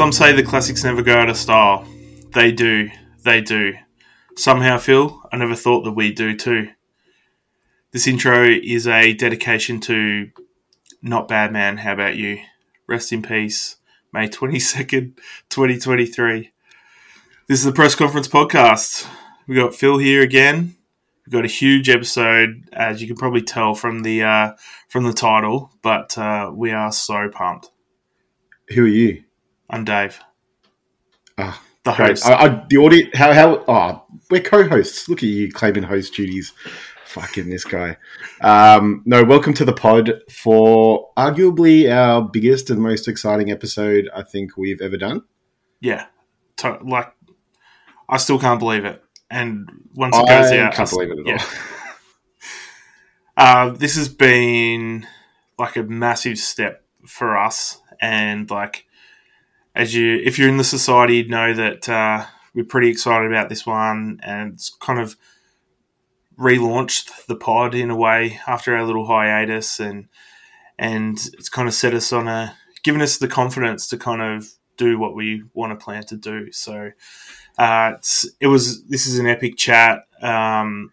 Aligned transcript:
Some 0.00 0.12
say 0.12 0.32
the 0.32 0.42
classics 0.42 0.82
never 0.82 1.02
go 1.02 1.14
out 1.14 1.28
of 1.28 1.36
style. 1.36 1.86
They 2.32 2.52
do. 2.52 2.88
They 3.22 3.42
do. 3.42 3.74
Somehow, 4.34 4.78
Phil, 4.78 5.20
I 5.30 5.36
never 5.36 5.54
thought 5.54 5.82
that 5.82 5.92
we 5.92 6.10
do 6.10 6.34
too. 6.34 6.70
This 7.90 8.06
intro 8.06 8.44
is 8.44 8.88
a 8.88 9.12
dedication 9.12 9.78
to 9.80 10.30
Not 11.02 11.28
Bad 11.28 11.52
Man, 11.52 11.76
How 11.76 11.92
About 11.92 12.16
You? 12.16 12.40
Rest 12.86 13.12
in 13.12 13.20
peace, 13.20 13.76
May 14.10 14.26
22nd, 14.26 15.18
2023. 15.50 16.50
This 17.46 17.58
is 17.58 17.64
the 17.66 17.70
press 17.70 17.94
conference 17.94 18.26
podcast. 18.26 19.06
We 19.46 19.54
got 19.54 19.74
Fil 19.74 19.98
here 19.98 20.22
again. 20.22 20.76
We've 21.26 21.32
got 21.34 21.44
a 21.44 21.48
huge 21.48 21.90
episode, 21.90 22.70
as 22.72 23.02
you 23.02 23.06
can 23.06 23.18
probably 23.18 23.42
tell 23.42 23.74
from 23.74 24.02
the 24.02 24.22
uh, 24.22 24.52
from 24.88 25.04
the 25.04 25.12
title, 25.12 25.72
but 25.82 26.16
uh, 26.16 26.50
we 26.54 26.70
are 26.70 26.90
so 26.90 27.28
pumped. 27.28 27.68
Who 28.70 28.84
are 28.84 28.88
you? 28.88 29.24
I'm 29.70 29.84
Dave. 29.84 30.18
Ah, 31.38 31.62
The 31.84 31.92
great. 31.92 32.08
host. 32.10 32.26
I, 32.26 32.32
I, 32.46 32.64
the 32.68 32.76
audience. 32.78 33.16
How? 33.16 33.32
How? 33.32 33.64
Oh, 33.68 34.04
we're 34.30 34.42
co-hosts. 34.42 35.08
Look 35.08 35.18
at 35.18 35.28
you 35.28 35.50
claiming 35.52 35.84
host 35.84 36.14
duties. 36.14 36.52
Fucking 37.06 37.50
this 37.50 37.64
guy. 37.64 37.96
Um, 38.40 39.02
no, 39.04 39.24
welcome 39.24 39.52
to 39.54 39.64
the 39.64 39.72
pod 39.72 40.12
for 40.30 41.10
arguably 41.16 41.90
our 41.92 42.22
biggest 42.22 42.70
and 42.70 42.80
most 42.80 43.08
exciting 43.08 43.50
episode 43.50 44.08
I 44.14 44.22
think 44.22 44.56
we've 44.56 44.80
ever 44.80 44.96
done. 44.96 45.22
Yeah, 45.80 46.06
to- 46.58 46.78
like 46.84 47.12
I 48.08 48.16
still 48.18 48.38
can't 48.38 48.60
believe 48.60 48.84
it. 48.84 49.02
And 49.30 49.68
once 49.94 50.16
it 50.16 50.26
goes 50.26 50.50
I 50.52 50.58
out, 50.58 50.74
can't 50.74 50.88
I- 50.88 50.90
believe 50.90 51.10
it 51.10 51.18
at 51.20 51.26
yeah. 51.26 51.38
all. 51.42 51.48
Uh, 53.36 53.70
this 53.70 53.96
has 53.96 54.10
been 54.10 55.06
like 55.58 55.74
a 55.76 55.82
massive 55.82 56.36
step 56.36 56.84
for 57.06 57.38
us, 57.38 57.80
and 57.98 58.50
like 58.50 58.84
as 59.74 59.94
you, 59.94 60.16
if 60.24 60.38
you're 60.38 60.48
in 60.48 60.56
the 60.56 60.64
society, 60.64 61.16
you'd 61.16 61.30
know 61.30 61.54
that 61.54 61.88
uh, 61.88 62.26
we're 62.54 62.64
pretty 62.64 62.88
excited 62.88 63.30
about 63.30 63.48
this 63.48 63.66
one, 63.66 64.20
and 64.22 64.54
it's 64.54 64.70
kind 64.70 65.00
of 65.00 65.16
relaunched 66.38 67.26
the 67.26 67.36
pod 67.36 67.74
in 67.74 67.90
a 67.90 67.96
way 67.96 68.40
after 68.46 68.76
our 68.76 68.84
little 68.84 69.06
hiatus, 69.06 69.80
and 69.80 70.08
and 70.78 71.18
it's 71.34 71.48
kind 71.48 71.68
of 71.68 71.74
set 71.74 71.94
us 71.94 72.12
on 72.12 72.26
a, 72.26 72.56
given 72.82 73.02
us 73.02 73.18
the 73.18 73.28
confidence 73.28 73.86
to 73.88 73.98
kind 73.98 74.22
of 74.22 74.48
do 74.76 74.98
what 74.98 75.14
we 75.14 75.42
want 75.54 75.78
to 75.78 75.84
plan 75.84 76.04
to 76.04 76.16
do. 76.16 76.50
So. 76.52 76.92
Uh, 77.58 77.92
it 78.40 78.46
was. 78.46 78.84
This 78.84 79.06
is 79.06 79.18
an 79.18 79.26
epic 79.26 79.58
chat. 79.58 80.04
Um, 80.22 80.92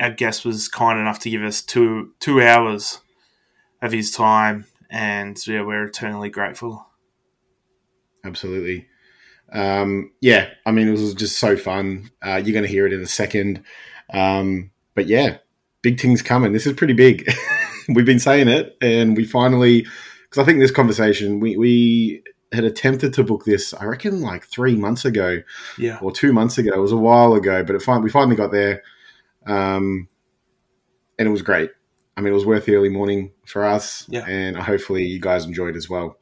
our 0.00 0.10
guest 0.10 0.44
was 0.44 0.66
kind 0.66 0.98
enough 0.98 1.20
to 1.20 1.30
give 1.30 1.42
us 1.42 1.62
two 1.62 2.14
two 2.18 2.42
hours 2.42 2.98
of 3.80 3.92
his 3.92 4.10
time, 4.10 4.66
and 4.90 5.38
yeah, 5.46 5.62
we're 5.62 5.84
eternally 5.84 6.30
grateful. 6.30 6.89
Absolutely. 8.24 8.86
Um, 9.52 10.12
yeah, 10.20 10.48
I 10.66 10.70
mean, 10.70 10.88
it 10.88 10.92
was 10.92 11.14
just 11.14 11.38
so 11.38 11.56
fun. 11.56 12.10
Uh, 12.24 12.36
you're 12.44 12.52
going 12.52 12.64
to 12.64 12.70
hear 12.70 12.86
it 12.86 12.92
in 12.92 13.00
a 13.00 13.06
second. 13.06 13.62
Um, 14.12 14.70
but 14.94 15.06
yeah, 15.06 15.38
big 15.82 16.00
things 16.00 16.22
coming. 16.22 16.52
This 16.52 16.66
is 16.66 16.74
pretty 16.74 16.92
big. 16.94 17.28
We've 17.88 18.04
been 18.06 18.18
saying 18.20 18.48
it, 18.48 18.76
and 18.80 19.16
we 19.16 19.24
finally, 19.24 19.82
because 20.24 20.38
I 20.40 20.44
think 20.44 20.60
this 20.60 20.70
conversation, 20.70 21.40
we, 21.40 21.56
we 21.56 22.22
had 22.52 22.64
attempted 22.64 23.12
to 23.14 23.24
book 23.24 23.44
this, 23.44 23.74
I 23.74 23.84
reckon, 23.86 24.20
like 24.20 24.44
three 24.44 24.76
months 24.76 25.04
ago 25.04 25.40
Yeah, 25.78 25.98
or 26.00 26.12
two 26.12 26.32
months 26.32 26.58
ago. 26.58 26.72
It 26.72 26.78
was 26.80 26.92
a 26.92 26.96
while 26.96 27.34
ago, 27.34 27.64
but 27.64 27.74
it 27.74 27.82
fin- 27.82 28.02
we 28.02 28.10
finally 28.10 28.36
got 28.36 28.52
there. 28.52 28.82
Um, 29.46 30.08
and 31.18 31.26
it 31.26 31.30
was 31.32 31.42
great. 31.42 31.70
I 32.16 32.20
mean, 32.20 32.32
it 32.32 32.34
was 32.36 32.46
worth 32.46 32.66
the 32.66 32.74
early 32.76 32.88
morning 32.90 33.32
for 33.46 33.64
us, 33.64 34.04
Yeah. 34.08 34.24
and 34.28 34.56
hopefully 34.56 35.04
you 35.06 35.18
guys 35.20 35.44
enjoyed 35.44 35.74
as 35.76 35.88
well. 35.88 36.18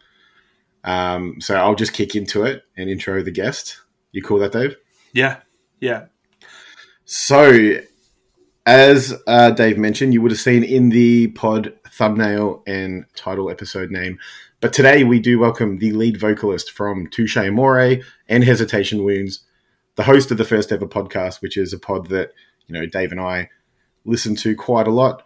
Um, 0.85 1.41
so 1.41 1.55
I'll 1.57 1.75
just 1.75 1.93
kick 1.93 2.15
into 2.15 2.45
it 2.45 2.63
and 2.77 2.89
intro 2.89 3.23
the 3.23 3.31
guest. 3.31 3.81
You 4.13 4.23
cool 4.23 4.39
that, 4.39 4.53
Dave? 4.53 4.77
yeah, 5.13 5.41
yeah, 5.81 6.07
So, 7.05 7.81
as 8.67 9.15
uh, 9.27 9.51
Dave 9.53 9.79
mentioned, 9.79 10.13
you 10.13 10.21
would 10.23 10.31
have 10.31 10.41
seen 10.41 10.63
in 10.63 10.91
the 10.91 11.29
pod 11.29 11.73
thumbnail 11.91 12.63
and 12.67 13.05
title 13.15 13.51
episode 13.51 13.91
name. 13.91 14.19
But 14.61 14.73
today 14.73 15.05
we 15.05 15.21
do 15.21 15.39
welcome 15.39 15.79
the 15.79 15.93
lead 15.93 16.19
vocalist 16.19 16.73
from 16.73 17.07
Touche 17.09 17.37
Amore 17.37 17.99
and 18.29 18.45
Hesitation 18.45 19.05
Wounds, 19.05 19.45
the 19.95 20.03
host 20.03 20.31
of 20.31 20.39
the 20.39 20.45
first 20.45 20.73
ever 20.73 20.87
podcast, 20.87 21.41
which 21.41 21.57
is 21.57 21.73
a 21.73 21.79
pod 21.79 22.09
that 22.09 22.33
you 22.67 22.75
know 22.75 22.87
Dave 22.87 23.13
and 23.13 23.21
I 23.21 23.51
listen 24.05 24.35
to 24.37 24.55
quite 24.55 24.87
a 24.87 24.93
lot. 24.93 25.23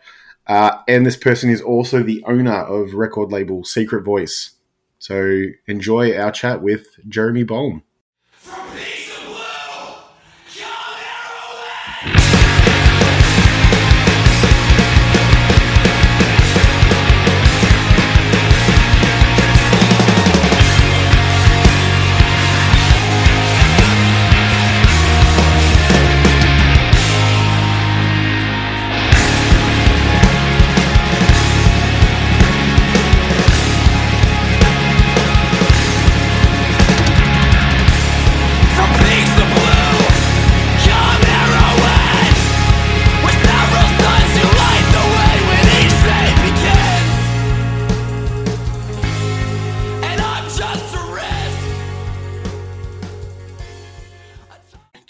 Uh, 0.47 0.79
and 0.89 1.07
this 1.07 1.17
person 1.17 1.51
is 1.51 1.63
also 1.63 2.03
the 2.03 2.23
owner 2.27 2.53
of 2.53 2.95
record 2.95 3.33
label 3.33 3.65
Secret 3.65 4.05
Voice. 4.05 4.53
So 5.03 5.47
enjoy 5.67 6.17
our 6.17 6.31
chat 6.31 6.63
with 6.63 6.87
Jeremy 7.09 7.43
Bolm. 7.43 7.83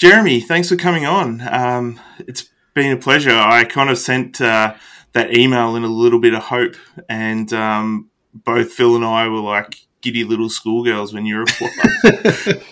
Jeremy, 0.03 0.41
thanks 0.41 0.69
for 0.69 0.75
coming 0.75 1.07
on. 1.07 1.41
Um, 1.49 2.01
it's 2.19 2.51
been 2.75 2.91
a 2.91 2.97
pleasure. 2.97 3.31
I 3.31 3.63
kind 3.63 3.89
of 3.89 3.97
sent 3.97 4.41
uh, 4.41 4.75
that 5.13 5.33
email 5.33 5.77
in 5.77 5.85
a 5.85 5.87
little 5.87 6.19
bit 6.19 6.35
of 6.35 6.43
hope, 6.43 6.75
and 7.09 7.53
um, 7.53 8.11
both 8.35 8.73
Fil 8.73 8.97
and 8.97 9.05
I 9.05 9.29
were 9.29 9.39
like 9.39 9.77
giddy 10.01 10.25
little 10.25 10.51
schoolgirls 10.51 11.15
when 11.15 11.25
you 11.25 11.39
replied. 11.39 11.71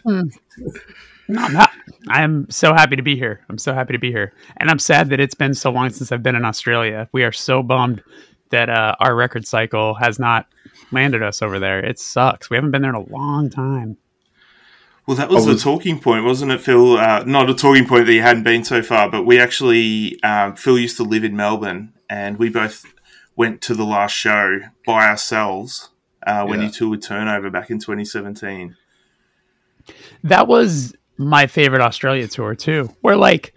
No, 0.04 0.24
I'm 1.40 1.52
not. 1.52 1.70
I'm 2.08 2.50
so 2.50 2.74
happy 2.74 2.96
to 2.96 3.02
be 3.02 3.14
here. 3.14 3.44
I'm 3.48 3.58
so 3.58 3.74
happy 3.74 3.92
to 3.92 4.00
be 4.00 4.10
here, 4.10 4.32
and 4.56 4.68
I'm 4.68 4.80
sad 4.80 5.10
that 5.10 5.20
it's 5.20 5.36
been 5.36 5.54
so 5.54 5.70
long 5.70 5.90
since 5.90 6.10
I've 6.10 6.24
been 6.24 6.34
in 6.34 6.44
Australia. 6.44 7.08
We 7.12 7.22
are 7.22 7.30
so 7.30 7.62
bummed 7.62 8.02
that 8.50 8.68
uh, 8.68 8.96
our 8.98 9.14
record 9.14 9.46
cycle 9.46 9.94
has 9.94 10.18
not 10.18 10.48
landed 10.90 11.22
us 11.22 11.42
over 11.42 11.60
there. 11.60 11.78
It 11.78 12.00
sucks. 12.00 12.50
We 12.50 12.56
haven't 12.56 12.72
been 12.72 12.82
there 12.82 12.90
in 12.90 12.96
a 12.96 13.08
long 13.08 13.50
time. 13.50 13.98
Well, 15.06 15.16
that 15.16 15.28
was 15.28 15.46
I 15.46 15.50
was- 15.50 15.62
the 15.62 15.70
talking 15.70 15.98
point, 15.98 16.24
wasn't 16.24 16.52
it, 16.52 16.60
Fil? 16.60 16.96
Uh, 16.98 17.24
not 17.26 17.50
a 17.50 17.54
talking 17.54 17.86
point 17.86 18.06
that 18.06 18.12
you 18.12 18.22
hadn't 18.22 18.44
been 18.44 18.64
so 18.64 18.82
far, 18.82 19.10
but 19.10 19.24
we 19.24 19.40
actually, 19.40 20.22
um, 20.22 20.54
Fil 20.56 20.78
used 20.78 20.96
to 20.98 21.02
live 21.02 21.24
in 21.24 21.34
Melbourne, 21.34 21.92
and 22.08 22.38
we 22.38 22.48
both 22.48 22.84
went 23.36 23.60
to 23.62 23.74
the 23.74 23.84
last 23.84 24.12
show 24.12 24.60
by 24.86 25.08
ourselves 25.08 25.90
uh, 26.26 26.44
when 26.44 26.60
Yeah. 26.60 26.66
you 26.66 26.72
toured 26.72 27.02
Turnover 27.02 27.48
back 27.50 27.70
in 27.70 27.78
2017. 27.78 28.76
That 30.22 30.46
was 30.46 30.94
my 31.16 31.46
favorite 31.46 31.80
Australia 31.80 32.28
tour 32.28 32.54
too. 32.54 32.90
Where 33.00 33.16
like, 33.16 33.54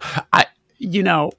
I 0.32 0.46
you 0.78 1.02
know, 1.02 1.32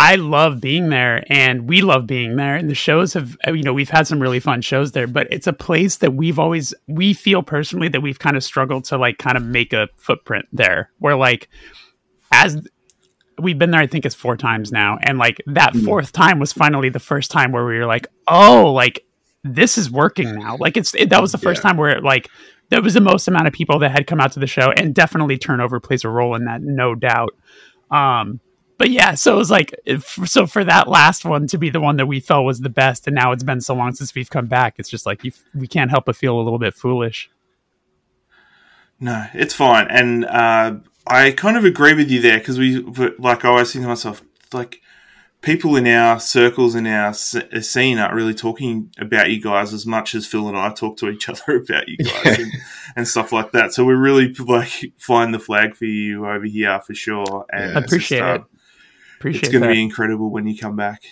I 0.00 0.14
love 0.14 0.60
being 0.60 0.90
there, 0.90 1.24
and 1.28 1.68
we 1.68 1.82
love 1.82 2.06
being 2.06 2.36
there, 2.36 2.54
and 2.54 2.70
the 2.70 2.74
shows 2.74 3.14
have 3.14 3.36
you 3.48 3.64
know 3.64 3.72
we've 3.72 3.90
had 3.90 4.06
some 4.06 4.20
really 4.22 4.38
fun 4.38 4.62
shows 4.62 4.92
there. 4.92 5.08
But 5.08 5.26
it's 5.32 5.48
a 5.48 5.52
place 5.52 5.96
that 5.96 6.14
we've 6.14 6.38
always 6.38 6.72
we 6.86 7.12
feel 7.14 7.42
personally 7.42 7.88
that 7.88 8.00
we've 8.00 8.18
kind 8.20 8.36
of 8.36 8.44
struggled 8.44 8.84
to 8.86 8.96
like 8.96 9.18
kind 9.18 9.36
of 9.36 9.42
make 9.42 9.72
a 9.72 9.88
footprint 9.96 10.46
there. 10.52 10.90
Where 10.98 11.16
like 11.16 11.48
as 12.30 12.64
we've 13.40 13.58
been 13.58 13.72
there, 13.72 13.80
I 13.80 13.88
think 13.88 14.06
it's 14.06 14.14
four 14.14 14.36
times 14.36 14.70
now, 14.70 14.98
and 15.02 15.18
like 15.18 15.42
that 15.46 15.74
fourth 15.76 16.12
time 16.12 16.38
was 16.38 16.52
finally 16.52 16.90
the 16.90 17.00
first 17.00 17.32
time 17.32 17.50
where 17.50 17.64
we 17.66 17.76
were 17.78 17.86
like, 17.86 18.06
oh, 18.28 18.72
like 18.72 19.04
this 19.42 19.78
is 19.78 19.90
working 19.90 20.32
now. 20.36 20.56
Like 20.58 20.76
it's 20.76 20.94
it, 20.94 21.10
that 21.10 21.20
was 21.20 21.32
the 21.32 21.38
first 21.38 21.62
Yeah. 21.64 21.70
time 21.70 21.76
where 21.76 21.90
it, 21.90 22.04
like 22.04 22.28
that 22.70 22.84
was 22.84 22.94
the 22.94 23.00
most 23.00 23.26
amount 23.26 23.48
of 23.48 23.52
people 23.52 23.80
that 23.80 23.90
had 23.90 24.06
come 24.06 24.20
out 24.20 24.30
to 24.32 24.38
the 24.40 24.46
show, 24.46 24.70
and 24.70 24.94
definitely 24.94 25.38
turnover 25.38 25.80
plays 25.80 26.04
a 26.04 26.08
role 26.08 26.36
in 26.36 26.44
that, 26.44 26.62
no 26.62 26.94
doubt. 26.94 27.34
Um, 27.90 28.38
but 28.78 28.90
yeah, 28.90 29.14
so 29.14 29.34
it 29.34 29.36
was 29.36 29.50
like, 29.50 29.74
if, 29.84 30.06
so 30.24 30.46
for 30.46 30.64
that 30.64 30.88
last 30.88 31.24
one 31.24 31.46
to 31.48 31.58
be 31.58 31.68
the 31.68 31.80
one 31.80 31.96
that 31.96 32.06
we 32.06 32.20
felt 32.20 32.44
was 32.46 32.60
the 32.60 32.68
best, 32.70 33.06
and 33.06 33.14
now 33.16 33.32
it's 33.32 33.42
been 33.44 33.60
so 33.60 33.74
long 33.74 33.92
since 33.94 34.14
we've 34.14 34.30
come 34.30 34.46
back, 34.46 34.76
it's 34.78 34.88
just 34.88 35.04
like 35.04 35.22
you, 35.24 35.32
we 35.54 35.66
can't 35.66 35.90
help 35.90 36.06
but 36.06 36.16
feel 36.16 36.36
a 36.38 36.42
little 36.42 36.58
bit 36.58 36.74
foolish. 36.74 37.28
No, 39.00 39.26
it's 39.34 39.54
fine, 39.54 39.86
and 39.90 40.24
uh, 40.24 40.76
I 41.06 41.30
kind 41.32 41.56
of 41.56 41.64
agree 41.64 41.94
with 41.94 42.10
you 42.10 42.20
there 42.20 42.38
because 42.38 42.58
we, 42.58 42.80
like, 43.18 43.44
I 43.44 43.48
always 43.48 43.72
think 43.72 43.84
to 43.84 43.88
myself, 43.88 44.22
like, 44.52 44.80
people 45.40 45.76
in 45.76 45.86
our 45.86 46.18
circles 46.18 46.74
in 46.74 46.84
our 46.84 47.10
s- 47.10 47.36
scene 47.60 47.96
aren't 47.98 48.12
really 48.14 48.34
talking 48.34 48.90
about 48.98 49.30
you 49.30 49.40
guys 49.40 49.72
as 49.72 49.86
much 49.86 50.16
as 50.16 50.26
Fil 50.26 50.48
and 50.48 50.58
I 50.58 50.70
talk 50.72 50.96
to 50.96 51.08
each 51.08 51.28
other 51.28 51.58
about 51.58 51.86
you 51.88 51.96
guys 51.98 52.24
Yeah. 52.24 52.34
and, 52.40 52.52
and 52.96 53.08
stuff 53.08 53.30
like 53.30 53.52
that. 53.52 53.72
So 53.72 53.84
we're 53.84 53.94
really 53.96 54.34
like 54.34 54.92
flying 54.98 55.30
the 55.30 55.38
flag 55.38 55.76
for 55.76 55.84
you 55.84 56.26
over 56.26 56.44
here 56.44 56.80
for 56.80 56.92
sure. 56.92 57.46
And 57.52 57.60
Yeah. 57.60 57.66
it's 57.68 57.74
just, 57.82 57.86
Appreciate 57.92 58.20
uh, 58.22 58.34
it. 58.34 58.42
Appreciate 59.18 59.44
It's 59.44 59.52
going 59.52 59.62
to 59.62 59.68
be 59.68 59.82
incredible 59.82 60.30
when 60.30 60.46
you 60.46 60.56
come 60.56 60.76
back. 60.76 61.02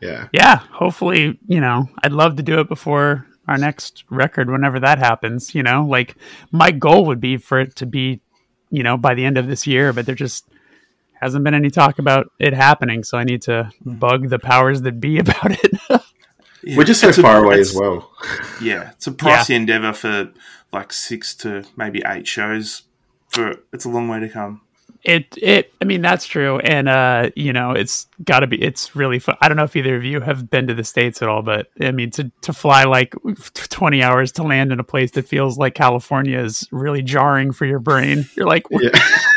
Yeah. 0.00 0.28
yeah, 0.32 0.58
hopefully, 0.58 1.38
you 1.46 1.60
know, 1.60 1.88
I'd 2.02 2.12
love 2.12 2.36
to 2.36 2.42
do 2.42 2.60
it 2.60 2.68
before 2.68 3.26
our 3.48 3.56
next 3.56 4.04
record, 4.10 4.50
whenever 4.50 4.78
that 4.80 4.98
happens. 4.98 5.54
You 5.54 5.62
know, 5.62 5.86
like 5.86 6.16
my 6.52 6.70
goal 6.70 7.06
would 7.06 7.20
be 7.20 7.38
for 7.38 7.58
it 7.60 7.76
to 7.76 7.86
be, 7.86 8.20
you 8.70 8.82
know, 8.82 8.98
by 8.98 9.14
the 9.14 9.24
end 9.24 9.38
of 9.38 9.46
this 9.46 9.66
year, 9.66 9.94
but 9.94 10.04
there 10.04 10.14
just 10.14 10.46
hasn't 11.14 11.44
been 11.44 11.54
any 11.54 11.70
talk 11.70 11.98
about 11.98 12.30
it 12.38 12.52
happening. 12.52 13.04
So 13.04 13.16
I 13.16 13.24
need 13.24 13.42
to 13.42 13.70
hmm. 13.82 13.94
bug 13.94 14.28
the 14.28 14.38
powers 14.38 14.82
that 14.82 15.00
be 15.00 15.18
about 15.18 15.52
it. 15.64 16.02
Yeah, 16.62 16.76
We're 16.78 16.84
just 16.84 17.00
so 17.00 17.08
it's 17.08 17.18
a- 17.18 17.22
far 17.22 17.44
away 17.44 17.60
as 17.60 17.74
well. 17.74 18.10
Yeah, 18.60 18.90
it's 18.92 19.06
a 19.06 19.12
pricey 19.12 19.54
endeavor 19.54 19.92
for 19.92 20.32
like 20.72 20.92
six 20.92 21.34
to 21.36 21.64
maybe 21.76 22.02
eight 22.06 22.26
shows. 22.26 22.82
For 23.28 23.56
it's 23.72 23.84
a 23.84 23.88
long 23.88 24.08
way 24.08 24.20
to 24.20 24.28
come. 24.28 24.62
It 25.06 25.38
it 25.40 25.72
i 25.80 25.84
mean 25.84 26.02
that's 26.02 26.26
true 26.26 26.58
and 26.58 26.88
uh 26.88 27.30
you 27.36 27.52
know 27.52 27.70
it's 27.70 28.08
got 28.24 28.40
to 28.40 28.46
be 28.48 28.60
it's 28.60 28.96
really 28.96 29.20
fun 29.20 29.36
i 29.40 29.46
don't 29.46 29.56
know 29.56 29.62
if 29.62 29.76
either 29.76 29.94
of 29.94 30.02
you 30.04 30.20
have 30.20 30.50
been 30.50 30.66
to 30.66 30.74
the 30.74 30.82
states 30.82 31.22
at 31.22 31.28
all 31.28 31.42
but 31.42 31.68
i 31.80 31.92
mean 31.92 32.10
to 32.10 32.28
to 32.40 32.52
fly 32.52 32.82
like 32.82 33.14
20 33.54 34.02
hours 34.02 34.32
to 34.32 34.42
land 34.42 34.72
in 34.72 34.80
a 34.80 34.84
place 34.84 35.12
that 35.12 35.26
feels 35.28 35.56
like 35.58 35.74
california 35.76 36.40
is 36.40 36.66
really 36.72 37.02
jarring 37.02 37.52
for 37.52 37.66
your 37.66 37.78
brain 37.78 38.24
you're 38.36 38.46
like 38.48 38.66
Yeah. 38.70 38.90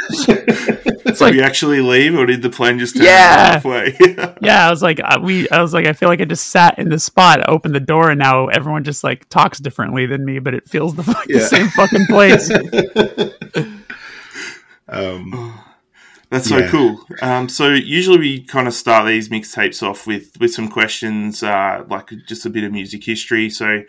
it's 0.10 1.20
Did 1.20 1.22
like 1.22 1.34
you 1.36 1.42
actually 1.44 1.82
leave, 1.82 2.16
or 2.16 2.26
did 2.26 2.42
the 2.42 2.50
plane 2.50 2.80
just 2.80 2.96
turn 2.96 3.06
Yeah. 3.06 3.52
halfway? 3.54 3.96
yeah 4.42 4.66
i 4.68 4.72
was 4.72 4.82
like 4.82 5.00
I, 5.00 5.20
we 5.20 5.48
i 5.50 5.62
was 5.62 5.72
like 5.72 5.86
i 5.86 5.94
feel 5.94 6.10
like 6.10 6.20
i 6.20 6.26
just 6.26 6.48
sat 6.48 6.80
in 6.80 6.90
the 6.90 6.98
spot 7.00 7.48
opened 7.48 7.76
the 7.76 7.80
door 7.80 8.10
and 8.10 8.18
now 8.18 8.48
everyone 8.48 8.84
just 8.84 9.04
like 9.04 9.30
talks 9.30 9.60
differently 9.60 10.08
than 10.08 10.26
me 10.26 10.40
but 10.40 10.56
it 10.56 10.68
feels 10.68 10.96
the, 10.96 11.04
like, 11.12 11.28
the 11.28 11.42
same 11.42 11.68
fucking 11.68 12.06
place 12.08 12.50
um, 14.92 15.54
That's 16.30 16.50
Yeah. 16.52 16.60
so 16.60 16.68
cool. 16.70 17.06
Um, 17.22 17.50
so 17.50 17.70
usually 17.70 18.20
we 18.20 18.44
kind 18.44 18.68
of 18.68 18.74
start 18.76 19.08
these 19.08 19.30
mixtapes 19.30 19.82
off 19.82 20.06
with 20.06 20.38
with 20.40 20.54
some 20.54 20.68
questions, 20.68 21.42
uh, 21.42 21.84
like 21.90 22.12
just 22.28 22.46
a 22.46 22.50
bit 22.52 22.64
of 22.64 22.72
music 22.72 23.04
history. 23.04 23.50
So 23.50 23.84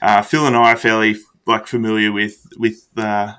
uh, 0.00 0.22
Fil 0.22 0.46
and 0.46 0.56
I 0.56 0.72
are 0.72 0.76
fairly 0.76 1.16
like 1.46 1.66
familiar 1.66 2.10
with 2.10 2.46
with 2.56 2.88
uh, 2.96 3.34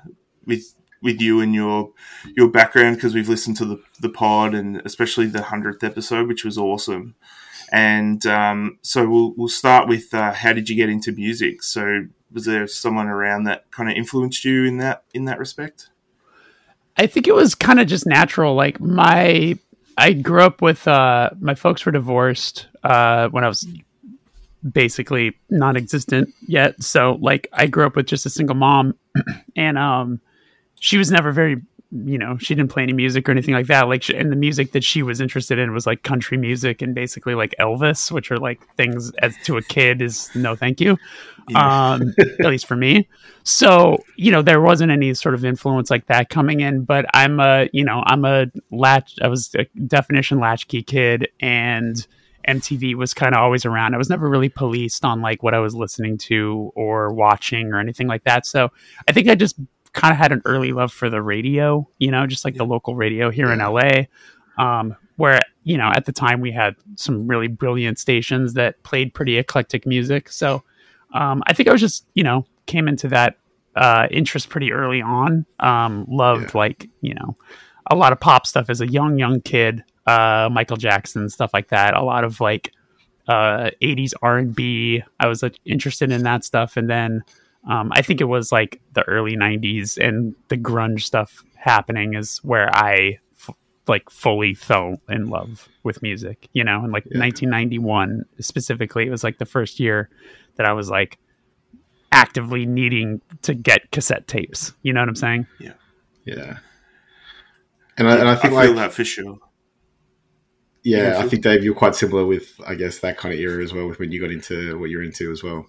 with 0.46 0.74
with 1.02 1.20
you 1.20 1.40
and 1.40 1.52
your 1.54 1.90
your 2.36 2.48
background 2.48 2.96
because 2.96 3.12
we've 3.14 3.28
listened 3.28 3.56
to 3.56 3.64
the 3.64 3.82
the 4.00 4.08
pod 4.08 4.54
and 4.54 4.80
especially 4.84 5.26
the 5.26 5.42
hundredth 5.42 5.82
episode, 5.82 6.28
which 6.28 6.44
was 6.44 6.56
awesome. 6.56 7.16
And 7.72 8.24
um, 8.26 8.78
so 8.82 9.08
we'll 9.08 9.34
we'll 9.36 9.48
start 9.48 9.88
with 9.88 10.14
uh, 10.14 10.32
how 10.32 10.52
did 10.52 10.68
you 10.68 10.76
get 10.76 10.88
into 10.90 11.10
music? 11.10 11.62
So 11.64 12.02
was 12.32 12.44
there 12.44 12.66
someone 12.68 13.08
around 13.08 13.44
that 13.44 13.70
kind 13.72 13.90
of 13.90 13.96
influenced 13.96 14.44
you 14.44 14.64
in 14.64 14.76
that 14.78 15.02
in 15.12 15.24
that 15.24 15.40
respect? 15.40 15.88
I 16.96 17.06
think 17.06 17.26
it 17.26 17.34
was 17.34 17.54
kind 17.54 17.80
of 17.80 17.86
just 17.86 18.06
natural. 18.06 18.54
Like 18.54 18.80
my, 18.80 19.58
I 19.98 20.12
grew 20.12 20.42
up 20.42 20.62
with 20.62 20.86
uh, 20.86 21.30
my 21.40 21.54
folks 21.54 21.84
were 21.84 21.92
divorced 21.92 22.66
uh, 22.82 23.28
when 23.28 23.44
I 23.44 23.48
was 23.48 23.66
basically 24.70 25.36
non-existent 25.50 26.32
yet. 26.46 26.82
So 26.82 27.18
like 27.20 27.48
I 27.52 27.66
grew 27.66 27.86
up 27.86 27.96
with 27.96 28.06
just 28.06 28.26
a 28.26 28.30
single 28.30 28.56
mom, 28.56 28.96
and 29.56 29.76
um, 29.76 30.20
she 30.80 30.98
was 30.98 31.10
never 31.10 31.32
very, 31.32 31.62
you 31.94 32.18
know, 32.18 32.36
she 32.38 32.54
didn't 32.54 32.70
play 32.70 32.82
any 32.82 32.92
music 32.92 33.28
or 33.28 33.32
anything 33.32 33.54
like 33.54 33.68
that. 33.68 33.88
Like, 33.88 34.02
she, 34.02 34.16
and 34.16 34.32
the 34.32 34.36
music 34.36 34.72
that 34.72 34.82
she 34.82 35.02
was 35.02 35.20
interested 35.20 35.58
in 35.58 35.72
was 35.72 35.86
like 35.86 36.02
country 36.02 36.36
music 36.36 36.82
and 36.82 36.94
basically 36.94 37.34
like 37.34 37.54
Elvis, 37.60 38.10
which 38.10 38.30
are 38.30 38.38
like 38.38 38.60
things 38.76 39.12
as 39.18 39.36
to 39.44 39.56
a 39.56 39.62
kid 39.62 40.02
is 40.02 40.28
no 40.34 40.56
thank 40.56 40.80
you 40.80 40.98
um, 41.54 42.14
at 42.18 42.46
least 42.46 42.66
for 42.66 42.76
me. 42.76 43.08
So, 43.42 43.98
you 44.16 44.32
know, 44.32 44.42
there 44.42 44.60
wasn't 44.60 44.90
any 44.90 45.12
sort 45.14 45.34
of 45.34 45.44
influence 45.44 45.90
like 45.90 46.06
that 46.06 46.30
coming 46.30 46.60
in, 46.60 46.84
but 46.84 47.06
I'm 47.12 47.40
a, 47.40 47.68
you 47.72 47.84
know, 47.84 48.02
I'm 48.06 48.24
a 48.24 48.46
latch, 48.70 49.14
I 49.22 49.28
was 49.28 49.54
a 49.54 49.64
definition 49.86 50.40
latchkey 50.40 50.82
kid 50.82 51.28
and 51.40 52.06
MTV 52.48 52.94
was 52.94 53.14
kind 53.14 53.34
of 53.34 53.40
always 53.40 53.64
around. 53.64 53.94
I 53.94 53.98
was 53.98 54.10
never 54.10 54.28
really 54.28 54.48
policed 54.48 55.04
on 55.04 55.20
like 55.20 55.42
what 55.42 55.54
I 55.54 55.58
was 55.58 55.74
listening 55.74 56.18
to 56.18 56.72
or 56.74 57.12
watching 57.12 57.72
or 57.72 57.80
anything 57.80 58.06
like 58.06 58.24
that. 58.24 58.46
So 58.46 58.70
I 59.08 59.12
think 59.12 59.28
I 59.28 59.34
just 59.34 59.56
kind 59.94 60.12
of 60.12 60.18
had 60.18 60.32
an 60.32 60.42
early 60.44 60.72
love 60.72 60.92
for 60.92 61.08
the 61.08 61.22
radio, 61.22 61.88
you 61.98 62.10
know, 62.10 62.26
just 62.26 62.44
like 62.44 62.54
the 62.54 62.64
local 62.64 62.94
radio 62.94 63.30
here 63.30 63.50
in 63.50 63.60
LA. 63.60 64.04
Um, 64.58 64.96
where, 65.16 65.40
you 65.62 65.78
know, 65.78 65.90
at 65.94 66.04
the 66.04 66.12
time 66.12 66.40
we 66.40 66.50
had 66.52 66.74
some 66.96 67.26
really 67.26 67.46
brilliant 67.46 67.98
stations 67.98 68.54
that 68.54 68.82
played 68.82 69.14
pretty 69.14 69.38
eclectic 69.38 69.86
music. 69.86 70.28
So, 70.28 70.62
um, 71.12 71.42
I 71.46 71.52
think 71.52 71.68
I 71.68 71.72
was 71.72 71.80
just, 71.80 72.06
you 72.14 72.24
know, 72.24 72.44
came 72.66 72.88
into 72.88 73.08
that 73.08 73.38
uh, 73.76 74.08
interest 74.10 74.48
pretty 74.48 74.72
early 74.72 75.00
on. 75.00 75.46
Um, 75.60 76.06
loved 76.08 76.54
like, 76.54 76.88
you 77.00 77.14
know, 77.14 77.36
a 77.90 77.94
lot 77.94 78.12
of 78.12 78.20
pop 78.20 78.46
stuff 78.46 78.68
as 78.68 78.80
a 78.80 78.88
young, 78.88 79.18
young 79.18 79.40
kid. 79.40 79.84
Uh, 80.06 80.48
Michael 80.52 80.76
Jackson 80.76 81.28
stuff 81.28 81.54
like 81.54 81.68
that. 81.68 81.94
A 81.94 82.02
lot 82.02 82.24
of 82.24 82.40
like 82.40 82.72
uh, 83.28 83.70
80s 83.80 84.12
R&B. 84.20 85.02
I 85.20 85.26
was 85.28 85.42
like, 85.42 85.58
interested 85.64 86.10
in 86.10 86.24
that 86.24 86.44
stuff, 86.44 86.76
and 86.76 86.90
then 86.90 87.22
um, 87.68 87.90
I 87.92 88.02
think 88.02 88.20
it 88.20 88.24
was 88.24 88.52
like 88.52 88.80
the 88.92 89.02
early 89.08 89.36
90s 89.36 89.96
and 89.96 90.34
the 90.48 90.56
grunge 90.56 91.02
stuff 91.02 91.42
happening 91.56 92.14
is 92.14 92.38
where 92.38 92.74
I 92.74 93.18
f- 93.38 93.54
like 93.86 94.10
fully 94.10 94.54
fell 94.54 94.98
in 95.08 95.28
love 95.28 95.68
with 95.82 96.02
music. 96.02 96.48
You 96.52 96.64
know, 96.64 96.82
and 96.82 96.92
like 96.92 97.04
1991 97.06 98.24
specifically, 98.40 99.06
it 99.06 99.10
was 99.10 99.24
like 99.24 99.38
the 99.38 99.46
first 99.46 99.80
year 99.80 100.10
that 100.56 100.66
I 100.66 100.72
was 100.72 100.90
like 100.90 101.18
actively 102.12 102.66
needing 102.66 103.20
to 103.42 103.54
get 103.54 103.90
cassette 103.90 104.26
tapes. 104.26 104.72
You 104.82 104.92
know 104.92 105.00
what 105.00 105.08
I'm 105.08 105.16
saying? 105.16 105.46
yeah. 105.58 105.72
Yeah. 106.24 106.58
And 107.96 108.08
I, 108.08 108.16
and 108.16 108.28
I 108.28 108.34
think 108.34 108.54
I 108.54 108.62
feel 108.62 108.74
like 108.74 108.76
that 108.76 108.92
for 108.92 109.04
sure. 109.04 109.38
yeah, 110.82 111.12
Yeah, 111.12 111.18
I 111.18 111.28
think 111.28 111.42
Dave, 111.42 111.62
you're 111.62 111.74
quite 111.74 111.94
similar 111.94 112.24
with 112.26 112.60
I 112.66 112.74
guess 112.74 112.98
that 113.00 113.16
kind 113.18 113.32
of 113.34 113.40
era 113.40 113.62
as 113.62 113.72
well 113.72 113.86
with 113.86 113.98
when 113.98 114.10
you 114.10 114.20
got 114.20 114.30
into 114.30 114.78
what 114.78 114.90
you're 114.90 115.02
into 115.02 115.30
as 115.30 115.42
well. 115.42 115.66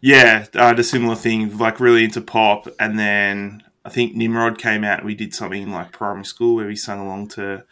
Yeah, 0.00 0.46
uh, 0.54 0.72
the 0.72 0.82
similar 0.82 1.14
thing, 1.14 1.58
like 1.58 1.78
really 1.80 2.04
into 2.04 2.20
pop, 2.22 2.66
and 2.78 2.98
then 2.98 3.62
I 3.84 3.90
think 3.90 4.14
Nimrod 4.14 4.58
came 4.58 4.82
out. 4.82 5.04
We 5.04 5.14
did 5.14 5.34
something 5.34 5.62
in 5.62 5.72
like 5.72 5.92
primary 5.92 6.24
school 6.24 6.56
where 6.56 6.66
we 6.66 6.76
sung 6.76 7.00
along 7.00 7.28
to 7.28 7.64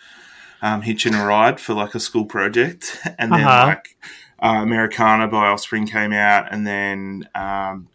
um, 0.60 0.82
"Hitching 0.82 1.14
a 1.14 1.24
Ride" 1.24 1.58
for 1.60 1.72
like 1.74 1.94
a 1.94 2.00
school 2.00 2.26
project, 2.26 2.98
and 3.18 3.32
then 3.32 3.44
Uh-huh. 3.44 3.66
like 3.68 3.96
uh, 4.40 4.60
"Americana" 4.62 5.26
by 5.28 5.46
Offspring 5.48 5.86
came 5.86 6.12
out, 6.12 6.52
and 6.52 6.66
then 6.66 7.28
um, 7.34 7.88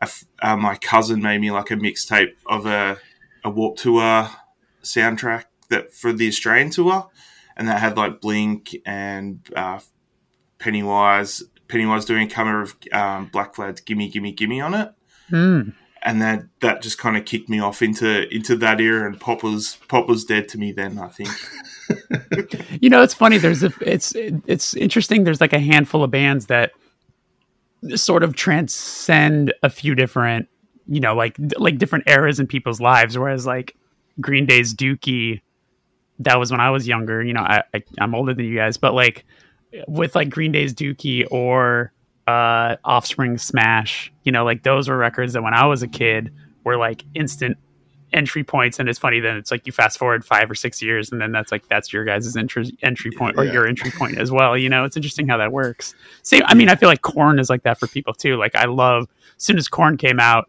a 0.00 0.04
f- 0.04 0.24
uh, 0.42 0.56
my 0.56 0.74
cousin 0.76 1.22
made 1.22 1.40
me 1.40 1.50
like 1.50 1.70
a 1.70 1.76
mixtape 1.76 2.34
of 2.46 2.66
a 2.66 2.98
a 3.42 3.48
Warped 3.50 3.78
Tour 3.80 4.28
soundtrack 4.82 5.44
that 5.70 5.94
for 5.94 6.12
the 6.12 6.28
Australian 6.28 6.68
tour, 6.70 7.08
and 7.56 7.68
that 7.68 7.80
had 7.80 7.96
like 7.96 8.20
Blink 8.20 8.76
and 8.84 9.40
uh, 9.56 9.80
Pennywise. 10.58 11.42
Pennywise 11.70 12.04
doing 12.04 12.26
a 12.26 12.30
cover 12.30 12.62
of 12.62 12.76
um, 12.92 13.26
Black 13.26 13.54
Flag's 13.54 13.80
"Gimme 13.80 14.08
Gimme 14.08 14.32
Gimme" 14.32 14.60
on 14.60 14.74
it, 14.74 14.92
Hmm. 15.28 15.60
and 16.02 16.20
that 16.22 16.44
that 16.60 16.82
just 16.82 16.98
kind 16.98 17.16
of 17.16 17.24
kicked 17.24 17.48
me 17.48 17.60
off 17.60 17.80
into 17.82 18.28
into 18.34 18.56
that 18.56 18.80
era. 18.80 19.06
And 19.10 19.18
pop 19.20 19.42
was 19.42 19.76
pop 19.88 20.08
was 20.08 20.24
dead 20.24 20.48
to 20.48 20.58
me 20.58 20.72
then. 20.72 20.98
I 20.98 21.08
think. 21.08 21.28
You 22.80 22.88
know, 22.88 23.02
it's 23.02 23.14
funny. 23.14 23.36
There's 23.38 23.64
a, 23.64 23.72
it's 23.80 24.12
it's 24.14 24.74
interesting. 24.74 25.24
There's 25.24 25.40
like 25.40 25.52
a 25.52 25.58
handful 25.58 26.04
of 26.04 26.12
bands 26.12 26.46
that 26.46 26.70
sort 27.96 28.22
of 28.22 28.36
transcend 28.36 29.52
a 29.64 29.70
few 29.70 29.96
different, 29.96 30.48
you 30.86 31.00
know, 31.00 31.14
like 31.16 31.36
like 31.58 31.78
different 31.78 32.08
eras 32.08 32.38
in 32.38 32.46
people's 32.46 32.80
lives. 32.80 33.18
Whereas 33.18 33.44
like 33.44 33.76
Green 34.20 34.46
Day's 34.46 34.72
Dookie, 34.72 35.40
that 36.20 36.38
was 36.38 36.52
when 36.52 36.60
I 36.60 36.70
was 36.70 36.86
younger. 36.86 37.22
You 37.24 37.32
know, 37.32 37.40
I, 37.42 37.62
I 37.74 37.82
I'm 37.98 38.14
older 38.14 38.34
than 38.34 38.44
you 38.46 38.54
guys, 38.54 38.76
but 38.76 38.94
like 38.94 39.24
with 39.88 40.14
like 40.14 40.30
Green 40.30 40.52
Day's 40.52 40.74
Dookie 40.74 41.26
or 41.30 41.92
uh 42.26 42.76
Offspring 42.84 43.38
Smash, 43.38 44.12
you 44.24 44.32
know, 44.32 44.44
like 44.44 44.62
those 44.62 44.88
were 44.88 44.96
records 44.96 45.32
that 45.32 45.42
when 45.42 45.54
I 45.54 45.66
was 45.66 45.82
a 45.82 45.88
kid 45.88 46.32
were 46.64 46.76
like 46.76 47.04
instant 47.14 47.56
entry 48.12 48.42
points. 48.44 48.78
And 48.80 48.88
it's 48.88 48.98
funny 48.98 49.20
then 49.20 49.36
it's 49.36 49.50
like 49.50 49.66
you 49.66 49.72
fast 49.72 49.96
forward 49.98 50.24
five 50.24 50.50
or 50.50 50.54
six 50.54 50.82
years 50.82 51.12
and 51.12 51.20
then 51.20 51.32
that's 51.32 51.52
like 51.52 51.66
that's 51.68 51.92
your 51.92 52.04
guys' 52.04 52.36
entry 52.36 52.76
entry 52.82 53.10
point 53.12 53.36
or 53.38 53.44
Yeah. 53.44 53.52
your 53.52 53.66
entry 53.66 53.90
point 53.92 54.18
as 54.18 54.30
well 54.32 54.56
you 54.58 54.68
know? 54.68 54.84
It's 54.84 54.96
interesting 54.96 55.28
how 55.28 55.36
that 55.38 55.52
works. 55.52 55.94
Same 56.22 56.42
i 56.46 56.54
mean 56.54 56.68
i 56.68 56.74
feel 56.76 56.88
like 56.88 57.02
Korn 57.02 57.38
is 57.38 57.48
like 57.48 57.62
that 57.62 57.78
for 57.78 57.86
people 57.86 58.12
too. 58.12 58.36
Like 58.36 58.54
i 58.56 58.64
love 58.66 59.06
as 59.36 59.42
soon 59.44 59.58
as 59.58 59.68
Korn 59.68 59.96
came 59.96 60.18
out 60.20 60.48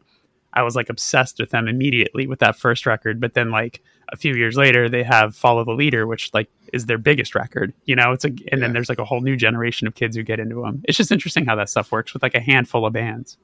i 0.54 0.62
was 0.64 0.76
like 0.76 0.90
obsessed 0.90 1.40
with 1.40 1.50
them 1.52 1.68
immediately 1.68 2.28
with 2.28 2.40
that 2.40 2.56
first 2.56 2.86
record 2.86 3.20
but 3.20 3.34
then 3.34 3.50
like 3.52 3.82
a 4.14 4.18
few 4.18 4.36
years 4.36 4.58
later 4.58 4.90
they 4.90 5.04
have 5.04 5.36
follow 5.36 5.64
the 5.64 5.72
leader 5.72 6.06
which 6.08 6.34
like 6.34 6.50
is 6.74 6.86
their 6.86 6.98
biggest 6.98 7.34
record 7.36 7.74
you 7.86 7.96
know 7.96 8.12
it's 8.12 8.26
a 8.26 8.28
and 8.28 8.40
Yeah. 8.52 8.58
then 8.58 8.74
there's 8.74 8.90
like 8.90 9.00
a 9.00 9.06
whole 9.06 9.22
new 9.22 9.36
generation 9.38 9.88
of 9.88 9.96
kids 9.96 10.16
who 10.16 10.24
get 10.24 10.40
into 10.40 10.62
them 10.62 10.82
it's 10.86 10.98
just 10.98 11.12
interesting 11.12 11.46
how 11.46 11.56
that 11.56 11.70
stuff 11.70 11.92
works 11.92 12.14
with 12.14 12.22
like 12.24 12.36
a 12.36 12.40
handful 12.42 12.86
of 12.86 12.94
bands 12.94 13.38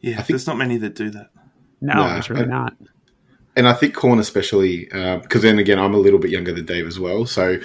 Yeah, 0.00 0.16
think- 0.16 0.28
there's 0.28 0.46
not 0.46 0.58
many 0.58 0.76
that 0.78 0.94
do 0.94 1.10
that. 1.10 1.30
no 1.80 1.94
Nah, 1.94 2.12
there's 2.14 2.30
really 2.30 2.44
I- 2.44 2.48
not 2.48 2.74
and 3.56 3.66
I 3.66 3.72
think 3.72 3.94
Korn 3.94 4.18
especially 4.18 4.90
uh, 4.92 5.16
because 5.18 5.40
then 5.42 5.58
again 5.58 5.78
I'm 5.78 5.94
a 5.94 5.98
little 5.98 6.18
bit 6.18 6.30
younger 6.30 6.52
than 6.52 6.66
Dave 6.66 6.86
as 6.86 7.00
well, 7.00 7.24
so 7.24 7.58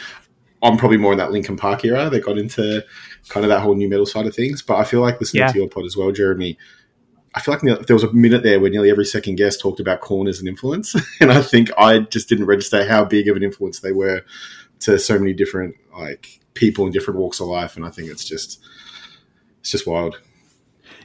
I'm 0.63 0.77
probably 0.77 0.95
more 0.97 1.11
in 1.11 1.17
that 1.17 1.31
Linkin 1.31 1.57
Park 1.57 1.83
era 1.83 2.09
that 2.09 2.23
got 2.23 2.38
into 2.38 2.81
kind 3.27 3.43
of 3.43 3.50
that 3.50 3.59
whole 3.59 3.75
nu 3.75 3.89
metal 3.89 4.05
side 4.05 4.25
of 4.27 4.33
things. 4.33 4.61
But 4.61 4.75
I 4.77 4.83
feel 4.85 5.01
like 5.01 5.19
listening 5.19 5.41
Yeah. 5.41 5.51
to 5.51 5.57
your 5.57 5.67
pod 5.67 5.83
as 5.85 5.97
well, 5.97 6.11
Jeremy. 6.13 6.57
I 7.33 7.39
feel 7.39 7.53
like 7.53 7.85
there 7.88 7.95
was 7.95 8.03
a 8.03 8.11
minute 8.11 8.43
there 8.43 8.59
where 8.59 8.69
nearly 8.69 8.89
every 8.91 9.05
second 9.05 9.35
guest 9.35 9.61
talked 9.61 9.79
about 9.79 10.01
Korn 10.01 10.27
as 10.27 10.41
an 10.41 10.47
influence, 10.47 10.95
and 11.21 11.31
I 11.31 11.41
think 11.41 11.69
I 11.77 12.00
just 12.00 12.27
didn't 12.29 12.45
register 12.45 12.85
how 12.85 13.05
big 13.05 13.27
of 13.27 13.38
an 13.38 13.43
influence 13.43 13.79
they 13.79 13.91
were 13.93 14.21
to 14.81 14.97
so 15.00 15.17
many 15.17 15.33
different 15.33 15.75
like 15.97 16.39
people 16.55 16.85
in 16.85 16.91
different 16.91 17.19
walks 17.19 17.39
of 17.39 17.47
life. 17.47 17.75
And 17.77 17.85
I 17.85 17.89
think 17.89 18.09
it's 18.09 18.25
just 18.25 18.59
it's 19.61 19.71
just 19.71 19.88
wild. 19.88 20.19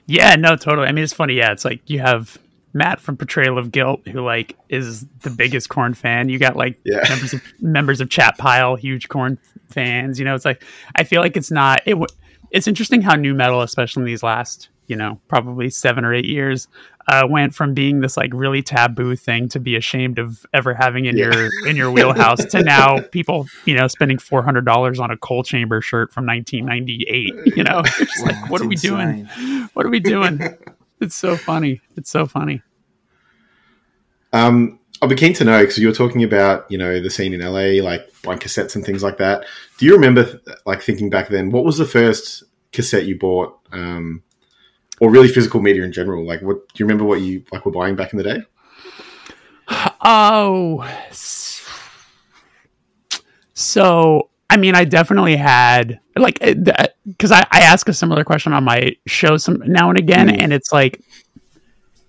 Yeah, 0.07 0.35
no, 0.37 0.57
totally. 0.57 0.87
I 0.89 0.93
mean, 0.93 1.05
it's 1.05 1.13
funny. 1.13 1.35
Yeah, 1.35 1.53
it's 1.53 1.65
like 1.65 1.89
you 1.89 1.99
have 2.01 2.39
Matt 2.73 3.01
from 3.01 3.17
Portrayal 3.17 3.59
of 3.59 3.71
Guilt, 3.73 4.07
who 4.09 4.21
like 4.21 4.57
is 4.69 5.07
the 5.23 5.31
biggest 5.31 5.69
Korn 5.69 5.95
fan. 5.95 6.29
You 6.29 6.39
got 6.39 6.57
like 6.57 6.79
Yeah. 6.85 7.03
members 7.09 7.33
of 7.35 7.43
members 7.61 8.01
of 8.01 8.11
Chat 8.11 8.37
Pile, 8.39 8.77
huge 8.77 9.09
Korn 9.09 9.39
fans. 9.71 10.19
You 10.19 10.25
know, 10.25 10.35
it's 10.35 10.45
like 10.45 10.65
I 10.97 11.05
feel 11.05 11.21
like 11.21 11.37
it's 11.37 11.51
not. 11.51 11.83
It. 11.87 11.93
w- 11.93 12.07
It's 12.51 12.67
interesting 12.69 13.03
how 13.03 13.15
nu 13.17 13.35
metal, 13.35 13.61
especially 13.63 14.03
in 14.03 14.07
these 14.07 14.23
last, 14.23 14.69
you 14.87 14.97
know, 14.97 15.21
probably 15.29 15.71
seven 15.71 16.05
or 16.05 16.15
eight 16.15 16.25
years, 16.27 16.69
uh, 17.09 17.27
went 17.29 17.55
from 17.55 17.73
being 17.75 18.01
this 18.01 18.17
like 18.17 18.31
really 18.35 18.63
taboo 18.63 19.15
thing 19.17 19.49
to 19.51 19.61
be 19.61 19.77
ashamed 19.77 20.19
of 20.19 20.45
ever 20.53 20.75
having 20.75 21.05
in 21.07 21.17
Yeah. 21.17 21.33
your 21.33 21.67
in 21.69 21.77
your 21.77 21.91
wheelhouse 21.93 22.45
to 22.47 22.63
now 22.63 23.01
people, 23.13 23.47
you 23.65 23.75
know, 23.75 23.87
spending 23.89 24.19
four 24.19 24.43
hundred 24.43 24.65
dollars 24.65 24.99
on 24.99 25.11
a 25.11 25.17
Coal 25.17 25.43
Chamber 25.43 25.81
shirt 25.81 26.13
from 26.13 26.27
nineteen 26.27 26.67
ninety 26.67 27.05
eight. 27.09 27.35
You 27.57 27.65
know, 27.65 27.81
It's 27.85 27.97
just 27.99 28.25
like 28.27 28.51
what 28.51 28.61
are 28.61 28.67
we 28.67 28.75
it's 28.75 28.83
doing? 28.83 29.25
What 29.75 29.87
are 29.87 29.91
we 29.91 30.01
doing? 30.01 30.41
it's 31.01 31.15
so 31.15 31.37
funny. 31.37 31.81
It's 31.97 32.11
so 32.11 32.27
funny. 32.27 32.63
Um, 34.33 34.79
I'll 35.03 35.09
be 35.09 35.15
keen 35.15 35.35
to 35.35 35.45
know 35.45 35.61
because 35.61 35.79
you 35.79 35.87
were 35.89 35.95
talking 35.95 36.25
about 36.25 36.71
you 36.71 36.79
know 36.79 37.01
the 37.01 37.11
scene 37.11 37.35
in 37.35 37.41
LA, 37.41 37.83
like 37.85 38.09
buying 38.23 38.39
cassettes 38.39 38.75
and 38.75 38.85
things 38.85 39.03
like 39.03 39.19
that. 39.19 39.45
Do 39.79 39.87
you 39.87 39.93
remember, 39.93 40.41
like 40.65 40.83
thinking 40.83 41.11
back 41.11 41.29
then, 41.29 41.51
what 41.51 41.65
was 41.65 41.79
the 41.79 41.85
first 41.87 42.43
cassette 42.73 43.05
you 43.07 43.19
bought, 43.19 43.59
um, 43.73 44.23
or 45.01 45.11
really 45.11 45.29
physical 45.29 45.61
media 45.61 45.85
in 45.85 45.93
general? 45.93 46.27
Like, 46.27 46.43
what 46.43 46.57
do 46.69 46.75
you 46.77 46.87
remember? 46.87 47.05
What 47.05 47.21
you 47.21 47.45
like 47.53 47.65
were 47.67 47.73
buying 47.73 47.97
back 47.97 48.13
in 48.13 48.19
the 48.19 48.25
day? 48.25 48.43
Oh, 50.09 50.89
so 53.55 54.31
I 54.49 54.57
mean, 54.57 54.75
I 54.75 54.85
definitely 54.85 55.35
had 55.37 55.99
like 56.15 56.39
because 56.39 57.33
I, 57.33 57.41
I 57.51 57.61
ask 57.61 57.89
a 57.89 57.93
similar 57.93 58.23
question 58.23 58.53
on 58.53 58.63
my 58.65 58.95
show 59.07 59.37
some 59.37 59.63
now 59.67 59.89
and 59.89 59.99
again, 59.99 60.29
Mm. 60.29 60.39
and 60.41 60.53
it's 60.53 60.73
like 60.73 61.01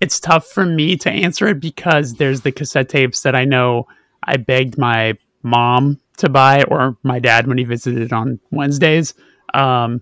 it's 0.00 0.20
tough 0.20 0.46
for 0.46 0.64
me 0.64 0.96
to 0.98 1.10
answer 1.10 1.48
it 1.48 1.58
because 1.60 2.14
there's 2.14 2.42
the 2.42 2.52
cassette 2.52 2.88
tapes 2.88 3.22
that 3.22 3.34
I 3.34 3.44
know 3.44 3.88
I 4.22 4.36
begged 4.36 4.78
my 4.78 5.18
mom 5.42 5.98
to 6.18 6.28
buy 6.28 6.62
or 6.64 6.96
my 7.02 7.18
dad 7.18 7.46
when 7.48 7.58
he 7.58 7.64
visited 7.64 8.12
on 8.12 8.38
Wednesdays. 8.52 9.14
Um, 9.54 10.00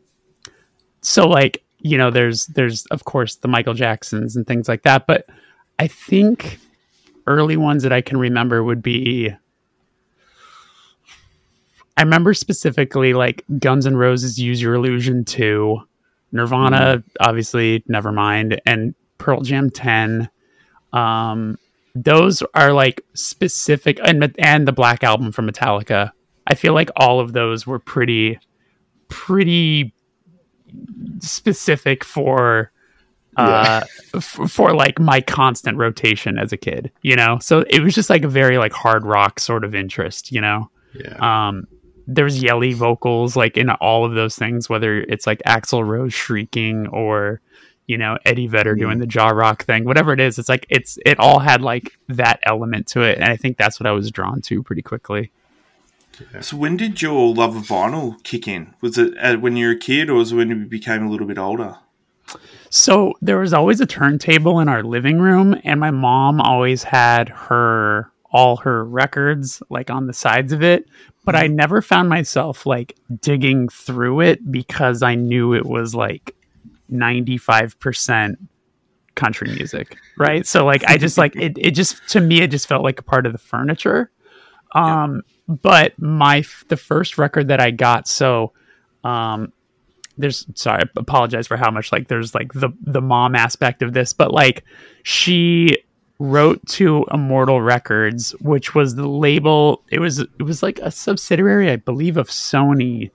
so 1.00 1.26
like 1.28 1.62
you 1.86 1.96
know, 1.96 2.10
there's 2.10 2.46
there's 2.46 2.84
of 2.86 3.04
course 3.04 3.36
the 3.36 3.48
Michael 3.48 3.74
Jacksons 3.74 4.36
and 4.36 4.46
things 4.46 4.68
like 4.68 4.82
that, 4.82 5.06
but 5.06 5.26
I 5.78 5.86
think 5.86 6.58
early 7.26 7.56
ones 7.56 7.82
that 7.82 7.92
I 7.92 8.00
can 8.00 8.18
remember 8.18 8.62
would 8.62 8.82
be 8.82 9.32
I 11.96 12.02
remember 12.02 12.34
specifically 12.34 13.14
like 13.14 13.44
Guns 13.58 13.86
N' 13.86 13.96
Roses 13.96 14.38
Use 14.38 14.60
Your 14.60 14.74
Illusion 14.74 15.24
2, 15.24 15.80
Nirvana, 16.32 17.02
obviously, 17.20 17.80
Nevermind, 17.88 18.58
and 18.66 18.94
Pearl 19.16 19.40
Jam 19.40 19.70
10. 19.70 20.28
Um, 20.92 21.56
those 21.94 22.42
are 22.54 22.74
like 22.74 23.00
specific, 23.14 23.98
and, 24.04 24.34
and 24.38 24.68
the 24.68 24.72
Black 24.72 25.02
Album 25.04 25.32
from 25.32 25.48
Metallica. 25.48 26.10
I 26.46 26.54
feel 26.54 26.74
like 26.74 26.90
all 26.96 27.18
of 27.18 27.32
those 27.32 27.66
were 27.66 27.78
pretty, 27.78 28.38
pretty 29.08 29.94
specific 31.20 32.04
for 32.04 32.70
uh 33.36 33.82
f- 34.14 34.38
for 34.48 34.74
like 34.74 34.98
my 34.98 35.20
constant 35.20 35.76
rotation 35.76 36.38
as 36.38 36.52
a 36.52 36.56
kid 36.56 36.90
you 37.02 37.16
know? 37.16 37.38
So 37.40 37.64
it 37.68 37.80
was 37.80 37.94
just 37.94 38.08
like 38.08 38.24
a 38.24 38.28
very 38.28 38.56
like 38.58 38.72
hard 38.72 39.04
rock 39.04 39.40
sort 39.40 39.64
of 39.64 39.74
interest 39.74 40.32
you 40.32 40.40
know? 40.40 40.70
Yeah, 40.94 41.48
um 41.48 41.66
there's 42.06 42.42
yelly 42.42 42.72
vocals 42.72 43.36
like 43.36 43.56
in 43.56 43.68
all 43.68 44.04
of 44.04 44.14
those 44.14 44.36
things 44.36 44.68
whether 44.68 45.00
it's 45.02 45.26
like 45.26 45.42
axl 45.46 45.86
rose 45.86 46.14
shrieking 46.14 46.86
or 46.88 47.40
you 47.86 47.98
know 47.98 48.16
eddie 48.24 48.46
vedder 48.46 48.74
doing 48.74 48.98
the 48.98 49.06
jaw 49.06 49.28
rock 49.28 49.64
thing 49.64 49.84
whatever 49.84 50.12
it 50.12 50.20
is 50.20 50.38
it's 50.38 50.48
like 50.48 50.66
it's 50.70 50.98
it 51.04 51.18
all 51.18 51.38
had 51.40 51.62
like 51.62 51.92
that 52.08 52.38
element 52.44 52.86
to 52.86 53.02
it 53.02 53.18
and 53.18 53.24
i 53.24 53.36
think 53.36 53.56
that's 53.56 53.78
what 53.80 53.86
i 53.86 53.92
was 53.92 54.10
drawn 54.10 54.40
to 54.40 54.62
pretty 54.62 54.82
quickly 54.82 55.30
So 56.40 56.56
when 56.56 56.76
did 56.76 57.02
your 57.02 57.34
love 57.34 57.56
of 57.56 57.64
vinyl 57.64 58.22
kick 58.22 58.48
in? 58.48 58.74
Was 58.80 58.98
it 58.98 59.14
uh, 59.18 59.36
when 59.36 59.56
you 59.56 59.66
were 59.66 59.72
a 59.72 59.78
kid, 59.78 60.10
or 60.10 60.14
was 60.14 60.32
it 60.32 60.36
when 60.36 60.48
you 60.48 60.56
became 60.66 61.06
a 61.06 61.10
little 61.10 61.26
bit 61.26 61.38
older? 61.38 61.76
So 62.70 63.14
there 63.22 63.38
was 63.38 63.52
always 63.52 63.80
a 63.80 63.86
turntable 63.86 64.60
in 64.60 64.68
our 64.68 64.82
living 64.82 65.18
room, 65.18 65.58
and 65.64 65.78
my 65.78 65.90
mom 65.90 66.40
always 66.40 66.82
had 66.82 67.28
her 67.28 68.10
all 68.30 68.56
her 68.58 68.84
records 68.84 69.62
like 69.70 69.90
on 69.90 70.06
the 70.06 70.12
sides 70.12 70.52
of 70.52 70.62
it. 70.62 70.86
But 71.24 71.34
I 71.36 71.46
never 71.48 71.82
found 71.82 72.08
myself 72.08 72.66
like 72.66 72.96
digging 73.20 73.68
through 73.68 74.20
it 74.20 74.50
because 74.50 75.02
I 75.02 75.14
knew 75.14 75.54
it 75.54 75.66
was 75.66 75.94
like 75.94 76.34
ninety 76.88 77.36
five 77.38 77.78
percent 77.78 78.38
country 79.14 79.48
music, 79.54 79.96
right? 80.18 80.46
So 80.46 80.64
like 80.64 80.84
I 80.84 80.98
just 80.98 81.18
like 81.18 81.34
it. 81.36 81.56
It 81.58 81.72
just 81.72 82.06
to 82.10 82.20
me 82.20 82.42
it 82.42 82.50
just 82.50 82.68
felt 82.68 82.82
like 82.82 83.00
a 83.00 83.04
part 83.04 83.26
of 83.26 83.32
the 83.32 83.38
furniture. 83.38 84.10
Um, 84.74 85.22
but 85.48 85.98
my 85.98 86.44
the 86.68 86.76
first 86.76 87.18
record 87.18 87.48
that 87.48 87.60
I 87.60 87.70
got 87.70 88.08
so 88.08 88.52
um 89.04 89.52
there's 90.18 90.46
sorry 90.54 90.82
I 90.82 90.88
apologize 90.96 91.46
for 91.46 91.56
how 91.56 91.70
much 91.70 91.92
like 91.92 92.08
there's 92.08 92.34
like 92.34 92.52
the 92.52 92.70
the 92.82 93.00
mom 93.00 93.34
aspect 93.34 93.82
of 93.82 93.92
this 93.92 94.12
but 94.12 94.32
like 94.32 94.64
she 95.02 95.78
wrote 96.18 96.66
to 96.66 97.04
Immortal 97.12 97.60
Records 97.60 98.30
which 98.40 98.74
was 98.74 98.94
the 98.94 99.08
label 99.08 99.82
it 99.90 100.00
was 100.00 100.20
it 100.20 100.42
was 100.42 100.62
like 100.62 100.78
a 100.80 100.90
subsidiary 100.90 101.70
I 101.70 101.76
believe 101.76 102.16
of 102.16 102.28
Sony 102.28 103.10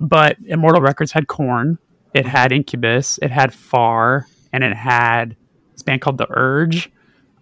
but 0.00 0.36
Immortal 0.46 0.80
Records 0.80 1.12
had 1.12 1.28
Korn 1.28 1.78
it 2.14 2.24
had 2.24 2.52
Incubus 2.52 3.18
it 3.20 3.30
had 3.30 3.52
Far 3.52 4.26
and 4.52 4.64
it 4.64 4.74
had 4.74 5.36
this 5.72 5.82
band 5.82 6.00
called 6.00 6.18
The 6.18 6.28
Urge 6.30 6.90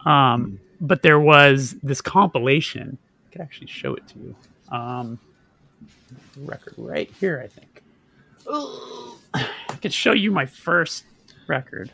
um 0.04 0.58
but 0.80 1.02
there 1.02 1.20
was 1.20 1.76
this 1.82 2.00
compilation 2.00 2.98
could 3.36 3.42
actually 3.44 3.66
show 3.66 3.94
it 3.94 4.06
to 4.08 4.18
you 4.18 4.36
um 4.74 5.18
record 6.38 6.74
right 6.78 7.10
here 7.20 7.42
I 7.44 7.48
think 7.48 7.82
I 8.48 9.78
could 9.80 9.92
show 9.92 10.12
you 10.12 10.30
my 10.30 10.46
first 10.46 11.04
record. 11.48 11.92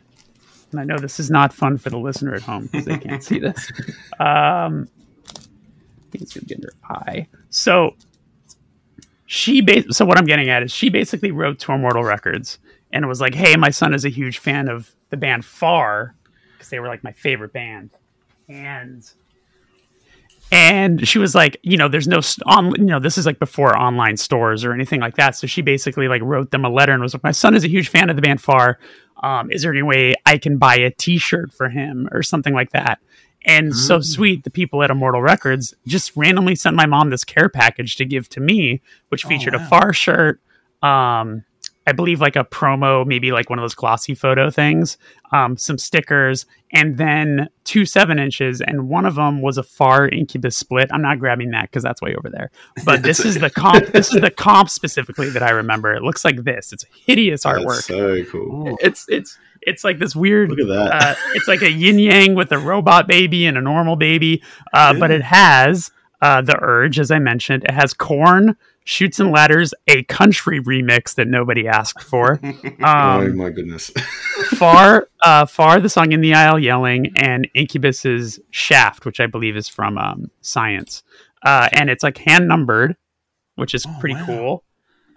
And 0.70 0.80
I 0.80 0.84
know 0.84 0.98
this 0.98 1.18
is 1.20 1.30
not 1.30 1.52
fun 1.52 1.76
for 1.78 1.90
the 1.90 1.98
listener 1.98 2.34
at 2.34 2.42
home 2.42 2.66
because 2.66 2.84
they 2.86 2.98
can't 2.98 3.22
see 3.22 3.38
this. 3.38 3.70
Um, 4.20 4.88
I 5.26 6.12
think 6.12 6.22
it's 6.22 6.34
going 6.34 6.46
to 6.46 6.54
get 6.54 6.62
her 6.62 6.72
eye. 6.94 7.26
So 7.50 7.96
she 9.26 9.62
ba- 9.62 9.92
so 9.92 10.04
what 10.04 10.18
I'm 10.18 10.26
getting 10.26 10.50
at 10.50 10.62
is 10.62 10.70
she 10.70 10.90
basically 10.90 11.32
wrote 11.32 11.58
to 11.60 11.72
Immortal 11.72 12.04
Records 12.04 12.58
and 12.92 13.08
was 13.08 13.20
like, 13.20 13.34
"Hey, 13.34 13.56
my 13.56 13.70
son 13.70 13.94
is 13.94 14.04
a 14.04 14.10
huge 14.10 14.38
fan 14.38 14.68
of 14.68 14.94
the 15.10 15.16
band 15.16 15.44
Far 15.44 16.14
because 16.52 16.68
they 16.68 16.78
were 16.78 16.86
like 16.86 17.02
my 17.02 17.12
favorite 17.12 17.52
band." 17.54 17.90
And 18.48 19.10
and 20.52 21.08
she 21.08 21.18
was 21.18 21.34
like, 21.34 21.58
you 21.62 21.78
know, 21.78 21.88
there's 21.88 22.06
no 22.06 22.20
st- 22.20 22.44
on, 22.46 22.74
you 22.74 22.84
know, 22.84 23.00
this 23.00 23.16
is 23.16 23.24
like 23.24 23.38
before 23.38 23.74
online 23.74 24.18
stores 24.18 24.66
or 24.66 24.74
anything 24.74 25.00
like 25.00 25.16
that. 25.16 25.34
So 25.34 25.46
she 25.46 25.62
basically 25.62 26.08
like 26.08 26.20
wrote 26.20 26.50
them 26.50 26.66
a 26.66 26.68
letter 26.68 26.92
and 26.92 27.02
was 27.02 27.14
like, 27.14 27.24
my 27.24 27.30
son 27.32 27.54
is 27.54 27.64
a 27.64 27.68
huge 27.68 27.88
fan 27.88 28.10
of 28.10 28.16
the 28.16 28.22
band 28.22 28.42
Far. 28.42 28.78
Um, 29.22 29.50
is 29.50 29.62
there 29.62 29.72
any 29.72 29.82
way 29.82 30.14
I 30.26 30.36
can 30.36 30.58
buy 30.58 30.76
a 30.76 30.90
T-shirt 30.90 31.54
for 31.54 31.70
him 31.70 32.06
or 32.12 32.22
something 32.22 32.52
like 32.52 32.72
that? 32.72 32.98
And 33.46 33.74
so 33.74 34.00
sweet, 34.00 34.44
the 34.44 34.50
people 34.50 34.82
at 34.82 34.90
Immortal 34.90 35.22
Records 35.22 35.74
just 35.86 36.12
randomly 36.16 36.54
sent 36.54 36.76
my 36.76 36.86
mom 36.86 37.08
this 37.08 37.24
care 37.24 37.48
package 37.48 37.96
to 37.96 38.04
give 38.04 38.28
to 38.28 38.40
me, 38.40 38.82
which 39.08 39.24
featured 39.24 39.54
a 39.54 39.58
wow. 39.58 39.68
Far 39.68 39.92
shirt, 39.92 40.40
um, 40.82 41.44
I 41.86 41.92
believe 41.92 42.20
like 42.20 42.36
a 42.36 42.44
promo, 42.44 43.06
maybe 43.06 43.32
like 43.32 43.50
one 43.50 43.58
of 43.58 43.62
those 43.62 43.74
glossy 43.74 44.14
photo 44.14 44.50
things, 44.50 44.98
um, 45.32 45.56
some 45.56 45.78
stickers, 45.78 46.46
and 46.72 46.96
then 46.96 47.48
two 47.64 47.84
seven 47.84 48.18
inches, 48.18 48.60
and 48.60 48.88
one 48.88 49.04
of 49.04 49.16
them 49.16 49.42
was 49.42 49.58
a 49.58 49.62
far 49.62 50.08
incubus 50.08 50.56
split. 50.56 50.88
I'm 50.92 51.02
not 51.02 51.18
grabbing 51.18 51.50
that 51.50 51.70
because 51.70 51.82
that's 51.82 52.00
way 52.00 52.14
over 52.14 52.30
there. 52.30 52.50
But 52.84 53.02
this 53.02 53.24
is 53.24 53.40
the 53.40 53.50
comp. 53.50 53.86
This 53.88 54.14
is 54.14 54.20
the 54.20 54.30
comp 54.30 54.70
specifically 54.70 55.30
that 55.30 55.42
I 55.42 55.50
remember. 55.50 55.92
It 55.92 56.02
looks 56.02 56.24
like 56.24 56.44
this. 56.44 56.72
It's 56.72 56.84
hideous 57.06 57.42
That's 57.42 57.58
artwork. 57.58 57.82
so 57.82 58.24
cool. 58.30 58.76
It's 58.80 59.06
it's 59.08 59.36
it's 59.62 59.84
like 59.84 59.98
this 59.98 60.14
weird. 60.14 60.50
Look 60.50 60.60
at 60.60 60.68
that. 60.68 61.02
Uh, 61.02 61.14
it's 61.34 61.48
like 61.48 61.62
a 61.62 61.70
yin 61.70 61.98
yang 61.98 62.34
with 62.34 62.52
a 62.52 62.58
robot 62.58 63.08
baby 63.08 63.46
and 63.46 63.58
a 63.58 63.60
normal 63.60 63.96
baby, 63.96 64.42
uh, 64.72 64.94
but 64.94 65.10
it 65.10 65.22
has 65.22 65.90
uh, 66.20 66.40
the 66.40 66.56
urge, 66.60 66.98
as 66.98 67.10
I 67.10 67.18
mentioned. 67.18 67.64
It 67.64 67.72
has 67.72 67.92
Korn, 67.92 68.56
shoots 68.84 69.20
and 69.20 69.30
ladders, 69.30 69.72
a 69.88 70.02
country 70.04 70.60
remix 70.60 71.14
that 71.16 71.28
nobody 71.28 71.66
asked 71.68 72.02
for. 72.02 72.40
oh 72.82 72.84
Um, 72.84 73.36
my 73.36 73.50
goodness. 73.50 73.90
Far, 74.56 75.08
uh, 75.22 75.46
Far, 75.46 75.80
the 75.80 75.88
song 75.88 76.12
"In 76.12 76.20
the 76.20 76.34
Aisle 76.34 76.58
Yelling," 76.58 77.12
and 77.16 77.48
Incubus's 77.54 78.40
"Shaft," 78.50 79.04
which 79.04 79.20
I 79.20 79.26
believe 79.26 79.56
is 79.56 79.68
from 79.68 79.98
um, 79.98 80.30
Science, 80.40 81.02
uh, 81.44 81.68
and 81.72 81.88
it's 81.90 82.02
like 82.02 82.18
hand 82.18 82.48
numbered, 82.48 82.96
which 83.56 83.74
is 83.74 83.86
Oh, 83.86 83.96
pretty 84.00 84.14
wow. 84.16 84.26
cool. 84.26 84.64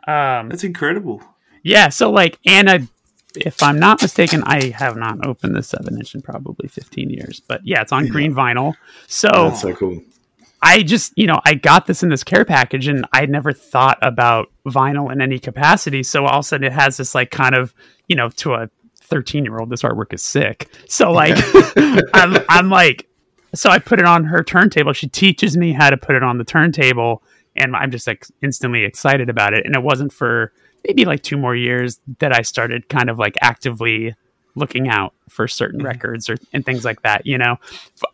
Um, 0.07 0.49
That's 0.49 0.63
incredible. 0.63 1.21
yeah, 1.63 1.89
so 1.89 2.11
like, 2.11 2.37
and 2.45 2.69
I, 2.69 2.87
if 3.35 3.61
I'm 3.63 3.79
not 3.79 4.01
mistaken, 4.01 4.43
I 4.45 4.69
have 4.69 4.95
not 4.95 5.25
opened 5.25 5.55
the 5.55 5.63
seven 5.63 5.97
inch 5.97 6.13
in 6.15 6.21
probably 6.21 6.67
15 6.67 7.09
years, 7.09 7.41
but 7.47 7.61
yeah, 7.65 7.81
it's 7.81 7.91
on 7.91 8.07
green 8.07 8.33
vinyl. 8.33 8.75
So 9.07 9.27
That's 9.31 9.61
so 9.61 9.73
cool. 9.73 10.01
I 10.61 10.83
just, 10.83 11.13
you 11.15 11.27
know, 11.27 11.39
I 11.45 11.53
got 11.53 11.85
this 11.85 12.03
in 12.03 12.09
this 12.09 12.23
care 12.23 12.45
package 12.45 12.87
and 12.87 13.05
I 13.13 13.25
never 13.25 13.51
thought 13.51 13.97
about 14.01 14.51
vinyl 14.65 15.11
in 15.11 15.21
any 15.21 15.39
capacity. 15.39 16.03
So 16.03 16.25
all 16.25 16.39
of 16.39 16.45
a 16.45 16.47
sudden 16.47 16.65
it 16.65 16.73
has 16.73 16.97
this 16.97 17.13
like 17.13 17.31
kind 17.31 17.55
of, 17.55 17.73
you 18.07 18.15
know, 18.15 18.29
to 18.29 18.53
a 18.53 18.69
13 19.01 19.45
year 19.45 19.59
old, 19.59 19.69
this 19.69 19.83
artwork 19.83 20.13
is 20.13 20.23
sick. 20.23 20.69
So 20.87 21.11
like, 21.11 21.35
I'm, 22.13 22.43
I'm 22.49 22.69
like, 22.69 23.07
so 23.53 23.69
I 23.69 23.79
put 23.79 23.99
it 23.99 24.05
on 24.05 24.25
her 24.25 24.43
turntable. 24.43 24.93
She 24.93 25.07
teaches 25.07 25.55
me 25.55 25.71
how 25.71 25.89
to 25.89 25.97
put 25.97 26.15
it 26.15 26.23
on 26.23 26.37
the 26.37 26.43
turntable 26.43 27.23
and 27.55 27.75
I'm 27.75 27.91
just 27.91 28.07
like 28.07 28.25
instantly 28.41 28.83
excited 28.83 29.29
about 29.29 29.53
it. 29.53 29.65
And 29.65 29.75
it 29.75 29.83
wasn't 29.83 30.11
for 30.11 30.51
maybe 30.87 31.05
like 31.05 31.23
two 31.23 31.37
more 31.37 31.55
years 31.55 31.99
that 32.19 32.35
I 32.35 32.41
started 32.41 32.89
kind 32.89 33.09
of 33.09 33.17
like 33.17 33.37
actively 33.41 34.15
looking 34.55 34.87
out 34.87 35.13
for 35.29 35.47
certain 35.47 35.83
records 35.83 36.29
or 36.29 36.37
and 36.53 36.65
things 36.65 36.85
like 36.85 37.01
that. 37.03 37.25
You 37.25 37.37
know, 37.37 37.57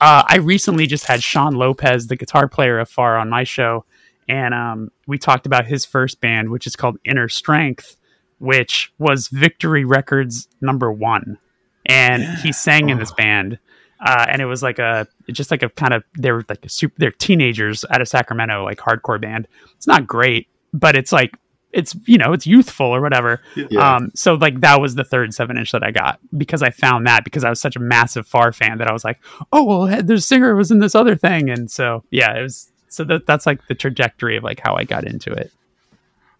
uh, 0.01 0.23
I 0.27 0.37
recently 0.37 0.87
just 0.87 1.05
had 1.05 1.23
Shaun 1.23 1.55
Lopez, 1.55 2.07
the 2.07 2.15
guitar 2.15 2.47
player 2.47 2.79
of 2.79 2.89
Far, 2.89 3.17
on 3.17 3.29
my 3.29 3.43
show, 3.43 3.85
and 4.27 4.53
um, 4.53 4.91
we 5.07 5.17
talked 5.17 5.45
about 5.45 5.65
his 5.65 5.85
first 5.85 6.21
band, 6.21 6.49
which 6.49 6.67
is 6.67 6.75
called 6.75 6.97
Inner 7.05 7.29
Strength, 7.29 7.97
which 8.39 8.93
was 8.97 9.27
Victory 9.27 9.85
Records 9.85 10.47
number 10.61 10.91
one, 10.91 11.37
and 11.85 12.23
he 12.39 12.51
sang 12.51 12.89
in 12.89 12.97
this 12.97 13.11
band. 13.11 13.59
Uh, 14.03 14.25
and 14.27 14.41
it 14.41 14.45
was 14.45 14.63
like 14.63 14.79
a 14.79 15.07
just 15.31 15.51
like 15.51 15.61
a 15.61 15.69
kind 15.69 15.93
of 15.93 16.03
they 16.17 16.31
were 16.31 16.43
like 16.49 16.65
a 16.65 16.69
super 16.69 16.95
they're 16.97 17.11
teenagers 17.11 17.85
out 17.91 18.01
of 18.01 18.07
Sacramento 18.07 18.63
like 18.63 18.79
hardcore 18.79 19.21
band. 19.21 19.47
It's 19.75 19.85
not 19.85 20.07
great, 20.07 20.47
but 20.73 20.95
it's 20.95 21.11
like 21.11 21.37
it's 21.73 21.95
you 22.05 22.17
know 22.17 22.33
it's 22.33 22.45
youthful 22.47 22.87
or 22.87 23.01
whatever. 23.01 23.41
Yeah. 23.55 23.95
Um, 23.95 24.11
so 24.15 24.33
like 24.35 24.61
that 24.61 24.81
was 24.81 24.95
the 24.95 25.03
third 25.03 25.33
seven 25.33 25.57
inch 25.57 25.71
that 25.71 25.83
I 25.83 25.91
got 25.91 26.19
because 26.37 26.61
I 26.61 26.69
found 26.69 27.07
that 27.07 27.23
because 27.23 27.43
I 27.43 27.49
was 27.49 27.59
such 27.61 27.75
a 27.75 27.79
massive 27.79 28.27
Far 28.27 28.51
fan 28.51 28.77
that 28.79 28.87
I 28.87 28.93
was 28.93 29.03
like, 29.03 29.19
oh 29.51 29.63
well, 29.63 29.85
hey, 29.85 30.01
the 30.01 30.19
singer 30.19 30.55
was 30.55 30.71
in 30.71 30.79
this 30.79 30.95
other 30.95 31.15
thing, 31.15 31.49
and 31.49 31.69
so 31.69 32.03
yeah, 32.11 32.37
it 32.37 32.41
was. 32.41 32.69
So 32.89 33.03
that 33.05 33.25
that's 33.25 33.45
like 33.45 33.65
the 33.67 33.75
trajectory 33.75 34.35
of 34.37 34.43
like 34.43 34.59
how 34.61 34.75
I 34.75 34.83
got 34.83 35.05
into 35.05 35.31
it. 35.31 35.51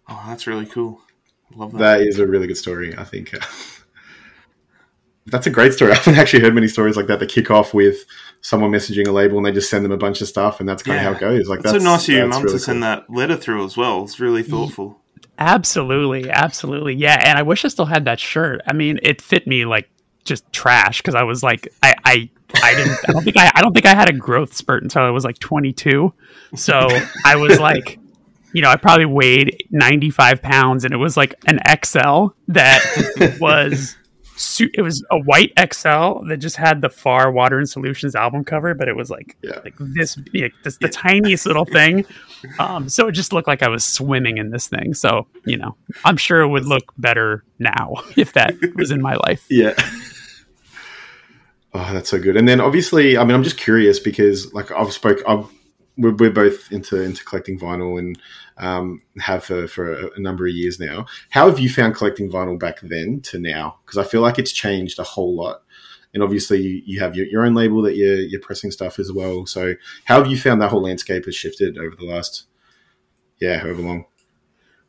Oh, 0.08 0.22
that's 0.28 0.46
really 0.46 0.66
cool. 0.66 1.00
Love 1.54 1.72
that. 1.72 1.78
That 1.78 2.00
is 2.02 2.18
a 2.18 2.26
really 2.26 2.46
good 2.46 2.56
story, 2.58 2.96
I 2.96 3.04
think. 3.04 3.34
That's 5.26 5.46
a 5.46 5.50
great 5.50 5.72
story. 5.72 5.92
I 5.92 5.96
haven't 5.96 6.16
actually 6.16 6.42
heard 6.42 6.54
many 6.54 6.68
stories 6.68 6.96
like 6.96 7.06
that 7.06 7.20
that 7.20 7.28
kick 7.28 7.50
off 7.50 7.72
with 7.72 8.04
someone 8.40 8.70
messaging 8.72 9.06
a 9.06 9.12
label 9.12 9.36
and 9.36 9.46
they 9.46 9.52
just 9.52 9.70
send 9.70 9.84
them 9.84 9.92
a 9.92 9.96
bunch 9.96 10.20
of 10.20 10.28
stuff, 10.28 10.58
and 10.60 10.68
that's 10.68 10.82
kind 10.82 10.96
Yeah. 11.00 11.10
of 11.10 11.16
how 11.16 11.18
it 11.18 11.20
goes. 11.20 11.48
Like 11.48 11.60
It's 11.60 11.70
that's 11.72 11.84
so 11.84 11.90
nice 11.90 12.08
of 12.08 12.14
your 12.14 12.26
mum 12.26 12.42
really 12.42 12.54
to 12.54 12.58
send 12.58 12.82
that 12.82 13.08
letter 13.08 13.36
through 13.36 13.64
as 13.64 13.76
well. 13.76 14.02
It's 14.02 14.18
really 14.18 14.42
thoughtful. 14.42 15.00
Absolutely, 15.38 16.30
absolutely, 16.30 16.94
yeah. 16.94 17.20
And 17.24 17.38
I 17.38 17.42
wish 17.42 17.64
I 17.64 17.68
still 17.68 17.86
had 17.86 18.04
that 18.04 18.20
shirt. 18.20 18.60
I 18.66 18.72
mean, 18.72 19.00
it 19.02 19.20
fit 19.20 19.46
me 19.46 19.64
like 19.64 19.88
just 20.24 20.50
trash 20.52 21.00
because 21.00 21.14
I 21.14 21.22
was 21.24 21.42
like, 21.42 21.68
I, 21.82 21.94
I, 22.04 22.30
I 22.62 22.74
didn't. 22.74 22.98
I 23.08 23.12
don't 23.12 23.24
think 23.24 23.36
I, 23.36 23.50
I 23.54 23.62
don't 23.62 23.72
think 23.72 23.86
I 23.86 23.94
had 23.94 24.08
a 24.08 24.12
growth 24.12 24.54
spurt 24.54 24.82
until 24.82 25.02
I 25.02 25.10
was 25.10 25.24
like 25.24 25.38
22. 25.38 26.12
So 26.54 26.88
I 27.24 27.36
was 27.36 27.58
like, 27.58 27.98
you 28.52 28.60
know, 28.62 28.68
I 28.68 28.76
probably 28.76 29.06
weighed 29.06 29.66
95 29.70 30.42
pounds, 30.42 30.84
and 30.84 30.92
it 30.92 30.98
was 30.98 31.16
like 31.16 31.34
an 31.46 31.58
XL 31.84 32.26
that 32.48 33.38
was. 33.40 33.96
It 34.74 34.82
was 34.82 35.04
a 35.10 35.18
white 35.18 35.52
XL 35.58 36.24
that 36.28 36.38
just 36.40 36.56
had 36.56 36.80
the 36.80 36.88
Far 36.88 37.30
Water 37.30 37.58
and 37.58 37.68
Solutions 37.68 38.14
album 38.14 38.44
cover, 38.44 38.74
but 38.74 38.88
it 38.88 38.96
was 38.96 39.10
like 39.10 39.36
Yeah. 39.42 39.60
like 39.62 39.74
this 39.78 40.16
big, 40.16 40.52
this 40.64 40.78
the 40.78 40.88
tiniest 40.88 41.46
little 41.46 41.64
thing. 41.64 42.04
Um, 42.58 42.88
so 42.88 43.06
it 43.06 43.12
just 43.12 43.32
looked 43.32 43.46
like 43.46 43.62
I 43.62 43.68
was 43.68 43.84
swimming 43.84 44.38
in 44.38 44.50
this 44.50 44.66
thing. 44.66 44.94
So 44.94 45.28
you 45.46 45.56
know, 45.56 45.76
I'm 46.04 46.16
sure 46.16 46.40
it 46.40 46.48
would 46.48 46.64
look 46.66 46.82
better 46.98 47.44
now 47.60 47.94
if 48.16 48.32
that 48.32 48.54
was 48.74 48.90
in 48.90 49.00
my 49.00 49.14
life. 49.26 49.46
Yeah. 49.50 49.74
Oh, 51.74 51.90
that's 51.94 52.10
so 52.10 52.18
good. 52.20 52.36
And 52.36 52.46
then 52.48 52.60
obviously, 52.60 53.16
I 53.16 53.24
mean, 53.24 53.34
I'm 53.34 53.42
just 53.44 53.56
curious 53.56 53.98
because 53.98 54.52
like 54.52 54.70
I've 54.72 54.92
spoke, 54.92 55.20
I've, 55.26 55.46
we're, 55.96 56.14
we're 56.14 56.30
both 56.30 56.70
into 56.72 57.00
into 57.00 57.24
collecting 57.24 57.58
vinyl 57.58 57.98
and 57.98 58.18
um, 58.58 59.02
have 59.18 59.44
for, 59.44 59.66
for 59.66 59.92
a, 59.92 60.20
number 60.20 60.46
of 60.46 60.52
years 60.52 60.78
now. 60.78 61.06
How 61.30 61.48
have 61.48 61.58
you 61.58 61.68
found 61.68 61.94
collecting 61.94 62.30
vinyl 62.30 62.58
back 62.58 62.80
then 62.82 63.20
to 63.22 63.38
now? 63.38 63.78
Because 63.84 63.98
I 63.98 64.08
feel 64.08 64.20
like 64.20 64.38
it's 64.38 64.52
changed 64.52 64.98
a 64.98 65.04
whole 65.04 65.34
lot. 65.34 65.62
And 66.14 66.22
obviously, 66.22 66.60
you, 66.60 66.82
you 66.84 67.00
have 67.00 67.16
your, 67.16 67.26
your 67.26 67.44
own 67.44 67.54
label 67.54 67.80
that 67.82 67.96
you're, 67.96 68.20
you're 68.20 68.40
pressing 68.40 68.70
stuff 68.70 68.98
as 68.98 69.10
well. 69.10 69.46
So, 69.46 69.74
how 70.04 70.18
have 70.18 70.30
you 70.30 70.36
found 70.36 70.60
that 70.60 70.68
whole 70.68 70.82
landscape 70.82 71.24
has 71.24 71.34
shifted 71.34 71.78
over 71.78 71.96
the 71.96 72.04
last, 72.04 72.44
yeah, 73.40 73.58
however 73.58 73.82
long? 73.82 74.04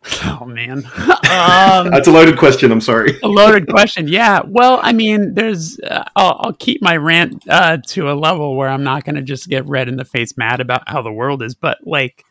Oh 0.25 0.45
man, 0.45 0.79
um, 0.79 0.83
That's 1.91 2.07
a 2.07 2.11
loaded 2.11 2.37
question. 2.37 2.71
I'm 2.71 2.81
sorry. 2.81 3.19
a 3.23 3.27
loaded 3.27 3.67
question. 3.67 4.07
Yeah. 4.07 4.41
Well, 4.45 4.79
I 4.81 4.91
mean, 4.91 5.33
there's. 5.33 5.79
Uh, 5.79 6.03
I'll, 6.15 6.37
I'll 6.39 6.53
keep 6.53 6.81
my 6.81 6.97
rant 6.97 7.43
uh, 7.47 7.77
to 7.87 8.11
a 8.11 8.13
level 8.13 8.55
where 8.55 8.69
I'm 8.69 8.83
not 8.83 9.03
going 9.03 9.15
to 9.15 9.21
just 9.21 9.47
get 9.47 9.65
red 9.67 9.87
in 9.87 9.95
the 9.95 10.05
face 10.05 10.35
mad 10.37 10.59
about 10.59 10.89
how 10.89 11.01
the 11.01 11.11
world 11.11 11.41
is, 11.41 11.55
but 11.55 11.77
like, 11.85 12.25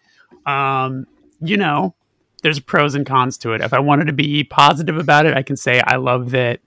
um, 0.46 1.06
you 1.40 1.56
know, 1.56 1.94
there's 2.42 2.60
pros 2.60 2.94
and 2.94 3.06
cons 3.06 3.38
to 3.38 3.52
it. 3.52 3.60
If 3.60 3.72
I 3.72 3.78
wanted 3.78 4.06
to 4.06 4.12
be 4.12 4.44
positive 4.44 4.96
about 4.98 5.26
it, 5.26 5.36
I 5.36 5.42
can 5.42 5.56
say 5.56 5.80
I 5.80 5.96
love 5.96 6.30
that 6.32 6.60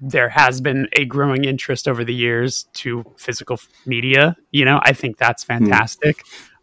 there 0.00 0.28
has 0.28 0.60
been 0.60 0.88
a 0.92 1.04
growing 1.04 1.44
interest 1.44 1.88
over 1.88 2.04
the 2.04 2.14
years 2.14 2.64
to 2.74 3.04
physical 3.16 3.58
media. 3.84 4.36
You 4.52 4.64
know, 4.64 4.80
I 4.82 4.92
think 4.92 5.18
that's 5.18 5.42
fantastic. 5.44 6.22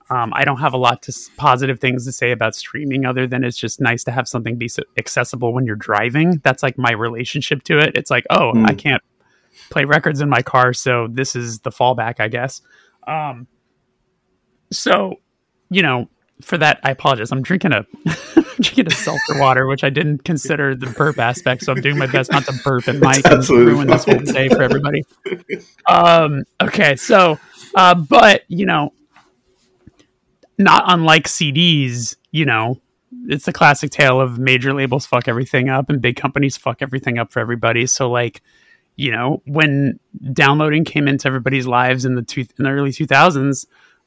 Um, 0.10 0.32
I 0.36 0.44
don't 0.46 0.60
have 0.60 0.74
a 0.74 0.78
lot 0.78 1.02
to 1.04 1.12
s- 1.12 1.30
positive 1.36 1.80
things 1.80 2.06
to 2.06 2.12
say 2.12 2.32
about 2.32 2.56
streaming 2.56 3.06
other 3.06 3.26
than 3.26 3.44
it's 3.44 3.58
just 3.58 3.82
nice 3.82 4.04
to 4.04 4.12
have 4.12 4.28
something 4.28 4.56
be 4.56 4.68
so 4.68 4.84
accessible 4.98 5.52
when 5.54 5.66
you're 5.66 5.76
driving. 5.76 6.40
That's 6.44 6.62
like 6.62 6.78
my 6.78 6.92
relationship 6.92 7.64
to 7.64 7.80
it. 7.80 7.96
It's 7.96 8.12
like, 8.12 8.26
oh, 8.30 8.52
Hmm. 8.52 8.66
I 8.68 8.74
can't 8.76 9.02
play 9.72 9.86
records 9.86 10.22
in 10.22 10.30
my 10.30 10.42
car, 10.44 10.74
so 10.74 11.08
this 11.10 11.36
is 11.36 11.60
the 11.62 11.72
fallback, 11.72 12.20
I 12.20 12.28
guess. 12.28 12.62
Um, 13.08 13.48
so, 14.72 15.16
you 15.70 15.82
know, 15.82 16.08
for 16.42 16.58
that, 16.58 16.80
I 16.84 16.92
apologize. 16.92 17.32
I'm 17.32 17.42
drinking 17.42 17.72
a 17.72 17.86
drinking 18.60 18.88
a 18.88 18.92
seltzer 18.92 19.40
water, 19.40 19.68
which 19.68 19.84
I 19.84 19.90
didn't 19.90 20.24
consider 20.24 20.76
the 20.76 20.88
burp 20.88 21.18
aspect. 21.18 21.64
So 21.64 21.72
I'm 21.72 21.82
doing 21.82 21.98
my 21.98 22.08
best 22.08 22.32
not 22.32 22.44
to 22.46 22.54
burp 22.64 22.88
and 22.88 23.00
mic 23.00 23.26
and 23.26 23.48
ruin 23.50 23.88
this 23.88 24.04
whole 24.06 24.20
day 24.20 24.50
for 24.50 24.62
everybody. 24.62 25.04
Um, 25.88 26.44
okay, 26.62 26.96
so, 26.96 27.38
uh, 27.76 27.94
but 27.94 28.42
you 28.48 28.66
know, 28.66 28.92
not 30.58 30.84
unlike 30.88 31.28
CDs, 31.28 32.16
you 32.32 32.46
know, 32.46 32.80
it's 33.28 33.46
the 33.46 33.54
classic 33.54 33.92
tale 33.92 34.20
of 34.20 34.40
major 34.40 34.74
labels 34.74 35.06
fuck 35.06 35.28
everything 35.28 35.70
up 35.70 35.90
and 35.90 36.02
big 36.02 36.16
companies 36.16 36.58
fuck 36.58 36.82
everything 36.82 37.18
up 37.18 37.32
for 37.32 37.40
everybody. 37.40 37.86
So 37.86 38.10
like, 38.10 38.42
you 38.96 39.12
know, 39.12 39.42
when 39.46 40.00
downloading 40.34 40.86
came 40.86 41.08
into 41.08 41.28
everybody's 41.28 41.68
lives 41.68 42.06
in 42.06 42.16
the 42.16 42.22
two, 42.22 42.42
in 42.42 42.64
the 42.64 42.70
early 42.70 42.92
2000s, 42.92 43.66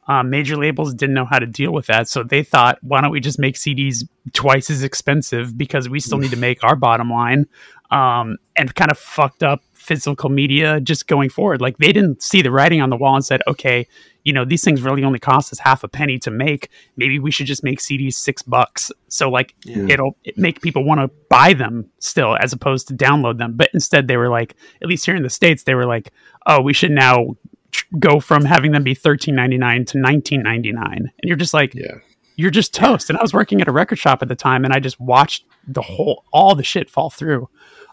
um, 0.08 0.30
major 0.30 0.56
labels 0.56 0.94
didn't 0.94 1.14
know 1.14 1.26
how 1.26 1.38
to 1.38 1.46
deal 1.46 1.70
with 1.70 1.86
that. 1.86 2.08
So 2.08 2.22
they 2.22 2.42
thought, 2.42 2.78
why 2.82 3.02
don't 3.02 3.10
we 3.10 3.20
just 3.20 3.38
make 3.38 3.56
CDs 3.56 4.08
twice 4.32 4.70
as 4.70 4.82
expensive 4.82 5.56
because 5.56 5.88
we 5.88 6.00
still 6.00 6.16
need 6.16 6.30
to 6.30 6.36
make 6.36 6.64
our 6.64 6.76
bottom 6.76 7.10
line 7.10 7.46
um, 7.90 8.38
and 8.56 8.74
kind 8.74 8.90
of 8.90 8.98
fucked 8.98 9.42
up 9.42 9.62
physical 9.88 10.28
media 10.28 10.80
just 10.80 11.06
going 11.08 11.30
forward. 11.30 11.60
Like 11.60 11.78
they 11.78 11.92
didn't 11.92 12.22
see 12.22 12.42
the 12.42 12.50
writing 12.50 12.80
on 12.82 12.90
the 12.90 12.96
wall 12.96 13.14
and 13.16 13.24
said, 13.24 13.40
okay, 13.48 13.86
you 14.24 14.32
know, 14.34 14.44
these 14.44 14.62
things 14.62 14.82
really 14.82 15.02
only 15.02 15.18
cost 15.18 15.52
us 15.52 15.58
half 15.58 15.82
a 15.82 15.88
penny 15.88 16.18
to 16.18 16.30
make. 16.30 16.68
Maybe 16.96 17.18
we 17.18 17.30
should 17.30 17.46
just 17.46 17.64
make 17.64 17.78
CDs 17.80 18.14
six 18.14 18.42
bucks. 18.42 18.92
So 19.08 19.30
like 19.30 19.54
it'll 19.90 20.16
make 20.36 20.60
people 20.60 20.84
want 20.84 21.00
to 21.00 21.08
buy 21.30 21.54
them 21.54 21.86
still 21.98 22.36
as 22.36 22.52
opposed 22.52 22.86
to 22.88 22.94
download 22.94 23.38
them. 23.38 23.54
But 23.56 23.70
instead 23.72 24.06
they 24.06 24.18
were 24.18 24.28
like, 24.28 24.54
at 24.82 24.88
least 24.88 25.06
here 25.06 25.16
in 25.16 25.22
the 25.22 25.30
States, 25.30 25.62
they 25.64 25.74
were 25.74 25.86
like, 25.86 26.12
oh, 26.46 26.60
we 26.60 26.74
should 26.74 26.90
now 26.92 27.36
tr- 27.72 27.86
go 27.98 28.20
from 28.20 28.44
having 28.44 28.72
them 28.72 28.82
be 28.82 28.94
thirteen 28.94 29.34
ninety 29.34 29.56
nine 29.58 29.84
to 29.86 29.98
nineteen 29.98 30.42
ninety 30.42 30.72
nine. 30.72 30.98
And 31.18 31.24
you're 31.28 31.36
just 31.36 31.54
like, 31.54 31.74
Yeah. 31.74 31.94
you're 32.36 32.50
just 32.50 32.74
toast. 32.74 33.08
And 33.08 33.18
I 33.18 33.22
was 33.22 33.32
working 33.32 33.60
at 33.62 33.68
a 33.68 33.72
record 33.72 33.98
shop 33.98 34.20
at 34.22 34.28
the 34.28 34.36
time, 34.36 34.64
and 34.64 34.74
I 34.74 34.78
just 34.80 35.00
watched 35.00 35.44
the 35.66 35.82
whole 35.82 36.24
all 36.32 36.54
the 36.54 36.62
shit 36.64 36.90
fall 36.90 37.08
through. 37.10 37.48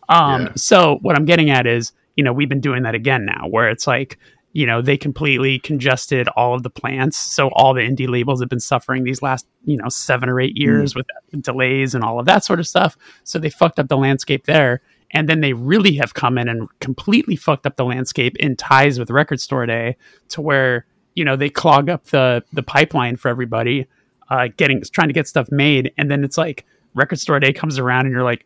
Um, 0.09 0.41
Yeah. 0.41 0.51
So 0.55 0.99
what 1.01 1.15
I'm 1.15 1.25
getting 1.25 1.49
at 1.49 1.67
is, 1.67 1.91
you 2.15 2.23
know, 2.23 2.33
we've 2.33 2.49
been 2.49 2.61
doing 2.61 2.83
that 2.83 2.95
again 2.95 3.25
now, 3.25 3.47
where 3.47 3.69
it's 3.69 3.87
like, 3.87 4.17
you 4.53 4.65
know, 4.65 4.81
they 4.81 4.95
completely 4.95 5.59
congested 5.59 6.29
all 6.29 6.53
of 6.53 6.63
the 6.63 6.69
plants. 6.69 7.17
So 7.17 7.49
all 7.49 7.73
the 7.73 7.81
indie 7.81 8.07
labels 8.07 8.39
have 8.39 8.47
been 8.47 8.61
suffering 8.61 9.03
these 9.03 9.21
last, 9.21 9.45
you 9.65 9.75
know, 9.75 9.89
seven 9.89 10.29
or 10.29 10.39
eight 10.39 10.55
years 10.55 10.95
with 10.95 11.05
delays 11.41 11.93
and 11.93 12.05
all 12.05 12.19
of 12.19 12.25
that 12.27 12.45
sort 12.45 12.59
of 12.61 12.67
stuff. 12.67 12.95
So 13.25 13.37
they 13.37 13.49
fucked 13.49 13.79
up 13.79 13.89
the 13.89 13.97
landscape 13.97 14.45
there. 14.45 14.81
And 15.11 15.29
then 15.29 15.41
they 15.41 15.53
really 15.53 15.95
have 15.95 16.13
come 16.13 16.37
in 16.37 16.47
and 16.47 16.67
completely 16.79 17.35
fucked 17.35 17.65
up 17.65 17.75
the 17.75 17.85
landscape 17.85 18.35
in 18.37 18.55
ties 18.55 18.97
with 18.97 19.11
Record 19.11 19.39
Store 19.39 19.65
Day 19.65 19.97
to 20.29 20.41
where, 20.41 20.85
you 21.15 21.23
know, 21.25 21.35
they 21.35 21.49
clog 21.49 21.89
up 21.89 22.05
the 22.05 22.43
the 22.53 22.63
pipeline 22.63 23.17
for 23.17 23.29
everybody, 23.29 23.87
uh, 24.29 24.47
getting 24.57 24.81
trying 24.91 25.09
to 25.09 25.13
get 25.13 25.27
stuff 25.27 25.51
made. 25.51 25.91
And 25.97 26.09
then 26.09 26.23
it's 26.23 26.37
like 26.37 26.65
Record 26.95 27.19
Store 27.19 27.39
Day 27.39 27.53
comes 27.53 27.77
around 27.77 28.05
and 28.05 28.13
you're 28.13 28.23
like, 28.23 28.45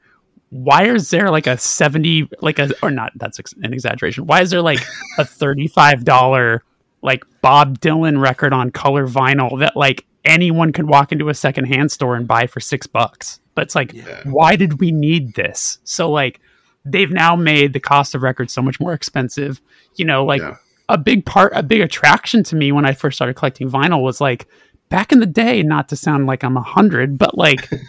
why 0.52 0.86
is 0.86 1.10
there 1.12 1.30
like 1.30 1.46
a 1.48 1.58
70 1.58 2.30
like 2.42 2.58
a 2.60 2.70
or 2.82 2.90
not 2.90 3.12
that's 3.18 3.40
an 3.62 3.72
exaggeration 3.74 4.26
why 4.26 4.42
is 4.42 4.50
there 4.50 4.62
like 4.62 4.80
a 5.18 5.24
$35 5.24 6.60
like 7.02 7.24
bob 7.42 7.80
dylan 7.80 8.20
record 8.22 8.52
on 8.54 8.72
color 8.72 9.08
vinyl 9.08 9.60
that 9.60 9.76
like 9.78 10.06
anyone 10.26 10.74
could 10.74 10.88
walk 10.88 11.12
into 11.12 11.30
a 11.30 11.34
secondhand 11.34 11.92
store 11.92 12.16
and 12.16 12.28
buy 12.28 12.48
for 12.48 12.60
six 12.60 12.88
bucks 12.88 13.40
but 13.56 13.62
it's 13.64 13.76
like 13.76 13.94
Yeah. 13.94 14.22
why 14.26 14.56
did 14.56 14.80
we 14.80 14.92
need 14.92 15.36
this 15.36 15.78
so 15.84 16.10
like 16.12 16.40
they've 16.84 17.12
now 17.12 17.36
made 17.36 17.74
the 17.74 17.80
cost 17.80 18.16
of 18.16 18.24
records 18.24 18.52
so 18.52 18.62
much 18.62 18.80
more 18.80 18.94
expensive 18.94 19.62
you 19.96 20.06
know 20.06 20.26
like 20.26 20.42
Yeah. 20.42 20.56
a 20.90 20.98
big 20.98 21.26
part 21.26 21.54
a 21.56 21.62
big 21.64 21.82
attraction 21.82 22.44
to 22.44 22.56
me 22.56 22.72
when 22.72 22.86
i 22.86 22.94
first 22.94 23.18
started 23.18 23.36
collecting 23.36 23.70
vinyl 23.70 24.02
was 24.04 24.20
like 24.20 24.48
back 24.90 25.12
in 25.12 25.20
the 25.20 25.26
day 25.26 25.62
not 25.64 25.88
to 25.90 25.96
sound 25.96 26.26
like 26.26 26.44
i'm 26.44 26.58
a 26.58 26.62
hundred 26.62 27.18
but 27.18 27.38
like 27.38 27.70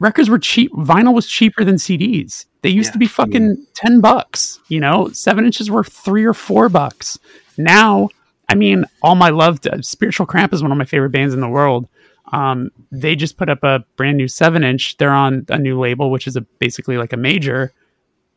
records 0.00 0.28
were 0.28 0.38
cheap 0.38 0.72
vinyl 0.72 1.14
was 1.14 1.26
cheaper 1.26 1.62
than 1.64 1.76
cds 1.76 2.46
they 2.62 2.68
used 2.70 2.88
Yeah. 2.88 2.92
to 2.92 2.98
be 2.98 3.06
fucking 3.06 3.64
10 3.74 4.00
bucks 4.00 4.58
you 4.68 4.80
know? 4.80 5.08
Seven 5.12 5.44
inches 5.46 5.70
were 5.70 5.84
three 5.84 6.24
or 6.24 6.34
four 6.34 6.68
bucks. 6.68 7.18
Now 7.56 8.08
i 8.48 8.54
mean 8.54 8.84
all 9.02 9.14
my 9.14 9.30
love 9.30 9.60
to, 9.62 9.82
spiritual 9.82 10.26
cramp 10.26 10.52
is 10.52 10.62
one 10.62 10.72
of 10.72 10.78
my 10.78 10.84
favorite 10.84 11.10
bands 11.10 11.32
in 11.34 11.40
the 11.40 11.48
world. 11.48 11.88
Um, 12.32 12.70
they 12.92 13.16
just 13.16 13.36
put 13.36 13.48
up 13.48 13.62
a 13.64 13.84
brand 13.96 14.16
new 14.16 14.28
seven 14.28 14.62
inch. 14.64 14.96
They're 14.98 15.10
on 15.12 15.44
a 15.48 15.58
new 15.58 15.78
label 15.78 16.10
which 16.10 16.26
is 16.26 16.36
a 16.36 16.40
basically 16.40 16.96
like 16.96 17.12
a 17.12 17.16
major. 17.16 17.72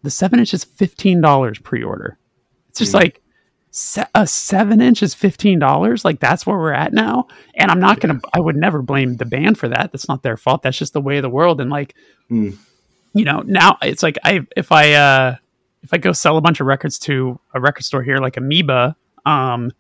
The 0.03 0.09
seven 0.11 0.39
inch 0.39 0.53
is 0.53 0.65
$15 0.65 1.63
pre-order. 1.63 2.17
It's 2.69 2.79
just 2.79 2.93
like 2.93 3.21
se- 3.73 4.05
a 4.15 4.25
seven 4.25 4.79
inch 4.79 5.03
is 5.03 5.13
fifteen 5.13 5.59
dollars. 5.59 6.05
Like 6.05 6.19
that's 6.21 6.45
where 6.45 6.57
we're 6.57 6.71
at 6.71 6.93
now. 6.93 7.27
And 7.55 7.69
I'm 7.69 7.79
not 7.81 7.99
gonna. 7.99 8.21
I 8.33 8.39
would 8.39 8.55
never 8.55 8.81
blame 8.81 9.17
the 9.17 9.25
band 9.25 9.57
for 9.57 9.67
that. 9.67 9.91
That's 9.91 10.07
not 10.07 10.23
their 10.23 10.37
fault. 10.37 10.61
That's 10.61 10.77
just 10.77 10.93
the 10.93 11.01
way 11.01 11.17
of 11.17 11.23
the 11.23 11.29
world. 11.29 11.59
And 11.59 11.69
like, 11.69 11.95
Mm. 12.31 12.57
you 13.13 13.25
know, 13.25 13.41
now 13.45 13.77
it's 13.81 14.01
like 14.03 14.17
I 14.23 14.41
if 14.55 14.71
I 14.71 14.93
uh 14.93 15.35
if 15.81 15.93
I 15.93 15.97
go 15.97 16.13
sell 16.13 16.37
a 16.37 16.41
bunch 16.41 16.61
of 16.61 16.67
records 16.67 16.97
to 16.99 17.37
a 17.53 17.59
record 17.59 17.83
store 17.83 18.03
here 18.03 18.17
like 18.19 18.37
Amoeba, 18.37 18.95
um, 19.25 19.71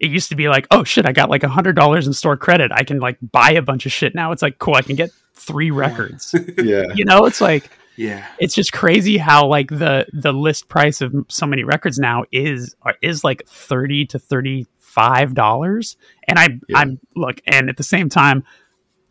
it 0.00 0.10
used 0.10 0.30
to 0.30 0.36
be 0.36 0.48
like, 0.48 0.66
oh 0.70 0.82
shit, 0.84 1.04
I 1.06 1.12
got 1.12 1.28
like 1.28 1.42
a 1.42 1.48
hundred 1.48 1.76
dollars 1.76 2.06
in 2.06 2.12
store 2.14 2.36
credit. 2.38 2.70
I 2.72 2.84
can 2.84 2.98
like 3.00 3.18
buy 3.20 3.50
a 3.50 3.62
bunch 3.62 3.84
of 3.84 3.92
shit. 3.92 4.14
Now 4.14 4.32
it's 4.32 4.40
like 4.42 4.58
cool. 4.58 4.74
I 4.74 4.82
can 4.82 4.96
get 4.96 5.10
three 5.34 5.70
records. 5.70 6.34
Yeah. 6.58 6.84
you 6.94 7.04
know, 7.04 7.26
it's 7.26 7.40
like 7.40 7.68
Yeah. 7.96 8.26
it's 8.38 8.54
just 8.54 8.72
crazy 8.72 9.18
how 9.18 9.46
like 9.46 9.68
the 9.68 10.06
the 10.12 10.32
list 10.32 10.68
price 10.68 11.00
of 11.00 11.14
so 11.28 11.46
many 11.46 11.64
records 11.64 11.98
now 11.98 12.24
is 12.32 12.74
is 13.02 13.22
like 13.24 13.46
30 13.46 14.06
to 14.06 14.18
35 14.18 15.34
dollars 15.34 15.96
and 16.28 16.38
i 16.38 16.48
Yeah. 16.68 16.78
i'm 16.78 17.00
look 17.16 17.40
and 17.46 17.68
at 17.68 17.76
the 17.76 17.82
same 17.82 18.08
time 18.08 18.44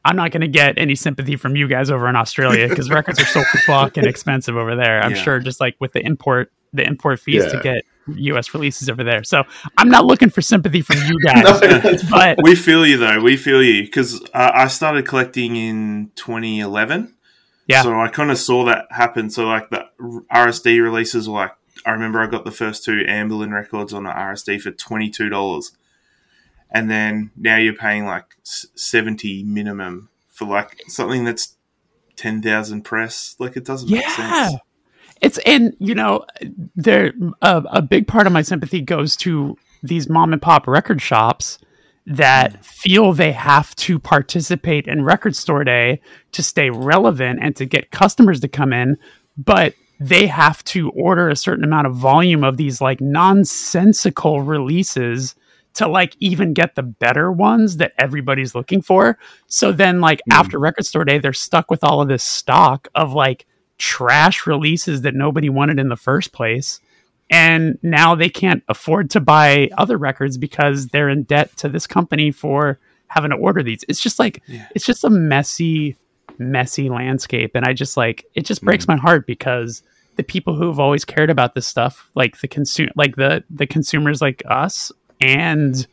i'm 0.04 0.16
not 0.16 0.32
going 0.32 0.42
to 0.42 0.48
get 0.48 0.78
any 0.78 0.96
sympathy 0.96 1.36
from 1.36 1.56
you 1.56 1.68
guys 1.68 1.92
over 1.92 2.08
in 2.10 2.16
australia 2.16 2.68
because 2.68 2.90
records 3.00 3.20
are 3.20 3.26
so 3.26 3.44
fucking 3.66 4.06
expensive 4.06 4.58
over 4.58 4.76
there 4.76 5.02
i'm 5.02 5.12
Yeah. 5.12 5.22
sure 5.24 5.40
just 5.40 5.60
like 5.60 5.76
with 5.80 5.94
the 5.94 6.04
import 6.06 6.52
the 6.74 6.84
import 6.86 7.20
fees 7.20 7.46
to 7.52 7.60
get 7.62 7.84
us 8.36 8.54
releases 8.54 8.90
over 8.90 9.04
there 9.04 9.24
so 9.24 9.44
i'm 9.78 9.90
not 9.90 10.06
looking 10.06 10.30
for 10.30 10.42
sympathy 10.42 10.82
from 10.82 10.98
you 11.06 11.18
guys 11.24 11.44
No, 11.62 11.98
but 12.10 12.40
We 12.42 12.56
feel 12.56 12.86
you 12.86 12.98
though. 12.98 13.20
We 13.22 13.38
feel 13.38 13.62
you 13.62 13.84
because 13.84 14.22
uh, 14.34 14.52
I 14.54 14.68
started 14.68 15.06
collecting 15.06 15.56
in 15.56 16.12
2011. 16.16 17.14
Yeah. 17.72 17.84
So 17.84 18.00
I 18.00 18.08
kind 18.08 18.32
of 18.32 18.38
saw 18.38 18.66
that 18.66 18.88
happen. 18.92 19.30
So 19.30 19.46
like 19.46 19.70
the 19.70 19.86
RSD 20.00 20.82
releases 20.82 21.28
were 21.28 21.36
like 21.36 21.56
I 21.86 21.92
remember 21.92 22.20
I 22.20 22.28
got 22.28 22.46
the 22.46 22.52
first 22.52 22.84
two 22.84 23.04
Anberlin 23.08 23.54
records 23.54 23.94
on 23.94 24.04
the 24.04 24.12
RSD 24.12 24.62
for 24.62 24.72
twenty 24.72 25.10
two 25.10 25.30
dollars, 25.30 25.72
and 26.70 26.90
then 26.90 27.32
now 27.36 27.58
you're 27.58 27.74
paying 27.74 28.06
like 28.06 28.36
seventy 28.44 29.44
minimum 29.44 30.10
for 30.30 30.46
like 30.46 30.84
something 30.88 31.24
that's 31.24 31.56
ten 32.16 32.42
thousand 32.42 32.84
press. 32.84 33.36
Like 33.40 33.58
it 33.58 33.66
doesn't 33.66 33.90
make 33.90 34.04
yeah 34.04 34.50
sense. 34.50 34.62
it's 35.22 35.38
and 35.40 35.76
you 35.80 35.96
know 35.96 36.26
there 36.76 37.14
a, 37.42 37.64
a 37.72 37.82
big 37.82 38.08
part 38.08 38.28
of 38.28 38.34
my 38.34 38.42
sympathy 38.42 38.82
goes 38.82 39.16
to 39.18 39.58
these 39.84 40.10
mom 40.10 40.34
and 40.34 40.42
pop 40.42 40.68
record 40.68 41.02
shops 41.02 41.58
that 42.06 42.54
hmm. 42.54 42.62
feel 42.62 43.14
they 43.14 43.32
have 43.32 43.76
to 43.76 44.00
participate 44.00 44.88
in 44.88 45.04
record 45.04 45.36
store 45.36 45.64
day 45.64 46.02
to 46.32 46.44
stay 46.44 46.70
relevant 46.70 47.40
and 47.42 47.56
to 47.56 47.66
get 47.66 47.92
customers 47.92 48.40
to 48.40 48.48
come 48.48 48.74
in 48.74 48.98
but 49.38 49.74
they 50.00 50.26
have 50.26 50.64
to 50.64 50.90
order 50.92 51.30
a 51.30 51.36
certain 51.36 51.64
amount 51.64 51.86
of 51.86 51.96
volume 51.96 52.44
of 52.44 52.58
these 52.58 52.82
like 52.82 53.00
nonsensical 53.00 54.42
releases 54.42 55.36
to 55.74 55.88
like 55.88 56.16
even 56.20 56.54
get 56.54 56.76
the 56.76 56.84
better 56.84 57.32
ones 57.32 57.78
that 57.78 57.94
everybody's 57.98 58.56
looking 58.56 58.82
for. 58.82 59.18
So 59.48 59.72
then 59.72 60.02
like 60.02 60.22
hmm. 60.26 60.34
after 60.34 60.60
record 60.60 60.86
store 60.86 61.06
day 61.06 61.20
they're 61.20 61.34
stuck 61.34 61.70
with 61.70 61.84
all 61.84 62.02
of 62.02 62.08
this 62.08 62.24
stock 62.24 62.88
of 62.96 63.14
like 63.14 63.46
trash 63.78 64.48
releases 64.48 65.02
that 65.02 65.16
nobody 65.16 65.50
wanted 65.50 65.80
in 65.80 65.90
the 65.90 65.96
first 65.96 66.34
place. 66.34 66.80
And 67.32 67.80
now 67.82 68.14
they 68.14 68.30
can't 68.30 68.62
afford 68.68 69.10
to 69.12 69.22
buy 69.22 69.70
other 69.78 69.98
records 69.98 70.38
because 70.38 70.88
they're 70.88 71.10
in 71.10 71.24
debt 71.24 71.56
to 71.58 71.70
this 71.70 71.88
company 71.88 72.30
for 72.30 72.78
having 73.08 73.32
to 73.32 73.38
order 73.38 73.64
these. 73.64 73.84
It's 73.88 74.02
just 74.02 74.20
like 74.20 74.44
Yeah. 74.48 74.68
it's 74.76 74.86
just 74.86 75.04
a 75.04 75.10
messy 75.10 75.96
messy 76.38 76.90
landscape 76.90 77.52
and 77.56 77.66
I 77.66 77.74
just 77.74 77.98
like 77.98 78.26
it 78.34 78.46
just 78.46 78.64
breaks 78.64 78.86
mm. 78.86 78.90
my 78.90 78.98
heart 78.98 79.28
because 79.28 79.84
the 80.16 80.24
people 80.24 80.56
who 80.56 80.68
have 80.68 80.80
always 80.80 81.06
cared 81.06 81.30
about 81.30 81.56
this 81.56 81.68
stuff 81.68 82.10
like 82.16 82.40
the 82.42 82.48
consume 82.48 82.90
like 82.96 83.16
the 83.16 83.44
the 83.50 83.68
consumers 83.68 84.22
like 84.22 84.42
us 84.48 84.92
and 85.20 85.88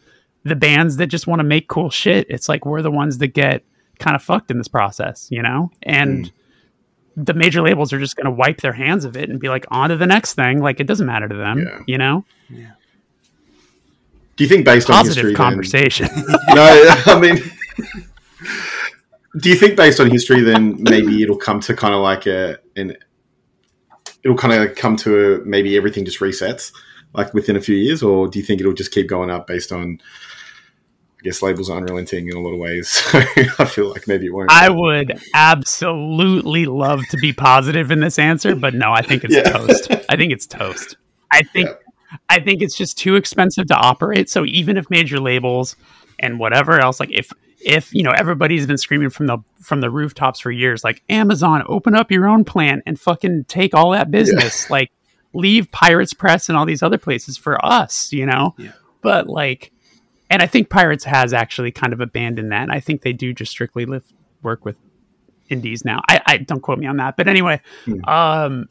the 0.45 0.57
bands 0.57 0.97
that 0.97 1.09
just 1.09 1.27
want 1.27 1.41
to 1.41 1.45
make 1.45 1.69
cool 1.69 1.91
shit 1.91 2.27
it's 2.31 2.49
like 2.49 2.65
we're 2.65 2.83
the 2.83 2.91
ones 2.91 3.19
that 3.19 3.29
get 3.29 3.65
kind 3.99 4.17
of 4.17 4.23
fucked 4.23 4.51
in 4.51 4.59
this 4.59 4.69
process 4.69 5.29
you 5.31 5.43
know 5.43 5.71
and 5.83 6.27
mm. 6.27 6.33
The 7.21 7.35
major 7.35 7.61
labels 7.63 7.93
are 7.93 7.99
just 7.99 8.15
going 8.17 8.27
to 8.27 8.31
wipe 8.31 8.61
their 8.61 8.73
hands 8.73 9.05
of 9.05 9.17
it 9.17 9.29
and 9.29 9.41
be 9.41 9.49
like 9.49 9.67
on 9.71 9.91
to 9.91 9.97
the 9.97 10.07
next 10.07 10.35
thing 10.35 10.61
like 10.61 10.79
it 10.81 10.87
doesn't 10.87 11.07
matter 11.07 11.27
to 11.29 11.35
them 11.35 11.59
Yeah. 11.59 11.81
you 11.87 11.99
know 11.99 12.25
Do 14.37 14.45
you 14.45 14.49
think 14.49 14.65
based 14.65 14.89
on 14.89 14.95
positive 14.97 15.17
history, 15.17 15.31
then- 15.33 15.37
conversation 15.37 16.09
no, 16.55 16.95
I 17.07 17.19
mean, 17.21 17.39
do 19.41 19.49
you 19.51 19.57
think 19.57 19.77
based 19.77 20.01
on 20.01 20.11
history, 20.11 20.41
then 20.43 20.83
maybe 20.83 21.23
it'll 21.23 21.37
come 21.37 21.61
to 21.61 21.75
kind 21.75 21.95
of 21.95 22.01
like 22.01 22.27
a 22.27 22.59
an 22.77 22.97
it'll 24.23 24.37
kind 24.37 24.53
of 24.63 24.75
come 24.77 24.97
to 24.97 25.35
a, 25.35 25.45
maybe 25.45 25.77
everything 25.77 26.05
just 26.05 26.21
resets 26.21 26.73
like 27.15 27.33
within 27.35 27.57
a 27.57 27.61
few 27.61 27.77
years, 27.77 28.03
or 28.03 28.29
do 28.29 28.39
you 28.39 28.45
think 28.45 28.61
it'll 28.61 28.73
just 28.73 28.91
keep 28.93 29.07
going 29.09 29.31
up 29.31 29.47
based 29.47 29.73
on? 29.73 29.99
I 31.21 31.25
guess 31.25 31.43
labels 31.43 31.69
are 31.69 31.77
unrelenting 31.79 32.29
in 32.29 32.37
a 32.37 32.41
lot 32.41 32.53
of 32.53 32.59
ways, 32.61 32.89
so 32.91 33.19
I 33.59 33.65
feel 33.65 33.91
like 33.91 34.07
maybe 34.07 34.27
it 34.27 34.31
won't. 34.33 34.51
I 34.53 34.69
would 34.71 35.21
absolutely 35.35 36.67
love 36.67 37.03
to 37.11 37.17
be 37.17 37.33
positive 37.33 37.91
in 37.91 38.01
this 38.01 38.19
answer, 38.19 38.55
but 38.55 38.75
no, 38.75 38.93
I 38.93 39.03
think 39.03 39.25
it's 39.25 39.35
Yeah. 39.35 39.43
toast. 39.43 39.91
I 40.09 40.17
think 40.17 40.33
it's 40.33 40.47
toast. 40.47 40.97
I 41.33 41.43
think 41.43 41.69
I 42.31 42.41
think 42.41 42.63
it's 42.63 42.77
just 42.77 42.97
too 42.99 43.17
expensive 43.17 43.67
to 43.67 43.75
operate. 43.75 44.31
So 44.31 44.45
even 44.47 44.77
if 44.77 44.89
major 44.91 45.21
labels 45.21 45.77
and 46.19 46.39
whatever 46.39 46.79
else, 46.81 47.01
like 47.01 47.11
if 47.13 47.33
if 47.61 47.93
you 47.93 48.03
know 48.03 48.13
everybody's 48.13 48.67
been 48.67 48.79
screaming 48.79 49.11
from 49.11 49.27
the 49.27 49.39
from 49.61 49.81
the 49.81 49.91
rooftops 49.91 50.41
for 50.41 50.51
years, 50.51 50.85
like 50.85 51.03
Amazon, 51.09 51.63
open 51.67 51.95
up 51.95 52.11
your 52.11 52.27
own 52.29 52.45
plant 52.45 52.83
and 52.87 52.99
fucking 52.99 53.45
take 53.49 53.75
all 53.75 53.91
that 53.91 54.11
business, 54.11 54.71
like 54.71 54.91
leave 55.35 55.71
Pirates 55.73 56.15
Press 56.15 56.49
and 56.49 56.57
all 56.57 56.65
these 56.65 56.83
other 56.83 56.99
places 56.99 57.37
for 57.37 57.63
us, 57.65 58.13
you 58.13 58.25
know. 58.25 58.55
Yeah. 58.57 58.73
But 59.03 59.27
like, 59.29 59.73
and 60.31 60.43
I 60.43 60.47
think 60.47 60.69
Pirates 60.69 61.05
has 61.05 61.33
actually 61.33 61.71
kind 61.71 61.93
of 61.93 62.01
abandoned 62.01 62.53
that. 62.53 62.71
I 62.71 62.81
think 62.81 63.03
they 63.03 63.13
do 63.13 63.33
just 63.33 63.51
strictly 63.51 63.87
live 63.87 64.05
work 64.43 64.65
with 64.65 64.77
indies 65.49 65.85
now. 65.85 66.01
I, 66.09 66.21
I 66.27 66.37
don't 66.39 66.61
quote 66.61 66.79
me 66.79 66.87
on 66.87 66.99
that, 66.99 67.17
but 67.17 67.29
anyway, 67.29 67.61
um, 68.07 68.69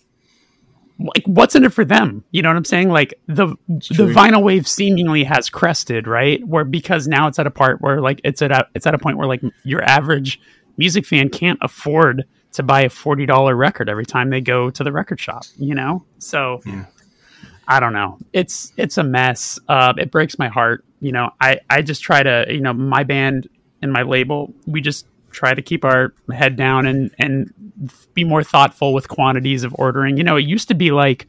like 1.00 1.24
what's 1.26 1.56
in 1.56 1.64
it 1.64 1.74
for 1.74 1.86
them? 1.86 2.24
You 2.32 2.42
know 2.42 2.50
what 2.50 2.58
I'm 2.58 2.66
saying? 2.66 2.90
Like 2.90 3.14
the 3.28 3.48
the 3.68 4.08
vinyl 4.14 4.44
wave 4.44 4.68
seemingly 4.68 5.24
has 5.24 5.50
crested, 5.50 6.08
right? 6.08 6.46
Where 6.48 6.64
because 6.64 7.08
now 7.08 7.28
it's 7.28 7.40
at 7.40 7.48
a 7.48 7.52
part 7.52 7.82
where 7.82 8.02
like 8.02 8.22
it's 8.24 8.42
at 8.42 8.52
a 8.52 8.68
it's 8.76 8.88
at 8.88 8.94
a 8.94 8.98
point 8.98 9.18
where 9.18 9.28
like 9.28 9.42
your 9.64 9.84
average 9.84 10.40
music 10.78 11.06
fan 11.06 11.30
can't 11.30 11.60
afford 11.62 12.26
to 12.54 12.64
buy 12.64 12.82
a 12.82 12.90
forty 12.90 13.26
dollar 13.26 13.56
record 13.56 13.90
every 13.90 14.06
time 14.06 14.30
they 14.30 14.42
go 14.42 14.70
to 14.70 14.84
the 14.84 14.92
record 14.92 15.20
shop. 15.20 15.44
You 15.58 15.76
know, 15.76 16.06
so. 16.20 16.62
I 17.70 17.82
don't 17.82 17.92
know. 17.92 18.18
It's 18.32 18.72
it's 18.78 18.98
a 18.98 19.04
mess. 19.04 19.60
Uh, 19.68 19.94
it 19.98 20.10
breaks 20.10 20.40
my 20.40 20.48
heart. 20.48 20.86
You 21.00 21.12
know, 21.12 21.32
I 21.40 21.60
I 21.70 21.82
just 21.82 22.02
try 22.02 22.24
to 22.24 22.46
you 22.50 22.62
know 22.62 22.74
my 22.74 23.04
band 23.04 23.48
and 23.82 23.92
my 23.92 24.04
label. 24.04 24.54
We 24.66 24.82
just 24.82 25.06
try 25.32 25.54
to 25.54 25.62
keep 25.62 25.86
our 25.86 26.14
head 26.34 26.56
down 26.56 26.86
and 26.88 27.12
and 27.20 27.54
be 28.14 28.24
more 28.24 28.44
thoughtful 28.44 28.94
with 28.94 29.08
quantities 29.08 29.64
of 29.64 29.76
ordering. 29.78 30.18
You 30.18 30.24
know, 30.24 30.36
it 30.36 30.46
used 30.46 30.68
to 30.70 30.74
be 30.74 30.92
like, 30.92 31.28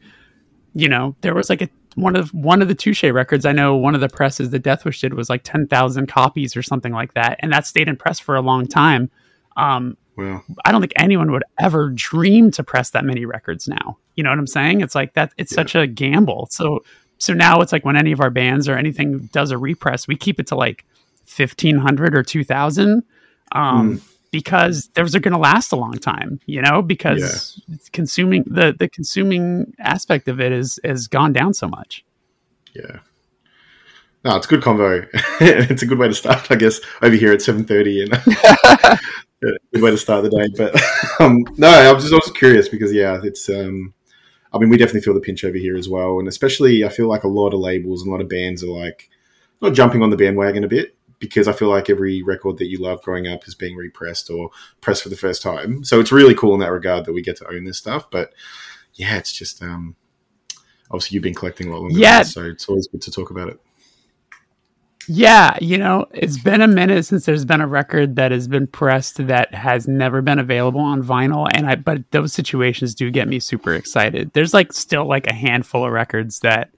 you 0.73 0.89
know, 0.89 1.15
there 1.21 1.35
was 1.35 1.49
like 1.49 1.61
a 1.61 1.69
one 1.95 2.15
of 2.15 2.33
one 2.33 2.61
of 2.61 2.67
the 2.67 2.75
Touche 2.75 3.03
records. 3.03 3.45
I 3.45 3.51
know 3.51 3.75
one 3.75 3.95
of 3.95 4.01
the 4.01 4.09
presses 4.09 4.49
that 4.51 4.63
Deathwish 4.63 5.01
did 5.01 5.13
was 5.13 5.29
like 5.29 5.43
ten 5.43 5.67
thousand 5.67 6.07
copies 6.07 6.55
or 6.55 6.63
something 6.63 6.93
like 6.93 7.13
that, 7.13 7.37
and 7.39 7.51
that 7.53 7.67
stayed 7.67 7.87
in 7.87 7.95
press 7.95 8.19
for 8.19 8.35
a 8.35 8.41
long 8.41 8.67
time. 8.67 9.11
Um, 9.57 9.97
well, 10.15 10.43
I 10.65 10.71
don't 10.71 10.81
think 10.81 10.93
anyone 10.95 11.31
would 11.31 11.43
ever 11.59 11.89
dream 11.89 12.51
to 12.51 12.63
press 12.63 12.91
that 12.91 13.05
many 13.05 13.25
records 13.25 13.67
now. 13.67 13.97
You 14.15 14.23
know 14.23 14.29
what 14.29 14.39
I'm 14.39 14.47
saying? 14.47 14.81
It's 14.81 14.95
like 14.95 15.13
that. 15.13 15.33
It's 15.37 15.53
such 15.53 15.75
a 15.75 15.87
gamble. 15.87 16.47
So 16.51 16.83
so 17.19 17.33
now 17.33 17.61
it's 17.61 17.71
like 17.71 17.85
when 17.85 17.95
any 17.95 18.11
of 18.11 18.19
our 18.19 18.29
bands 18.29 18.67
or 18.67 18.77
anything 18.77 19.29
does 19.31 19.51
a 19.51 19.57
repress, 19.57 20.07
we 20.07 20.15
keep 20.15 20.39
it 20.39 20.47
to 20.47 20.55
like 20.55 20.85
fifteen 21.25 21.77
hundred 21.77 22.15
or 22.15 22.23
two 22.23 22.43
thousand. 22.43 23.03
Um, 23.51 24.01
because 24.31 24.89
those 24.93 25.15
are 25.15 25.19
going 25.19 25.33
to 25.33 25.39
last 25.39 25.71
a 25.71 25.75
long 25.75 25.93
time, 25.93 26.39
you 26.45 26.61
know, 26.61 26.81
because 26.81 27.61
consuming 27.93 28.43
the 28.45 28.75
the 28.77 28.87
consuming 28.87 29.73
aspect 29.79 30.27
of 30.27 30.39
it 30.39 30.51
is 30.51 30.79
has 30.83 31.07
gone 31.07 31.33
down 31.33 31.53
so 31.53 31.67
much. 31.67 32.05
Yeah. 32.73 32.99
No, 34.23 34.35
it's 34.35 34.45
a 34.45 34.49
good 34.49 34.61
convo. 34.61 35.07
it's 35.41 35.81
a 35.81 35.85
good 35.85 35.97
way 35.97 36.07
to 36.07 36.13
start, 36.13 36.51
I 36.51 36.55
guess. 36.55 36.79
Over 37.01 37.15
here 37.15 37.31
at 37.31 37.41
seven 37.41 37.65
thirty, 37.65 38.03
and 38.03 38.11
good 39.41 39.81
way 39.81 39.91
to 39.91 39.97
start 39.97 40.23
the 40.23 40.29
day. 40.29 40.47
But 40.55 40.79
um, 41.21 41.45
no, 41.57 41.69
I 41.69 41.91
was 41.91 42.03
just 42.03 42.13
also 42.13 42.31
curious 42.33 42.69
because 42.69 42.93
yeah, 42.93 43.19
it's. 43.23 43.49
Um, 43.49 43.93
I 44.51 44.57
mean, 44.57 44.69
we 44.69 44.77
definitely 44.77 45.01
feel 45.01 45.13
the 45.13 45.19
pinch 45.19 45.43
over 45.43 45.57
here 45.57 45.77
as 45.77 45.87
well, 45.87 46.19
and 46.19 46.27
especially 46.27 46.83
I 46.83 46.89
feel 46.89 47.07
like 47.07 47.23
a 47.23 47.27
lot 47.27 47.53
of 47.53 47.59
labels 47.59 48.01
and 48.01 48.09
a 48.09 48.11
lot 48.11 48.21
of 48.21 48.29
bands 48.29 48.63
are 48.63 48.67
like 48.67 49.09
not 49.61 49.73
jumping 49.73 50.01
on 50.01 50.09
the 50.09 50.17
bandwagon 50.17 50.63
a 50.63 50.67
bit 50.67 50.95
because 51.19 51.47
I 51.47 51.53
feel 51.53 51.69
like 51.69 51.89
every 51.89 52.23
record 52.23 52.57
that 52.57 52.67
you 52.67 52.77
love 52.79 53.01
growing 53.03 53.27
up 53.27 53.47
is 53.47 53.53
being 53.53 53.75
repressed 53.75 54.29
or 54.29 54.49
pressed 54.81 55.03
for 55.03 55.09
the 55.09 55.17
first 55.17 55.41
time. 55.41 55.83
So 55.83 55.99
it's 55.99 56.11
really 56.13 56.33
cool 56.33 56.53
in 56.53 56.61
that 56.61 56.71
regard 56.71 57.05
that 57.05 57.13
we 57.13 57.21
get 57.21 57.35
to 57.37 57.47
own 57.51 57.65
this 57.65 57.77
stuff. 57.77 58.09
But 58.09 58.33
yeah, 58.93 59.17
it's 59.17 59.33
just 59.33 59.61
um, 59.61 59.95
obviously 60.89 61.15
you've 61.15 61.23
been 61.23 61.35
collecting 61.35 61.67
a 61.67 61.71
lot 61.71 61.81
longer, 61.81 61.99
Yeah. 61.99 62.23
so 62.23 62.45
it's 62.45 62.67
always 62.69 62.87
good 62.87 63.01
to 63.01 63.11
talk 63.11 63.29
about 63.31 63.49
it. 63.49 63.59
Yeah, 65.11 65.57
you 65.59 65.79
know, 65.79 66.05
it's 66.13 66.37
been 66.37 66.61
a 66.61 66.67
minute 66.67 67.03
since 67.03 67.25
there's 67.25 67.43
been 67.43 67.61
a 67.61 67.67
record 67.67 68.15
that 68.17 68.31
has 68.31 68.47
been 68.47 68.67
pressed 68.67 69.25
that 69.25 69.51
has 69.55 69.87
never 69.87 70.21
been 70.21 70.37
available 70.37 70.81
on 70.81 71.01
vinyl 71.01 71.49
and 71.55 71.65
I 71.65 71.77
but 71.77 72.03
those 72.11 72.31
situations 72.31 72.93
do 72.93 73.09
get 73.09 73.27
me 73.27 73.39
super 73.39 73.73
excited. 73.73 74.29
There's 74.33 74.53
like 74.53 74.71
still 74.71 75.05
like 75.05 75.25
a 75.25 75.33
handful 75.33 75.83
of 75.83 75.91
records 75.91 76.41
that 76.41 76.69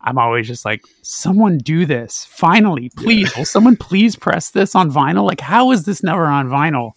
I'm 0.00 0.16
always 0.16 0.46
just 0.46 0.64
like 0.64 0.82
someone 1.02 1.58
do 1.58 1.84
this. 1.84 2.24
Finally, 2.30 2.92
please. 2.96 3.36
Will 3.36 3.44
someone 3.44 3.76
please 3.76 4.16
press 4.16 4.52
this 4.52 4.74
on 4.74 4.90
vinyl? 4.90 5.26
Like 5.26 5.40
how 5.40 5.70
is 5.70 5.84
this 5.84 6.02
never 6.02 6.24
on 6.24 6.48
vinyl? 6.48 6.92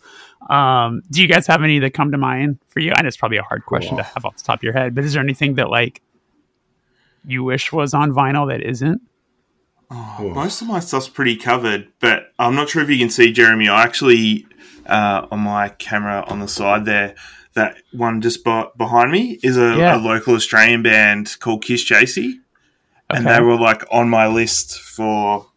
Um, 0.50 1.04
do 1.12 1.22
you 1.22 1.28
guys 1.28 1.46
have 1.48 1.62
any 1.62 1.80
that 1.80 1.94
come 1.94 2.12
to 2.12 2.18
mind 2.18 2.58
for 2.70 2.80
you? 2.80 2.94
I 2.96 3.02
know 3.02 3.10
it's 3.10 3.18
probably 3.18 3.38
a 3.38 3.44
hard 3.44 3.66
question 3.66 3.98
to 3.98 4.04
have 4.04 4.24
off 4.24 4.38
the 4.38 4.44
top 4.44 4.60
of 4.60 4.64
your 4.64 4.72
head, 4.72 4.96
but 4.96 5.04
is 5.04 5.12
there 5.12 5.22
anything 5.22 5.56
that 5.56 5.70
like 5.70 6.02
you 7.26 7.44
wish 7.44 7.74
was 7.74 7.94
on 7.94 8.14
vinyl 8.14 8.48
that 8.48 8.62
isn't? 8.62 9.02
Oh. 9.92 10.32
Most 10.34 10.62
of 10.62 10.68
my 10.68 10.80
stuff's 10.80 11.08
pretty 11.10 11.36
covered, 11.36 11.88
but 12.00 12.32
I'm 12.40 12.56
not 12.56 12.70
sure 12.70 12.82
if 12.82 12.90
you 12.90 12.98
can 12.98 13.10
see 13.10 13.32
Jeremy. 13.32 13.70
I 13.70 13.84
actually, 13.84 14.48
uh, 14.86 15.28
on 15.32 15.40
my 15.42 15.70
camera 15.70 16.24
on 16.28 16.40
the 16.40 16.48
side 16.48 16.86
there, 16.86 17.16
that 17.54 17.78
one 17.92 18.20
just 18.22 18.44
be- 18.44 18.64
behind 18.78 19.12
me 19.12 19.40
is 19.44 19.58
a, 19.58 19.76
Yeah. 19.78 19.98
a 19.98 20.00
local 20.00 20.34
Australian 20.36 20.82
band 20.82 21.36
called 21.40 21.64
Kisschasy, 21.64 22.40
and 23.10 23.28
Okay. 23.28 23.36
they 23.36 23.42
were 23.42 23.60
like 23.60 23.84
on 23.92 24.10
my 24.10 24.26
list 24.28 24.80
for 24.80 25.48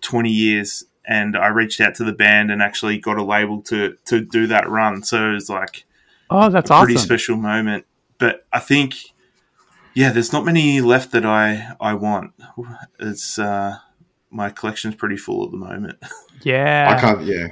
20 0.00 0.30
years. 0.30 0.84
And 1.08 1.36
I 1.36 1.46
reached 1.48 1.80
out 1.80 1.94
to 1.96 2.04
the 2.04 2.12
band 2.12 2.50
and 2.50 2.60
actually 2.60 2.98
got 2.98 3.16
a 3.16 3.22
label 3.22 3.62
to 3.62 3.96
to 4.06 4.20
do 4.20 4.48
that 4.48 4.68
run. 4.68 5.04
So 5.04 5.30
it 5.30 5.34
was 5.34 5.48
like 5.48 5.84
Oh, 6.28 6.48
that's 6.48 6.68
a 6.68 6.78
pretty 6.80 6.94
awesome. 6.96 7.06
special 7.06 7.36
moment. 7.36 7.84
But 8.18 8.44
I 8.52 8.58
think, 8.58 8.96
yeah, 9.96 10.12
there's 10.12 10.30
not 10.30 10.44
many 10.44 10.82
left 10.82 11.12
that 11.12 11.24
I 11.24 11.74
I 11.80 11.94
want. 11.94 12.34
It's 13.00 13.38
uh, 13.38 13.78
my 14.30 14.50
collection's 14.50 14.94
pretty 14.94 15.16
full 15.16 15.44
at 15.46 15.50
the 15.50 15.56
moment. 15.56 15.98
Yeah. 16.42 16.94
I 16.94 17.00
can't. 17.00 17.22
Yeah, 17.24 17.48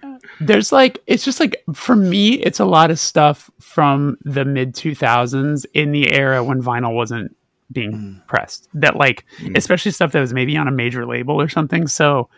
There's 0.40 0.70
like 0.70 1.02
it's 1.08 1.24
just 1.24 1.40
like 1.40 1.62
for 1.74 1.96
me 1.96 2.34
it's 2.34 2.60
a 2.60 2.64
lot 2.64 2.92
of 2.92 3.00
stuff 3.00 3.50
from 3.60 4.16
the 4.22 4.44
mid 4.44 4.76
2000s 4.76 5.66
in 5.74 5.90
the 5.90 6.12
era 6.12 6.42
when 6.44 6.62
vinyl 6.62 6.94
wasn't 6.94 7.36
being 7.72 8.22
pressed. 8.28 8.68
That 8.74 8.94
like 8.96 9.24
especially 9.56 9.90
stuff 9.90 10.12
that 10.12 10.20
was 10.20 10.32
maybe 10.32 10.56
on 10.56 10.68
a 10.68 10.70
major 10.70 11.04
label 11.04 11.38
or 11.38 11.48
something. 11.48 11.88
So 11.88 12.30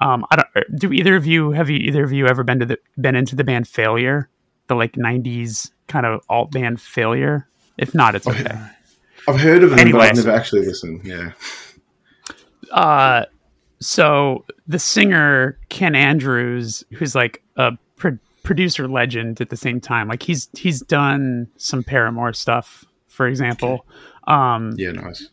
um 0.00 0.24
I 0.30 0.36
don't 0.36 0.78
do 0.78 0.92
either 0.92 1.16
of 1.16 1.26
you 1.26 1.50
have 1.50 1.68
you 1.68 1.78
either 1.78 2.04
of 2.04 2.12
you 2.12 2.28
ever 2.28 2.44
been 2.44 2.60
to 2.60 2.66
the 2.66 2.78
been 3.00 3.16
into 3.16 3.34
the 3.34 3.44
band 3.44 3.66
Failure? 3.66 4.30
The 4.68 4.76
like 4.76 4.92
90s 4.92 5.72
kind 5.88 6.06
of 6.06 6.22
alt 6.28 6.52
band 6.52 6.80
Failure? 6.80 7.48
If 7.76 7.96
not 7.96 8.14
it's 8.14 8.28
okay. 8.28 8.56
I've 9.28 9.40
heard 9.40 9.62
of 9.62 9.70
them, 9.70 9.78
Anyway. 9.78 9.98
but 10.00 10.08
I've 10.10 10.16
never 10.16 10.30
actually 10.30 10.66
listened. 10.66 11.04
Yeah, 11.04 11.32
uh 12.70 13.24
so 13.80 14.44
the 14.66 14.78
singer 14.78 15.58
Ken 15.68 15.94
Andrews, 15.94 16.82
who's 16.94 17.14
like 17.14 17.42
a 17.56 17.72
pro- 17.96 18.18
producer 18.42 18.88
legend 18.88 19.40
at 19.40 19.50
the 19.50 19.56
same 19.56 19.80
time, 19.80 20.08
like 20.08 20.22
he's 20.22 20.48
he's 20.56 20.80
done 20.80 21.48
some 21.56 21.82
Paramore 21.84 22.32
stuff, 22.32 22.84
for 23.08 23.26
example. 23.26 23.86
Um, 24.26 24.72
yeah, 24.76 24.92
nice. 24.92 25.28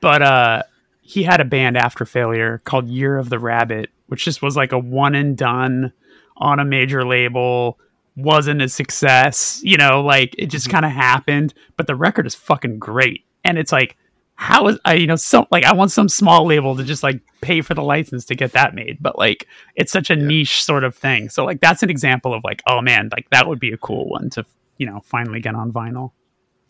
but 0.00 0.22
uh, 0.22 0.62
he 1.00 1.22
had 1.22 1.40
a 1.40 1.44
band 1.44 1.76
after 1.78 2.04
Failure 2.04 2.60
called 2.64 2.86
Year 2.88 3.16
of 3.16 3.28
the 3.30 3.38
Rabbit, 3.38 3.90
which 4.08 4.24
just 4.24 4.42
was 4.42 4.56
like 4.56 4.72
a 4.72 4.78
one 4.78 5.14
and 5.14 5.36
done 5.36 5.92
on 6.36 6.60
a 6.60 6.64
major 6.64 7.04
label. 7.04 7.78
Wasn't 8.14 8.62
a 8.62 8.68
success, 8.68 9.60
you 9.64 9.76
know, 9.78 10.00
like 10.02 10.34
it 10.38 10.46
just 10.46 10.68
kind 10.70 10.84
of 10.84 10.90
happened. 10.92 11.54
But 11.76 11.86
the 11.86 11.94
record 11.96 12.26
is 12.26 12.34
fucking 12.34 12.78
great, 12.78 13.24
and 13.46 13.58
it's 13.58 13.72
like, 13.72 13.96
how 14.34 14.68
is 14.68 14.78
I, 14.84 14.94
you 14.94 15.06
know, 15.06 15.16
some 15.16 15.46
like 15.50 15.64
I 15.64 15.72
want 15.72 15.92
some 15.92 16.08
small 16.08 16.46
label 16.46 16.76
to 16.76 16.84
just 16.84 17.02
like 17.02 17.22
pay 17.40 17.62
for 17.62 17.72
the 17.72 17.82
license 17.82 18.26
to 18.26 18.34
get 18.34 18.52
that 18.52 18.74
made, 18.74 18.98
but 19.00 19.16
like 19.16 19.46
it's 19.76 19.92
such 19.92 20.10
a 20.10 20.16
niche 20.16 20.62
sort 20.62 20.84
of 20.84 20.94
thing. 20.94 21.30
So 21.30 21.44
like 21.44 21.60
that's 21.60 21.82
an 21.82 21.88
example 21.88 22.34
of 22.34 22.44
like, 22.44 22.62
oh 22.66 22.82
man, 22.82 23.08
like 23.12 23.30
that 23.30 23.48
would 23.48 23.58
be 23.58 23.72
a 23.72 23.78
cool 23.78 24.08
one 24.08 24.28
to 24.30 24.44
you 24.76 24.86
know 24.86 25.00
finally 25.04 25.40
get 25.40 25.54
on 25.54 25.72
vinyl. 25.72 26.12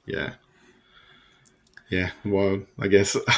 Yeah. 0.07 0.35
Yeah, 1.89 2.11
well, 2.25 2.63
I 2.81 2.89
guess 2.89 3.17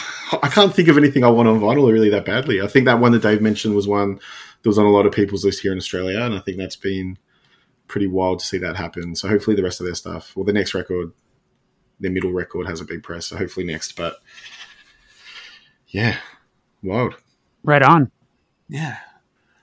I 0.42 0.48
can't 0.48 0.74
think 0.74 0.88
of 0.88 0.96
anything 0.96 1.22
I 1.22 1.28
want 1.28 1.48
on 1.48 1.60
vinyl 1.60 1.92
really 1.92 2.10
that 2.10 2.24
badly. 2.24 2.62
I 2.62 2.66
think 2.66 2.86
that 2.86 2.98
one 2.98 3.12
that 3.12 3.22
Dave 3.22 3.42
mentioned 3.42 3.74
was 3.74 3.86
one 3.86 4.20
that 4.62 4.68
was 4.68 4.78
on 4.78 4.86
a 4.86 4.90
lot 4.90 5.04
of 5.06 5.12
people's 5.12 5.44
list 5.44 5.60
here 5.60 5.72
in 5.72 5.78
Australia, 5.78 6.20
and 6.20 6.34
I 6.34 6.40
think 6.40 6.56
that's 6.56 6.76
been 6.76 7.18
pretty 7.88 8.06
wild 8.06 8.38
to 8.38 8.46
see 8.46 8.58
that 8.58 8.76
happen. 8.76 9.14
So 9.14 9.28
hopefully 9.28 9.54
the 9.54 9.62
rest 9.62 9.80
of 9.80 9.86
their 9.86 9.94
stuff, 9.94 10.34
well, 10.34 10.46
the 10.46 10.54
next 10.54 10.72
record, 10.72 11.12
their 12.00 12.10
middle 12.10 12.32
record 12.32 12.66
has 12.66 12.80
a 12.80 12.84
big 12.84 13.02
press, 13.02 13.26
so 13.26 13.36
hopefully 13.36 13.66
next. 13.66 13.96
But 13.96 14.16
yeah, 15.88 16.16
wild. 16.82 17.14
Right 17.62 17.82
on. 17.82 18.10
Yeah. 18.68 18.98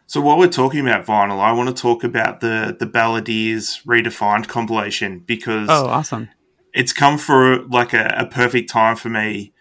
So 0.07 0.21
while 0.21 0.37
we're 0.37 0.47
talking 0.49 0.81
about 0.81 1.05
vinyl, 1.05 1.39
I 1.39 1.51
want 1.51 1.75
to 1.75 1.81
talk 1.81 2.03
about 2.03 2.39
the 2.39 2.75
the 2.77 2.85
Balladeers 2.85 3.83
redefined 3.85 4.47
compilation 4.47 5.19
because 5.19 5.67
Oh, 5.69 5.87
awesome. 5.87 6.29
it's 6.73 6.93
come 6.93 7.17
for 7.17 7.63
like 7.63 7.93
a, 7.93 8.13
a 8.17 8.25
perfect 8.25 8.69
time 8.69 8.95
for 8.95 9.09
me. 9.09 9.53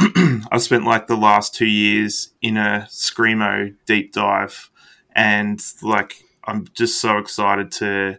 I've 0.50 0.62
spent 0.62 0.84
like 0.84 1.06
the 1.06 1.16
last 1.16 1.54
two 1.54 1.66
years 1.66 2.30
in 2.40 2.56
a 2.56 2.86
screamo 2.90 3.74
deep 3.86 4.12
dive, 4.12 4.70
and 5.14 5.62
like 5.82 6.24
I'm 6.44 6.66
just 6.74 7.00
so 7.00 7.18
excited 7.18 7.70
to 7.72 8.18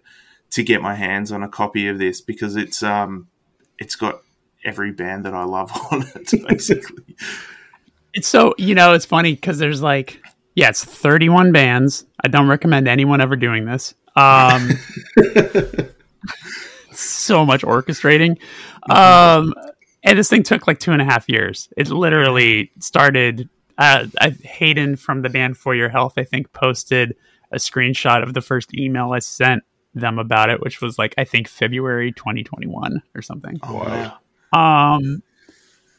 to 0.51 0.63
get 0.63 0.81
my 0.83 0.93
hands 0.93 1.31
on 1.31 1.41
a 1.41 1.49
copy 1.49 1.87
of 1.87 1.97
this 1.97 2.21
because 2.21 2.55
it's 2.55 2.83
um 2.83 3.27
it's 3.83 3.95
got 3.97 4.21
every 4.63 4.91
band 4.91 5.25
that 5.25 5.33
I 5.33 5.43
love 5.43 5.71
on 5.91 6.03
it 6.15 6.47
basically. 6.47 7.15
It's 8.13 8.27
so 8.27 8.53
you 8.57 8.75
know 8.75 8.93
it's 8.93 9.05
funny 9.05 9.33
because 9.33 9.59
there's 9.59 9.81
like 9.81 10.21
yeah 10.55 10.69
it's 10.69 10.83
31 10.83 11.51
bands. 11.51 12.05
I 12.23 12.29
don't 12.29 12.47
recommend 12.47 12.87
anyone 12.87 13.21
ever 13.21 13.35
doing 13.35 13.65
this. 13.65 13.93
Um, 14.15 14.69
so 16.91 17.45
much 17.45 17.63
orchestrating, 17.63 18.39
um, 18.89 19.53
and 20.03 20.17
this 20.19 20.29
thing 20.29 20.43
took 20.43 20.67
like 20.67 20.79
two 20.79 20.91
and 20.91 21.01
a 21.01 21.05
half 21.05 21.27
years. 21.27 21.69
It 21.75 21.89
literally 21.89 22.71
started. 22.79 23.49
Uh, 23.75 24.05
I, 24.21 24.29
Hayden 24.29 24.95
from 24.95 25.23
the 25.23 25.29
band 25.29 25.57
For 25.57 25.73
Your 25.73 25.89
Health, 25.89 26.13
I 26.17 26.23
think, 26.23 26.53
posted 26.53 27.15
a 27.51 27.55
screenshot 27.55 28.21
of 28.21 28.35
the 28.35 28.41
first 28.41 28.71
email 28.75 29.13
I 29.13 29.19
sent 29.19 29.63
them 29.95 30.19
about 30.19 30.49
it, 30.49 30.59
which 30.61 30.81
was 30.81 30.97
like 30.97 31.13
I 31.17 31.23
think 31.23 31.47
February 31.47 32.11
2021 32.11 33.01
or 33.15 33.21
something. 33.21 33.59
wow. 33.63 34.17
Um, 34.51 35.23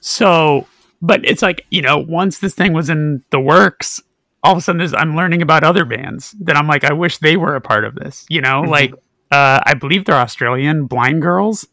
so, 0.01 0.67
but 1.03 1.25
it's 1.25 1.43
like 1.43 1.67
you 1.71 1.83
know, 1.83 1.99
once 1.99 2.39
this 2.39 2.55
thing 2.55 2.73
was 2.73 2.91
in 2.91 3.23
the 3.31 3.41
works, 3.41 4.01
all 4.43 4.53
of 4.53 4.59
a 4.59 4.61
sudden, 4.61 4.79
there's, 4.79 4.95
I'm 4.95 5.17
learning 5.17 5.43
about 5.43 5.65
other 5.65 5.85
bands 5.85 6.35
that 6.41 6.57
I'm 6.57 6.67
like, 6.67 6.85
I 6.85 6.93
wish 6.93 7.19
they 7.19 7.37
were 7.37 7.55
a 7.57 7.61
part 7.61 7.85
of 7.85 7.95
this. 7.95 8.27
You 8.29 8.41
know, 8.43 8.61
like 8.63 8.93
uh, 9.31 9.61
I 9.65 9.75
believe 9.75 10.05
they're 10.05 10.15
Australian 10.17 10.87
Blind 10.87 11.23
Girls, 11.23 11.67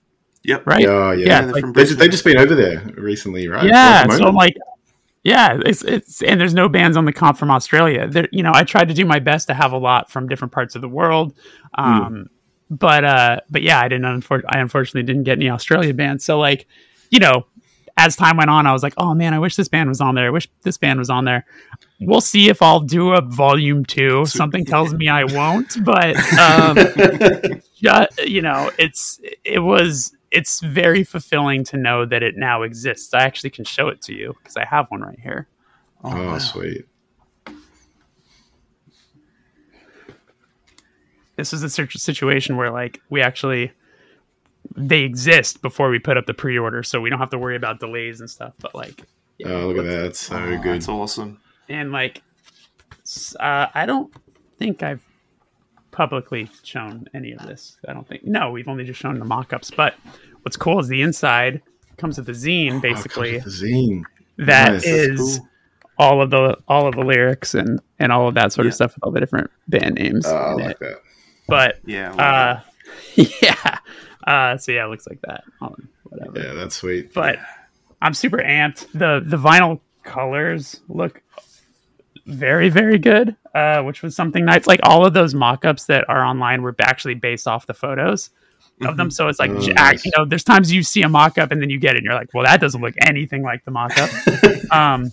Yep. 0.43 0.65
right? 0.65 0.81
Yeah, 0.81 1.13
yeah. 1.13 1.25
Yeah, 1.27 1.41
they're 1.41 1.51
like- 1.51 1.73
They 1.73 1.83
just, 1.83 1.97
they 1.99 2.07
Brisbane. 2.07 2.11
just 2.11 2.23
been 2.23 2.37
over 2.39 2.55
there 2.55 2.81
recently, 2.97 3.47
right? 3.47 3.65
Yeah, 3.65 4.01
At 4.03 4.09
the 4.09 4.17
so 4.17 4.25
I'm 4.25 4.35
like, 4.35 4.55
yeah, 5.23 5.59
it's 5.65 5.83
it's 5.83 6.23
and 6.23 6.41
there's 6.41 6.53
no 6.53 6.67
bands 6.67 6.97
on 6.97 7.05
the 7.05 7.13
comp 7.13 7.37
from 7.37 7.51
Australia. 7.51 8.07
There, 8.07 8.27
you 8.31 8.41
know, 8.41 8.51
I 8.53 8.63
tried 8.63 8.87
to 8.87 8.93
do 8.93 9.05
my 9.05 9.19
best 9.19 9.47
to 9.47 9.53
have 9.53 9.71
a 9.71 9.77
lot 9.77 10.09
from 10.09 10.27
different 10.27 10.51
parts 10.51 10.75
of 10.75 10.81
the 10.81 10.89
world, 10.89 11.37
um, 11.75 12.27
but 12.71 13.03
uh, 13.03 13.41
but 13.49 13.61
yeah, 13.61 13.79
I 13.79 13.87
didn't. 13.87 14.21
Unfor- 14.21 14.43
I 14.49 14.59
unfortunately 14.59 15.03
didn't 15.03 15.23
get 15.23 15.37
any 15.37 15.49
Australia 15.49 15.93
bands. 15.93 16.25
So 16.25 16.39
like, 16.39 16.65
you 17.11 17.19
know, 17.19 17.45
as 17.97 18.15
time 18.15 18.37
went 18.37 18.49
on, 18.49 18.65
I 18.65 18.73
was 18.73 18.81
like, 18.81 18.95
oh 18.97 19.13
man, 19.13 19.35
I 19.35 19.39
wish 19.39 19.55
this 19.55 19.67
band 19.67 19.89
was 19.89 20.01
on 20.01 20.15
there. 20.15 20.25
I 20.25 20.29
wish 20.31 20.49
this 20.63 20.77
band 20.79 20.97
was 20.97 21.11
on 21.11 21.25
there. 21.25 21.45
We'll 21.99 22.21
see 22.21 22.49
if 22.49 22.63
I'll 22.63 22.79
do 22.79 23.11
a 23.11 23.21
volume 23.21 23.85
two. 23.85 24.25
Something 24.25 24.65
tells 24.65 24.93
me 24.93 25.07
I 25.07 25.25
won't, 25.25 25.77
but 25.85 26.15
um, 26.39 26.77
you 28.25 28.41
know, 28.41 28.71
it's 28.79 29.19
it 29.43 29.59
was 29.59 30.15
it's 30.31 30.59
very 30.61 31.03
fulfilling 31.03 31.63
to 31.65 31.77
know 31.77 32.05
that 32.05 32.23
it 32.23 32.35
now 32.37 32.61
exists. 32.63 33.13
I 33.13 33.21
actually 33.23 33.49
can 33.51 33.65
show 33.65 33.87
it 33.89 34.01
to 34.03 34.13
you 34.13 34.35
because 34.39 34.55
I 34.57 34.65
have 34.65 34.87
one 34.89 35.01
right 35.01 35.19
here. 35.19 35.47
Oh, 36.03 36.11
Oh, 36.11 36.25
wow. 36.27 36.37
sweet. 36.39 36.85
this 41.37 41.53
is 41.53 41.63
a 41.63 41.69
situation 41.69 42.57
where 42.57 42.69
like 42.71 43.01
we 43.09 43.21
actually 43.21 43.71
they 44.75 45.01
exist 45.01 45.61
before 45.61 45.89
we 45.89 45.97
put 45.99 46.17
up 46.17 46.25
the 46.27 46.33
pre-order, 46.33 46.83
so 46.83 47.01
we 47.01 47.09
don't 47.09 47.19
have 47.19 47.31
to 47.31 47.37
worry 47.39 47.55
about 47.55 47.79
delays 47.79 48.19
and 48.21 48.29
stuff. 48.29 48.53
But 48.59 48.75
like, 48.75 49.03
yeah, 49.37 49.49
Oh, 49.49 49.67
look 49.69 49.77
at 49.79 49.83
that. 49.85 50.01
That's 50.03 50.19
so 50.19 50.35
Oh, 50.37 50.57
good. 50.57 50.63
That's 50.75 50.87
awesome. 50.87 51.39
and 51.67 51.91
like, 51.91 52.21
uh, 53.39 53.67
I 53.73 53.85
don't 53.85 54.13
think 54.59 54.83
I've 54.83 55.01
publicly 55.91 56.49
shown 56.63 57.07
any 57.13 57.31
of 57.33 57.45
this. 57.47 57.77
I 57.87 57.93
don't 57.93 58.07
think. 58.07 58.23
No, 58.25 58.51
we've 58.51 58.67
only 58.67 58.83
just 58.83 58.99
shown 58.99 59.19
the 59.19 59.25
mock-ups. 59.25 59.71
But 59.71 59.95
what's 60.43 60.57
cool 60.57 60.79
is 60.79 60.87
the 60.87 61.01
inside 61.01 61.61
comes 61.97 62.17
with 62.17 62.25
the 62.27 62.31
zine, 62.33 62.81
basically. 62.81 63.37
Oh, 63.37 63.41
the 63.43 63.49
zine. 63.49 64.03
that 64.37 64.71
Nice, 64.73 64.83
that's 64.83 64.85
is 64.85 65.37
cool. 65.39 65.47
all 65.97 66.21
of 66.21 66.29
the 66.29 66.57
all 66.67 66.87
of 66.87 66.95
the 66.95 67.01
lyrics 67.03 67.53
and 67.53 67.79
and 67.99 68.11
all 68.11 68.27
of 68.27 68.33
that 68.35 68.53
sort 68.53 68.67
of 68.67 68.73
stuff 68.73 68.95
with 68.95 69.03
all 69.03 69.11
the 69.11 69.19
different 69.19 69.49
band 69.67 69.95
names. 69.95 70.25
Oh, 70.25 70.35
I 70.35 70.53
like 70.53 70.71
it. 70.71 70.79
that. 70.79 71.01
But 71.47 71.79
Yeah. 71.85 72.13
I 72.17 72.23
uh, 72.23 72.59
yeah, 73.41 73.77
uh, 74.27 74.57
so 74.57 74.71
yeah, 74.71 74.85
it 74.85 74.89
looks 74.89 75.07
like 75.07 75.21
that. 75.21 75.43
Um, 75.61 75.87
whatever. 76.03 76.39
Yeah, 76.39 76.53
that's 76.53 76.75
sweet. 76.75 77.13
But 77.13 77.37
I'm 78.01 78.13
super 78.13 78.37
amped. 78.37 78.87
the 78.93 79.21
The 79.25 79.37
vinyl 79.37 79.79
colors 80.03 80.79
look 80.89 81.21
very 82.25 82.69
very 82.69 82.97
good, 82.97 83.35
uh, 83.55 83.81
which 83.83 84.01
was 84.01 84.15
something 84.15 84.45
nice. 84.45 84.67
Like 84.67 84.79
all 84.83 85.05
of 85.05 85.13
those 85.13 85.33
mock-ups 85.33 85.85
that 85.85 86.07
are 86.09 86.23
online 86.23 86.61
were 86.61 86.75
actually 86.81 87.15
based 87.15 87.47
off 87.47 87.67
the 87.67 87.73
photos 87.73 88.29
of 88.81 88.97
them. 88.97 89.11
So 89.11 89.27
it's 89.27 89.39
like, 89.39 89.51
Oh, 89.51 89.59
j- 89.59 89.73
nice. 89.73 90.03
you 90.05 90.11
know, 90.17 90.25
there's 90.25 90.43
times 90.43 90.71
you 90.71 90.81
see 90.83 91.03
a 91.03 91.09
mock-up 91.09 91.51
and 91.51 91.61
then 91.61 91.69
you 91.69 91.79
get 91.79 91.93
it, 91.93 91.97
and 91.97 92.05
you're 92.05 92.15
like, 92.15 92.29
well, 92.33 92.45
that 92.45 92.59
doesn't 92.59 92.81
look 92.81 92.95
anything 93.01 93.43
like 93.43 93.63
the 93.63 93.71
mock-up. 93.71 94.09
um, 94.71 95.03
here's 95.03 95.11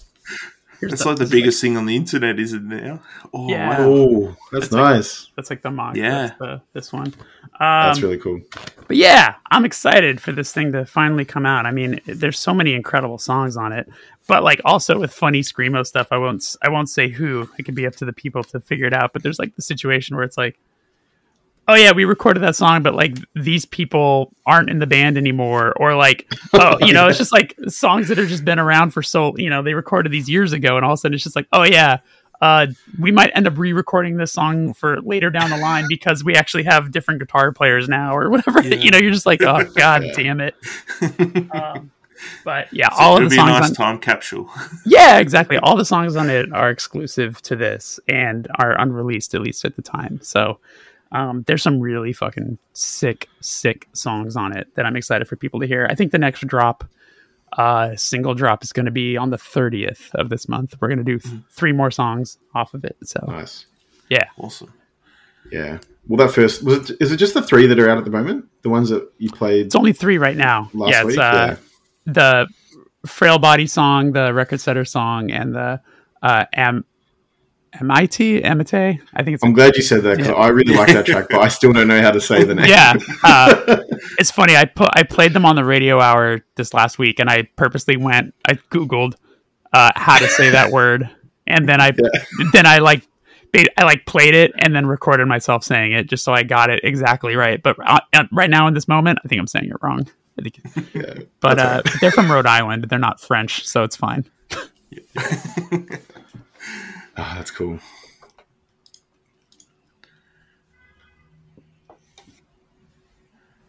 It's 0.80 1.02
the- 1.02 1.08
like 1.08 1.18
the 1.18 1.26
biggest 1.26 1.60
thing 1.60 1.76
on 1.76 1.86
the 1.86 1.96
internet, 1.96 2.38
isn't 2.38 2.72
it 2.72 2.84
now? 2.84 3.00
Oh, 3.34 3.48
Yeah. 3.48 3.68
wow. 3.80 3.84
Oh, 3.86 4.36
that's 4.52 4.66
It's 4.66 4.72
like- 4.74 4.94
nice. 4.96 5.30
That's 5.36 5.50
like 5.50 5.62
the 5.62 5.70
mock. 5.70 5.96
Yeah. 5.96 6.32
The, 6.38 6.60
this 6.72 6.92
one. 6.92 7.12
Um, 7.60 7.88
That's 7.88 8.00
really 8.02 8.18
cool. 8.18 8.40
but 8.86 8.96
yeah, 8.96 9.34
I'm 9.50 9.64
excited 9.64 10.20
for 10.20 10.30
this 10.30 10.52
thing 10.52 10.70
to 10.72 10.86
finally 10.86 11.24
come 11.24 11.44
out. 11.44 11.66
I 11.66 11.72
mean, 11.72 12.00
there's 12.06 12.38
so 12.38 12.54
many 12.54 12.72
incredible 12.74 13.18
songs 13.18 13.56
on 13.56 13.72
it, 13.72 13.88
but 14.28 14.44
like 14.44 14.60
also 14.64 14.98
with 15.00 15.12
funny 15.12 15.40
screamo 15.40 15.84
stuff. 15.84 16.08
I 16.12 16.18
won't 16.18 16.42
s- 16.42 16.56
I 16.62 16.68
won't 16.68 16.88
say 16.88 17.08
who. 17.08 17.48
It 17.58 17.64
could 17.64 17.74
be 17.74 17.84
up 17.86 17.96
to 17.96 18.04
the 18.04 18.12
people 18.12 18.44
to 18.44 18.60
figure 18.60 18.86
it 18.86 18.92
out. 18.94 19.12
But 19.12 19.24
there's 19.24 19.40
like 19.40 19.56
the 19.56 19.62
situation 19.62 20.14
where 20.14 20.24
it's 20.24 20.38
like, 20.38 20.56
oh 21.68 21.74
yeah, 21.74 21.92
we 21.92 22.04
recorded 22.04 22.40
that 22.40 22.56
song, 22.56 22.82
but 22.82 22.94
like 22.94 23.16
these 23.34 23.64
people 23.66 24.34
aren't 24.46 24.70
in 24.70 24.78
the 24.78 24.86
band 24.86 25.16
anymore, 25.16 25.72
or 25.76 25.94
like 25.94 26.32
oh 26.54 26.78
you 26.84 26.92
know 26.92 27.06
it's 27.06 27.18
just 27.18 27.32
like 27.32 27.54
songs 27.68 28.08
that 28.08 28.18
have 28.18 28.28
just 28.28 28.44
been 28.44 28.58
around 28.58 28.90
for 28.90 29.02
so 29.02 29.36
you 29.36 29.50
know 29.50 29.62
they 29.62 29.74
recorded 29.74 30.10
these 30.10 30.28
years 30.28 30.52
ago, 30.52 30.76
and 30.76 30.84
all 30.84 30.92
of 30.92 30.98
a 30.98 31.00
sudden 31.00 31.14
it's 31.14 31.22
just 31.24 31.36
like 31.36 31.46
oh 31.52 31.62
yeah. 31.62 31.98
Uh, 32.40 32.68
we 33.00 33.10
might 33.10 33.32
end 33.34 33.48
up 33.48 33.58
re-recording 33.58 34.16
this 34.16 34.32
song 34.32 34.72
for 34.72 35.00
later 35.00 35.28
down 35.28 35.50
the 35.50 35.56
line 35.56 35.84
because 35.88 36.22
we 36.22 36.36
actually 36.36 36.62
have 36.62 36.92
different 36.92 37.18
guitar 37.18 37.50
players 37.50 37.88
now 37.88 38.16
or 38.16 38.30
whatever. 38.30 38.62
Yeah. 38.64 38.76
you 38.76 38.92
know, 38.92 38.98
you're 38.98 39.10
just 39.10 39.26
like, 39.26 39.42
oh 39.42 39.64
god 39.74 40.04
damn 40.14 40.40
it. 40.40 40.54
Um, 41.52 41.90
but 42.44 42.72
yeah, 42.72 42.90
all 42.96 43.16
It'd 43.16 43.24
of 43.26 43.30
the 43.30 43.36
be 43.36 43.42
a 43.42 43.44
songs. 43.44 43.60
nice 43.60 43.70
on, 43.70 43.74
time 43.74 43.98
capsule. 43.98 44.48
yeah, 44.86 45.18
exactly. 45.18 45.58
All 45.58 45.76
the 45.76 45.84
songs 45.84 46.14
on 46.14 46.30
it 46.30 46.52
are 46.52 46.70
exclusive 46.70 47.42
to 47.42 47.56
this 47.56 47.98
and 48.06 48.46
are 48.56 48.80
unreleased 48.80 49.34
at 49.34 49.40
least 49.40 49.64
at 49.64 49.74
the 49.74 49.82
time. 49.82 50.20
So 50.22 50.60
um, 51.12 51.42
there's 51.46 51.62
some 51.62 51.80
really 51.80 52.12
fucking 52.12 52.58
sick, 52.74 53.28
sick 53.40 53.88
songs 53.92 54.36
on 54.36 54.56
it 54.56 54.74
that 54.74 54.84
I'm 54.86 54.96
excited 54.96 55.26
for 55.28 55.36
people 55.36 55.60
to 55.60 55.66
hear. 55.66 55.86
I 55.90 55.94
think 55.94 56.12
the 56.12 56.18
next 56.18 56.46
drop, 56.46 56.84
uh, 57.56 57.96
single 57.96 58.34
drop, 58.34 58.62
is 58.62 58.72
going 58.72 58.86
to 58.86 58.92
be 58.92 59.16
on 59.16 59.30
the 59.30 59.36
30th 59.38 60.14
of 60.14 60.28
this 60.28 60.48
month. 60.48 60.74
We're 60.80 60.88
going 60.88 60.98
to 60.98 61.04
do 61.04 61.18
th- 61.18 61.34
three 61.50 61.72
more 61.72 61.90
songs 61.90 62.38
off 62.54 62.74
of 62.74 62.84
it. 62.84 62.96
So 63.04 63.24
Nice. 63.26 63.66
yeah, 64.10 64.24
Awesome. 64.36 64.72
Yeah. 65.50 65.78
Well, 66.06 66.18
that 66.26 66.34
first 66.34 66.62
was 66.62 66.90
it. 66.90 66.96
Is 67.00 67.10
it 67.12 67.16
just 67.16 67.34
the 67.34 67.42
three 67.42 67.66
that 67.66 67.78
are 67.78 67.88
out 67.88 67.96
at 67.98 68.04
the 68.04 68.10
moment? 68.10 68.46
The 68.62 68.68
ones 68.68 68.90
that 68.90 69.10
you 69.18 69.30
played 69.30 69.66
it's 69.66 69.74
only 69.74 69.92
three 69.94 70.18
right 70.18 70.36
now. 70.36 70.70
last 70.74 70.90
yeah, 70.90 71.04
week? 71.04 71.14
it's 71.16 71.18
uh, 71.18 71.56
the 72.04 72.48
frail 73.06 73.38
body 73.38 73.66
song, 73.66 74.12
the 74.12 74.32
record 74.34 74.60
setter 74.60 74.84
song, 74.84 75.30
and 75.30 75.54
the 75.54 75.80
uh, 76.22 76.44
am 76.54 76.84
MIT 77.80 78.42
Amite. 78.42 78.74
I 79.14 79.22
think 79.22 79.34
it's 79.34 79.44
I'm 79.44 79.52
glad 79.52 79.76
you 79.76 79.82
said 79.82 80.02
that 80.02 80.16
because 80.18 80.28
Yeah. 80.32 80.34
I 80.34 80.48
really 80.48 80.74
like 80.74 80.92
that 80.92 81.06
track, 81.06 81.26
but 81.30 81.40
I 81.40 81.48
still 81.48 81.72
don't 81.72 81.88
know 81.88 82.00
how 82.00 82.10
to 82.10 82.20
say 82.20 82.44
the 82.44 82.54
name. 82.54 82.66
yeah. 82.66 82.94
Uh, 83.24 83.76
it's 84.18 84.30
funny. 84.30 84.56
I 84.56 84.64
put 84.64 84.88
I 84.94 85.02
played 85.02 85.32
them 85.34 85.44
on 85.44 85.56
the 85.56 85.64
radio 85.64 86.00
hour 86.00 86.40
this 86.56 86.72
last 86.74 86.98
week, 86.98 87.18
and 87.20 87.28
I 87.28 87.42
purposely 87.56 87.96
went. 87.96 88.34
I 88.46 88.54
googled 88.70 89.14
uh, 89.72 89.90
how 89.96 90.18
to 90.18 90.28
say 90.28 90.50
that 90.50 90.70
word, 90.72 91.08
and 91.46 91.68
then 91.68 91.80
I 91.80 91.92
then 92.52 92.66
I 92.66 92.78
like 92.78 93.06
I 93.76 93.84
like 93.84 94.06
played 94.06 94.34
it 94.34 94.52
and 94.58 94.74
then 94.74 94.86
recorded 94.86 95.26
myself 95.26 95.64
saying 95.64 95.92
it 95.92 96.08
just 96.08 96.24
so 96.24 96.32
I 96.32 96.42
got 96.42 96.70
it 96.70 96.80
exactly 96.84 97.34
right. 97.36 97.62
But 97.62 97.76
uh, 97.84 97.98
uh, 98.14 98.24
right 98.32 98.50
now 98.50 98.66
in 98.68 98.74
this 98.74 98.88
moment, 98.88 99.18
I 99.24 99.28
think 99.28 99.40
I'm 99.40 99.46
saying 99.46 99.66
it 99.70 99.76
wrong. 99.82 100.08
I 100.38 100.42
think, 100.42 100.60
Yeah. 100.94 101.24
but 101.40 101.58
uh, 101.58 101.82
they're 102.00 102.10
from 102.12 102.30
Rhode 102.30 102.46
Island. 102.46 102.84
They're 102.88 102.98
not 102.98 103.20
French, 103.20 103.66
so 103.66 103.82
it's 103.84 103.96
fine. 103.96 104.24
Ah, 107.20 107.34
that's 107.36 107.50
cool. 107.50 107.80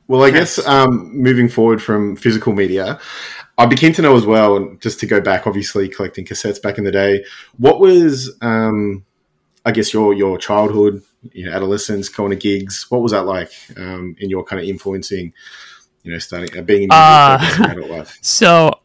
Well, 0.07 0.23
I 0.23 0.31
guess 0.31 0.65
um, 0.67 1.15
moving 1.15 1.49
forward 1.49 1.81
from 1.83 2.15
physical 2.15 2.53
media, 2.53 2.99
I'd 3.57 3.69
be 3.69 3.75
keen 3.75 3.93
to 3.93 4.01
know 4.01 4.15
as 4.15 4.25
well, 4.25 4.55
and 4.55 4.81
just 4.81 4.99
to 5.01 5.05
go 5.05 5.19
back, 5.19 5.45
obviously 5.45 5.89
collecting 5.89 6.25
cassettes 6.25 6.61
back 6.61 6.77
in 6.77 6.83
the 6.83 6.91
day. 6.91 7.23
What 7.57 7.79
was, 7.79 8.35
um, 8.41 9.05
I 9.65 9.71
guess, 9.71 9.93
your 9.93 10.13
your 10.13 10.37
childhood, 10.37 11.03
your 11.33 11.53
adolescence, 11.53 12.09
going 12.09 12.31
to 12.31 12.35
gigs? 12.35 12.85
What 12.89 13.01
was 13.01 13.11
that 13.11 13.25
like 13.25 13.51
um, 13.77 14.15
in 14.19 14.29
your 14.29 14.43
kind 14.43 14.61
of 14.61 14.67
influencing, 14.67 15.33
you 16.03 16.11
know, 16.11 16.17
starting 16.19 16.57
uh, 16.57 16.61
being 16.61 16.83
in 16.83 16.89
music 16.89 17.59
Uh, 17.59 17.67
adult 17.71 17.89
life? 17.89 18.17
So, 18.23 18.79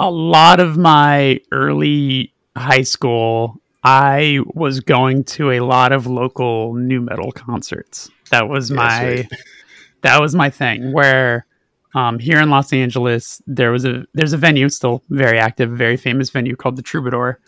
a 0.00 0.10
lot 0.10 0.58
of 0.58 0.76
my 0.76 1.40
early 1.52 2.32
high 2.56 2.82
school, 2.82 3.60
I 3.86 4.40
was 4.46 4.80
going 4.80 5.22
to 5.24 5.52
a 5.52 5.60
lot 5.60 5.92
of 5.92 6.08
local 6.08 6.74
nu 6.74 7.00
metal 7.00 7.30
concerts. 7.30 8.10
That 8.30 8.48
was 8.48 8.68
Yeah, 8.68 8.76
my 8.76 9.14
sweet. 9.14 9.40
that 10.02 10.20
was 10.20 10.34
my 10.34 10.50
thing. 10.50 10.92
Where 10.92 11.46
um, 11.94 12.18
here 12.18 12.40
in 12.40 12.50
Los 12.50 12.72
Angeles, 12.72 13.40
there 13.46 13.70
was 13.70 13.84
a 13.84 14.04
there's 14.12 14.32
a 14.32 14.38
venue 14.38 14.68
still 14.70 15.04
very 15.10 15.38
active, 15.38 15.70
very 15.70 15.96
famous 15.96 16.30
venue 16.30 16.56
called 16.56 16.74
the 16.74 16.82
Troubadour, 16.82 17.38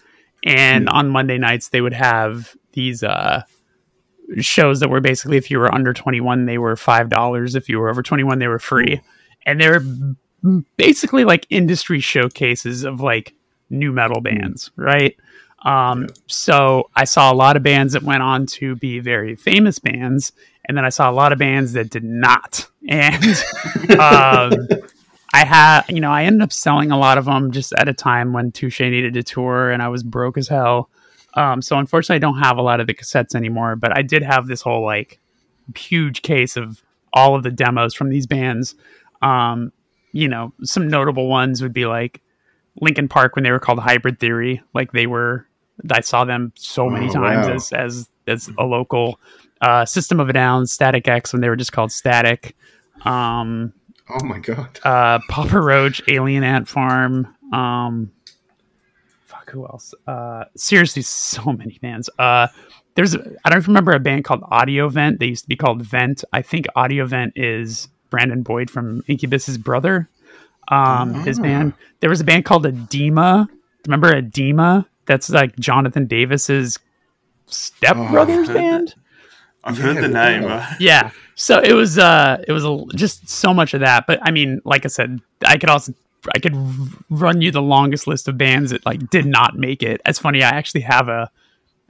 and 0.44 0.88
on 0.88 1.10
Monday 1.10 1.38
nights 1.38 1.70
they 1.70 1.80
would 1.80 1.92
have 1.92 2.56
these 2.72 3.02
uh, 3.02 3.42
shows 4.38 4.78
that 4.78 4.90
were 4.90 5.00
basically 5.00 5.38
if 5.38 5.50
you 5.50 5.58
were 5.58 5.74
under 5.74 5.92
21 5.92 6.44
they 6.44 6.58
were 6.58 6.76
five 6.76 7.08
dollars 7.08 7.54
if 7.54 7.68
you 7.68 7.78
were 7.78 7.88
over 7.88 8.02
21 8.02 8.38
they 8.38 8.46
were 8.46 8.58
free 8.58 9.00
and 9.46 9.60
they 9.60 9.70
were 9.70 9.82
basically 10.76 11.24
like 11.24 11.46
industry 11.48 11.98
showcases 11.98 12.84
of 12.84 13.00
like 13.00 13.34
nu 13.70 13.90
metal 13.90 14.20
bands 14.20 14.70
right 14.76 15.16
um, 15.64 16.06
so 16.26 16.88
i 16.94 17.04
saw 17.04 17.32
a 17.32 17.34
lot 17.34 17.56
of 17.56 17.62
bands 17.62 17.92
that 17.92 18.02
went 18.02 18.22
on 18.22 18.46
to 18.46 18.76
be 18.76 18.98
very 19.00 19.34
famous 19.34 19.78
bands 19.78 20.32
and 20.66 20.76
then 20.76 20.84
i 20.84 20.88
saw 20.88 21.10
a 21.10 21.12
lot 21.12 21.32
of 21.32 21.38
bands 21.38 21.72
that 21.72 21.90
did 21.90 22.04
not 22.04 22.66
and 22.88 23.24
um, 23.98 24.52
i 25.34 25.44
had 25.44 25.82
you 25.88 26.00
know 26.00 26.10
i 26.10 26.24
ended 26.24 26.42
up 26.42 26.52
selling 26.52 26.90
a 26.90 26.98
lot 26.98 27.18
of 27.18 27.24
them 27.24 27.50
just 27.50 27.72
at 27.74 27.88
a 27.88 27.94
time 27.94 28.32
when 28.32 28.52
touche 28.52 28.80
needed 28.80 29.16
a 29.16 29.22
tour 29.22 29.70
and 29.70 29.82
i 29.82 29.88
was 29.88 30.02
broke 30.02 30.38
as 30.38 30.48
hell 30.48 30.88
um, 31.34 31.62
so 31.62 31.78
unfortunately, 31.78 32.16
I 32.16 32.18
don't 32.18 32.38
have 32.38 32.58
a 32.58 32.62
lot 32.62 32.80
of 32.80 32.86
the 32.86 32.94
cassettes 32.94 33.34
anymore, 33.34 33.76
but 33.76 33.96
I 33.96 34.02
did 34.02 34.22
have 34.22 34.46
this 34.46 34.62
whole 34.62 34.84
like 34.84 35.20
huge 35.76 36.22
case 36.22 36.56
of 36.56 36.82
all 37.12 37.34
of 37.34 37.42
the 37.42 37.50
demos 37.50 37.94
from 37.94 38.08
these 38.08 38.26
bands. 38.26 38.74
Um, 39.22 39.72
you 40.12 40.28
know, 40.28 40.52
some 40.64 40.88
notable 40.88 41.28
ones 41.28 41.62
would 41.62 41.72
be 41.72 41.86
like 41.86 42.22
Linkin 42.80 43.08
Park 43.08 43.36
when 43.36 43.44
they 43.44 43.50
were 43.50 43.60
called 43.60 43.78
Hybrid 43.78 44.18
Theory. 44.18 44.62
Like 44.74 44.92
they 44.92 45.06
were, 45.06 45.46
I 45.90 46.00
saw 46.00 46.24
them 46.24 46.52
so 46.56 46.88
many 46.90 47.08
Oh, 47.08 47.12
times 47.12 47.46
wow. 47.46 47.54
as 47.54 47.72
as 47.72 48.08
as 48.26 48.50
a 48.58 48.64
local. 48.64 49.18
Uh, 49.60 49.84
System 49.84 50.20
of 50.20 50.28
a 50.28 50.32
Down, 50.32 50.66
Static 50.66 51.08
X 51.08 51.32
when 51.32 51.42
they 51.42 51.48
were 51.48 51.56
just 51.56 51.72
called 51.72 51.90
Static. 51.90 52.54
Um, 53.04 53.72
Oh 54.08 54.24
my 54.24 54.38
god! 54.38 54.78
uh, 54.84 55.18
Papa 55.28 55.60
Roach, 55.60 56.00
Alien 56.08 56.44
Ant 56.44 56.68
Farm. 56.68 57.34
Um, 57.52 58.12
fuck, 59.26 59.50
who 59.50 59.64
else? 59.66 59.94
Uh, 60.06 60.44
seriously, 60.56 61.02
so 61.02 61.52
many 61.52 61.78
bands. 61.82 62.08
Uh, 62.18 62.46
there's, 62.94 63.16
I 63.44 63.50
don't 63.50 63.66
remember 63.66 63.92
a 63.92 63.98
band 64.00 64.24
called 64.24 64.42
Audio 64.50 64.88
Vent. 64.88 65.20
They 65.20 65.26
used 65.26 65.42
to 65.44 65.48
be 65.48 65.56
called 65.56 65.82
Vent. 65.82 66.24
I 66.32 66.42
think 66.42 66.66
Audio 66.76 67.04
Vent 67.06 67.32
is 67.36 67.88
Brandon 68.10 68.42
Boyd 68.42 68.70
from 68.70 69.02
Incubus's 69.08 69.58
brother. 69.58 70.08
Um, 70.68 71.14
his 71.24 71.38
Ah. 71.38 71.42
band. 71.42 71.72
There 72.00 72.10
was 72.10 72.20
a 72.20 72.24
band 72.24 72.44
called 72.44 72.64
Adema. 72.64 73.48
Remember 73.86 74.12
Adema? 74.12 74.86
That's 75.08 75.28
like 75.30 75.56
Jonathan 75.58 76.06
Davis's 76.06 76.78
Step 77.46 77.96
Oh, 77.96 78.04
I've 78.18 78.28
heard 78.28 78.46
band. 78.46 78.94
I've 79.64 79.76
Yeah, 79.78 79.84
heard 79.84 80.04
the 80.04 80.08
name. 80.08 80.44
wow. 80.44 80.58
uh, 80.70 80.74
yeah 80.78 81.10
so 81.34 81.60
it 81.60 81.72
was 81.72 81.98
uh 81.98 82.42
it 82.46 82.52
was 82.52 82.64
a, 82.64 82.84
just 82.94 83.28
so 83.28 83.52
much 83.54 83.72
of 83.74 83.80
that 83.80 84.04
but 84.06 84.18
i 84.22 84.30
mean 84.30 84.60
like 84.64 84.84
i 84.84 84.88
said 84.88 85.20
i 85.46 85.56
could 85.56 85.70
also 85.70 85.92
i 86.34 86.38
could 86.38 86.52
run 87.10 87.40
you 87.40 87.50
the 87.50 87.62
longest 87.62 88.06
list 88.06 88.26
of 88.28 88.36
bands 88.36 88.70
that 88.72 88.84
like 88.84 89.08
did 89.10 89.24
not 89.24 89.56
make 89.56 89.82
it 89.82 90.00
it's 90.06 90.18
funny 90.18 90.42
i 90.42 90.48
actually 90.48 90.80
have 90.80 91.08
a 91.08 91.30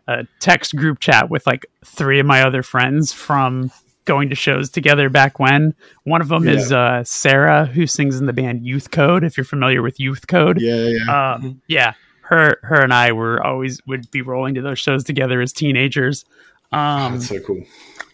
a 0.06 0.26
text 0.38 0.74
group 0.76 1.00
chat 1.00 1.28
with 1.30 1.46
like 1.46 1.66
three 1.84 2.18
of 2.20 2.26
my 2.26 2.42
other 2.42 2.62
friends 2.62 3.12
from 3.12 3.70
going 4.06 4.30
to 4.30 4.34
shows 4.34 4.70
together 4.70 5.10
back 5.10 5.38
when. 5.38 5.74
One 6.04 6.22
of 6.22 6.28
them 6.28 6.46
Yeah. 6.48 6.54
is 6.54 6.72
uh, 6.72 7.04
Sarah, 7.04 7.66
who 7.66 7.86
sings 7.86 8.18
in 8.18 8.24
the 8.24 8.32
band 8.32 8.64
Youth 8.64 8.90
Code. 8.90 9.22
If 9.22 9.36
you're 9.36 9.44
familiar 9.44 9.82
with 9.82 10.00
Youth 10.00 10.26
Code, 10.26 10.62
Yeah, 10.62 10.86
yeah. 10.88 11.32
um, 11.34 11.60
yeah, 11.68 11.92
her 12.28 12.58
her 12.62 12.80
and 12.82 12.92
I 12.92 13.12
were 13.12 13.44
always 13.44 13.80
would 13.86 14.10
be 14.10 14.22
rolling 14.22 14.54
to 14.54 14.62
those 14.62 14.78
shows 14.78 15.04
together 15.04 15.40
as 15.40 15.52
teenagers. 15.52 16.24
Um, 16.72 17.14
That's 17.14 17.28
so 17.28 17.40
cool. 17.40 17.62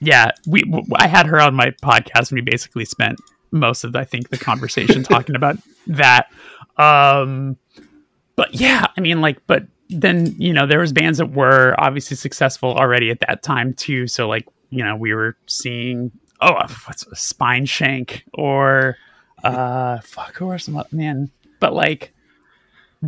yeah, 0.00 0.30
we 0.46 0.62
w- 0.62 0.84
I 0.94 1.08
had 1.08 1.26
her 1.26 1.40
on 1.40 1.54
my 1.54 1.70
podcast, 1.82 2.30
and 2.30 2.36
we 2.36 2.40
basically 2.40 2.84
spent 2.84 3.18
most 3.50 3.84
of 3.84 3.96
I 3.96 4.04
think 4.04 4.30
the 4.30 4.38
conversation 4.38 5.02
talking 5.04 5.34
about 5.34 5.56
that. 5.88 6.30
Um, 6.76 7.56
but 8.36 8.54
yeah, 8.54 8.86
I 8.96 9.00
mean, 9.00 9.20
like, 9.20 9.44
but 9.46 9.64
then 9.90 10.34
you 10.38 10.52
know 10.52 10.66
there 10.66 10.78
was 10.78 10.92
bands 10.92 11.18
that 11.18 11.32
were 11.32 11.74
obviously 11.78 12.16
successful 12.16 12.74
already 12.74 13.10
at 13.10 13.20
that 13.26 13.42
time 13.42 13.74
too. 13.74 14.06
So 14.06 14.28
like, 14.28 14.46
you 14.70 14.84
know, 14.84 14.94
we 14.94 15.12
were 15.12 15.36
seeing 15.46 16.12
oh, 16.40 16.54
what's 16.86 17.04
Spineshank 17.14 18.22
or 18.32 18.96
uh, 19.42 19.98
fuck, 20.00 20.36
who 20.36 20.50
are 20.50 20.58
some 20.58 20.82
man? 20.92 21.30
But 21.60 21.74
like, 21.74 22.13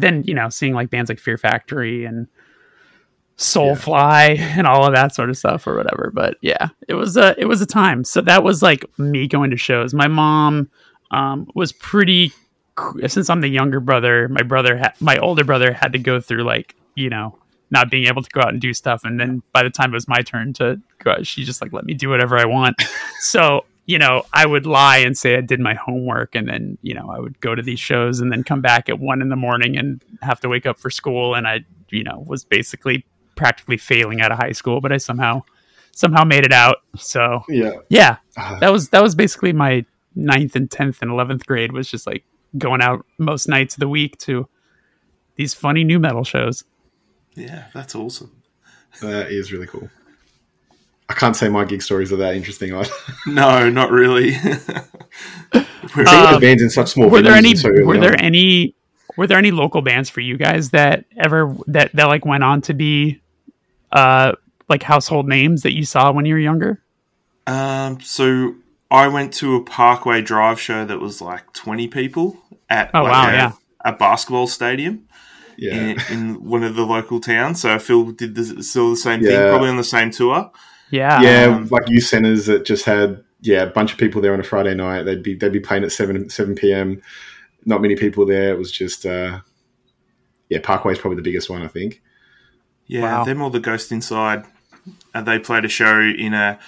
then 0.00 0.24
you 0.24 0.34
know, 0.34 0.48
seeing 0.48 0.74
like 0.74 0.90
bands 0.90 1.08
like 1.08 1.18
Fear 1.18 1.38
Factory 1.38 2.04
and 2.04 2.28
Soulfly 3.36 4.38
and 4.38 4.66
all 4.66 4.86
of 4.86 4.94
that 4.94 5.14
sort 5.14 5.30
of 5.30 5.36
stuff 5.36 5.66
or 5.66 5.76
whatever. 5.76 6.10
But 6.14 6.36
yeah, 6.40 6.68
it 6.88 6.94
was 6.94 7.16
a 7.16 7.34
it 7.38 7.46
was 7.46 7.60
a 7.60 7.66
time. 7.66 8.04
So 8.04 8.20
that 8.22 8.44
was 8.44 8.62
like 8.62 8.84
me 8.98 9.26
going 9.28 9.50
to 9.50 9.56
shows. 9.56 9.94
My 9.94 10.08
mom 10.08 10.70
um, 11.10 11.48
was 11.54 11.72
pretty 11.72 12.32
since 13.06 13.30
I'm 13.30 13.40
the 13.40 13.48
younger 13.48 13.80
brother. 13.80 14.28
My 14.28 14.42
brother, 14.42 14.78
ha- 14.78 14.92
my 15.00 15.16
older 15.18 15.44
brother, 15.44 15.72
had 15.72 15.92
to 15.92 15.98
go 15.98 16.20
through 16.20 16.44
like 16.44 16.74
you 16.94 17.10
know 17.10 17.38
not 17.70 17.90
being 17.90 18.06
able 18.06 18.22
to 18.22 18.30
go 18.30 18.40
out 18.40 18.50
and 18.50 18.60
do 18.60 18.72
stuff. 18.72 19.02
And 19.04 19.18
then 19.18 19.42
by 19.52 19.62
the 19.62 19.70
time 19.70 19.90
it 19.90 19.94
was 19.94 20.06
my 20.06 20.22
turn 20.22 20.52
to 20.54 20.80
go 21.02 21.12
out, 21.12 21.26
she 21.26 21.44
just 21.44 21.60
like 21.60 21.72
let 21.72 21.84
me 21.84 21.94
do 21.94 22.08
whatever 22.08 22.38
I 22.38 22.44
want. 22.44 22.76
so 23.20 23.64
you 23.86 23.98
know, 23.98 24.24
I 24.32 24.44
would 24.46 24.66
lie 24.66 24.98
and 24.98 25.16
say 25.16 25.36
I 25.36 25.40
did 25.40 25.60
my 25.60 25.74
homework, 25.74 26.34
and 26.34 26.48
then 26.48 26.76
you 26.82 26.92
know 26.94 27.08
I 27.10 27.18
would 27.20 27.40
go 27.40 27.54
to 27.54 27.62
these 27.62 27.80
shows 27.80 28.20
and 28.20 28.30
then 28.32 28.42
come 28.44 28.60
back 28.60 28.88
at 28.88 28.98
one 28.98 29.22
in 29.22 29.28
the 29.28 29.36
morning 29.36 29.76
and 29.76 30.02
have 30.22 30.40
to 30.40 30.48
wake 30.48 30.66
up 30.66 30.78
for 30.78 30.90
school. 30.90 31.34
And 31.34 31.46
I, 31.46 31.64
you 31.90 32.02
know, 32.04 32.24
was 32.26 32.44
basically 32.44 33.06
practically 33.36 33.76
failing 33.76 34.20
out 34.20 34.32
of 34.32 34.38
high 34.38 34.52
school, 34.52 34.80
but 34.80 34.92
I 34.92 34.96
somehow 34.98 35.42
somehow 35.92 36.24
made 36.24 36.44
it 36.44 36.52
out. 36.52 36.78
So 36.96 37.42
Yeah. 37.48 37.72
yeah, 37.88 38.16
Ah, 38.36 38.58
that 38.60 38.70
was 38.72 38.88
that 38.90 39.02
was 39.02 39.14
basically 39.14 39.52
my 39.52 39.84
ninth 40.14 40.56
and 40.56 40.70
tenth 40.70 41.00
and 41.02 41.10
eleventh 41.10 41.46
grade 41.46 41.72
was 41.72 41.90
just 41.90 42.06
like 42.06 42.24
going 42.58 42.80
out 42.82 43.04
most 43.18 43.48
nights 43.48 43.74
of 43.74 43.80
the 43.80 43.88
week 43.88 44.16
to 44.18 44.48
these 45.36 45.52
funny 45.54 45.84
nu 45.84 45.98
metal 45.98 46.24
shows. 46.24 46.64
Yeah, 47.34 47.64
that's 47.74 47.94
awesome. 47.94 48.32
that 49.02 49.30
is 49.30 49.52
really 49.52 49.66
cool. 49.66 49.90
I 51.08 51.14
can't 51.14 51.36
say 51.36 51.48
my 51.48 51.64
gig 51.64 51.82
stories 51.82 52.12
are 52.12 52.16
that 52.16 52.34
interesting. 52.34 52.74
I 52.74 52.84
No, 53.26 53.68
not 53.70 53.90
really. 53.90 54.32
We're- 55.94 56.06
seeing 56.06 56.08
Um, 56.26 56.34
the 56.34 56.40
bands 56.40 56.62
in 56.62 56.70
such 56.70 56.88
small. 56.90 57.08
were 57.08 57.22
there 57.22 57.34
any 57.34 57.54
so 57.54 57.70
were 57.84 57.98
there 57.98 58.12
on. 58.12 58.20
any 58.20 58.74
were 59.16 59.26
there 59.26 59.38
any 59.38 59.50
local 59.50 59.82
bands 59.82 60.10
for 60.10 60.20
you 60.20 60.36
guys 60.36 60.70
that 60.70 61.04
ever 61.16 61.54
that 61.68 61.92
that 61.94 62.06
like 62.08 62.24
went 62.24 62.42
on 62.44 62.60
to 62.62 62.74
be 62.74 63.20
uh 63.92 64.32
like 64.68 64.82
household 64.82 65.28
names 65.28 65.62
that 65.62 65.72
you 65.74 65.84
saw 65.84 66.10
when 66.12 66.26
you 66.26 66.34
were 66.34 66.40
younger? 66.40 66.82
Um, 67.46 68.00
so 68.00 68.56
I 68.90 69.06
went 69.08 69.32
to 69.34 69.54
a 69.54 69.62
Parkway 69.62 70.20
Drive 70.22 70.60
show 70.60 70.84
that 70.84 70.98
was 71.00 71.20
like 71.22 71.52
20 71.52 71.86
people 71.88 72.36
at 72.68 72.90
Oh, 72.92 73.04
like 73.04 73.12
wow, 73.12 73.28
a, 73.28 73.32
yeah. 73.32 73.52
a 73.84 73.92
basketball 73.92 74.48
stadium 74.48 75.06
Yeah, 75.56 75.74
in, 75.74 76.00
in 76.10 76.44
one 76.44 76.64
of 76.64 76.74
the 76.74 76.84
local 76.84 77.20
towns. 77.20 77.60
So 77.62 77.78
Fil 77.78 78.10
did 78.10 78.34
the, 78.34 78.62
still 78.64 78.90
the 78.90 78.96
same 78.96 79.22
thing, 79.22 79.48
probably 79.48 79.68
on 79.70 79.76
the 79.76 79.84
same 79.84 80.10
tour. 80.10 80.50
Yeah. 80.90 81.20
yeah, 81.20 81.54
Um, 81.56 81.66
like 81.68 81.84
youth 81.88 82.04
centers 82.04 82.46
that 82.46 82.64
just 82.64 82.84
had 82.84 83.22
yeah 83.40 83.62
a 83.62 83.70
bunch 83.70 83.92
of 83.92 83.98
people 83.98 84.20
there 84.20 84.32
on 84.32 84.40
a 84.40 84.44
Friday 84.44 84.74
night. 84.74 85.02
They'd 85.02 85.22
be 85.22 85.34
they'd 85.34 85.52
be 85.52 85.60
playing 85.60 85.84
at 85.84 85.92
seven 85.92 86.28
seven 86.30 86.54
p.m. 86.54 87.02
Not 87.64 87.82
many 87.82 87.96
people 87.96 88.24
there. 88.26 88.50
It 88.52 88.58
was 88.58 88.70
just 88.72 89.04
uh, 89.06 89.40
yeah, 90.48 90.58
Parkway's 90.60 90.98
probably 90.98 91.16
the 91.16 91.22
biggest 91.22 91.50
one 91.50 91.62
I 91.62 91.68
think. 91.68 92.02
Yeah, 92.86 93.02
Wow. 93.02 93.24
they're 93.24 93.34
more 93.34 93.50
the 93.50 93.60
Ghost 93.60 93.90
Inside. 93.90 94.44
And 95.12 95.26
they 95.26 95.40
played 95.40 95.64
a 95.64 95.68
show 95.68 96.00
in 96.00 96.32
a 96.32 96.60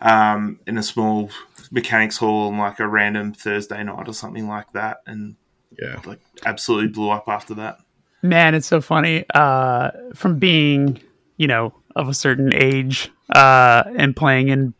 um, 0.00 0.58
in 0.66 0.76
a 0.76 0.82
small 0.82 1.30
mechanics 1.70 2.16
hall 2.16 2.48
on 2.48 2.58
like 2.58 2.80
a 2.80 2.88
random 2.88 3.32
Thursday 3.32 3.84
night 3.84 4.08
or 4.08 4.14
something 4.14 4.48
like 4.48 4.72
that, 4.72 4.98
and 5.06 5.36
Yeah, 5.80 6.00
like 6.04 6.18
absolutely 6.44 6.88
blew 6.88 7.10
up 7.10 7.24
after 7.28 7.54
that. 7.54 7.78
Man, 8.22 8.56
it's 8.56 8.66
so 8.66 8.80
funny. 8.80 9.24
Uh, 9.32 9.90
from 10.16 10.40
being, 10.40 11.00
you 11.36 11.46
know, 11.46 11.72
of 11.96 12.08
a 12.08 12.14
certain 12.14 12.54
age, 12.54 13.10
uh, 13.34 13.84
and 13.96 14.14
playing 14.16 14.48
in, 14.48 14.74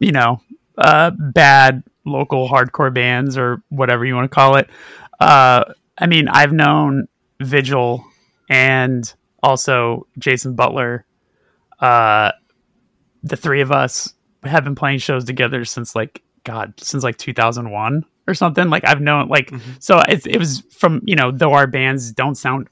you 0.00 0.12
know, 0.12 0.40
uh, 0.78 1.10
bad 1.10 1.82
local 2.04 2.48
hardcore 2.48 2.92
bands 2.92 3.36
or 3.36 3.62
whatever 3.68 4.04
you 4.04 4.14
want 4.14 4.30
to 4.30 4.34
call 4.34 4.56
it. 4.56 4.68
Uh, 5.20 5.64
I 5.98 6.06
mean, 6.06 6.28
I've 6.28 6.52
known 6.52 7.08
Vigil 7.40 8.04
and 8.48 9.12
also 9.42 10.06
Jason 10.18 10.54
Butler. 10.54 11.06
Uh, 11.78 12.32
the 13.22 13.36
three 13.36 13.60
of 13.60 13.70
us 13.70 14.14
have 14.44 14.64
been 14.64 14.74
playing 14.74 14.98
shows 14.98 15.24
together 15.24 15.64
since 15.64 15.94
like 15.94 16.22
God, 16.44 16.74
since 16.78 17.04
like 17.04 17.16
2001 17.18 18.04
or 18.26 18.34
something. 18.34 18.68
Like 18.68 18.86
I've 18.86 19.00
known 19.00 19.28
like 19.28 19.52
so 19.78 20.00
it, 20.00 20.26
it 20.26 20.38
was 20.38 20.62
from 20.70 21.02
you 21.04 21.16
know 21.16 21.30
though 21.30 21.52
our 21.52 21.66
bands 21.66 22.12
don't 22.12 22.34
sound 22.34 22.68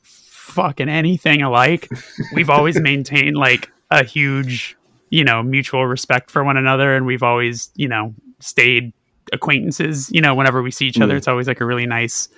fucking 0.51 0.89
anything 0.89 1.43
alike, 1.43 1.89
we've 2.35 2.51
always 2.51 2.79
maintained 2.91 3.37
like 3.37 3.71
a 3.91 4.05
huge 4.05 4.77
you 5.11 5.25
know 5.25 5.43
mutual 5.43 5.87
respect 5.87 6.31
for 6.31 6.45
one 6.45 6.57
another, 6.57 6.95
and 6.95 7.07
we've 7.07 7.23
always 7.23 7.71
you 7.77 7.89
know 7.89 8.15
stayed 8.41 8.93
acquaintances. 9.33 10.11
You 10.13 10.21
know, 10.21 10.35
whenever 10.35 10.63
we 10.63 10.71
see 10.71 10.87
each 10.87 11.01
other, 11.01 11.15
Mm. 11.15 11.19
it's 11.19 11.29
always 11.29 11.47
like 11.49 11.61
a 11.61 11.65
really 11.67 11.87
nice 11.87 12.29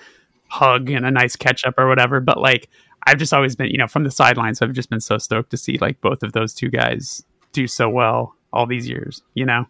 hug 0.49 0.91
and 0.91 1.07
a 1.07 1.11
nice 1.11 1.35
catch 1.37 1.65
up 1.65 1.75
or 1.79 1.89
whatever. 1.89 2.21
But 2.21 2.39
like 2.41 2.69
I've 3.07 3.19
just 3.19 3.33
always 3.33 3.57
been 3.57 3.69
you 3.69 3.79
know 3.79 3.89
from 3.89 4.05
the 4.05 4.11
sidelines, 4.11 4.63
I've 4.63 4.73
just 4.73 4.91
been 4.91 5.01
so 5.01 5.19
stoked 5.19 5.51
to 5.51 5.57
see 5.57 5.79
like 5.79 6.01
both 6.01 6.23
of 6.23 6.33
those 6.33 6.55
two 6.55 6.69
guys 6.71 7.25
do 7.53 7.67
so 7.67 7.89
well 7.89 8.35
all 8.53 8.67
these 8.67 8.89
years. 8.89 9.23
You 9.35 9.47
know. 9.47 9.67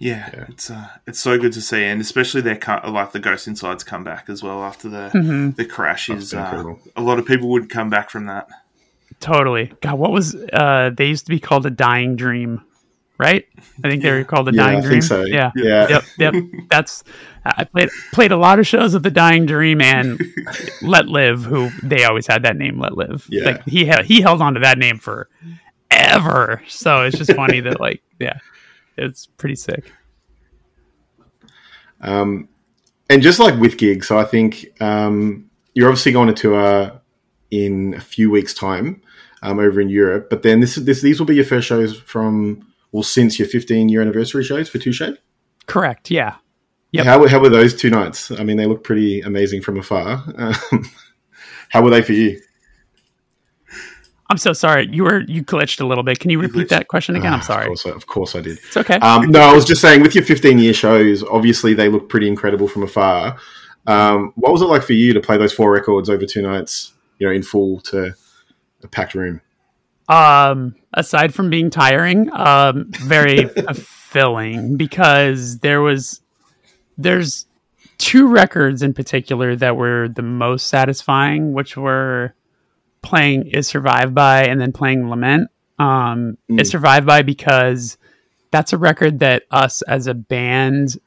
Yeah, 0.00 0.30
Yeah. 0.32 0.44
it's 0.48 0.70
uh, 0.70 0.86
it's 1.06 1.20
so 1.20 1.38
good 1.38 1.52
to 1.52 1.60
see, 1.60 1.84
and 1.84 2.00
especially 2.00 2.40
their 2.40 2.56
co- 2.56 2.80
like 2.90 3.12
the 3.12 3.20
Ghost 3.20 3.46
Inside's 3.46 3.84
come 3.84 4.02
back 4.02 4.28
as 4.28 4.42
well 4.42 4.64
after 4.64 4.88
the 4.88 5.10
Mhm. 5.14 5.54
the 5.56 5.64
crash. 5.66 6.08
Is 6.10 6.32
uh, 6.34 6.74
a 6.96 7.02
lot 7.02 7.18
of 7.18 7.26
people 7.26 7.48
would 7.50 7.68
come 7.70 7.90
back 7.90 8.08
from 8.10 8.24
that. 8.26 8.48
Totally. 9.20 9.72
God, 9.82 9.98
what 9.98 10.10
was 10.10 10.34
uh 10.52 10.90
they 10.96 11.06
used 11.06 11.26
to 11.26 11.30
be 11.30 11.38
called 11.38 11.66
a 11.66 11.70
dying 11.70 12.16
dream, 12.16 12.62
right? 13.18 13.44
I 13.84 13.90
think 13.90 14.02
they 14.02 14.10
were 14.10 14.24
called 14.24 14.48
a 14.48 14.52
Yeah, 14.54 14.62
dying 14.64 14.78
I 14.78 14.80
dream. 14.80 14.90
think 14.92 15.02
so. 15.04 15.24
Yeah. 15.26 15.50
Yeah. 15.54 15.88
Yep, 15.88 16.04
yep. 16.18 16.34
That's 16.70 17.04
I 17.44 17.64
played 17.64 17.90
played 18.12 18.32
a 18.32 18.38
lot 18.38 18.58
of 18.58 18.66
shows 18.66 18.94
with 18.94 19.02
the 19.02 19.10
dying 19.10 19.44
dream 19.44 19.82
and 19.82 20.18
Let 20.82 21.08
Live, 21.08 21.44
who 21.44 21.68
they 21.82 22.04
always 22.04 22.26
had 22.26 22.44
that 22.44 22.56
name 22.56 22.78
Let 22.80 22.96
Live. 22.96 23.26
Yeah. 23.28 23.44
Like 23.44 23.64
he 23.68 23.84
held 23.84 24.06
he 24.06 24.22
held 24.22 24.40
on 24.40 24.54
to 24.54 24.60
that 24.60 24.78
name 24.78 24.96
for 24.98 25.28
ever. 25.90 26.62
So 26.68 27.02
it's 27.02 27.18
just 27.18 27.34
funny 27.34 27.60
that 27.60 27.80
like 27.80 28.02
yeah. 28.18 28.38
It's 29.00 29.26
pretty 29.26 29.56
sick. 29.56 29.92
Um, 32.00 32.48
and 33.08 33.22
just 33.22 33.38
like 33.38 33.58
with 33.58 33.76
gigs, 33.76 34.06
so 34.08 34.18
I 34.18 34.24
think 34.24 34.66
um, 34.80 35.50
you're 35.74 35.88
obviously 35.88 36.12
going 36.12 36.28
to 36.28 36.34
tour 36.34 37.00
in 37.50 37.94
a 37.94 38.00
few 38.00 38.30
weeks' 38.30 38.54
time 38.54 39.02
um, 39.42 39.58
over 39.58 39.80
in 39.80 39.88
Europe. 39.88 40.30
But 40.30 40.42
then 40.42 40.60
this, 40.60 40.76
this 40.76 41.02
these 41.02 41.18
will 41.18 41.26
be 41.26 41.34
your 41.34 41.44
first 41.44 41.66
shows 41.66 41.98
from 41.98 42.66
well 42.92 43.02
since 43.02 43.38
your 43.38 43.48
15 43.48 43.88
year 43.88 44.00
anniversary 44.00 44.44
shows 44.44 44.68
for 44.68 44.78
Touche. 44.78 45.02
Correct. 45.66 46.10
Yeah. 46.10 46.36
Yep. 46.92 47.04
How 47.04 47.26
how 47.28 47.38
were 47.38 47.48
those 47.48 47.74
two 47.74 47.90
nights? 47.90 48.30
I 48.30 48.42
mean, 48.42 48.56
they 48.56 48.66
look 48.66 48.82
pretty 48.84 49.20
amazing 49.20 49.62
from 49.62 49.78
afar. 49.78 50.24
Um, 50.72 50.90
how 51.68 51.82
were 51.82 51.90
they 51.90 52.02
for 52.02 52.14
you? 52.14 52.40
I'm 54.30 54.38
so 54.38 54.52
sorry. 54.52 54.88
You 54.92 55.02
were 55.04 55.20
you 55.22 55.42
glitched 55.44 55.80
a 55.80 55.84
little 55.84 56.04
bit. 56.04 56.20
Can 56.20 56.30
you 56.30 56.40
repeat 56.40 56.68
that 56.68 56.86
question 56.88 57.16
again? 57.16 57.32
I'm 57.34 57.40
Ah, 57.40 57.42
sorry. 57.42 57.62
Of 57.64 57.68
course, 57.68 57.86
I, 57.86 57.90
of 57.90 58.06
course 58.06 58.34
I 58.36 58.40
did. 58.40 58.58
It's 58.58 58.76
okay. 58.76 58.94
Um, 58.94 59.30
no, 59.30 59.40
I 59.40 59.52
was 59.52 59.64
just 59.64 59.80
saying, 59.82 60.02
with 60.02 60.14
your 60.14 60.24
15 60.24 60.58
year 60.58 60.72
shows, 60.72 61.24
obviously 61.24 61.74
they 61.74 61.88
look 61.88 62.08
pretty 62.08 62.28
incredible 62.28 62.68
from 62.68 62.84
afar. 62.84 63.36
Um, 63.86 64.32
what 64.36 64.52
was 64.52 64.62
it 64.62 64.66
like 64.66 64.82
for 64.82 64.92
you 64.92 65.12
to 65.14 65.20
play 65.20 65.36
those 65.36 65.52
four 65.52 65.72
records 65.72 66.08
over 66.08 66.24
two 66.24 66.42
nights, 66.42 66.92
you 67.18 67.26
know, 67.26 67.32
in 67.32 67.42
full 67.42 67.80
to 67.80 68.14
a 68.84 68.88
packed 68.88 69.14
room? 69.14 69.40
Um, 70.08 70.76
aside 70.94 71.34
from 71.34 71.50
being 71.50 71.68
tiring, 71.70 72.30
um, 72.32 72.90
very 72.92 73.44
fulfilling 73.48 74.76
because 74.76 75.58
there 75.58 75.80
was 75.80 76.20
there's 76.96 77.46
two 77.98 78.28
records 78.28 78.82
in 78.82 78.94
particular 78.94 79.56
that 79.56 79.76
were 79.76 80.08
the 80.08 80.22
most 80.22 80.68
satisfying, 80.68 81.52
which 81.52 81.76
were 81.76 82.34
playing 83.02 83.46
"Is 83.46 83.66
Survived 83.68 84.14
By" 84.14 84.44
and 84.44 84.60
then 84.60 84.72
playing 84.72 85.08
"Lament." 85.08 85.50
Um, 85.78 86.36
Mm. 86.50 86.60
"Is 86.60 86.68
Survived 86.70 87.06
By" 87.06 87.22
because 87.22 87.96
that's 88.50 88.72
a 88.72 88.78
record 88.78 89.20
that 89.20 89.44
us 89.50 89.82
as 89.82 90.06
a 90.06 90.14
band 90.14 90.98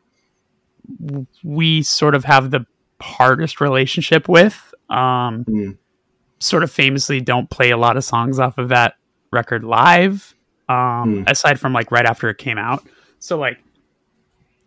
we 1.43 1.81
sort 1.81 2.15
of 2.15 2.25
have 2.25 2.51
the 2.51 2.65
hardest 3.01 3.61
relationship 3.61 4.27
with. 4.27 4.73
Um, 4.89 5.45
Mm. 5.45 5.77
sort 6.39 6.61
of 6.63 6.69
famously 6.71 7.21
don't 7.21 7.49
play 7.49 7.71
a 7.71 7.77
lot 7.77 7.95
of 7.95 8.03
songs 8.03 8.37
off 8.37 8.57
of 8.57 8.67
that 8.69 8.95
record 9.31 9.63
live, 9.63 10.35
um, 10.67 11.19
Hmm. 11.19 11.23
aside 11.27 11.57
from 11.59 11.71
like 11.71 11.89
right 11.89 12.05
after 12.05 12.27
it 12.29 12.37
came 12.37 12.57
out. 12.57 12.83
So 13.19 13.37
like, 13.37 13.59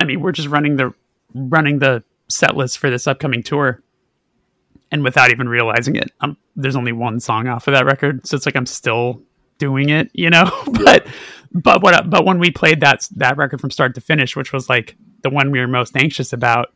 I 0.00 0.04
mean, 0.06 0.20
we're 0.20 0.32
just 0.32 0.48
running 0.48 0.76
the 0.76 0.94
running 1.34 1.78
the 1.80 2.02
set 2.28 2.56
list 2.56 2.78
for 2.78 2.88
this 2.88 3.06
upcoming 3.06 3.42
tour, 3.42 3.82
and 4.90 5.02
without 5.02 5.30
even 5.30 5.48
realizing 5.48 5.96
it, 5.96 6.10
um, 6.20 6.36
there's 6.54 6.76
only 6.76 6.92
one 6.92 7.20
song 7.20 7.48
off 7.48 7.66
of 7.66 7.74
that 7.74 7.86
record. 7.86 8.26
So 8.26 8.36
it's 8.36 8.46
like 8.46 8.56
I'm 8.56 8.66
still 8.66 9.22
doing 9.58 9.88
it, 9.88 10.10
you 10.14 10.30
know. 10.30 10.50
but 10.84 11.06
but 11.52 11.82
what 11.82 12.08
but 12.08 12.24
when 12.24 12.38
we 12.38 12.50
played 12.50 12.80
that 12.80 13.06
that 13.16 13.36
record 13.36 13.60
from 13.60 13.70
start 13.70 13.94
to 13.96 14.00
finish, 14.00 14.36
which 14.36 14.52
was 14.52 14.68
like 14.68 14.96
the 15.22 15.30
one 15.30 15.50
we 15.50 15.58
were 15.58 15.68
most 15.68 15.96
anxious 15.96 16.32
about, 16.32 16.72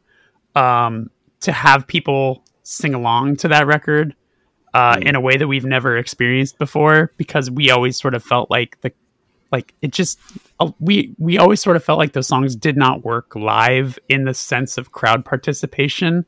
um, 0.55 1.11
to 1.41 1.53
have 1.53 1.87
people 1.87 2.45
sing 2.63 2.95
along 2.95 3.37
to 3.37 3.49
that 3.49 3.67
record 3.67 4.15
uh, 4.75 4.99
in 5.03 5.15
a 5.15 5.21
way 5.21 5.37
that 5.37 5.49
we've 5.49 5.65
never 5.65 5.97
experienced 5.97 6.59
before, 6.59 7.13
because 7.17 7.51
we 7.51 7.71
always 7.71 7.99
sort 7.99 8.15
of 8.15 8.23
felt 8.25 8.51
like 8.51 8.81
the 8.81 8.93
like 9.53 9.75
it 9.83 9.93
just 9.93 10.19
uh, 10.59 10.71
we 10.79 11.15
we 11.19 11.39
always 11.39 11.61
sort 11.61 11.77
of 11.77 11.85
felt 11.85 11.99
like 11.99 12.13
those 12.13 12.29
songs 12.29 12.57
did 12.57 12.77
not 12.77 13.05
work 13.05 13.35
live 13.35 13.99
in 14.09 14.25
the 14.25 14.35
sense 14.35 14.79
of 14.79 14.93
crowd 14.93 15.25
participation. 15.25 16.25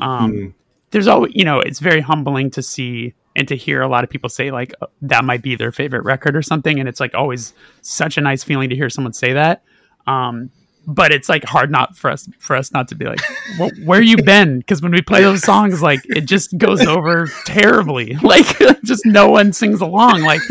Um, 0.00 0.32
Mm. 0.32 0.54
There's 0.94 1.08
always 1.08 1.32
you 1.34 1.44
know 1.44 1.58
it's 1.58 1.80
very 1.80 2.00
humbling 2.00 2.50
to 2.52 2.62
see 2.62 3.14
and 3.36 3.48
to 3.48 3.56
hear 3.56 3.82
a 3.82 3.88
lot 3.88 4.04
of 4.04 4.10
people 4.10 4.28
say 4.28 4.52
like 4.52 4.72
uh, 4.80 4.86
that 5.02 5.24
might 5.24 5.42
be 5.42 5.56
their 5.56 5.72
favorite 5.72 6.04
record 6.04 6.36
or 6.36 6.42
something, 6.42 6.78
and 6.78 6.88
it's 6.88 7.00
like 7.00 7.14
always 7.14 7.52
such 7.82 8.16
a 8.16 8.20
nice 8.20 8.44
feeling 8.44 8.70
to 8.70 8.76
hear 8.76 8.88
someone 8.88 9.12
say 9.12 9.32
that. 9.32 9.64
Um, 10.06 10.50
but 10.86 11.12
it's 11.12 11.28
like 11.28 11.42
hard 11.44 11.68
not 11.68 11.96
for 11.96 12.10
us 12.10 12.28
for 12.38 12.54
us 12.54 12.70
not 12.70 12.86
to 12.88 12.94
be 12.94 13.06
like 13.06 13.20
"Wh- 13.58 13.86
where 13.86 14.00
you 14.00 14.16
been? 14.22 14.58
Because 14.58 14.82
when 14.82 14.92
we 14.92 15.02
play 15.02 15.22
those 15.22 15.42
songs 15.42 15.82
like 15.82 16.00
it 16.04 16.22
just 16.26 16.56
goes 16.58 16.86
over 16.86 17.26
terribly. 17.44 18.16
Like 18.22 18.46
just 18.84 19.04
no 19.04 19.30
one 19.30 19.52
sings 19.52 19.80
along. 19.80 20.22
Like 20.22 20.42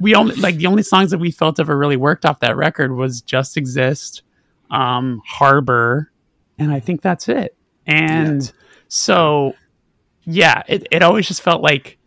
we 0.00 0.16
only 0.16 0.34
like 0.36 0.56
the 0.56 0.66
only 0.66 0.82
songs 0.82 1.12
that 1.12 1.18
we 1.18 1.30
felt 1.30 1.60
ever 1.60 1.78
really 1.78 1.96
worked 1.96 2.26
off 2.26 2.40
that 2.40 2.56
record 2.56 2.92
was 2.92 3.20
just 3.22 3.56
exist 3.56 4.22
um 4.70 5.22
harbor 5.24 6.10
and 6.58 6.72
i 6.72 6.80
think 6.80 7.02
that's 7.02 7.28
it. 7.28 7.56
And 7.86 8.52
so 8.88 9.54
yeah 10.26 10.62
it, 10.68 10.86
it 10.90 11.02
always 11.02 11.26
just 11.28 11.40
felt 11.42 11.62
like 11.62 11.98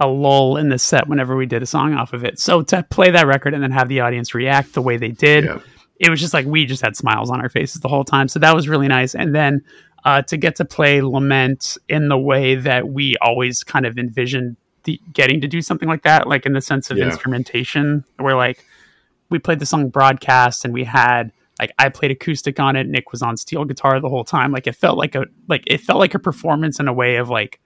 a 0.00 0.06
lull 0.06 0.56
in 0.56 0.68
the 0.68 0.78
set 0.78 1.08
whenever 1.08 1.36
we 1.36 1.44
did 1.46 1.62
a 1.62 1.66
song 1.66 1.92
off 1.94 2.12
of 2.12 2.24
it 2.24 2.38
so 2.38 2.62
to 2.62 2.82
play 2.84 3.10
that 3.10 3.26
record 3.26 3.52
and 3.52 3.62
then 3.62 3.70
have 3.72 3.88
the 3.88 4.00
audience 4.00 4.32
react 4.34 4.72
the 4.74 4.82
way 4.82 4.96
they 4.96 5.10
did 5.10 5.44
Yeah. 5.44 5.58
it 5.98 6.08
was 6.10 6.20
just 6.20 6.32
like 6.32 6.46
we 6.46 6.64
just 6.66 6.82
had 6.82 6.96
smiles 6.96 7.30
on 7.30 7.40
our 7.40 7.48
faces 7.48 7.80
the 7.80 7.88
whole 7.88 8.04
time. 8.04 8.28
So 8.28 8.38
that 8.38 8.54
was 8.54 8.68
really 8.68 8.86
nice. 8.86 9.16
And 9.16 9.34
then 9.34 9.64
uh, 10.04 10.22
to 10.22 10.36
get 10.36 10.54
to 10.56 10.64
play 10.64 11.02
Lament 11.02 11.76
in 11.88 12.06
the 12.08 12.16
way 12.16 12.54
that 12.54 12.88
we 12.88 13.16
always 13.20 13.64
kind 13.64 13.84
of 13.84 13.98
envisioned 13.98 14.56
the, 14.84 15.00
getting 15.12 15.40
to 15.40 15.48
do 15.48 15.60
something 15.60 15.88
like 15.88 16.02
that, 16.04 16.28
like 16.28 16.46
in 16.46 16.52
the 16.52 16.60
sense 16.60 16.92
of 16.92 16.98
Yeah. 16.98 17.06
instrumentation, 17.06 18.04
where 18.18 18.36
like 18.36 18.64
we 19.28 19.40
played 19.40 19.58
the 19.58 19.66
song 19.66 19.88
broadcast 19.88 20.64
and 20.64 20.72
we 20.72 20.84
had 20.84 21.32
like 21.60 21.72
I 21.78 21.88
played 21.88 22.10
acoustic 22.10 22.60
on 22.60 22.76
it, 22.76 22.86
Nick 22.86 23.10
was 23.12 23.22
on 23.22 23.36
steel 23.36 23.64
guitar 23.64 24.00
the 24.00 24.08
whole 24.08 24.24
time. 24.24 24.52
Like 24.52 24.66
it 24.66 24.76
felt 24.76 24.98
like 24.98 25.14
a 25.14 25.26
like 25.48 25.64
it 25.66 25.80
felt 25.80 25.98
like 25.98 26.14
a 26.14 26.18
performance 26.18 26.78
in 26.80 26.88
a 26.88 26.92
way 26.92 27.16
of 27.16 27.28
like 27.28 27.60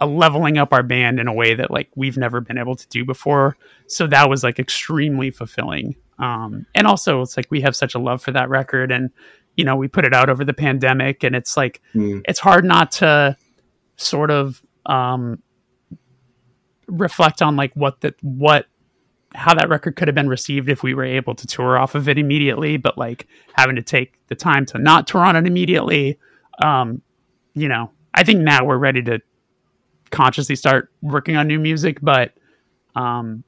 a 0.00 0.06
leveling 0.06 0.58
up 0.58 0.72
our 0.72 0.82
band 0.82 1.18
in 1.18 1.26
a 1.26 1.32
way 1.32 1.54
that 1.54 1.70
like 1.70 1.88
we've 1.96 2.18
never 2.18 2.40
been 2.40 2.58
able 2.58 2.76
to 2.76 2.86
do 2.88 3.04
before. 3.04 3.56
So 3.86 4.06
that 4.08 4.28
was 4.28 4.44
like 4.44 4.58
extremely 4.58 5.30
fulfilling. 5.30 5.96
Um, 6.18 6.66
and 6.74 6.86
also 6.86 7.22
it's 7.22 7.36
like 7.36 7.46
we 7.50 7.62
have 7.62 7.74
such 7.74 7.94
a 7.94 7.98
love 7.98 8.22
for 8.22 8.32
that 8.32 8.48
record 8.50 8.92
and 8.92 9.10
you 9.56 9.64
know, 9.64 9.74
we 9.74 9.88
put 9.88 10.04
it 10.04 10.12
out 10.12 10.28
over 10.28 10.44
the 10.44 10.52
pandemic 10.52 11.24
and 11.24 11.34
it's 11.34 11.56
like 11.56 11.80
Mm. 11.94 12.22
it's 12.28 12.38
hard 12.40 12.64
not 12.64 12.92
to 12.92 13.36
sort 13.96 14.30
of 14.30 14.62
um 14.84 15.42
reflect 16.86 17.42
on 17.42 17.56
like 17.56 17.72
what 17.74 18.00
that 18.02 18.14
what 18.22 18.66
how 19.36 19.54
that 19.54 19.68
record 19.68 19.96
could 19.96 20.08
have 20.08 20.14
been 20.14 20.28
received 20.28 20.68
if 20.68 20.82
we 20.82 20.94
were 20.94 21.04
able 21.04 21.34
to 21.34 21.46
tour 21.46 21.78
off 21.78 21.94
of 21.94 22.08
it 22.08 22.18
immediately, 22.18 22.76
but 22.76 22.96
like 22.98 23.26
having 23.52 23.76
to 23.76 23.82
take 23.82 24.14
the 24.28 24.34
time 24.34 24.64
to 24.66 24.78
not 24.78 25.06
tour 25.06 25.22
on 25.22 25.36
it 25.36 25.46
immediately. 25.46 26.18
Um, 26.62 27.02
you 27.54 27.68
know, 27.68 27.90
I 28.14 28.24
think 28.24 28.40
now 28.40 28.64
we're 28.64 28.78
ready 28.78 29.02
to 29.02 29.20
consciously 30.10 30.56
start 30.56 30.90
working 31.02 31.36
on 31.36 31.46
new 31.46 31.58
music, 31.58 31.98
but 32.00 32.32
um, 32.94 33.44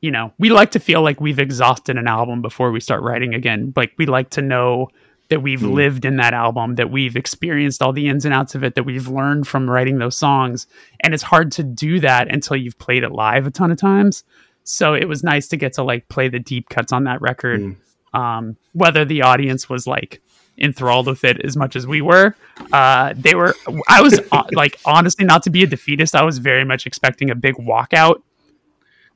you 0.00 0.10
know, 0.10 0.32
we 0.38 0.50
like 0.50 0.72
to 0.72 0.80
feel 0.80 1.00
like 1.02 1.20
we've 1.20 1.38
exhausted 1.38 1.96
an 1.96 2.06
album 2.06 2.42
before 2.42 2.70
we 2.72 2.80
start 2.80 3.02
writing 3.02 3.34
again. 3.34 3.72
Like 3.76 3.92
we 3.96 4.06
like 4.06 4.30
to 4.30 4.42
know 4.42 4.88
that 5.30 5.40
we've 5.40 5.60
Hmm. 5.62 5.72
lived 5.72 6.04
in 6.04 6.16
that 6.16 6.34
album, 6.34 6.74
that 6.74 6.90
we've 6.90 7.16
experienced 7.16 7.80
all 7.82 7.92
the 7.92 8.08
ins 8.08 8.24
and 8.26 8.34
outs 8.34 8.54
of 8.54 8.62
it, 8.64 8.74
that 8.74 8.82
we've 8.84 9.08
learned 9.08 9.46
from 9.48 9.70
writing 9.70 9.98
those 9.98 10.16
songs. 10.16 10.66
And 11.00 11.14
it's 11.14 11.22
hard 11.22 11.50
to 11.52 11.62
do 11.62 12.00
that 12.00 12.32
until 12.32 12.56
you've 12.56 12.78
played 12.78 13.04
it 13.04 13.12
live 13.12 13.46
a 13.46 13.50
ton 13.50 13.70
of 13.70 13.78
times. 13.78 14.24
So 14.64 14.94
it 14.94 15.06
was 15.06 15.22
nice 15.22 15.48
to 15.48 15.56
get 15.56 15.74
to 15.74 15.82
like 15.82 16.08
play 16.08 16.28
the 16.28 16.38
deep 16.38 16.68
cuts 16.68 16.92
on 16.92 17.04
that 17.04 17.20
record. 17.20 17.60
Mm. 17.60 17.76
Um, 18.18 18.56
whether 18.72 19.04
the 19.04 19.22
audience 19.22 19.68
was 19.68 19.86
like 19.86 20.22
enthralled 20.56 21.06
with 21.06 21.24
it 21.24 21.40
as 21.44 21.56
much 21.56 21.74
as 21.76 21.86
we 21.86 22.00
were, 22.00 22.34
uh, 22.72 23.12
they 23.16 23.34
were. 23.34 23.54
I 23.88 24.02
was 24.02 24.20
uh, 24.32 24.44
like, 24.52 24.80
honestly, 24.84 25.24
not 25.24 25.42
to 25.44 25.50
be 25.50 25.62
a 25.64 25.66
defeatist, 25.66 26.14
I 26.14 26.22
was 26.22 26.38
very 26.38 26.64
much 26.64 26.86
expecting 26.86 27.30
a 27.30 27.34
big 27.34 27.56
walkout 27.56 28.22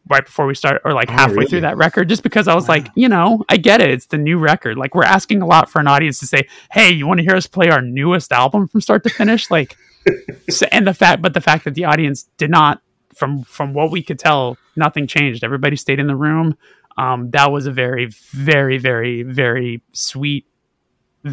right 0.08 0.24
before 0.24 0.46
we 0.46 0.54
start, 0.54 0.80
or 0.84 0.92
like 0.94 1.10
Oh, 1.10 1.12
halfway 1.12 1.36
really? 1.36 1.46
through 1.46 1.60
that 1.62 1.76
record, 1.76 2.08
just 2.08 2.22
because 2.22 2.48
I 2.48 2.54
was 2.54 2.68
like, 2.68 2.88
you 2.94 3.08
know, 3.08 3.44
I 3.48 3.56
get 3.56 3.80
it. 3.80 3.90
It's 3.90 4.06
the 4.06 4.18
new 4.18 4.38
record. 4.38 4.76
Like 4.78 4.94
we're 4.94 5.04
asking 5.04 5.42
a 5.42 5.46
lot 5.46 5.70
for 5.70 5.80
an 5.80 5.86
audience 5.86 6.18
to 6.20 6.26
say, 6.26 6.48
"Hey, 6.70 6.90
you 6.90 7.06
want 7.06 7.18
to 7.18 7.24
hear 7.24 7.36
us 7.36 7.46
play 7.46 7.70
our 7.70 7.82
newest 7.82 8.32
album 8.32 8.68
from 8.68 8.80
start 8.80 9.04
to 9.04 9.10
finish?" 9.10 9.50
Like, 9.50 9.76
so, 10.50 10.66
and 10.72 10.86
the 10.86 10.94
fact, 10.94 11.22
but 11.22 11.34
the 11.34 11.40
fact 11.40 11.64
that 11.64 11.74
the 11.74 11.84
audience 11.84 12.24
did 12.36 12.50
not, 12.50 12.80
from 13.14 13.44
from 13.44 13.74
what 13.74 13.90
we 13.90 14.02
could 14.02 14.18
tell, 14.18 14.56
nothing 14.78 15.06
changed. 15.06 15.44
Everybody 15.44 15.76
stayed 15.76 16.00
in 16.00 16.06
the 16.06 16.16
room. 16.16 16.56
Um, 16.96 17.30
that 17.30 17.52
was 17.52 17.66
a 17.66 17.72
very, 17.72 18.06
very, 18.32 18.78
very, 18.78 19.22
very 19.22 19.82
sweet, 19.92 20.46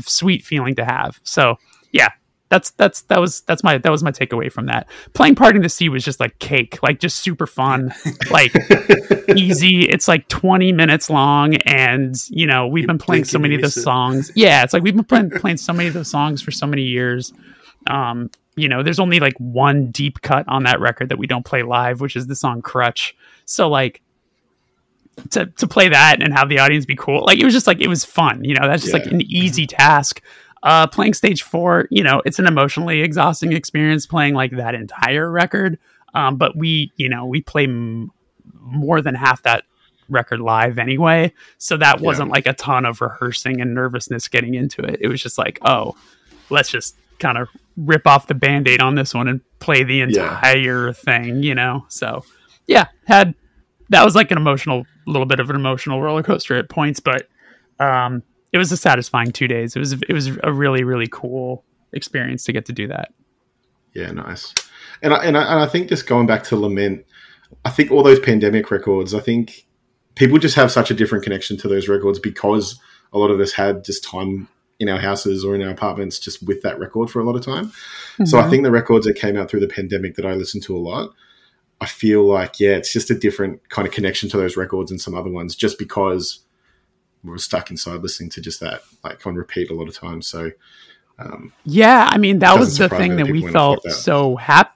sweet 0.02 0.43
feeling 0.43 0.76
to 0.76 0.86
have. 0.86 1.20
So 1.24 1.56
yeah, 1.91 2.10
that's 2.50 2.72
that's 2.72 3.02
that 3.04 3.20
was 3.20 3.41
that's 3.41 3.64
my 3.64 3.78
that 3.80 3.91
was 3.91 4.04
my 4.04 4.12
takeaway 4.12 4.52
from 4.52 4.68
that. 4.68 4.88
Playing 5.14 5.36
Parting 5.36 5.62
the 5.64 5.70
Sea 5.70 5.89
was 5.89 6.04
just 6.06 6.20
like 6.20 6.38
cake, 6.39 6.78
like 6.84 7.00
just 7.00 7.20
super 7.20 7.48
fun, 7.48 7.93
like 8.32 8.54
easy. 9.36 9.82
It's 9.89 10.08
like 10.08 10.28
20 10.28 10.72
minutes 10.72 11.10
long, 11.10 11.56
and 11.66 12.16
you 12.30 12.46
know 12.46 12.68
we've 12.68 12.84
You 12.84 12.88
been 12.88 12.98
playing 13.00 13.24
so 13.26 13.39
many 13.39 13.56
of 13.56 13.62
those 13.62 13.76
it. 13.78 13.82
songs. 13.82 14.32
Yeah, 14.36 14.64
it's 14.64 14.74
like 14.74 14.84
we've 14.84 14.96
been 14.96 15.06
playing, 15.06 15.32
playing 15.32 15.58
so 15.58 15.74
many 15.74 15.88
of 15.88 15.96
those 15.96 16.10
songs 16.10 16.41
for 16.41 16.52
so 16.52 16.68
many 16.68 16.84
years. 16.84 17.34
Um, 17.88 18.30
you 18.56 18.70
know, 18.70 18.84
there's 18.84 19.00
only 19.00 19.20
like 19.20 19.34
one 19.38 19.91
deep 19.91 20.22
cut 20.22 20.46
on 20.48 20.64
that 20.64 20.80
record 20.80 21.10
that 21.10 21.18
we 21.18 21.28
don't 21.28 21.46
play 21.46 21.64
live, 21.64 22.00
which 22.00 22.16
is 22.16 22.28
the 22.28 22.36
song 22.36 22.62
Crutch. 22.62 23.16
So 23.46 23.70
like 23.70 24.02
to 25.32 25.46
to 25.46 25.68
play 25.68 25.89
that 25.89 26.22
and 26.22 26.34
have 26.34 26.50
the 26.50 26.60
audience 26.60 26.86
be 26.86 26.96
cool, 26.96 27.24
like 27.26 27.39
it 27.39 27.46
was 27.46 27.54
just 27.54 27.68
like 27.68 27.82
it 27.82 27.88
was 27.88 28.04
fun. 28.04 28.43
You 28.43 28.56
know, 28.56 28.68
that's 28.68 28.84
just 28.84 28.93
like 28.93 29.06
an 29.06 29.22
easy 29.22 29.68
task. 29.68 30.22
Uh, 30.64 30.88
playing 30.88 31.14
stage 31.14 31.43
four, 31.43 31.88
you 31.91 32.04
know, 32.04 32.24
it's 32.26 32.39
an 32.39 32.48
emotionally 32.48 33.02
exhausting 33.02 33.54
experience 33.54 34.08
playing 34.08 34.34
like 34.34 34.52
that 34.52 34.74
entire 34.74 35.30
record. 35.30 35.78
Um, 36.16 36.38
but 36.38 36.58
we, 36.58 36.91
you 36.96 37.08
know, 37.08 37.26
we 37.26 37.41
play 37.41 37.66
m- 37.66 38.12
more 38.60 39.00
than 39.02 39.14
half 39.14 39.43
that 39.43 39.64
record 40.10 40.39
live 40.39 40.80
anyway. 40.80 41.34
So 41.60 41.78
that 41.78 42.02
wasn't 42.02 42.32
like 42.32 42.48
a 42.48 42.54
ton 42.54 42.86
of 42.86 43.00
rehearsing 43.02 43.62
and 43.62 43.76
nervousness 43.76 44.28
getting 44.28 44.56
into 44.56 44.82
it. 44.82 44.98
It 45.02 45.08
was 45.08 45.22
just 45.22 45.38
like, 45.38 45.60
oh, 45.62 45.96
let's 46.50 46.70
just 46.70 46.96
kind 47.20 47.38
of 47.38 47.48
rip 47.78 48.08
off 48.08 48.28
the 48.28 48.34
band 48.34 48.68
aid 48.68 48.82
on 48.82 48.96
this 48.96 49.14
one 49.14 49.28
and 49.28 49.41
play 49.60 49.84
the 49.84 50.02
entire 50.02 50.93
thing, 50.93 51.43
you 51.43 51.54
know? 51.54 51.86
So 51.89 52.24
yeah, 52.68 52.86
had 53.05 53.36
that 53.89 54.03
was 54.03 54.16
like 54.16 54.32
an 54.32 54.38
emotional, 54.38 54.86
little 55.05 55.26
bit 55.26 55.39
of 55.39 55.49
an 55.49 55.55
emotional 55.55 56.01
roller 56.01 56.24
coaster 56.24 56.55
at 56.55 56.70
points, 56.70 56.99
but 56.99 57.28
um, 57.80 58.24
it 58.51 58.57
was 58.57 58.72
a 58.72 58.78
satisfying 58.78 59.32
two 59.32 59.47
days. 59.47 59.76
It 59.76 59.80
was, 59.80 59.93
it 59.93 60.13
was 60.13 60.32
a 60.43 60.51
really, 60.51 60.84
really 60.84 61.07
cool 61.07 61.63
experience 61.93 62.43
to 62.45 62.53
get 62.53 62.66
to 62.66 62.74
do 62.74 62.88
that. 62.88 63.13
Yeah, 63.93 64.11
nice. 64.11 64.53
And 65.01 65.13
I, 65.13 65.24
and 65.24 65.38
I, 65.38 65.41
and 65.41 65.59
I 65.61 65.68
think 65.68 65.89
just 65.89 66.07
going 66.07 66.26
back 66.26 66.43
to 66.45 66.57
Lament, 66.57 67.05
I 67.63 67.70
think 67.70 67.91
all 67.91 68.03
those 68.03 68.20
pandemic 68.20 68.72
records, 68.72 69.13
I 69.13 69.20
think 69.20 69.68
people 70.16 70.38
just 70.38 70.55
have 70.55 70.72
such 70.72 70.89
a 70.89 70.93
different 70.93 71.24
connection 71.24 71.57
to 71.57 71.68
those 71.68 71.88
records 71.88 72.20
because 72.20 72.80
a 73.13 73.20
lot 73.20 73.30
of 73.30 73.39
us 73.39 73.53
had 73.53 73.84
just 73.84 74.03
time 74.03 74.47
in 74.80 74.89
our 74.89 74.99
houses 74.99 75.45
or 75.45 75.55
in 75.55 75.61
our 75.61 75.70
apartments 75.70 76.20
just 76.20 76.45
with 76.45 76.61
that 76.63 76.80
record 76.80 77.09
for 77.09 77.22
a 77.22 77.24
lot 77.24 77.36
of 77.36 77.45
time. 77.45 77.72
So 78.26 78.39
I 78.39 78.49
think 78.49 78.63
the 78.63 78.72
records 78.72 79.05
that 79.05 79.16
came 79.16 79.38
out 79.38 79.49
through 79.49 79.61
the 79.61 79.68
pandemic 79.68 80.16
that 80.16 80.26
I 80.26 80.34
listened 80.34 80.63
to 80.63 80.76
a 80.76 80.80
lot, 80.80 81.11
I 81.82 81.86
feel 81.88 82.26
like, 82.26 82.59
yeah, 82.59 82.71
it's 82.71 82.93
just 82.93 83.11
a 83.11 83.15
different 83.15 83.67
kind 83.69 83.88
of 83.88 83.93
connection 83.93 84.30
to 84.30 84.38
those 84.38 84.55
records 84.57 84.91
and 84.91 85.01
some 85.01 85.13
other 85.13 85.30
ones 85.30 85.55
just 85.55 85.78
because 85.78 86.39
we 87.23 87.32
were 87.32 87.38
stuck 87.38 87.69
inside 87.71 88.01
listening 88.01 88.30
to 88.32 88.41
just 88.41 88.59
that 88.61 88.82
like 89.03 89.26
on 89.28 89.36
repeat 89.36 89.69
a 89.69 89.73
lot 89.73 89.88
of 89.88 89.95
times. 89.95 90.28
So 90.28 90.51
um, 91.19 91.53
Yeah, 91.65 92.07
I 92.09 92.17
mean 92.17 92.39
that 92.39 92.57
was 92.57 92.78
the 92.78 92.89
thing 92.89 93.17
that 93.17 93.26
that 93.26 93.32
we 93.32 93.39
people 93.39 93.45
went 93.45 93.55
off 93.57 93.84
felt 93.84 93.95
so 93.95 94.36
happy. 94.36 94.71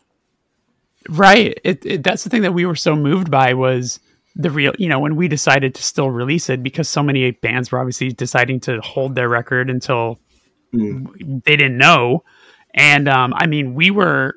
Right, 1.07 1.59
it, 1.63 1.85
it 1.85 2.03
that's 2.03 2.23
the 2.23 2.29
thing 2.29 2.41
that 2.41 2.53
we 2.53 2.65
were 2.65 2.75
so 2.75 2.95
moved 2.95 3.31
by 3.31 3.53
was 3.53 3.99
the 4.35 4.51
real, 4.51 4.73
you 4.77 4.89
know, 4.89 4.99
when 4.99 5.15
we 5.15 5.27
decided 5.27 5.73
to 5.75 5.83
still 5.83 6.11
release 6.11 6.49
it 6.49 6.61
because 6.61 6.87
so 6.87 7.01
many 7.01 7.31
bands 7.31 7.71
were 7.71 7.79
obviously 7.79 8.09
deciding 8.09 8.59
to 8.61 8.79
hold 8.81 9.15
their 9.15 9.29
record 9.29 9.69
until 9.69 10.19
Mm. 10.73 11.43
they 11.45 11.55
didn't 11.55 11.79
know, 11.79 12.23
and 12.75 13.09
um, 13.09 13.33
I 13.35 13.47
mean 13.47 13.73
we 13.73 13.89
were 13.89 14.35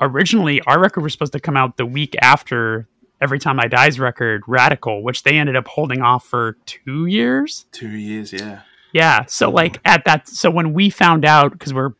originally 0.00 0.60
our 0.62 0.80
record 0.80 1.02
was 1.02 1.12
supposed 1.12 1.32
to 1.32 1.40
come 1.40 1.56
out 1.56 1.76
the 1.76 1.86
week 1.86 2.16
after 2.20 2.88
Every 3.20 3.38
Time 3.38 3.60
I 3.60 3.68
Die's 3.68 4.00
record, 4.00 4.42
Radical, 4.46 5.02
which 5.02 5.24
they 5.24 5.36
ended 5.36 5.54
up 5.54 5.68
holding 5.68 6.00
off 6.00 6.24
for 6.24 6.56
two 6.64 7.04
years. 7.04 7.66
Two 7.70 7.90
years, 7.90 8.32
yeah. 8.32 8.62
Yeah. 8.94 9.26
So 9.26 9.50
like 9.50 9.78
at 9.84 10.04
that, 10.06 10.26
so 10.26 10.50
when 10.50 10.72
we 10.72 10.88
found 10.88 11.24
out, 11.24 11.52
because 11.52 11.74
we're 11.74 11.90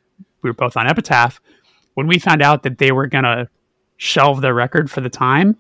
we 0.43 0.49
were 0.49 0.55
both 0.55 0.79
on 0.79 0.89
Epitaph, 0.89 1.41
when 1.95 2.07
we 2.07 2.19
found 2.19 2.41
out 2.41 2.63
that 2.63 2.79
they 2.79 2.91
were 2.91 3.07
gonna 3.07 3.49
shelve 3.99 4.41
their 4.41 4.55
record 4.55 4.91
for 4.91 5.03
the 5.03 5.11
time, 5.11 5.59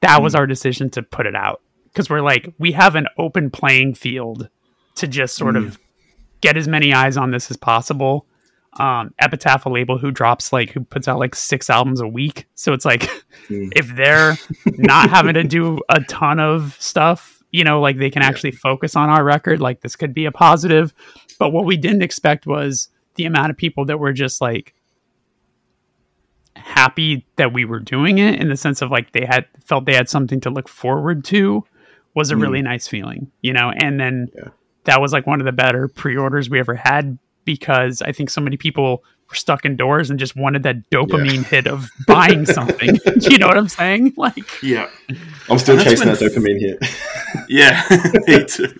that 0.00 0.22
was 0.22 0.34
hmm. 0.34 0.38
our 0.38 0.46
decision 0.46 0.90
to 0.90 1.02
put 1.02 1.26
it 1.26 1.34
out 1.34 1.60
because 1.92 2.08
we're 2.08 2.20
like 2.20 2.54
we 2.58 2.70
have 2.72 2.94
an 2.94 3.08
open 3.18 3.50
playing 3.50 3.94
field 3.94 4.48
to 4.94 5.08
just 5.08 5.34
sort 5.34 5.56
hmm. 5.56 5.66
of 5.66 5.78
get 6.40 6.56
as 6.56 6.68
many 6.68 6.92
eyes 6.92 7.16
on 7.16 7.32
this 7.32 7.50
as 7.50 7.56
possible. 7.56 8.26
Um, 8.78 9.14
Epitaph, 9.20 9.66
a 9.66 9.68
label 9.68 9.98
who 9.98 10.10
drops 10.10 10.52
like 10.52 10.70
who 10.70 10.80
puts 10.80 11.06
out 11.06 11.18
like 11.20 11.34
six 11.34 11.70
albums 11.70 12.00
a 12.00 12.08
week, 12.08 12.46
so 12.54 12.72
it's 12.72 12.84
like 12.84 13.08
if 13.48 13.86
they're 13.94 14.36
not 14.66 15.10
having 15.10 15.34
to 15.34 15.44
do 15.44 15.78
a 15.88 16.00
ton 16.04 16.40
of 16.40 16.76
stuff, 16.80 17.42
you 17.52 17.62
know, 17.62 17.80
like 17.80 17.98
they 17.98 18.10
can 18.10 18.22
actually 18.22 18.50
focus 18.50 18.96
on 18.96 19.08
our 19.10 19.22
record, 19.22 19.60
like 19.60 19.80
this 19.80 19.94
could 19.94 20.12
be 20.12 20.24
a 20.24 20.32
positive. 20.32 20.92
But 21.38 21.50
what 21.50 21.66
we 21.66 21.76
didn't 21.76 22.02
expect 22.02 22.46
was 22.46 22.88
the 23.14 23.26
amount 23.26 23.50
of 23.50 23.56
people 23.56 23.84
that 23.84 23.98
were 24.00 24.12
just 24.12 24.40
like 24.40 24.74
happy 26.56 27.26
that 27.36 27.52
we 27.52 27.64
were 27.64 27.80
doing 27.80 28.18
it 28.18 28.40
in 28.40 28.48
the 28.48 28.56
sense 28.56 28.80
of 28.82 28.90
like 28.90 29.12
they 29.12 29.24
had 29.24 29.44
felt 29.64 29.84
they 29.86 29.94
had 29.94 30.08
something 30.08 30.40
to 30.40 30.50
look 30.50 30.68
forward 30.68 31.24
to 31.24 31.64
was 32.14 32.30
a 32.30 32.36
really 32.36 32.62
nice 32.62 32.86
feeling, 32.86 33.30
you 33.42 33.52
know, 33.52 33.72
and 33.76 33.98
then 33.98 34.28
Yeah. 34.36 34.48
that 34.84 35.00
was 35.00 35.12
like 35.12 35.26
one 35.26 35.40
of 35.40 35.46
the 35.46 35.52
better 35.52 35.88
pre-orders 35.88 36.48
we 36.48 36.60
ever 36.60 36.74
had 36.76 37.18
because 37.44 38.02
I 38.02 38.12
think 38.12 38.30
so 38.30 38.40
many 38.40 38.56
people 38.56 39.02
were 39.28 39.34
stuck 39.34 39.64
indoors 39.64 40.10
and 40.10 40.18
just 40.18 40.36
wanted 40.36 40.62
that 40.64 40.88
dopamine 40.90 41.44
hit 41.44 41.66
of 41.66 41.88
buying 42.06 42.44
something. 42.58 42.98
you 43.20 43.38
know 43.38 43.46
what 43.48 43.56
I'm 43.58 43.68
saying? 43.68 44.12
Like, 44.18 44.62
Yeah. 44.62 44.88
I'm 45.48 45.58
still 45.58 45.78
chasing 45.78 46.08
when- 46.08 46.16
that 46.16 46.22
dopamine 46.32 46.60
hit. 46.60 46.78
Yeah, 47.48 47.82
me 48.26 48.44
too. 48.44 48.72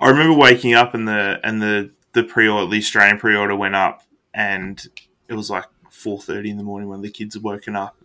I 0.00 0.08
remember 0.10 0.34
waking 0.34 0.74
up 0.74 0.94
and 0.94 1.06
the 1.06 1.40
and 1.44 1.62
the 1.62 1.90
the 2.12 2.24
pre-order, 2.24 2.68
the 2.68 2.78
Australian 2.78 3.18
pre-order 3.18 3.54
went 3.54 3.76
up, 3.76 4.02
and 4.34 4.84
it 5.28 5.34
was 5.34 5.48
like 5.48 5.64
four 5.90 6.20
thirty 6.20 6.50
in 6.50 6.56
the 6.56 6.64
morning 6.64 6.88
when 6.88 7.02
the 7.02 7.08
kids 7.10 7.34
had 7.34 7.42
woken 7.44 7.76
up, 7.76 7.96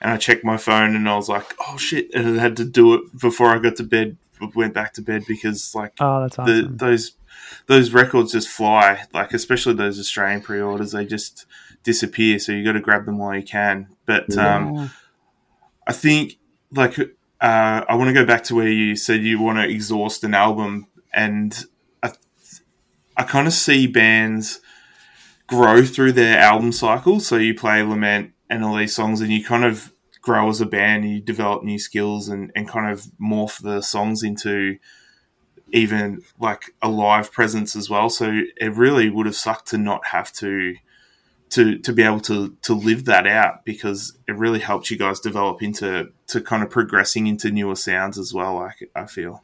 and 0.00 0.10
I 0.12 0.16
checked 0.18 0.44
my 0.44 0.56
phone 0.56 0.94
and 0.94 1.08
I 1.08 1.16
was 1.16 1.28
like, 1.28 1.52
oh 1.66 1.76
shit, 1.76 2.14
and 2.14 2.38
I 2.38 2.42
had 2.42 2.56
to 2.58 2.64
do 2.64 2.94
it 2.94 3.18
before 3.20 3.48
I 3.48 3.58
got 3.58 3.76
to 3.76 3.82
bed. 3.82 4.16
Went 4.54 4.72
back 4.74 4.92
to 4.94 5.02
bed 5.02 5.24
because 5.26 5.74
like 5.74 5.92
oh, 6.00 6.22
that's 6.22 6.36
the 6.36 6.42
awesome. 6.42 6.76
those 6.76 7.12
those 7.66 7.92
records 7.92 8.32
just 8.32 8.48
fly. 8.48 9.04
Like 9.12 9.32
especially 9.32 9.74
those 9.74 9.98
Australian 9.98 10.42
pre-orders, 10.42 10.92
they 10.92 11.04
just 11.06 11.46
disappear. 11.82 12.38
So 12.38 12.52
you 12.52 12.64
got 12.64 12.72
to 12.72 12.80
grab 12.80 13.06
them 13.06 13.18
while 13.18 13.36
you 13.36 13.42
can. 13.42 13.88
But 14.06 14.36
um, 14.36 14.90
I 15.86 15.92
think 15.92 16.38
like 16.72 16.98
uh, 16.98 17.84
I 17.88 17.94
want 17.94 18.08
to 18.08 18.14
go 18.14 18.24
back 18.24 18.44
to 18.44 18.54
where 18.54 18.68
you 18.68 18.96
said 18.96 19.22
you 19.22 19.40
want 19.40 19.58
to 19.58 19.68
exhaust 19.68 20.24
an 20.24 20.34
album, 20.34 20.86
and 21.12 21.64
I 22.02 22.12
I 23.16 23.22
kind 23.22 23.46
of 23.46 23.52
see 23.52 23.86
bands 23.86 24.60
grow 25.46 25.84
through 25.84 26.12
their 26.12 26.38
album 26.38 26.72
cycle. 26.72 27.20
So 27.20 27.36
you 27.36 27.54
play 27.54 27.82
Lament 27.82 28.32
and 28.48 28.64
all 28.64 28.76
these 28.76 28.94
songs, 28.94 29.20
and 29.20 29.30
you 29.30 29.44
kind 29.44 29.64
of 29.64 29.92
grow 30.22 30.48
as 30.48 30.60
a 30.60 30.66
band, 30.66 31.04
and 31.04 31.14
you 31.14 31.20
develop 31.20 31.62
new 31.62 31.78
skills, 31.78 32.28
and 32.28 32.50
and 32.56 32.68
kind 32.68 32.90
of 32.90 33.06
morph 33.20 33.62
the 33.62 33.80
songs 33.82 34.22
into 34.22 34.78
even 35.74 36.22
like 36.38 36.74
a 36.80 36.88
live 36.88 37.30
presence 37.32 37.76
as 37.76 37.90
well. 37.90 38.08
So 38.08 38.40
it 38.56 38.72
really 38.74 39.10
would 39.10 39.26
have 39.26 39.34
sucked 39.36 39.66
to 39.68 39.78
not 39.78 40.06
have 40.06 40.32
to 40.34 40.76
to 41.50 41.78
to 41.78 41.92
be 41.92 42.02
able 42.02 42.20
to 42.20 42.56
to 42.62 42.74
live 42.74 43.04
that 43.04 43.26
out 43.26 43.64
because 43.64 44.16
it 44.26 44.32
really 44.36 44.60
helped 44.60 44.90
you 44.90 44.96
guys 44.96 45.20
develop 45.20 45.62
into 45.62 46.10
to 46.28 46.40
kind 46.40 46.62
of 46.62 46.70
progressing 46.70 47.26
into 47.26 47.50
newer 47.50 47.74
sounds 47.76 48.18
as 48.18 48.32
well. 48.32 48.58
I, 48.58 48.72
I 48.94 49.06
feel. 49.06 49.42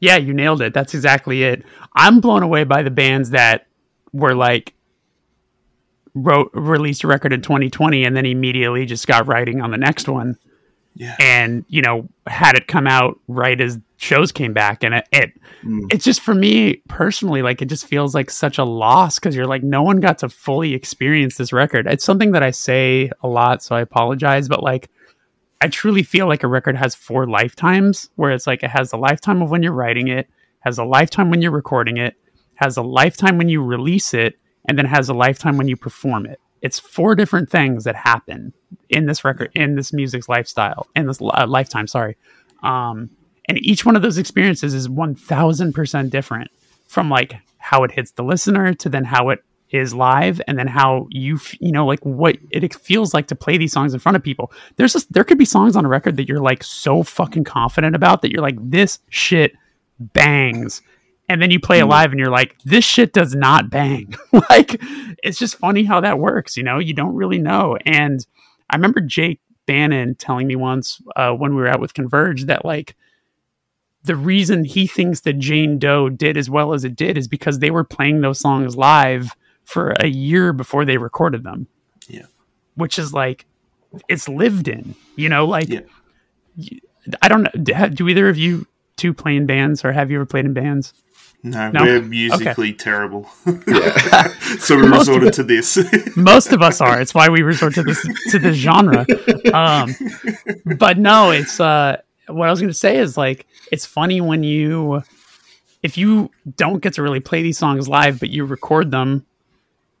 Yeah, 0.00 0.16
you 0.16 0.34
nailed 0.34 0.60
it. 0.62 0.74
That's 0.74 0.94
exactly 0.94 1.44
it. 1.44 1.62
I'm 1.94 2.20
blown 2.20 2.42
away 2.42 2.64
by 2.64 2.82
the 2.82 2.90
bands 2.90 3.30
that 3.30 3.66
were 4.12 4.34
like 4.34 4.74
wrote 6.14 6.50
released 6.54 7.04
a 7.04 7.06
record 7.06 7.32
in 7.32 7.40
2020 7.40 8.04
and 8.04 8.14
then 8.16 8.26
immediately 8.26 8.84
just 8.84 9.06
got 9.06 9.26
writing 9.26 9.62
on 9.62 9.70
the 9.70 9.78
next 9.78 10.08
one 10.08 10.36
Yeah. 10.94 11.16
and 11.18 11.64
you 11.68 11.80
know 11.80 12.06
had 12.26 12.54
it 12.54 12.66
come 12.66 12.86
out 12.86 13.18
right 13.28 13.58
as 13.58 13.78
shows 14.02 14.32
came 14.32 14.52
back 14.52 14.82
and 14.82 14.94
it, 14.94 15.08
it 15.12 15.32
it's 15.90 16.04
just 16.04 16.20
for 16.20 16.34
me 16.34 16.82
personally 16.88 17.40
like 17.40 17.62
it 17.62 17.66
just 17.66 17.86
feels 17.86 18.14
like 18.14 18.30
such 18.30 18.58
a 18.58 18.64
loss 18.64 19.18
because 19.18 19.36
you're 19.36 19.46
like 19.46 19.62
no 19.62 19.82
one 19.82 20.00
got 20.00 20.18
to 20.18 20.28
fully 20.28 20.74
experience 20.74 21.36
this 21.36 21.52
record. 21.52 21.86
It's 21.86 22.04
something 22.04 22.32
that 22.32 22.42
i 22.42 22.50
say 22.50 23.10
a 23.22 23.28
lot 23.28 23.62
so 23.62 23.76
i 23.76 23.80
apologize 23.80 24.48
but 24.48 24.62
like 24.62 24.90
i 25.60 25.68
truly 25.68 26.02
feel 26.02 26.26
like 26.26 26.42
a 26.42 26.48
record 26.48 26.76
has 26.76 26.96
four 26.96 27.28
lifetimes 27.28 28.10
where 28.16 28.32
it's 28.32 28.46
like 28.46 28.64
it 28.64 28.70
has 28.70 28.90
the 28.90 28.96
lifetime 28.96 29.40
of 29.40 29.50
when 29.50 29.62
you're 29.62 29.72
writing 29.72 30.08
it 30.08 30.28
has 30.60 30.78
a 30.78 30.84
lifetime 30.84 31.30
when 31.30 31.40
you're 31.40 31.52
recording 31.52 31.96
it 31.96 32.16
has 32.56 32.76
a 32.76 32.82
lifetime 32.82 33.38
when 33.38 33.48
you 33.48 33.62
release 33.62 34.14
it 34.14 34.36
and 34.68 34.78
then 34.78 34.86
has 34.86 35.08
a 35.08 35.14
lifetime 35.14 35.56
when 35.56 35.68
you 35.68 35.76
perform 35.76 36.26
it. 36.26 36.40
It's 36.60 36.78
four 36.78 37.14
different 37.14 37.50
things 37.50 37.84
that 37.84 37.96
happen 37.96 38.52
in 38.88 39.06
this 39.06 39.24
record 39.24 39.50
in 39.54 39.74
this 39.74 39.92
music's 39.92 40.28
lifestyle 40.28 40.86
in 40.94 41.06
this 41.06 41.20
uh, 41.20 41.46
lifetime 41.48 41.86
sorry. 41.86 42.16
Um 42.62 43.10
and 43.52 43.62
each 43.62 43.84
one 43.84 43.96
of 43.96 44.00
those 44.00 44.16
experiences 44.16 44.72
is 44.72 44.88
1000% 44.88 46.08
different 46.08 46.50
from 46.86 47.10
like 47.10 47.36
how 47.58 47.84
it 47.84 47.90
hits 47.90 48.12
the 48.12 48.22
listener 48.22 48.72
to 48.72 48.88
then 48.88 49.04
how 49.04 49.28
it 49.28 49.44
is 49.68 49.92
live 49.92 50.40
and 50.48 50.58
then 50.58 50.66
how 50.66 51.06
you 51.10 51.34
f- 51.34 51.60
you 51.60 51.70
know 51.70 51.84
like 51.84 52.00
what 52.00 52.38
it 52.50 52.74
feels 52.74 53.12
like 53.12 53.26
to 53.26 53.34
play 53.34 53.58
these 53.58 53.70
songs 53.70 53.92
in 53.92 54.00
front 54.00 54.16
of 54.16 54.22
people. 54.22 54.50
There's 54.76 54.94
just 54.94 55.12
there 55.12 55.22
could 55.22 55.36
be 55.36 55.44
songs 55.44 55.76
on 55.76 55.84
a 55.84 55.88
record 55.88 56.16
that 56.16 56.26
you're 56.26 56.40
like 56.40 56.64
so 56.64 57.02
fucking 57.02 57.44
confident 57.44 57.94
about 57.94 58.22
that 58.22 58.32
you're 58.32 58.40
like 58.40 58.56
this 58.58 59.00
shit 59.10 59.52
bangs. 59.98 60.80
And 61.28 61.42
then 61.42 61.50
you 61.50 61.60
play 61.60 61.80
it 61.80 61.84
live 61.84 62.10
and 62.10 62.18
you're 62.18 62.30
like 62.30 62.58
this 62.64 62.86
shit 62.86 63.12
does 63.12 63.34
not 63.34 63.68
bang. 63.68 64.14
Like 64.48 64.80
it's 65.22 65.38
just 65.38 65.56
funny 65.56 65.84
how 65.84 66.00
that 66.00 66.18
works 66.18 66.56
you 66.56 66.62
know? 66.62 66.78
You 66.78 66.94
don't 66.94 67.14
really 67.14 67.38
know. 67.38 67.76
And 67.84 68.26
i 68.70 68.76
remember 68.76 69.00
jake 69.00 69.40
bannon 69.66 70.14
telling 70.14 70.46
me 70.46 70.56
once 70.56 71.02
uh, 71.16 71.32
when 71.32 71.54
we 71.54 71.60
were 71.60 71.68
out 71.68 71.80
with 71.80 71.92
converge 71.92 72.46
that 72.46 72.64
like 72.64 72.96
the 74.04 74.16
reason 74.16 74.64
he 74.64 74.86
thinks 74.86 75.20
that 75.20 75.38
jane 75.38 75.78
doe 75.78 76.08
did 76.08 76.36
as 76.36 76.48
well 76.50 76.72
as 76.72 76.84
it 76.84 76.96
did 76.96 77.16
is 77.16 77.28
because 77.28 77.58
they 77.60 77.70
were 77.70 77.84
playing 77.84 78.20
those 78.20 78.38
songs 78.40 78.76
live 78.76 79.30
for 79.64 79.90
a 80.00 80.06
year 80.08 80.52
before 80.52 80.84
they 80.84 80.96
recorded 80.98 81.42
them 81.44 81.66
Yeah. 82.08 82.26
which 82.74 82.98
is 82.98 83.12
like 83.12 83.46
it's 84.08 84.28
lived 84.28 84.68
in 84.68 84.94
you 85.16 85.28
know 85.28 85.44
like 85.46 85.68
Yeah. 85.68 85.80
y- 86.56 86.80
i 87.20 87.28
don't 87.28 87.42
know 87.42 87.50
do, 87.62 87.88
do 87.90 88.08
either 88.08 88.28
of 88.28 88.36
you 88.38 88.66
two 88.96 89.12
play 89.14 89.36
in 89.36 89.46
bands 89.46 89.84
or 89.84 89.92
have 89.92 90.10
you 90.10 90.16
ever 90.18 90.26
played 90.26 90.44
in 90.46 90.52
bands 90.54 90.92
No, 91.44 91.70
No? 91.72 91.82
we're 91.82 92.02
musically 92.02 92.72
terrible. 92.72 93.26
Yeah. 93.66 94.28
so 94.60 94.76
we 94.76 94.86
Most 94.86 95.08
resorted 95.08 95.32
to 95.34 95.42
this. 95.42 95.76
most 96.16 96.52
of 96.52 96.62
us 96.62 96.80
are 96.80 97.00
it's 97.00 97.14
why 97.14 97.28
we 97.30 97.42
resort 97.42 97.74
to 97.74 97.82
this 97.82 98.00
to 98.30 98.38
this 98.38 98.54
genre 98.56 99.04
um 99.52 99.92
but 100.78 100.98
no 100.98 101.32
it's 101.32 101.58
uh 101.58 101.96
what 102.28 102.48
i 102.48 102.50
was 102.50 102.60
gonna 102.60 102.72
say 102.72 102.98
is 102.98 103.16
like 103.16 103.46
it's 103.70 103.86
funny 103.86 104.20
when 104.20 104.42
you 104.42 105.02
if 105.82 105.98
you 105.98 106.30
don't 106.56 106.80
get 106.80 106.94
to 106.94 107.02
really 107.02 107.20
play 107.20 107.42
these 107.42 107.58
songs 107.58 107.88
live 107.88 108.20
but 108.20 108.30
you 108.30 108.44
record 108.44 108.90
them 108.90 109.24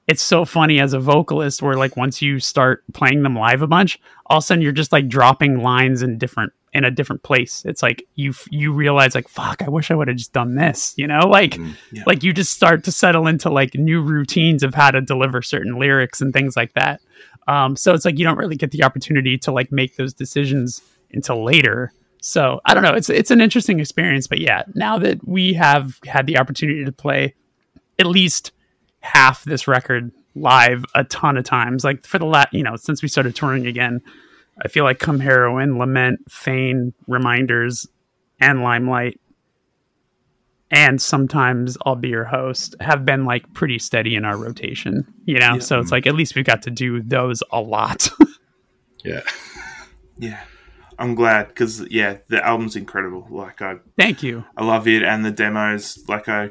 it's 0.08 0.22
so 0.22 0.44
funny 0.44 0.80
as 0.80 0.92
a 0.92 1.00
vocalist 1.00 1.62
where 1.62 1.74
like 1.74 1.96
once 1.96 2.20
you 2.20 2.38
start 2.38 2.82
playing 2.92 3.22
them 3.22 3.36
live 3.36 3.62
a 3.62 3.66
bunch 3.66 3.98
all 4.26 4.38
of 4.38 4.42
a 4.44 4.46
sudden 4.46 4.62
you're 4.62 4.72
just 4.72 4.92
like 4.92 5.08
dropping 5.08 5.60
lines 5.62 6.02
in 6.02 6.18
different 6.18 6.52
in 6.74 6.86
a 6.86 6.90
different 6.90 7.22
place. 7.22 7.62
It's 7.66 7.82
like 7.82 8.02
you 8.14 8.32
you 8.50 8.72
realize 8.72 9.14
like 9.14 9.28
fuck 9.28 9.60
i 9.60 9.68
wish 9.68 9.90
i 9.90 9.94
would 9.94 10.08
have 10.08 10.16
just 10.16 10.32
done 10.32 10.54
this 10.54 10.94
you 10.96 11.06
know? 11.06 11.26
Like 11.28 11.58
Yeah. 11.90 12.04
like 12.06 12.22
you 12.22 12.32
just 12.32 12.52
start 12.54 12.82
to 12.84 12.92
settle 12.92 13.26
into 13.26 13.50
like 13.50 13.74
new 13.74 14.00
routines 14.00 14.62
of 14.62 14.72
how 14.74 14.90
to 14.90 15.02
deliver 15.02 15.42
certain 15.42 15.78
lyrics 15.78 16.22
and 16.22 16.32
things 16.32 16.56
like 16.56 16.72
that. 16.72 17.02
Um 17.46 17.76
so 17.76 17.92
it's 17.92 18.06
like 18.06 18.18
you 18.18 18.24
don't 18.24 18.38
really 18.38 18.56
get 18.56 18.70
the 18.70 18.84
opportunity 18.84 19.36
to 19.38 19.52
like 19.52 19.70
make 19.70 19.96
those 19.96 20.14
decisions 20.14 20.80
until 21.12 21.44
later 21.44 21.92
so 22.22 22.60
i 22.64 22.72
don't 22.72 22.82
know 22.82 22.94
it's 22.94 23.10
it's 23.10 23.30
an 23.30 23.42
interesting 23.42 23.78
experience 23.78 24.26
but 24.26 24.40
yeah 24.40 24.62
now 24.74 24.98
that 24.98 25.26
we 25.28 25.52
have 25.52 25.98
had 26.06 26.26
the 26.26 26.38
opportunity 26.38 26.84
to 26.84 26.92
play 26.92 27.34
at 27.98 28.06
least 28.06 28.52
half 29.00 29.44
this 29.44 29.68
record 29.68 30.10
live 30.34 30.84
a 30.94 31.04
ton 31.04 31.36
of 31.36 31.44
times. 31.44 31.84
Like 31.84 32.06
for 32.06 32.18
the 32.18 32.26
last, 32.26 32.52
you 32.52 32.62
know, 32.62 32.76
since 32.76 33.02
we 33.02 33.08
started 33.08 33.34
touring 33.34 33.66
again, 33.66 34.00
I 34.64 34.68
feel 34.68 34.84
like 34.84 34.98
Come 34.98 35.20
Heroine, 35.20 35.78
Lament, 35.78 36.30
Feign, 36.30 36.94
Reminders, 37.06 37.86
and 38.40 38.62
Limelight, 38.62 39.20
and 40.70 41.00
sometimes 41.00 41.76
I'll 41.84 41.96
Be 41.96 42.08
Your 42.08 42.24
Host 42.24 42.74
have 42.80 43.04
been 43.04 43.24
like 43.24 43.52
pretty 43.54 43.78
steady 43.78 44.14
in 44.14 44.24
our 44.24 44.36
rotation, 44.36 45.06
you 45.24 45.38
know? 45.38 45.54
Yeah. 45.54 45.58
So 45.58 45.78
it's 45.80 45.90
like 45.90 46.06
at 46.06 46.14
least 46.14 46.34
we 46.34 46.42
got 46.42 46.62
to 46.62 46.70
do 46.70 47.02
those 47.02 47.42
a 47.50 47.60
lot. 47.60 48.08
Yeah. 49.04 49.22
yeah, 50.16 50.40
I'm 51.02 51.16
glad 51.16 51.48
because 51.48 51.80
yeah, 51.90 52.18
the 52.28 52.44
album's 52.46 52.76
incredible. 52.76 53.26
Like 53.28 53.60
I, 53.60 53.76
Thank 53.98 54.22
you. 54.22 54.44
I 54.56 54.64
love 54.64 54.86
it, 54.86 55.02
and 55.02 55.24
the 55.24 55.32
demos. 55.32 56.04
Like 56.08 56.28
I, 56.28 56.50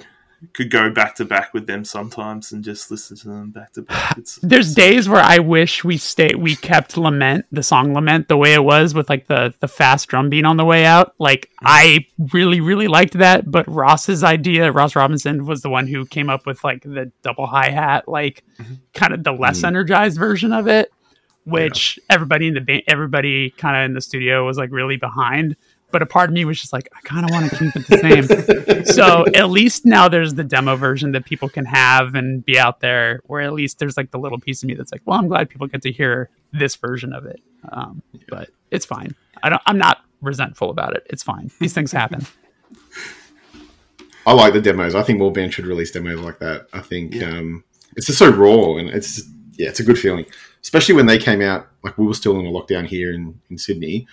could 0.53 0.71
go 0.71 0.89
back 0.89 1.15
to 1.15 1.25
back 1.25 1.53
with 1.53 1.67
them 1.67 1.85
sometimes 1.85 2.51
and 2.51 2.63
just 2.63 2.89
listen 2.89 3.15
to 3.15 3.27
them 3.27 3.51
back 3.51 3.71
to 3.73 3.83
back. 3.83 4.15
It's 4.17 4.37
There's 4.37 4.73
days 4.73 5.07
where 5.07 5.21
I 5.21 5.39
wish 5.39 5.83
we 5.83 5.97
stay 5.97 6.33
we 6.35 6.55
kept 6.55 6.97
Lament, 6.97 7.45
the 7.51 7.63
song 7.63 7.93
Lament, 7.93 8.27
the 8.27 8.37
way 8.37 8.53
it 8.53 8.63
was 8.63 8.93
with 8.93 9.09
like 9.09 9.27
the 9.27 9.53
the 9.59 9.67
fast 9.67 10.07
drum 10.09 10.29
beat 10.29 10.45
on 10.45 10.57
the 10.57 10.65
way 10.65 10.85
out. 10.85 11.13
Like 11.19 11.47
mm-hmm. 11.47 11.67
I 11.67 12.05
really, 12.33 12.59
really 12.59 12.87
liked 12.87 13.13
that, 13.13 13.49
but 13.49 13.67
Ross's 13.67 14.23
idea, 14.23 14.71
Ross 14.71 14.95
Robinson 14.95 15.45
was 15.45 15.61
the 15.61 15.69
one 15.69 15.87
who 15.87 16.05
came 16.05 16.29
up 16.29 16.45
with 16.45 16.63
like 16.63 16.81
the 16.81 17.11
double 17.21 17.45
hi 17.45 17.69
hat, 17.69 18.07
like 18.07 18.43
mm-hmm. 18.59 18.75
kind 18.93 19.13
of 19.13 19.23
the 19.23 19.31
less 19.31 19.59
mm-hmm. 19.59 19.67
energized 19.67 20.17
version 20.17 20.51
of 20.51 20.67
it, 20.67 20.91
which 21.45 21.99
everybody 22.09 22.47
in 22.47 22.53
the 22.53 22.61
ba- 22.61 22.89
everybody 22.89 23.49
kind 23.51 23.75
of 23.77 23.85
in 23.85 23.93
the 23.93 24.01
studio 24.01 24.45
was 24.45 24.57
like 24.57 24.71
really 24.71 24.97
behind. 24.97 25.55
But 25.91 26.01
a 26.01 26.05
part 26.05 26.29
of 26.29 26.33
me 26.33 26.45
was 26.45 26.57
just 26.61 26.71
like, 26.71 26.87
I 26.95 27.01
kind 27.01 27.25
of 27.25 27.31
want 27.31 27.49
to 27.51 27.57
keep 27.57 27.75
it 27.75 27.87
the 27.87 27.97
same. 27.97 28.85
so 28.95 29.25
at 29.35 29.49
least 29.49 29.85
now 29.85 30.07
there's 30.07 30.35
the 30.35 30.43
demo 30.43 30.77
version 30.77 31.11
that 31.11 31.25
people 31.25 31.49
can 31.49 31.65
have 31.65 32.15
and 32.15 32.45
be 32.45 32.57
out 32.57 32.79
there, 32.79 33.19
where 33.25 33.41
at 33.41 33.51
least 33.51 33.79
there's 33.79 33.97
like 33.97 34.09
the 34.11 34.17
little 34.17 34.39
piece 34.39 34.63
of 34.63 34.67
me 34.67 34.73
that's 34.75 34.93
like, 34.93 35.01
well, 35.05 35.19
I'm 35.19 35.27
glad 35.27 35.49
people 35.49 35.67
get 35.67 35.81
to 35.81 35.91
hear 35.91 36.29
this 36.53 36.77
version 36.77 37.11
of 37.11 37.25
it. 37.25 37.41
Um, 37.73 38.01
But 38.29 38.49
it's 38.71 38.85
fine. 38.85 39.13
I 39.43 39.49
don't. 39.49 39.61
I'm 39.65 39.77
not 39.77 39.97
resentful 40.21 40.69
about 40.69 40.95
it. 40.95 41.05
It's 41.09 41.23
fine. 41.23 41.51
These 41.59 41.73
things 41.73 41.91
happen. 41.91 42.25
I 44.25 44.33
like 44.33 44.53
the 44.53 44.61
demos. 44.61 44.95
I 44.95 45.03
think 45.03 45.19
more 45.19 45.31
bands 45.31 45.55
should 45.55 45.65
release 45.65 45.91
demos 45.91 46.19
like 46.19 46.39
that. 46.39 46.67
I 46.73 46.79
think 46.81 47.15
Yeah. 47.15 47.37
um, 47.37 47.63
it's 47.97 48.05
just 48.05 48.19
so 48.19 48.29
raw 48.29 48.77
and 48.77 48.87
it's 48.89 49.15
just, 49.15 49.29
yeah, 49.61 49.69
it's 49.69 49.79
a 49.79 49.83
good 49.83 49.99
feeling. 49.99 50.25
Especially 50.63 50.95
when 50.95 51.05
they 51.05 51.19
came 51.19 51.41
out, 51.41 51.67
like 51.83 51.97
we 51.97 52.05
were 52.05 52.13
still 52.15 52.39
in 52.39 52.45
a 52.45 52.49
lockdown 52.49 52.85
here 52.85 53.13
in, 53.13 53.39
in 53.49 53.57
Sydney. 53.57 54.07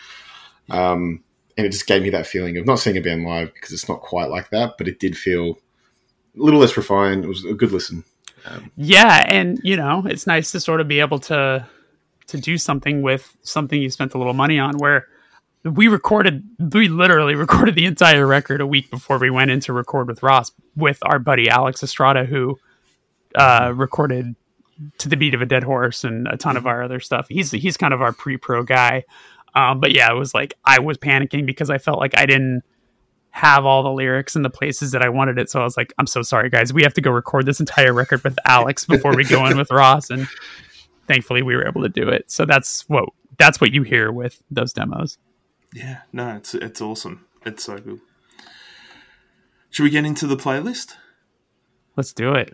Um, 0.69 1.25
and 1.57 1.67
it 1.67 1.71
just 1.71 1.87
gave 1.87 2.03
me 2.03 2.11
that 2.11 2.27
feeling 2.27 2.59
of 2.59 2.67
not 2.67 2.79
seeing 2.79 2.97
a 2.99 3.01
band 3.01 3.25
live 3.25 3.53
because 3.55 3.73
it's 3.73 3.89
not 3.89 4.01
quite 4.01 4.29
like 4.29 4.51
that, 4.51 4.77
but 4.77 4.89
it 4.89 5.01
did 5.01 5.17
feel 5.17 5.59
a 6.37 6.43
little 6.43 6.61
less 6.61 6.77
refined. 6.77 7.25
It 7.25 7.29
was 7.29 7.45
a 7.45 7.55
good 7.55 7.73
listen. 7.73 8.05
Yeah, 8.77 9.25
and 9.29 9.59
you 9.63 9.77
know, 9.77 10.05
it's 10.07 10.27
nice 10.27 10.53
to 10.53 10.61
sort 10.61 10.81
of 10.81 10.89
be 10.89 11.01
able 11.01 11.19
to 11.21 11.67
to 12.29 12.39
do 12.39 12.59
something 12.59 13.03
with 13.03 13.37
something 13.43 13.81
you 13.81 13.91
spent 13.91 14.15
a 14.15 14.19
little 14.19 14.35
money 14.35 14.59
on. 14.59 14.79
Where 14.79 15.07
we 15.65 15.89
recorded, 15.89 16.45
we 16.59 16.89
literally 16.89 17.35
recorded 17.47 17.75
the 17.75 17.87
entire 17.87 18.27
record 18.27 18.61
a 18.61 18.67
week 18.67 18.91
before 18.91 19.19
we 19.19 19.31
went 19.31 19.51
in 19.51 19.61
to 19.61 19.73
record 19.73 20.09
with 20.09 20.23
Ross 20.23 20.53
with 20.77 20.99
our 21.03 21.19
buddy 21.19 21.49
Alex 21.49 21.83
Estrada, 21.83 22.25
who 22.25 22.59
uh, 23.35 23.73
recorded 23.75 24.35
to 24.99 25.09
the 25.09 25.17
beat 25.17 25.35
of 25.35 25.43
a 25.43 25.47
dead 25.47 25.65
horse 25.65 26.05
and 26.05 26.29
a 26.29 26.37
ton 26.37 26.57
of 26.57 26.67
our 26.67 26.83
other 26.83 27.01
stuff. 27.01 27.27
He's 27.29 27.51
he's 27.51 27.77
kind 27.77 27.95
of 27.95 28.03
our 28.03 28.13
pre-pro 28.13 28.63
guy. 28.63 29.05
Um, 29.55 29.81
but 29.81 29.93
yeah, 29.93 30.11
it 30.11 30.15
was 30.15 30.35
like 30.35 30.55
I 30.65 30.79
was 30.79 30.99
panicking 30.99 31.47
because 31.47 31.71
I 31.71 31.79
felt 31.79 31.99
like 31.99 32.17
I 32.17 32.27
didn't 32.27 32.63
have 33.31 33.65
all 33.65 33.83
the 33.83 33.93
lyrics 33.93 34.37
in 34.37 34.43
the 34.43 34.51
places 34.51 34.93
that 34.93 35.03
I 35.03 35.09
wanted 35.09 35.39
it. 35.39 35.51
So 35.51 35.61
I 35.61 35.65
was 35.65 35.77
like, 35.77 35.93
I'm 35.99 36.07
so 36.07 36.23
sorry, 36.23 36.51
guys. 36.51 36.73
We 36.73 36.83
have 36.83 36.95
to 36.95 37.01
go 37.01 37.11
record 37.11 37.47
this 37.47 37.61
entire 37.61 37.93
record 37.93 38.25
with 38.25 38.39
Alex 38.45 38.85
before 38.87 39.15
we 39.15 39.25
go 39.25 39.47
in 39.47 39.57
with 39.57 39.71
Ross. 39.71 40.11
And 40.11 40.27
thankfully, 41.07 41.43
we 41.43 41.57
were 41.57 41.67
able 41.67 41.83
to 41.83 41.89
do 41.89 42.09
it. 42.09 42.31
So 42.31 42.45
that's 42.45 42.89
what 42.89 43.09
that's 43.39 43.61
what 43.61 43.73
you 43.73 43.83
hear 43.83 44.13
with 44.13 44.43
those 44.51 44.73
demos. 44.73 45.19
yeah, 45.73 46.01
no, 46.13 46.37
it's 46.37 46.55
it's 46.55 46.81
awesome. 46.81 47.27
It's 47.45 47.65
so 47.65 47.79
good. 47.79 48.01
Should 49.71 49.85
we 49.85 49.91
get 49.91 50.05
into 50.05 50.27
the 50.27 50.37
playlist? 50.37 50.95
Let's 51.97 52.13
do 52.13 52.33
it. 52.35 52.53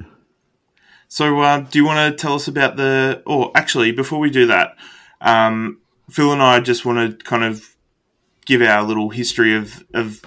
So, 1.14 1.42
uh, 1.42 1.60
do 1.60 1.78
you 1.78 1.84
want 1.84 2.10
to 2.10 2.20
tell 2.20 2.34
us 2.34 2.48
about 2.48 2.76
the? 2.76 3.22
Or 3.24 3.52
actually, 3.54 3.92
before 3.92 4.18
we 4.18 4.30
do 4.30 4.46
that, 4.46 4.74
um, 5.20 5.78
Fil 6.10 6.32
and 6.32 6.42
I 6.42 6.58
just 6.58 6.84
want 6.84 6.98
to 7.20 7.24
kind 7.24 7.44
of 7.44 7.76
give 8.46 8.60
our 8.60 8.82
little 8.82 9.10
history 9.10 9.54
of 9.54 9.84
of, 9.94 10.22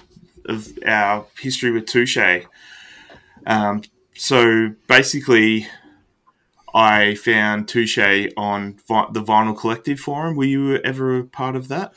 of 0.46 0.78
our 0.86 1.26
history 1.38 1.72
with 1.72 1.84
Touche. 1.84 2.16
Um, 3.46 3.82
so 4.14 4.76
basically, 4.86 5.66
I 6.74 7.16
found 7.16 7.68
Touche 7.68 7.98
on 8.38 8.78
Vi- 8.88 9.10
the 9.12 9.22
Vinyl 9.22 9.58
Collective 9.58 10.00
forum. 10.00 10.36
Were 10.36 10.44
you 10.44 10.76
ever 10.76 11.18
a 11.18 11.24
part 11.24 11.54
of 11.54 11.68
that? 11.68 11.92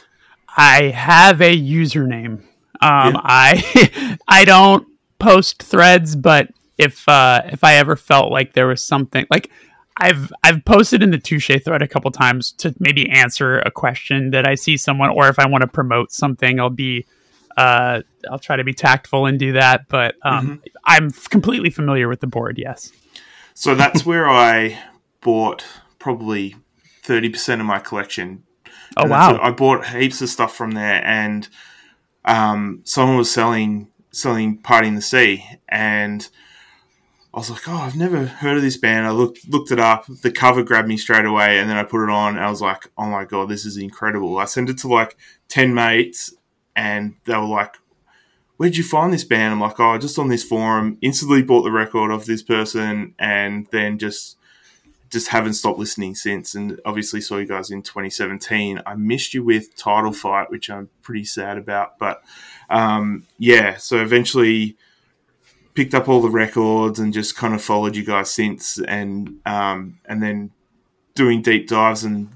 I 0.57 0.89
have 0.89 1.39
a 1.39 1.57
username. 1.57 2.43
Um, 2.81 3.13
Yeah. 3.13 3.21
I 3.23 4.17
I 4.27 4.43
don't 4.43 4.85
post 5.17 5.63
threads, 5.63 6.17
but 6.17 6.49
if 6.81 7.07
uh, 7.07 7.41
if 7.45 7.63
I 7.63 7.75
ever 7.75 7.95
felt 7.95 8.31
like 8.31 8.53
there 8.53 8.67
was 8.67 8.83
something 8.83 9.25
like 9.29 9.51
I've 9.97 10.33
I've 10.43 10.65
posted 10.65 11.03
in 11.03 11.11
the 11.11 11.19
Touche 11.19 11.51
thread 11.63 11.81
a 11.81 11.87
couple 11.87 12.09
times 12.11 12.51
to 12.53 12.73
maybe 12.79 13.09
answer 13.09 13.59
a 13.59 13.71
question 13.71 14.31
that 14.31 14.47
I 14.47 14.55
see 14.55 14.77
someone, 14.77 15.09
or 15.11 15.27
if 15.27 15.37
I 15.37 15.47
want 15.47 15.61
to 15.61 15.67
promote 15.67 16.11
something, 16.11 16.59
I'll 16.59 16.69
be 16.69 17.05
uh, 17.55 18.01
I'll 18.29 18.39
try 18.39 18.55
to 18.55 18.63
be 18.63 18.73
tactful 18.73 19.27
and 19.27 19.37
do 19.37 19.53
that. 19.53 19.87
But 19.89 20.15
um, 20.23 20.61
I'm 20.85 21.11
completely 21.11 21.69
familiar 21.69 22.07
with 22.07 22.19
the 22.19 22.27
board. 22.27 22.57
Yes. 22.57 22.91
So 23.53 23.75
that's 23.75 24.05
where 24.05 24.27
I 24.27 24.79
bought 25.21 25.63
probably 25.99 26.55
thirty 27.03 27.29
percent 27.29 27.61
of 27.61 27.67
my 27.67 27.79
collection. 27.79 28.43
Oh 28.97 29.03
And 29.03 29.11
wow. 29.11 29.39
I 29.41 29.51
bought 29.51 29.87
heaps 29.87 30.21
of 30.21 30.29
stuff 30.29 30.55
from 30.55 30.71
there, 30.71 31.05
and 31.05 31.47
um, 32.25 32.81
someone 32.85 33.17
was 33.17 33.31
selling 33.31 33.89
selling 34.11 34.57
Parting 34.57 34.95
the 34.95 35.01
Sea, 35.01 35.45
and 35.69 36.27
I 37.33 37.39
was 37.39 37.49
like, 37.49 37.67
"Oh, 37.67 37.77
I've 37.77 37.95
never 37.95 38.25
heard 38.25 38.57
of 38.57 38.63
this 38.63 38.77
band." 38.77 39.07
I 39.07 39.11
looked 39.11 39.47
looked 39.47 39.71
it 39.71 39.79
up. 39.79 40.05
The 40.07 40.31
cover 40.31 40.63
grabbed 40.63 40.89
me 40.89 40.97
straight 40.97 41.25
away, 41.25 41.59
and 41.59 41.69
then 41.69 41.77
I 41.77 41.83
put 41.83 42.03
it 42.03 42.09
on. 42.09 42.35
And 42.35 42.45
I 42.45 42.49
was 42.49 42.61
like, 42.61 42.89
"Oh 42.97 43.05
my 43.05 43.23
god, 43.23 43.49
this 43.49 43.65
is 43.65 43.77
incredible!" 43.77 44.37
I 44.37 44.45
sent 44.45 44.69
it 44.69 44.77
to 44.79 44.87
like 44.89 45.15
ten 45.47 45.73
mates, 45.73 46.33
and 46.75 47.15
they 47.25 47.35
were 47.35 47.45
like, 47.45 47.77
"Where'd 48.57 48.75
you 48.75 48.83
find 48.83 49.13
this 49.13 49.23
band?" 49.23 49.53
I'm 49.53 49.61
like, 49.61 49.79
"Oh, 49.79 49.97
just 49.97 50.19
on 50.19 50.27
this 50.27 50.43
forum." 50.43 50.97
Instantly 51.01 51.41
bought 51.41 51.63
the 51.63 51.71
record 51.71 52.11
of 52.11 52.25
this 52.25 52.43
person, 52.43 53.15
and 53.17 53.67
then 53.71 53.97
just 53.97 54.37
just 55.09 55.29
haven't 55.29 55.53
stopped 55.53 55.79
listening 55.79 56.15
since. 56.15 56.53
And 56.53 56.81
obviously 56.85 57.21
saw 57.21 57.37
you 57.37 57.47
guys 57.47 57.71
in 57.71 57.81
2017. 57.81 58.81
I 58.85 58.95
missed 58.95 59.33
you 59.33 59.43
with 59.43 59.75
Title 59.77 60.13
Fight, 60.13 60.49
which 60.49 60.69
I'm 60.69 60.89
pretty 61.01 61.25
sad 61.25 61.57
about. 61.57 61.97
But 61.97 62.23
um, 62.69 63.25
yeah, 63.37 63.77
so 63.77 64.01
eventually 64.01 64.75
picked 65.73 65.93
up 65.93 66.09
all 66.09 66.21
the 66.21 66.29
records 66.29 66.99
and 66.99 67.13
just 67.13 67.35
kind 67.35 67.53
of 67.53 67.61
followed 67.61 67.95
you 67.95 68.05
guys 68.05 68.31
since. 68.31 68.79
And 68.79 69.39
um, 69.45 69.99
and 70.05 70.21
then 70.21 70.51
doing 71.15 71.41
deep 71.41 71.67
dives 71.67 72.03
and 72.03 72.29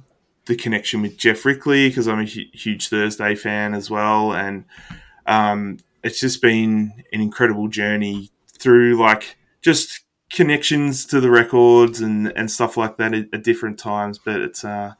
the 0.46 0.56
connection 0.56 1.02
with 1.02 1.18
Geoff 1.18 1.46
Rickly 1.46 1.90
because 1.90 2.08
I'm 2.08 2.20
a 2.20 2.26
hu- 2.26 2.52
huge 2.54 2.90
Thursday 2.90 3.36
fan 3.36 3.74
as 3.74 3.90
well. 3.90 4.34
And 4.34 4.66
um, 5.26 5.80
it's 6.04 6.20
just 6.20 6.42
been 6.42 7.04
an 7.12 7.22
incredible 7.22 7.68
journey 7.68 8.32
through 8.60 9.00
like 9.00 9.38
just 9.62 10.02
connections 10.30 11.06
to 11.06 11.20
the 11.20 11.30
records 11.30 12.02
and, 12.02 12.32
and 12.36 12.52
stuff 12.52 12.78
like 12.78 12.98
that 12.98 13.14
at, 13.14 13.28
at 13.34 13.44
different 13.44 13.80
times. 13.80 14.20
But 14.20 14.42
it's 14.42 14.64
uh, 14.64 14.94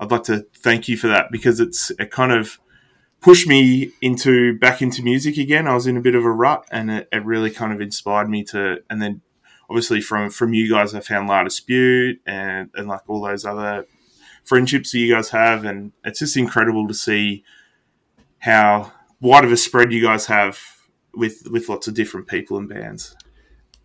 I'd 0.00 0.10
like 0.10 0.24
to 0.24 0.46
thank 0.56 0.88
you 0.88 0.96
for 0.96 1.08
that 1.08 1.30
because 1.30 1.60
it's 1.60 1.90
it 1.98 2.10
kind 2.10 2.32
of 2.32 2.58
pushed 3.20 3.46
me 3.46 3.92
into 4.00 4.58
back 4.58 4.80
into 4.82 5.02
music 5.02 5.36
again. 5.36 5.66
I 5.66 5.74
was 5.74 5.86
in 5.86 5.96
a 5.96 6.00
bit 6.00 6.14
of 6.14 6.24
a 6.24 6.30
rut, 6.30 6.66
and 6.70 6.90
it, 6.90 7.08
it 7.12 7.24
really 7.24 7.50
kind 7.50 7.72
of 7.72 7.80
inspired 7.80 8.28
me 8.28 8.44
to. 8.44 8.82
And 8.88 9.02
then 9.02 9.22
obviously 9.68 10.00
from 10.00 10.30
from 10.30 10.54
you 10.54 10.70
guys, 10.70 10.94
I 10.94 11.00
found 11.00 11.28
La 11.28 11.44
Dispute 11.44 12.20
and 12.26 12.70
and 12.74 12.88
like 12.88 13.02
all 13.06 13.22
those 13.22 13.44
other 13.44 13.86
friendships 14.44 14.92
that 14.92 14.98
you 14.98 15.12
guys 15.12 15.30
have, 15.30 15.64
and 15.64 15.92
it's 16.04 16.20
just 16.20 16.36
incredible 16.36 16.88
to 16.88 16.94
see 16.94 17.44
how 18.40 18.92
wide 19.20 19.44
of 19.44 19.52
a 19.52 19.56
spread 19.56 19.92
you 19.92 20.02
guys 20.02 20.26
have 20.26 20.60
with 21.14 21.48
with 21.50 21.68
lots 21.68 21.88
of 21.88 21.94
different 21.94 22.28
people 22.28 22.56
and 22.56 22.68
bands. 22.68 23.16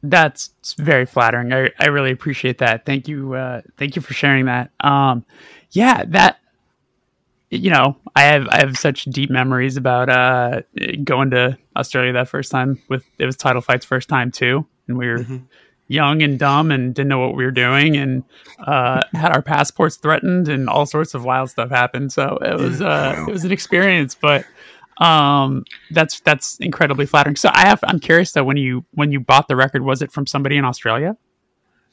That's 0.05 0.51
very 0.77 1.05
flattering. 1.05 1.53
I, 1.53 1.69
I 1.79 1.87
really 1.87 2.11
appreciate 2.11 2.57
that. 2.57 2.85
Thank 2.85 3.07
you. 3.07 3.35
Uh, 3.35 3.61
thank 3.77 3.95
you 3.95 4.01
for 4.01 4.13
sharing 4.13 4.45
that. 4.45 4.71
Um, 4.81 5.25
yeah, 5.71 6.03
that 6.07 6.39
you 7.53 7.69
know, 7.69 7.95
I 8.15 8.23
have 8.23 8.47
I 8.49 8.57
have 8.57 8.77
such 8.77 9.05
deep 9.05 9.29
memories 9.29 9.77
about 9.77 10.09
uh, 10.09 10.61
going 11.03 11.29
to 11.31 11.57
Australia 11.75 12.13
that 12.13 12.27
first 12.27 12.51
time. 12.51 12.81
With 12.89 13.05
it 13.19 13.25
was 13.25 13.37
Title 13.37 13.61
Fight's 13.61 13.85
first 13.85 14.09
time 14.09 14.31
too, 14.31 14.65
and 14.87 14.97
we 14.97 15.07
were 15.07 15.25
young 15.87 16.21
and 16.23 16.39
dumb 16.39 16.71
and 16.71 16.95
didn't 16.95 17.09
know 17.09 17.19
what 17.19 17.35
we 17.35 17.45
were 17.45 17.51
doing, 17.51 17.95
and 17.95 18.23
uh, 18.65 19.01
had 19.13 19.31
our 19.31 19.41
passports 19.41 19.97
threatened, 19.97 20.47
and 20.47 20.67
all 20.67 20.85
sorts 20.85 21.13
of 21.13 21.23
wild 21.23 21.49
stuff 21.49 21.69
happened. 21.69 22.11
So 22.11 22.37
it 22.41 22.59
was 22.59 22.81
uh, 22.81 23.25
it 23.27 23.31
was 23.31 23.45
an 23.45 23.51
experience, 23.51 24.15
but 24.15 24.45
um 24.99 25.65
that's 25.89 26.19
that's 26.19 26.57
incredibly 26.59 27.07
flattering 27.07 27.35
so 27.35 27.49
i 27.53 27.65
have 27.65 27.79
i'm 27.83 27.99
curious 27.99 28.31
though 28.33 28.43
when 28.43 28.57
you 28.57 28.85
when 28.91 29.11
you 29.11 29.19
bought 29.19 29.47
the 29.47 29.55
record 29.55 29.81
was 29.81 30.03
it 30.03 30.11
from 30.11 30.27
somebody 30.27 30.55
in 30.55 30.63
australia 30.63 31.17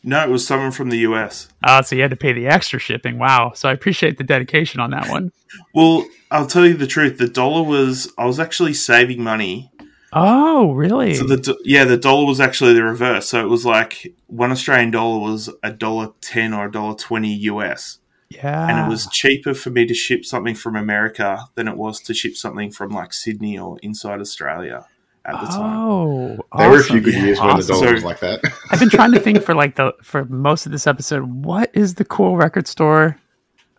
No, 0.02 0.22
it 0.22 0.30
was 0.30 0.46
someone 0.46 0.70
from 0.70 0.88
the 0.90 0.98
US. 1.08 1.48
uh 1.62 1.82
so 1.82 1.94
you 1.96 2.02
had 2.02 2.10
to 2.10 2.16
pay 2.16 2.32
the 2.32 2.46
extra 2.46 2.78
shipping 2.78 3.18
wow 3.18 3.52
so 3.54 3.68
i 3.68 3.72
appreciate 3.72 4.16
the 4.18 4.24
dedication 4.24 4.80
on 4.80 4.90
that 4.90 5.08
one 5.08 5.30
Well, 5.74 6.06
I'll 6.30 6.46
tell 6.46 6.64
you 6.66 6.74
the 6.74 6.86
truth. 6.86 7.18
The 7.18 7.26
dollar 7.28 7.62
was 7.64 8.12
I 8.16 8.24
was 8.24 8.38
actually 8.38 8.72
saving 8.74 9.22
money. 9.22 9.70
oh 10.12 10.72
really 10.72 11.14
So 11.14 11.24
the 11.24 11.56
yeah, 11.64 11.84
the 11.84 11.96
dollar 11.96 12.24
was 12.26 12.40
actually 12.40 12.74
the 12.74 12.82
reverse. 12.84 13.28
So 13.28 13.40
it 13.44 13.48
was 13.48 13.64
like 13.66 14.14
one 14.26 14.50
Australian 14.52 14.90
dollar 14.92 15.18
was 15.18 15.50
a 15.62 15.72
dollar 15.72 16.08
ten 16.20 16.54
or 16.54 16.66
a 16.66 16.72
dollar 16.72 16.94
twenty 16.94 17.34
US. 17.52 17.98
yeah 18.30 18.68
and 18.68 18.76
it 18.78 18.88
was 18.88 19.08
cheaper 19.20 19.54
for 19.54 19.70
me 19.70 19.86
to 19.86 19.94
ship 19.94 20.24
something 20.24 20.54
from 20.54 20.76
America 20.76 21.30
than 21.56 21.66
it 21.68 21.76
was 21.76 22.00
to 22.06 22.14
ship 22.14 22.36
something 22.36 22.70
from 22.70 22.90
like 22.90 23.12
Sydney 23.12 23.58
or 23.58 23.76
inside 23.82 24.20
Australia. 24.20 24.86
At 25.26 25.40
the 25.40 25.46
time. 25.48 25.76
Oh, 25.78 26.38
There 26.56 26.70
were 26.70 26.78
a 26.80 26.82
few 26.82 26.96
awesome. 26.96 27.00
good 27.02 27.14
years 27.14 27.38
when 27.38 27.48
the 27.48 27.54
Awesome. 27.54 27.74
dollar 27.74 27.86
So- 27.88 27.92
was 27.94 28.04
like 28.04 28.20
that. 28.20 28.40
I've 28.70 28.80
been 28.80 28.88
trying 28.90 29.12
to 29.12 29.20
think 29.26 29.42
for 29.42 29.54
like 29.54 29.76
the 29.76 29.94
for 30.02 30.24
most 30.24 30.64
of 30.66 30.72
this 30.72 30.86
episode. 30.86 31.24
What 31.24 31.70
is 31.74 31.94
the 31.96 32.04
cool 32.04 32.36
record 32.36 32.66
store? 32.66 33.18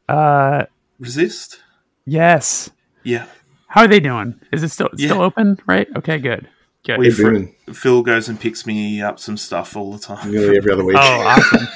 Uh, 0.07 0.65
Resist? 0.99 1.61
yes. 2.05 2.69
Yeah. 3.03 3.25
How 3.67 3.81
are 3.81 3.87
they 3.87 3.99
doing? 3.99 4.39
Is 4.51 4.63
it 4.63 4.69
still 4.69 4.89
it's 4.93 5.03
still 5.03 5.21
open? 5.21 5.57
Right. 5.65 5.87
Okay. 5.97 6.19
Good. 6.19 6.47
Good. 6.83 6.99
We 6.99 7.09
They're 7.09 7.31
doing 7.31 7.55
Fil 7.73 8.01
goes 8.03 8.27
and 8.27 8.39
picks 8.39 8.65
me 8.65 9.01
up 9.01 9.19
some 9.19 9.37
stuff 9.37 9.75
all 9.77 9.91
the 9.93 9.99
time. 9.99 10.31
nearly 10.31 10.57
every 10.57 10.71
other 10.71 10.83
week. 10.83 10.97
oh, 10.99 11.01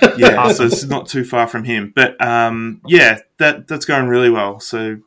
awesome. 0.04 0.20
yeah, 0.20 0.36
Awesome. 0.36 0.56
so 0.70 0.76
it's 0.76 0.84
not 0.86 1.08
too 1.08 1.24
far 1.24 1.48
from 1.48 1.64
him. 1.64 1.92
But 1.96 2.20
um, 2.24 2.82
yeah, 2.86 3.20
that 3.38 3.68
that's 3.68 3.86
going 3.86 4.08
really 4.08 4.30
well. 4.30 4.60
So 4.60 4.98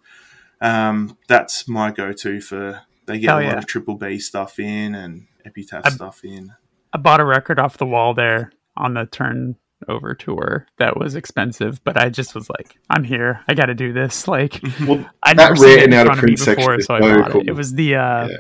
um, 0.61 1.17
that's 1.29 1.69
my 1.69 1.91
go-to 1.93 2.41
for. 2.41 2.83
They 3.09 3.19
get 3.19 3.29
Hell 3.31 3.39
a 3.39 3.43
lot 3.43 3.53
yeah. 3.53 3.59
of 3.59 3.67
Triple 3.67 3.97
B 3.97 4.19
stuff 4.21 4.59
in 4.61 4.95
and 4.95 5.27
Epitaph 5.45 5.87
I- 5.87 5.91
stuff 5.91 6.25
in. 6.25 6.53
I 6.93 6.99
bought 6.99 7.21
a 7.21 7.25
record 7.25 7.59
off 7.59 7.77
the 7.77 7.85
wall 7.87 8.15
there 8.15 8.53
on 8.77 8.95
the 8.95 9.05
turnover 9.07 10.15
tour 10.15 10.67
that 10.79 10.97
was 10.97 11.15
expensive, 11.17 11.83
but 11.85 11.97
I 12.01 12.09
just 12.09 12.35
was 12.35 12.49
like, 12.49 12.79
I'm 12.89 13.05
here. 13.05 13.41
I 13.49 13.55
got 13.55 13.67
to 13.67 13.75
do 13.75 13.93
this. 13.93 14.27
Like, 14.29 14.63
Well, 14.87 15.05
I'd 15.23 15.37
that 15.37 15.51
never 15.51 15.57
seen 15.57 15.65
rare 15.67 15.79
it 15.79 15.85
in 15.85 15.93
and 15.93 15.95
out 15.95 16.01
of 16.07 16.19
front 16.19 16.19
of 16.21 16.47
me 16.49 16.55
before, 16.55 16.81
so 16.81 16.95
I 16.95 17.01
so 17.01 17.21
bought 17.23 17.31
cool. 17.33 17.41
it. 17.43 17.49
It 17.49 17.53
was 17.53 17.75
the, 17.75 17.97
uh, 17.97 18.29
Yeah. 18.29 18.37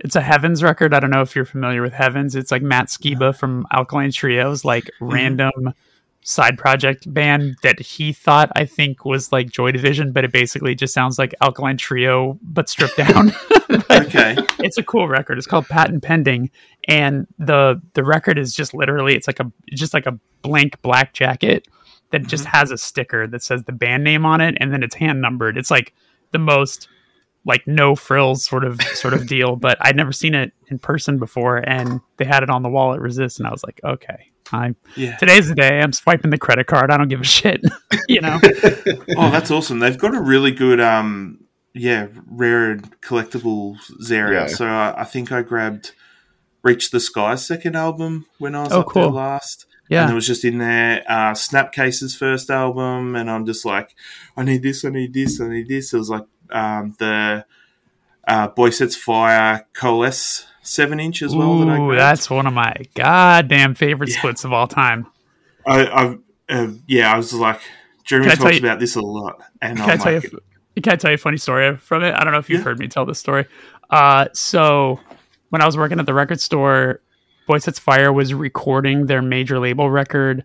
it's 0.00 0.14
a 0.14 0.20
Heavens 0.20 0.62
record. 0.62 0.94
I 0.94 1.00
don't 1.00 1.10
know 1.10 1.22
if 1.22 1.34
you're 1.34 1.44
familiar 1.44 1.82
with 1.82 1.92
Heavens. 1.92 2.36
It's 2.36 2.52
like 2.52 2.62
Matt 2.62 2.86
Skiba 2.86 3.36
from 3.36 3.66
Alkaline 3.72 4.12
Trios, 4.12 4.64
like 4.64 4.84
Mm-hmm. 5.00 5.08
random 5.12 5.74
side 6.22 6.58
project 6.58 7.12
band 7.12 7.56
that 7.62 7.80
he 7.80 8.12
thought 8.12 8.50
I 8.54 8.66
think 8.66 9.04
was 9.04 9.32
like 9.32 9.50
Joy 9.50 9.72
Division, 9.72 10.12
but 10.12 10.24
it 10.24 10.32
basically 10.32 10.74
just 10.74 10.92
sounds 10.92 11.18
like 11.18 11.34
Alkaline 11.40 11.76
Trio 11.76 12.38
but 12.42 12.68
stripped 12.68 12.96
down. 13.08 13.32
But 13.68 14.06
Okay, 14.06 14.36
it's 14.60 14.78
a 14.78 14.82
cool 14.82 15.08
record. 15.08 15.36
It's 15.36 15.46
called 15.46 15.66
Patent 15.68 16.02
Pending, 16.02 16.50
and 16.86 17.26
the 17.38 17.80
the 17.92 18.02
record 18.02 18.38
is 18.38 18.54
just 18.54 18.72
literally 18.72 19.14
it's 19.14 19.26
like 19.26 19.40
a 19.40 19.52
just 19.70 19.92
like 19.92 20.06
a 20.06 20.18
blank 20.40 20.80
black 20.80 21.12
jacket 21.12 21.68
that 22.10 22.26
just 22.26 22.44
mm-hmm. 22.44 22.56
has 22.56 22.70
a 22.70 22.78
sticker 22.78 23.26
that 23.26 23.42
says 23.42 23.64
the 23.64 23.72
band 23.72 24.04
name 24.04 24.24
on 24.24 24.40
it, 24.40 24.56
and 24.58 24.72
then 24.72 24.82
it's 24.82 24.94
hand 24.94 25.20
numbered. 25.20 25.58
It's 25.58 25.70
like 25.70 25.92
the 26.32 26.38
most 26.38 26.88
like 27.44 27.66
no 27.66 27.94
frills 27.94 28.44
sort 28.44 28.64
of 28.64 28.80
sort 28.94 29.14
of 29.14 29.26
deal, 29.34 29.56
but 29.56 29.76
I'd 29.80 29.96
never 29.96 30.12
seen 30.12 30.34
it 30.34 30.52
in 30.68 30.78
person 30.78 31.18
before, 31.18 31.58
and 31.58 32.00
they 32.16 32.24
had 32.24 32.42
it 32.42 32.50
on 32.50 32.62
the 32.62 32.70
wall 32.70 32.94
at 32.94 33.00
Resist, 33.00 33.38
and 33.38 33.46
I 33.46 33.50
was 33.50 33.64
like, 33.64 33.80
okay, 33.84 34.30
I 34.52 34.74
yeah. 34.96 35.16
today's 35.16 35.48
the 35.48 35.54
day. 35.54 35.80
I'm 35.80 35.92
swiping 35.92 36.30
the 36.30 36.38
credit 36.38 36.66
card. 36.66 36.90
I 36.90 36.96
don't 36.96 37.08
give 37.08 37.20
a 37.20 37.24
shit, 37.24 37.62
you 38.08 38.20
know. 38.20 38.38
Oh, 39.16 39.30
that's 39.30 39.50
awesome. 39.50 39.78
They've 39.78 39.98
got 39.98 40.14
a 40.14 40.20
really 40.20 40.50
good, 40.52 40.80
um, 40.80 41.44
yeah, 41.74 42.08
rare 42.26 42.72
and 42.72 43.00
collectibles 43.00 43.78
area. 44.10 44.42
Yeah. 44.42 44.46
So 44.46 44.66
I, 44.66 45.02
I 45.02 45.04
think 45.04 45.32
I 45.32 45.42
grabbed 45.42 45.92
Reach 46.62 46.90
the 46.90 47.00
Sky's 47.00 47.46
second 47.46 47.76
album 47.76 48.26
when 48.38 48.54
I 48.54 48.64
was 48.64 48.72
Oh, 48.72 48.80
up 48.80 48.92
there 48.94 49.06
last. 49.06 49.66
Yeah. 49.88 50.02
And 50.02 50.12
it 50.12 50.14
was 50.14 50.26
just 50.26 50.44
in 50.44 50.58
there, 50.58 51.02
uh, 51.08 51.32
Snapcase's 51.32 52.14
first 52.14 52.50
album, 52.50 53.16
and 53.16 53.30
I'm 53.30 53.46
just 53.46 53.64
like, 53.64 53.94
I 54.36 54.42
need 54.42 54.62
this, 54.62 54.84
I 54.84 54.90
need 54.90 55.14
this, 55.14 55.40
I 55.40 55.48
need 55.48 55.68
this. 55.68 55.94
It 55.94 55.98
was 55.98 56.10
like 56.10 56.26
um, 56.50 56.94
the 56.98 57.44
uh, 58.28 58.46
Boy 58.48 58.70
Sets 58.70 58.94
Fire 58.94 59.66
Coalesce 59.74 60.46
7 60.62 61.00
inch 61.00 61.22
as 61.22 61.34
well 61.34 61.58
that 61.58 61.68
I 61.68 61.78
Ooh, 61.80 61.86
grabbed. 61.86 61.98
that's 62.00 62.30
one 62.30 62.46
of 62.46 62.52
my 62.52 62.74
goddamn 62.94 63.74
favorite 63.74 64.10
Yeah. 64.10 64.18
splits 64.18 64.44
of 64.44 64.52
all 64.52 64.68
time. 64.68 65.06
I, 65.66 65.86
I, 65.86 66.18
uh, 66.54 66.68
yeah, 66.86 67.12
I 67.12 67.16
was 67.16 67.32
like, 67.34 67.60
Jeremy 68.04 68.26
Can 68.26 68.32
I 68.32 68.34
tell 68.36 68.44
talks 68.44 68.60
you- 68.60 68.66
about 68.66 68.78
this 68.80 68.94
a 68.96 69.00
lot. 69.02 69.42
And 69.62 69.78
Can 69.78 69.88
I 69.88 69.92
I'm 69.94 69.98
tell 69.98 70.12
like, 70.14 70.22
you? 70.24 70.40
Can 70.82 70.92
I 70.92 70.96
tell 70.96 71.10
you 71.10 71.16
a 71.16 71.18
funny 71.18 71.36
story 71.38 71.76
from 71.76 72.04
it? 72.04 72.14
I 72.14 72.22
don't 72.22 72.32
know 72.32 72.38
if 72.38 72.48
you've 72.48 72.60
Yeah. 72.60 72.64
heard 72.64 72.78
me 72.78 72.86
tell 72.86 73.04
this 73.04 73.18
story. 73.18 73.46
Uh, 73.90 74.26
so 74.34 75.00
when 75.48 75.60
I 75.62 75.66
was 75.66 75.76
working 75.76 75.98
at 75.98 76.06
the 76.06 76.14
record 76.14 76.40
store, 76.40 77.00
Boy 77.46 77.58
Sets 77.58 77.78
Fire 77.78 78.12
was 78.12 78.34
recording 78.34 79.06
their 79.06 79.22
major 79.22 79.58
label 79.58 79.90
record 79.90 80.44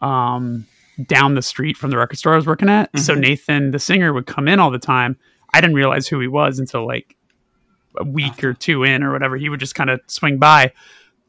um, 0.00 0.66
down 1.06 1.34
the 1.34 1.42
street 1.42 1.76
from 1.76 1.90
the 1.90 1.98
record 1.98 2.16
store 2.18 2.32
I 2.34 2.36
was 2.36 2.46
working 2.46 2.68
at. 2.68 2.96
So 2.98 3.14
Mhm. 3.14 3.20
Nathan, 3.20 3.70
the 3.72 3.78
singer, 3.78 4.12
would 4.12 4.26
come 4.26 4.46
in 4.48 4.60
all 4.60 4.70
the 4.70 4.78
time. 4.78 5.16
I 5.52 5.60
didn't 5.60 5.74
realize 5.76 6.06
who 6.08 6.20
he 6.20 6.28
was 6.28 6.58
until 6.58 6.86
like 6.86 7.16
a 7.96 8.04
week 8.04 8.42
or 8.44 8.54
two 8.54 8.84
in 8.84 9.02
or 9.02 9.12
whatever. 9.12 9.36
He 9.36 9.48
would 9.48 9.60
just 9.60 9.74
kind 9.74 9.90
of 9.90 10.00
swing 10.06 10.38
by. 10.38 10.72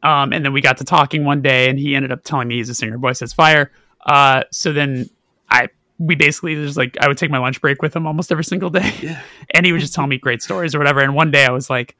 Um, 0.03 0.33
and 0.33 0.45
then 0.45 0.53
we 0.53 0.61
got 0.61 0.77
to 0.77 0.83
talking 0.83 1.25
one 1.25 1.41
day, 1.41 1.69
and 1.69 1.79
he 1.79 1.95
ended 1.95 2.11
up 2.11 2.23
telling 2.23 2.47
me 2.47 2.57
he's 2.57 2.69
a 2.69 2.75
singer. 2.75 2.97
Boy 2.97 3.13
Sets 3.13 3.33
Fire. 3.33 3.71
Uh, 4.05 4.43
so 4.51 4.71
then 4.71 5.09
I 5.49 5.69
we 5.97 6.15
basically 6.15 6.55
just 6.55 6.77
like 6.77 6.97
I 6.99 7.07
would 7.07 7.17
take 7.17 7.31
my 7.31 7.37
lunch 7.37 7.61
break 7.61 7.81
with 7.81 7.95
him 7.95 8.05
almost 8.05 8.31
every 8.31 8.43
single 8.43 8.69
day, 8.69 8.93
yeah. 9.01 9.21
and 9.53 9.65
he 9.65 9.71
would 9.71 9.81
just 9.81 9.93
tell 9.93 10.05
me 10.05 10.17
great 10.17 10.41
stories 10.41 10.75
or 10.75 10.77
whatever. 10.77 10.99
And 10.99 11.15
one 11.15 11.31
day 11.31 11.45
I 11.45 11.51
was 11.51 11.69
like, 11.69 11.95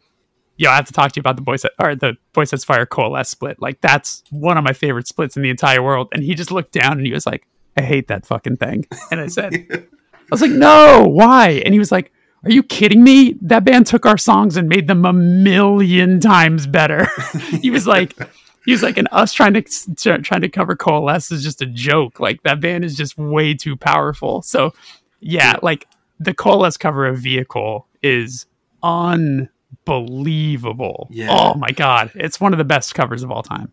"Yo, 0.57 0.69
I 0.69 0.75
have 0.75 0.85
to 0.85 0.93
talk 0.93 1.13
to 1.13 1.17
you 1.17 1.21
about 1.21 1.35
the 1.35 1.41
Boy 1.41 1.55
Set 1.55 1.71
or 1.79 1.95
the 1.95 2.15
Boy 2.33 2.43
Sets 2.43 2.63
Fire 2.63 2.85
Coalesce 2.85 3.29
split. 3.29 3.61
Like 3.61 3.81
that's 3.81 4.23
one 4.29 4.57
of 4.57 4.63
my 4.63 4.73
favorite 4.73 5.07
splits 5.07 5.35
in 5.35 5.43
the 5.43 5.49
entire 5.49 5.81
world." 5.81 6.09
And 6.13 6.23
he 6.23 6.35
just 6.35 6.51
looked 6.51 6.73
down 6.73 6.93
and 6.93 7.05
he 7.05 7.13
was 7.13 7.25
like, 7.25 7.47
"I 7.77 7.81
hate 7.81 8.07
that 8.09 8.25
fucking 8.25 8.57
thing." 8.57 8.85
And 9.09 9.19
I 9.19 9.27
said, 9.27 9.53
"I 9.71 9.87
was 10.29 10.41
like, 10.41 10.51
no, 10.51 11.05
why?" 11.07 11.61
And 11.65 11.73
he 11.73 11.79
was 11.79 11.91
like. 11.91 12.11
Are 12.45 12.51
you 12.51 12.63
kidding 12.63 13.03
me? 13.03 13.35
That 13.41 13.65
band 13.65 13.87
took 13.87 14.05
our 14.05 14.19
songs 14.19 14.55
and 14.55 14.69
made 14.69 14.87
them 14.87 15.03
a 15.03 15.13
million 15.13 16.19
times 16.19 16.67
better. 16.67 17.07
he 17.61 17.71
was 17.71 17.87
like, 17.87 18.15
he 18.65 18.71
was 18.71 18.83
like, 18.83 18.97
and 18.97 19.07
us 19.11 19.33
trying 19.33 19.53
to 19.53 19.63
trying 20.21 20.41
to 20.41 20.49
cover 20.49 20.75
Coalesce 20.75 21.31
is 21.31 21.43
just 21.43 21.61
a 21.61 21.65
joke. 21.65 22.19
Like 22.19 22.43
that 22.43 22.61
band 22.61 22.85
is 22.85 22.95
just 22.95 23.17
way 23.17 23.55
too 23.55 23.75
powerful. 23.75 24.43
So, 24.43 24.73
yeah, 25.19 25.55
like 25.63 25.87
the 26.19 26.35
Coalesce 26.35 26.77
cover 26.77 27.07
of 27.07 27.17
Vehicle 27.17 27.87
is 28.03 28.45
unbelievable. 28.83 31.07
Yeah. 31.09 31.29
Oh 31.31 31.55
my 31.55 31.71
god, 31.71 32.11
it's 32.13 32.39
one 32.39 32.53
of 32.53 32.59
the 32.59 32.63
best 32.63 32.93
covers 32.93 33.23
of 33.23 33.31
all 33.31 33.43
time. 33.43 33.71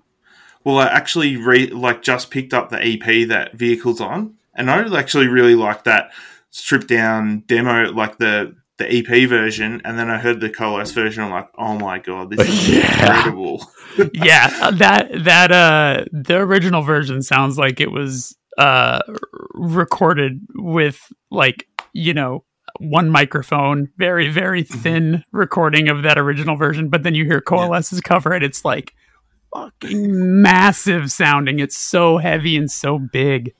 Well, 0.64 0.78
I 0.78 0.86
actually 0.86 1.36
re- 1.36 1.68
like 1.68 2.02
just 2.02 2.30
picked 2.30 2.54
up 2.54 2.70
the 2.70 2.82
EP 2.82 3.28
that 3.28 3.52
Vehicles 3.54 4.00
on, 4.00 4.36
and 4.54 4.70
I 4.70 4.98
actually 4.98 5.26
really 5.26 5.56
like 5.56 5.84
that 5.84 6.10
stripped 6.50 6.88
down 6.88 7.40
demo, 7.46 7.92
like 7.92 8.18
the 8.18 8.54
the 8.88 8.98
EP 8.98 9.28
version, 9.28 9.80
and 9.84 9.98
then 9.98 10.10
I 10.10 10.18
heard 10.18 10.40
the 10.40 10.50
Coalesce 10.50 10.92
version. 10.92 11.22
I'm 11.24 11.30
like, 11.30 11.48
oh 11.58 11.78
my 11.78 11.98
god, 11.98 12.30
this 12.30 12.40
is 12.48 12.68
Yeah. 12.70 12.92
incredible. 12.92 13.66
yeah, 14.14 14.70
that 14.72 15.10
that 15.24 15.52
uh 15.52 16.04
the 16.12 16.36
original 16.38 16.82
version 16.82 17.22
sounds 17.22 17.58
like 17.58 17.80
it 17.80 17.90
was 17.90 18.36
uh 18.58 19.00
recorded 19.54 20.40
with 20.54 21.12
like, 21.30 21.66
you 21.92 22.14
know, 22.14 22.44
one 22.80 23.08
microphone, 23.10 23.88
very 23.98 24.28
very 24.30 24.62
thin 24.62 25.24
recording 25.32 25.88
of 25.88 26.02
that 26.02 26.18
original 26.18 26.56
version, 26.56 26.88
but 26.88 27.02
then 27.02 27.14
you 27.14 27.24
hear 27.24 27.40
Coalesce's 27.40 28.00
cover 28.00 28.32
and 28.32 28.42
it's 28.44 28.64
like 28.64 28.94
fucking 29.54 30.40
massive 30.42 31.10
sounding. 31.12 31.58
It's 31.58 31.76
so 31.76 32.18
heavy 32.18 32.56
and 32.56 32.70
so 32.70 32.98
big. 32.98 33.52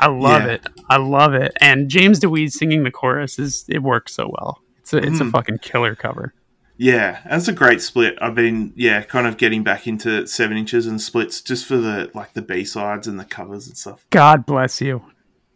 I 0.00 0.08
love 0.08 0.42
Yeah. 0.42 0.52
it. 0.54 0.66
I 0.88 0.96
love 0.96 1.34
it. 1.34 1.52
And 1.60 1.88
James 1.88 2.18
Dewees 2.20 2.52
singing 2.52 2.82
the 2.84 2.90
chorus 2.90 3.38
is 3.38 3.64
it 3.68 3.82
works 3.82 4.14
so 4.14 4.28
well. 4.28 4.60
It's 4.80 4.92
a 4.92 4.96
it's 4.98 5.20
a 5.20 5.24
Mm. 5.24 5.30
fucking 5.30 5.58
killer 5.58 5.94
cover. 5.94 6.34
Yeah, 6.76 7.18
that's 7.28 7.46
a 7.46 7.52
great 7.52 7.82
split. 7.82 8.16
I've 8.22 8.34
been 8.34 8.72
yeah, 8.74 9.02
kind 9.02 9.26
of 9.26 9.36
getting 9.36 9.62
back 9.62 9.86
into 9.86 10.26
seven 10.26 10.56
inches 10.56 10.86
and 10.86 11.00
splits 11.00 11.42
just 11.42 11.66
for 11.66 11.76
the 11.76 12.10
like 12.14 12.32
the 12.32 12.40
B 12.42 12.64
sides 12.64 13.06
and 13.06 13.20
the 13.20 13.24
covers 13.26 13.66
and 13.68 13.76
stuff. 13.76 14.04
God 14.10 14.46
bless 14.46 14.80
you. 14.80 15.02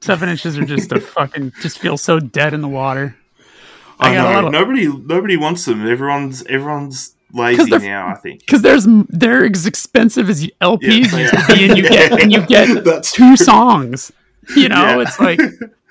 Seven 0.03 0.28
inches 0.28 0.59
are 0.59 0.66
just 0.66 0.92
a 0.92 1.01
fucking 1.16 1.53
just 1.62 1.78
feel 1.78 1.97
so 1.97 2.20
dead 2.20 2.53
in 2.53 2.61
the 2.61 2.68
water. 2.68 3.16
I 3.99 4.11
I, 4.11 4.14
know 4.40 4.47
of- 4.49 4.53
nobody 4.53 4.86
nobody 4.86 5.36
wants 5.38 5.64
them. 5.64 5.86
Everyone's 5.86 6.45
everyone's 6.45 7.14
lazy 7.32 7.70
now. 7.70 8.09
I 8.09 8.14
think. 8.16 8.40
Because 8.40 8.61
there's 8.61 8.86
they're 9.09 9.47
as 9.47 9.64
expensive 9.66 10.28
as 10.28 10.47
LPs 10.61 10.82
Yeah. 10.82 11.18
used 11.18 11.32
to 11.32 11.55
be, 11.57 11.64
and 11.68 11.76
you 11.78 11.82
get 11.88 12.20
and 12.22 12.32
you 12.32 12.47
get 12.47 12.84
That's 12.84 13.12
two 13.12 13.36
songs. 13.38 14.12
You 14.57 14.68
know, 14.68 14.76
Yeah. 14.99 15.01
it's 15.03 15.18
like 15.20 15.40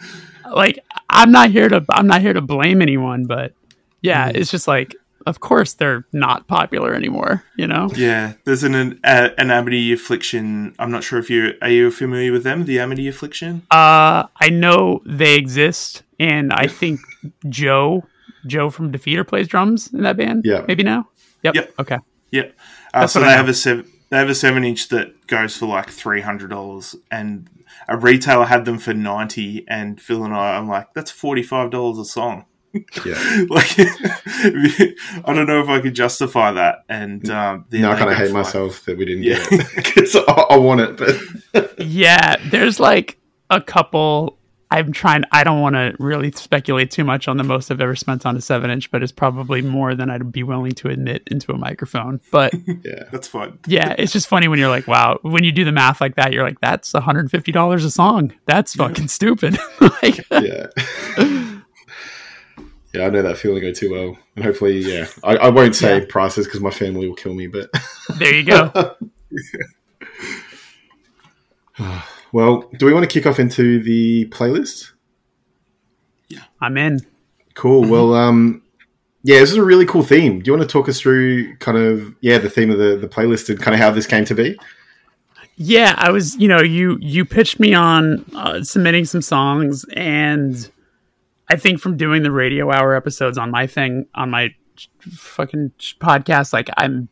like 0.54 0.80
I'm 1.10 1.32
not 1.32 1.50
here 1.52 1.70
to 1.70 1.84
I'm 1.90 2.08
not 2.08 2.22
here 2.22 2.34
to 2.34 2.42
blame 2.42 2.82
anyone, 2.82 3.26
but 3.26 3.54
yeah, 4.02 4.30
Mm. 4.32 4.36
it's 4.38 4.52
just 4.52 4.68
like 4.68 4.96
of 5.26 5.40
course 5.40 5.74
they're 5.76 6.06
not 6.12 6.48
popular 6.48 6.94
anymore. 6.94 7.44
You 7.56 7.68
know, 7.68 7.90
Yeah, 7.96 8.34
there's 8.44 8.64
an 8.64 8.76
an, 8.76 9.00
uh, 9.06 9.30
an 9.38 9.52
Amity 9.52 9.94
Affliction. 9.94 10.76
I'm 10.80 10.92
not 10.92 11.04
sure 11.04 11.18
if 11.20 11.30
you 11.30 11.54
are 11.62 11.70
you 11.70 11.92
familiar 11.92 12.32
with 12.32 12.44
them. 12.44 12.66
The 12.66 12.80
Amity 12.80 13.08
Affliction. 13.08 13.62
uh, 13.72 14.28
I 14.36 14.50
know 14.50 15.02
they 15.06 15.36
exist, 15.36 16.04
and 16.20 16.52
I 16.52 16.68
think 16.68 17.00
Joe 17.50 18.04
Joe 18.46 18.70
from 18.70 18.92
Defeater 18.92 19.26
plays 19.26 19.48
drums 19.48 19.94
in 19.94 20.02
that 20.04 20.18
band. 20.18 20.44
Yeah. 20.44 20.66
maybe 20.68 20.84
now. 20.84 21.08
Yep. 21.44 21.56
Yep. 21.56 21.74
Okay. 21.80 21.98
Yep. 22.32 22.56
Uh, 22.94 23.08
so 23.08 23.20
they 23.22 23.28
have 23.28 23.48
a 23.48 23.54
seven. 23.54 23.86
They 24.10 24.18
have 24.18 24.30
a 24.30 24.36
seven 24.36 24.64
inch 24.66 24.90
that 24.90 25.26
goes 25.28 25.56
for 25.58 25.66
like 25.68 25.90
three 25.90 26.20
hundred 26.22 26.50
dollars, 26.50 26.96
and 27.10 27.48
a 27.88 27.98
retailer 27.98 28.46
had 28.46 28.66
them 28.66 28.78
for 28.78 28.94
ninety. 28.94 29.66
And 29.68 30.00
Fil 30.02 30.24
and 30.24 30.34
I, 30.34 30.58
I'm 30.58 30.68
like, 30.68 30.94
that's 30.94 31.12
forty 31.12 31.44
five 31.44 31.72
dollars 31.72 31.98
a 32.00 32.06
song. 32.06 32.46
Yeah. 33.06 33.44
like, 33.50 33.72
I 33.78 34.94
don't 35.28 35.46
know 35.48 35.62
if 35.62 35.70
I 35.70 35.80
could 35.80 35.94
justify 35.94 36.52
that. 36.54 36.84
And 36.90 37.30
um, 37.30 37.66
then 37.70 37.82
now 37.82 37.92
I 37.92 37.98
kind 38.00 38.12
of 38.12 38.18
hate 38.18 38.30
for, 38.30 38.34
myself 38.34 38.84
that 38.86 38.98
we 38.98 39.06
didn't 39.06 39.24
Yeah. 39.24 39.36
get 39.50 39.60
it 39.62 39.76
because 39.76 40.16
I, 40.16 40.22
I 40.52 40.58
want 40.58 40.82
it, 40.82 40.98
but 40.98 41.80
Yeah, 41.80 42.36
there's 42.50 42.80
like 42.80 43.20
a 43.50 43.62
couple. 43.62 44.38
I'm 44.74 44.92
trying. 44.92 45.24
I 45.32 45.44
don't 45.44 45.62
want 45.62 45.76
to 45.76 45.94
really 46.00 46.32
speculate 46.32 46.90
too 46.92 47.04
much 47.04 47.28
on 47.28 47.38
the 47.38 47.44
most 47.44 47.70
I've 47.72 47.80
ever 47.82 47.96
spent 47.96 48.26
on 48.26 48.36
a 48.36 48.42
seven 48.42 48.70
inch, 48.72 48.90
but 48.92 49.04
it's 49.04 49.12
probably 49.12 49.62
more 49.62 49.94
than 49.96 50.10
I'd 50.10 50.32
be 50.32 50.44
willing 50.44 50.72
to 50.74 50.90
admit 50.90 51.24
into 51.28 51.52
a 51.52 51.58
microphone. 51.58 52.20
But 52.32 52.54
Yeah. 52.84 53.04
That's 53.12 53.28
fun. 53.28 53.60
yeah, 53.68 53.96
it's 53.98 54.12
just 54.12 54.28
funny 54.28 54.48
when 54.48 54.58
you're 54.60 54.70
like, 54.70 54.88
wow, 54.88 55.20
when 55.22 55.44
you 55.44 55.52
do 55.52 55.64
the 55.64 55.72
math 55.72 56.02
like 56.02 56.16
that, 56.16 56.34
you're 56.34 56.44
like, 56.44 56.60
that's 56.62 56.94
150 56.94 57.52
dollars 57.52 57.86
a 57.86 57.92
song. 57.92 58.34
That's 58.46 58.74
fucking 58.76 59.08
stupid. 59.10 59.58
like, 59.80 60.26
Yeah. 60.32 60.68
yeah, 62.94 63.06
I 63.06 63.10
know 63.10 63.22
that 63.22 63.38
feeling 63.38 63.62
go 63.62 63.72
too 63.72 63.92
well. 63.92 64.18
And 64.36 64.44
hopefully, 64.46 64.80
yeah. 64.80 65.08
I, 65.24 65.36
I 65.38 65.50
won't 65.50 65.76
say 65.76 66.00
Yeah. 66.00 66.06
prices 66.10 66.46
because 66.48 66.62
my 66.62 66.72
family 66.72 67.08
will 67.08 67.16
kill 67.16 67.34
me, 67.36 67.48
but 67.48 67.70
there 68.18 68.34
you 68.36 68.44
go. 68.44 68.96
Well, 72.34 72.70
do 72.78 72.88
we 72.88 72.94
want 72.94 73.10
to 73.10 73.14
kick 73.14 73.26
off 73.26 73.40
into 73.40 73.82
the 73.82 74.26
playlist? 74.26 74.92
Yeah, 76.28 76.44
I'm 76.60 76.76
in. 76.78 77.00
Cool. 77.54 77.86
Well, 77.90 78.16
um, 78.16 78.64
yeah, 79.22 79.40
this 79.40 79.52
is 79.52 79.58
a 79.58 79.64
really 79.64 79.86
cool 79.86 80.04
theme. 80.04 80.40
Do 80.40 80.50
you 80.50 80.58
want 80.58 80.68
to 80.68 80.72
talk 80.72 80.90
us 80.90 81.00
through 81.00 81.56
kind 81.58 81.78
of 81.78 82.14
yeah 82.20 82.40
the 82.40 82.50
theme 82.50 82.72
of 82.72 82.80
the 82.80 82.98
the 82.98 83.08
playlist 83.08 83.50
and 83.50 83.60
kind 83.60 83.74
of 83.74 83.80
how 83.80 83.92
this 83.92 84.06
came 84.06 84.26
to 84.26 84.36
be? 84.36 84.60
Yeah, 85.56 85.94
I 85.98 86.10
was, 86.10 86.36
you 86.38 86.48
know, 86.48 86.62
you 86.62 86.98
you 87.00 87.24
pitched 87.24 87.60
me 87.60 87.76
on 87.76 88.26
uh, 88.36 88.64
submitting 88.64 89.06
some 89.06 89.22
songs, 89.22 89.86
and 89.94 90.70
I 91.50 91.56
think 91.56 91.80
from 91.80 91.96
doing 91.96 92.24
the 92.24 92.32
radio 92.32 92.72
hour 92.72 92.96
episodes 92.96 93.38
on 93.38 93.52
my 93.52 93.68
thing 93.68 94.08
on 94.16 94.32
my 94.32 94.56
fucking 95.00 95.72
podcast, 96.00 96.52
like 96.52 96.70
I'm 96.78 97.08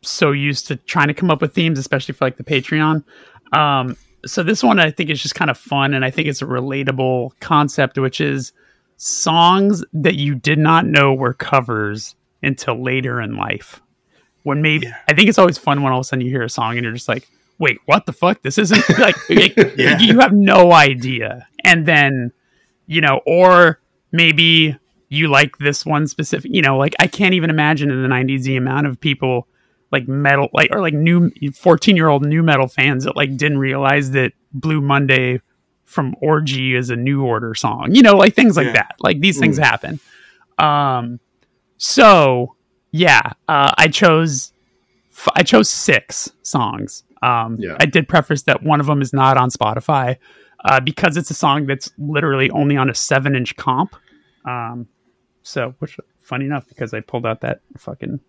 so 0.00 0.32
used 0.32 0.66
to 0.68 0.76
trying 0.76 1.08
to 1.08 1.14
come 1.14 1.30
up 1.30 1.42
with 1.42 1.54
themes, 1.54 1.78
especially 1.78 2.14
for 2.14 2.24
like 2.24 2.38
the 2.38 2.44
Patreon. 2.44 3.04
Um, 3.52 3.96
so 4.26 4.42
this 4.42 4.62
one 4.62 4.78
I 4.78 4.90
think 4.90 5.10
is 5.10 5.22
just 5.22 5.34
kind 5.34 5.50
of 5.50 5.58
fun, 5.58 5.94
and 5.94 6.04
I 6.04 6.10
think 6.10 6.28
it's 6.28 6.42
a 6.42 6.46
relatable 6.46 7.32
concept, 7.40 7.98
which 7.98 8.20
is 8.20 8.52
songs 8.96 9.82
that 9.92 10.14
you 10.16 10.34
did 10.34 10.58
not 10.58 10.86
know 10.86 11.14
were 11.14 11.32
covers 11.34 12.14
until 12.42 12.82
later 12.82 13.20
in 13.20 13.36
life. 13.36 13.80
When 14.42 14.62
maybe 14.62 14.86
Yeah. 14.86 14.96
I 15.08 15.14
think 15.14 15.28
it's 15.28 15.38
always 15.38 15.58
fun 15.58 15.82
when 15.82 15.92
all 15.92 16.00
of 16.00 16.04
a 16.04 16.08
sudden 16.08 16.24
you 16.24 16.30
hear 16.30 16.42
a 16.42 16.48
song 16.50 16.76
and 16.76 16.84
you're 16.84 16.92
just 16.92 17.08
like, 17.08 17.28
"Wait, 17.58 17.78
what 17.86 18.06
the 18.06 18.12
fuck? 18.12 18.42
This 18.42 18.58
isn't 18.58 18.88
like, 18.98 19.16
like, 19.28 19.56
Yeah. 19.76 19.98
you 19.98 20.18
have 20.20 20.32
no 20.32 20.72
idea." 20.72 21.46
And 21.64 21.86
then, 21.86 22.32
you 22.86 23.00
know, 23.00 23.20
or 23.26 23.80
maybe 24.12 24.76
you 25.08 25.28
like 25.28 25.58
this 25.58 25.84
one 25.84 26.06
specific, 26.06 26.50
you 26.54 26.62
know, 26.62 26.78
like 26.78 26.94
I 27.00 27.06
can't 27.06 27.34
even 27.34 27.50
imagine 27.50 27.90
in 27.90 28.02
the 28.02 28.08
90s 28.08 28.44
the 28.44 28.56
amount 28.56 28.86
of 28.86 29.00
people 29.00 29.46
like 29.92 30.06
metal 30.08 30.48
like 30.52 30.70
or 30.72 30.80
like 30.80 30.94
new 30.94 31.30
14 31.54 31.96
year 31.96 32.08
old 32.08 32.24
nu 32.24 32.42
metal 32.42 32.68
fans 32.68 33.04
that 33.04 33.16
like 33.16 33.36
didn't 33.36 33.58
realize 33.58 34.12
that 34.12 34.32
Blue 34.52 34.80
Monday 34.80 35.40
from 35.84 36.14
Orgy 36.20 36.74
is 36.74 36.90
a 36.90 36.96
new 36.96 37.24
order 37.24 37.54
song. 37.54 37.88
You 37.94 38.02
know, 38.02 38.16
like 38.16 38.34
things 38.34 38.56
like 38.56 38.66
Yeah. 38.66 38.72
that. 38.74 38.94
Like 39.00 39.20
these 39.20 39.38
things 39.38 39.58
happen. 39.58 39.98
Um 40.58 41.18
so 41.78 42.56
yeah, 42.92 43.32
uh, 43.48 43.72
I 43.78 43.88
chose 43.88 44.52
f- 45.12 45.28
I 45.34 45.42
chose 45.42 45.70
six 45.70 46.30
songs. 46.42 47.04
Um, 47.22 47.56
Yeah. 47.58 47.76
I 47.78 47.86
did 47.86 48.08
preface 48.08 48.42
that 48.42 48.62
one 48.62 48.80
of 48.80 48.86
them 48.86 49.00
is 49.02 49.12
not 49.12 49.36
on 49.36 49.50
Spotify 49.50 50.16
uh, 50.64 50.80
because 50.80 51.16
it's 51.16 51.30
a 51.30 51.34
song 51.34 51.66
that's 51.66 51.90
literally 51.98 52.50
only 52.50 52.76
on 52.76 52.90
a 52.90 52.94
seven 52.94 53.34
inch 53.36 53.56
comp. 53.56 53.94
Um, 54.44 54.88
so, 55.42 55.74
which 55.78 55.98
funny 56.20 56.46
enough, 56.46 56.66
because 56.68 56.92
I 56.92 57.00
pulled 57.00 57.26
out 57.26 57.40
that 57.42 57.60
fucking 57.78 58.20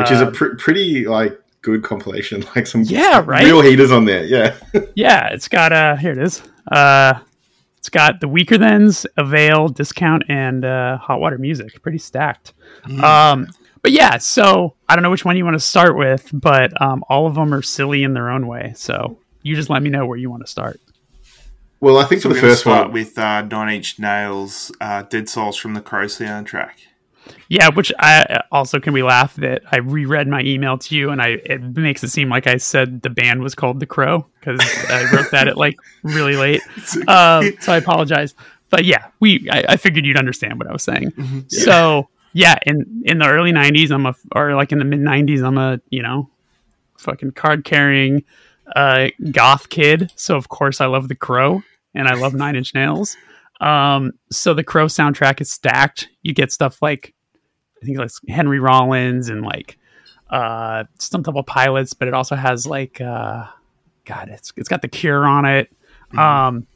Which 0.00 0.10
is 0.10 0.20
a 0.20 0.28
uh, 0.28 0.30
pr- 0.30 0.54
pretty 0.58 1.06
like 1.06 1.38
good 1.62 1.82
compilation, 1.82 2.44
like 2.56 2.66
some 2.66 2.82
Yeah, 2.82 3.22
right? 3.24 3.44
real 3.44 3.60
heaters 3.60 3.92
on 3.92 4.04
there. 4.04 4.24
Yeah, 4.24 4.56
yeah, 4.94 5.28
it's 5.28 5.48
got 5.48 5.72
uh 5.72 5.96
here 5.96 6.12
it 6.12 6.18
is. 6.18 6.42
Uh, 6.70 7.14
it's 7.78 7.88
got 7.88 8.20
the 8.20 8.28
Weakerthans, 8.28 9.06
avail, 9.16 9.66
discount, 9.68 10.22
and 10.28 10.64
uh, 10.64 10.98
hot 10.98 11.20
water 11.20 11.36
music. 11.36 11.82
Pretty 11.82 11.98
stacked. 11.98 12.52
Um, 13.02 13.48
but 13.82 13.90
yeah, 13.90 14.18
so 14.18 14.74
I 14.88 14.94
don't 14.94 15.02
know 15.02 15.10
which 15.10 15.24
one 15.24 15.36
you 15.36 15.44
want 15.44 15.54
to 15.56 15.60
start 15.60 15.96
with, 15.96 16.30
but 16.32 16.80
um, 16.80 17.02
all 17.08 17.26
of 17.26 17.34
them 17.34 17.52
are 17.52 17.60
silly 17.62 18.04
in 18.04 18.14
their 18.14 18.30
own 18.30 18.46
way. 18.46 18.72
So 18.76 19.18
you 19.42 19.56
just 19.56 19.68
let 19.68 19.82
me 19.82 19.90
know 19.90 20.06
where 20.06 20.16
you 20.16 20.30
want 20.30 20.44
to 20.44 20.50
start. 20.50 20.80
well, 21.80 21.98
I 21.98 22.04
think 22.04 22.22
So 22.22 22.28
for 22.28 22.34
the 22.36 22.40
first 22.40 22.60
start 22.60 22.86
one, 22.86 22.92
with 22.92 23.18
uh, 23.18 23.42
Nine 23.42 23.74
Inch 23.74 23.98
Nails, 23.98 24.70
uh, 24.80 25.02
Dead 25.02 25.28
Souls 25.28 25.56
from 25.56 25.74
the 25.74 25.80
Crow 25.80 26.06
soundtrack. 26.06 26.74
Yeah, 27.48 27.68
which 27.70 27.92
I 27.98 28.42
also 28.50 28.80
can 28.80 28.92
we 28.92 29.02
laugh 29.02 29.34
that 29.36 29.62
I 29.70 29.78
reread 29.78 30.28
my 30.28 30.42
email 30.42 30.78
to 30.78 30.96
you 30.96 31.10
and 31.10 31.20
I 31.20 31.38
it 31.44 31.62
makes 31.76 32.02
it 32.02 32.08
seem 32.08 32.28
like 32.28 32.46
I 32.46 32.56
said 32.56 33.02
the 33.02 33.10
band 33.10 33.42
was 33.42 33.54
called 33.54 33.80
The 33.80 33.86
Crow 33.86 34.26
because 34.40 34.60
I 34.88 35.04
wrote 35.12 35.30
that 35.32 35.48
at 35.48 35.56
like 35.56 35.76
really 36.02 36.36
late. 36.36 36.62
Um, 37.08 37.52
so 37.60 37.72
I 37.72 37.76
apologize. 37.76 38.34
But 38.70 38.84
yeah, 38.84 39.06
we 39.20 39.48
I, 39.50 39.64
I 39.70 39.76
figured 39.76 40.06
you'd 40.06 40.18
understand 40.18 40.58
what 40.58 40.68
I 40.68 40.72
was 40.72 40.82
saying. 40.82 41.12
So 41.48 42.08
yeah, 42.32 42.56
in 42.64 43.02
in 43.04 43.18
the 43.18 43.28
early 43.28 43.52
'90s, 43.52 43.90
I'm 43.90 44.06
a 44.06 44.14
or 44.34 44.54
like 44.54 44.72
in 44.72 44.78
the 44.78 44.84
mid 44.84 45.00
'90s, 45.00 45.44
I'm 45.44 45.58
a 45.58 45.80
you 45.90 46.02
know 46.02 46.30
fucking 46.98 47.32
card 47.32 47.64
carrying 47.64 48.24
uh, 48.74 49.08
goth 49.30 49.68
kid. 49.68 50.12
So 50.16 50.36
of 50.36 50.48
course 50.48 50.80
I 50.80 50.86
love 50.86 51.08
The 51.08 51.14
Crow 51.14 51.62
and 51.94 52.08
I 52.08 52.14
love 52.14 52.34
Nine 52.34 52.56
Inch 52.56 52.74
Nails. 52.74 53.16
Um, 53.60 54.12
so 54.30 54.54
the 54.54 54.64
Crow 54.64 54.86
soundtrack 54.86 55.40
is 55.40 55.50
stacked. 55.50 56.08
You 56.22 56.34
get 56.34 56.52
stuff 56.52 56.80
like 56.82 57.14
I 57.82 57.84
think 57.84 57.98
it's 57.98 58.20
like 58.22 58.34
Henry 58.34 58.60
Rollins 58.60 59.28
and 59.28 59.42
like 59.42 59.78
uh 60.30 60.84
Stone 60.98 61.24
Temple 61.24 61.42
Pilots, 61.42 61.92
but 61.92 62.08
it 62.08 62.14
also 62.14 62.36
has 62.36 62.66
like 62.66 63.00
uh 63.00 63.46
God, 64.04 64.28
it's 64.28 64.52
it's 64.56 64.68
got 64.68 64.82
the 64.82 64.88
Cure 64.88 65.26
on 65.26 65.44
it. 65.44 65.70
Um, 66.16 66.66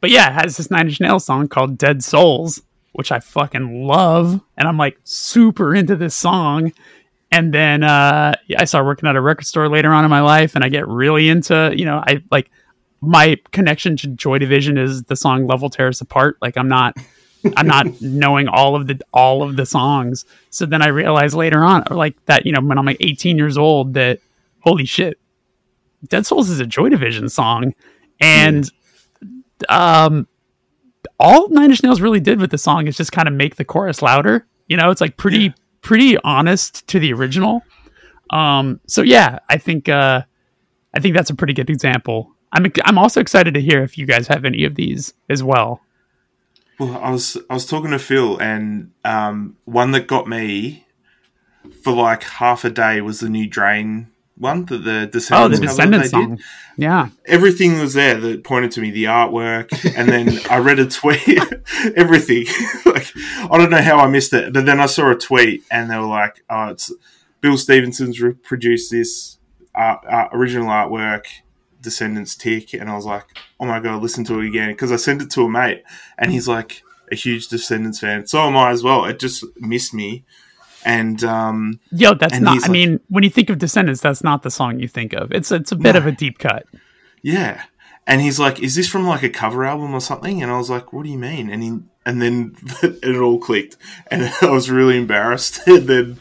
but 0.00 0.10
yeah, 0.10 0.30
it 0.30 0.32
has 0.32 0.56
this 0.56 0.70
Nine 0.70 0.88
Inch 0.88 1.00
Nails 1.00 1.24
song 1.24 1.48
called 1.48 1.78
"Dead 1.78 2.02
Souls," 2.02 2.62
which 2.92 3.12
I 3.12 3.20
fucking 3.20 3.86
love, 3.86 4.40
and 4.56 4.68
I'm 4.68 4.76
like 4.76 4.98
super 5.04 5.74
into 5.74 5.96
this 5.96 6.14
song. 6.14 6.72
And 7.32 7.54
then 7.54 7.84
uh, 7.84 8.34
I 8.58 8.64
started 8.64 8.86
working 8.86 9.08
at 9.08 9.14
a 9.14 9.20
record 9.20 9.46
store 9.46 9.68
later 9.68 9.92
on 9.92 10.04
in 10.04 10.10
my 10.10 10.20
life, 10.20 10.56
and 10.56 10.64
I 10.64 10.68
get 10.68 10.88
really 10.88 11.28
into 11.28 11.72
you 11.76 11.84
know 11.84 12.02
I 12.06 12.22
like 12.30 12.50
my 13.00 13.36
connection 13.52 13.96
to 13.98 14.08
Joy 14.08 14.38
Division 14.38 14.78
is 14.78 15.04
the 15.04 15.16
song 15.16 15.46
"Love 15.46 15.62
Will 15.62 15.70
Tear 15.70 15.88
Us 15.88 16.00
Apart." 16.00 16.38
Like 16.40 16.56
I'm 16.56 16.68
not 16.68 16.96
I'm 17.56 17.66
not 17.66 18.00
knowing 18.02 18.48
all 18.48 18.76
of 18.76 18.86
the 18.86 19.00
all 19.12 19.42
of 19.42 19.56
the 19.56 19.64
songs. 19.66 20.24
So 20.50 20.66
then 20.66 20.82
I 20.82 20.88
realized 20.88 21.34
later 21.34 21.62
on, 21.64 21.84
like 21.90 22.22
that, 22.26 22.44
you 22.46 22.52
know, 22.52 22.60
when 22.60 22.78
I'm 22.78 22.84
like 22.86 22.98
18 23.00 23.36
years 23.38 23.56
old, 23.58 23.94
that 23.94 24.20
holy 24.60 24.84
shit, 24.84 25.18
Dead 26.08 26.26
Souls 26.26 26.50
is 26.50 26.60
a 26.60 26.66
Joy 26.66 26.88
Division 26.90 27.28
song, 27.28 27.74
and 28.20 28.70
um, 29.68 30.26
all 31.18 31.48
Nine 31.50 31.70
Inch 31.70 31.82
Nails 31.82 32.00
really 32.00 32.20
did 32.20 32.40
with 32.40 32.50
the 32.50 32.58
song 32.58 32.86
is 32.86 32.96
just 32.96 33.12
kind 33.12 33.28
of 33.28 33.34
make 33.34 33.56
the 33.56 33.64
chorus 33.64 34.02
louder. 34.02 34.46
You 34.68 34.76
know, 34.76 34.90
it's 34.90 35.00
like 35.00 35.16
pretty 35.16 35.38
Yeah. 35.44 35.52
pretty 35.82 36.16
honest 36.24 36.86
to 36.88 36.98
the 37.00 37.12
original. 37.12 37.62
Um, 38.30 38.80
so 38.86 39.02
yeah, 39.02 39.38
I 39.48 39.58
think 39.58 39.88
uh, 39.88 40.22
I 40.94 41.00
think 41.00 41.14
that's 41.16 41.30
a 41.30 41.34
pretty 41.34 41.52
good 41.54 41.70
example. 41.70 42.32
I'm 42.52 42.66
I'm 42.84 42.98
also 42.98 43.20
excited 43.20 43.54
to 43.54 43.60
hear 43.60 43.82
if 43.82 43.96
you 43.98 44.06
guys 44.06 44.26
have 44.28 44.44
any 44.44 44.64
of 44.64 44.74
these 44.74 45.14
as 45.28 45.42
well. 45.42 45.80
Well, 46.80 46.96
I 46.96 47.10
was 47.10 47.36
I 47.48 47.54
was 47.54 47.66
talking 47.66 47.90
to 47.90 47.98
Phil, 47.98 48.38
and 48.38 48.90
um, 49.04 49.56
one 49.64 49.92
that 49.92 50.06
got 50.06 50.26
me 50.26 50.86
for 51.84 51.92
like 51.92 52.22
half 52.24 52.64
a 52.64 52.70
day 52.70 53.00
was 53.00 53.20
the 53.20 53.28
new 53.28 53.46
Drain 53.46 54.10
one 54.40 54.64
that 54.64 54.78
the 54.78 55.28
Oh, 55.32 55.48
the 55.48 55.58
Descendents 55.58 56.10
they 56.10 56.18
did. 56.18 56.28
song. 56.28 56.38
Yeah. 56.78 57.08
Everything 57.26 57.78
was 57.78 57.92
there 57.92 58.18
that 58.18 58.42
pointed 58.42 58.70
to 58.72 58.80
me, 58.80 58.90
the 58.90 59.04
artwork, 59.04 59.68
and 59.94 60.08
then 60.08 60.40
I 60.48 60.56
read 60.58 60.78
a 60.78 60.86
tweet, 60.86 61.38
everything. 61.94 62.46
like 62.86 63.12
I 63.16 63.58
don't 63.58 63.70
know 63.70 63.82
how 63.82 63.98
I 63.98 64.08
missed 64.08 64.32
it, 64.32 64.54
but 64.54 64.64
then 64.64 64.80
I 64.80 64.86
saw 64.86 65.10
a 65.10 65.14
tweet, 65.14 65.62
and 65.70 65.90
they 65.90 65.96
were 65.98 66.06
like, 66.06 66.42
"Oh, 66.48 66.68
it's 66.68 66.90
Bill 67.42 67.58
Stevenson's 67.58 68.20
re- 68.22 68.32
produced 68.32 68.90
this 68.90 69.36
art, 69.74 70.00
art, 70.08 70.30
original 70.32 70.68
artwork." 70.68 71.26
Descendents 71.80 72.34
tick, 72.36 72.74
and 72.74 72.88
I 72.90 72.94
was 72.96 73.06
like, 73.06 73.24
"Oh 73.58 73.66
my 73.66 73.80
god, 73.80 74.02
listen 74.02 74.24
to 74.24 74.40
it 74.40 74.46
again!" 74.48 74.70
Because 74.70 74.92
I 74.92 74.96
sent 74.96 75.22
it 75.22 75.30
to 75.32 75.42
a 75.42 75.48
mate, 75.50 75.82
and 76.18 76.30
he's 76.32 76.46
like 76.48 76.82
a 77.12 77.14
huge 77.14 77.48
Descendents 77.48 78.00
fan. 78.00 78.26
So 78.26 78.40
am 78.40 78.56
I 78.56 78.70
as 78.70 78.82
well. 78.82 79.04
It 79.04 79.18
just 79.18 79.44
missed 79.56 79.92
me, 79.94 80.24
and 80.84 81.22
um, 81.24 81.80
Yo, 81.92 82.14
that's 82.14 82.38
not. 82.40 82.58
I 82.58 82.60
like- 82.60 82.70
mean, 82.70 83.00
when 83.08 83.24
you 83.24 83.30
think 83.30 83.50
of 83.50 83.58
Descendents, 83.58 84.00
that's 84.00 84.22
not 84.22 84.42
the 84.42 84.50
song 84.50 84.78
you 84.80 84.88
think 84.88 85.12
of. 85.12 85.32
It's 85.32 85.50
it's 85.52 85.72
a 85.72 85.76
bit 85.76 85.94
No. 85.94 85.98
of 86.00 86.06
a 86.06 86.12
deep 86.12 86.38
cut. 86.38 86.66
yeah. 87.22 87.64
And 88.06 88.20
he's 88.22 88.40
like, 88.40 88.60
"Is 88.60 88.74
this 88.74 88.88
from 88.88 89.06
like 89.06 89.22
a 89.22 89.28
cover 89.28 89.64
album 89.64 89.94
or 89.94 90.00
something?" 90.00 90.42
And 90.42 90.50
I 90.50 90.56
was 90.58 90.68
like, 90.70 90.92
"What 90.92 91.04
do 91.04 91.10
you 91.10 91.18
mean?" 91.18 91.48
And 91.50 91.62
he, 91.62 91.78
and 92.04 92.20
then 92.20 92.56
it 92.82 93.16
all 93.20 93.38
clicked, 93.38 93.76
and 94.10 94.32
I 94.42 94.46
was 94.50 94.68
really 94.70 94.96
embarrassed. 94.96 95.60
and 95.68 95.86
then, 95.86 96.20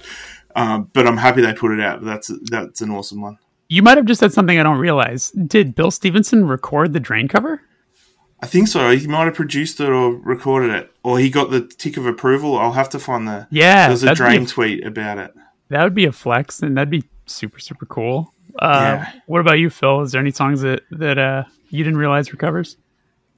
um, 0.55 0.89
but 0.93 1.07
I'm 1.07 1.18
happy 1.18 1.41
they 1.41 1.53
put 1.53 1.72
it 1.72 1.80
out. 1.80 2.03
That's 2.03 2.30
that's 2.43 2.82
an 2.82 2.91
awesome 2.91 3.22
one. 3.22 3.39
You 3.70 3.84
might 3.84 3.97
have 3.97 4.05
just 4.05 4.20
said 4.20 4.34
something 4.34 4.59
I 4.59 4.63
don't 4.63 4.80
realize. 4.80 5.30
Did 5.32 5.76
Bill 5.76 5.91
Stevenson 5.91 6.47
record 6.47 6.91
the 6.93 6.99
Drain 6.99 7.28
cover? 7.28 7.61
I 8.41 8.47
think 8.47 8.67
so. 8.67 8.95
He 8.95 9.05
might 9.05 9.26
have 9.26 9.36
produced 9.36 9.80
it 9.80 9.89
or 9.89 10.11
recorded 10.15 10.72
it, 10.72 10.91
or 11.03 11.20
he 11.20 11.30
got 11.30 11.51
the 11.51 11.61
tick 11.61 11.97
of 11.97 12.05
approval. 12.05 12.57
I'll 12.57 12.72
have 12.72 12.89
to 12.89 12.99
find 12.99 13.28
the. 13.28 13.47
Yeah, 13.51 13.88
There's 13.89 14.01
a 14.01 14.05
that'd 14.07 14.17
drain 14.17 14.43
a- 14.43 14.47
tweet 14.47 14.86
about 14.86 15.17
it. 15.20 15.34
That 15.70 15.84
would 15.84 15.93
be 15.93 16.05
a 16.05 16.11
flex, 16.11 16.61
and 16.63 16.76
that'd 16.78 16.89
be 16.89 17.03
super 17.28 17.59
super 17.59 17.86
cool. 17.86 18.34
Uh, 18.57 18.80
Yeah. 19.03 19.11
What 19.28 19.41
about 19.41 19.59
you, 19.59 19.70
Phil? 19.70 20.01
Is 20.01 20.13
there 20.13 20.22
any 20.22 20.32
songs 20.32 20.61
that 20.61 20.82
that 20.91 21.17
uh, 21.20 21.43
you 21.70 21.84
didn't 21.84 21.99
realize 21.99 22.32
were 22.32 22.38
covers? 22.38 22.78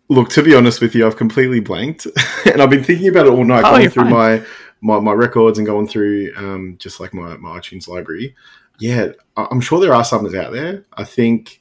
Look, 0.08 0.30
to 0.30 0.44
be 0.44 0.54
honest 0.56 0.82
with 0.82 0.94
you, 0.94 1.06
I've 1.08 1.18
completely 1.18 1.60
blanked, 1.62 2.06
and 2.46 2.62
I've 2.62 2.70
been 2.70 2.84
thinking 2.84 3.08
about 3.10 3.26
it 3.26 3.32
all 3.32 3.44
night, 3.44 3.64
Oh, 3.66 3.72
going 3.78 3.90
through 3.90 4.04
fine. 4.04 4.12
my, 4.14 4.44
my 4.82 5.00
my 5.00 5.14
records 5.14 5.58
and 5.58 5.66
going 5.66 5.88
through 5.88 6.32
um, 6.38 6.76
just 6.80 7.00
like 7.00 7.14
my, 7.14 7.36
my 7.38 7.58
iTunes 7.60 7.88
library. 7.88 8.36
Yeah, 8.82 9.10
I'm 9.38 9.62
sure 9.62 9.80
there 9.80 9.94
are 9.94 10.04
some 10.04 10.24
that's 10.24 10.36
out 10.36 10.54
there. 10.54 10.86
I 10.94 11.04
think 11.04 11.60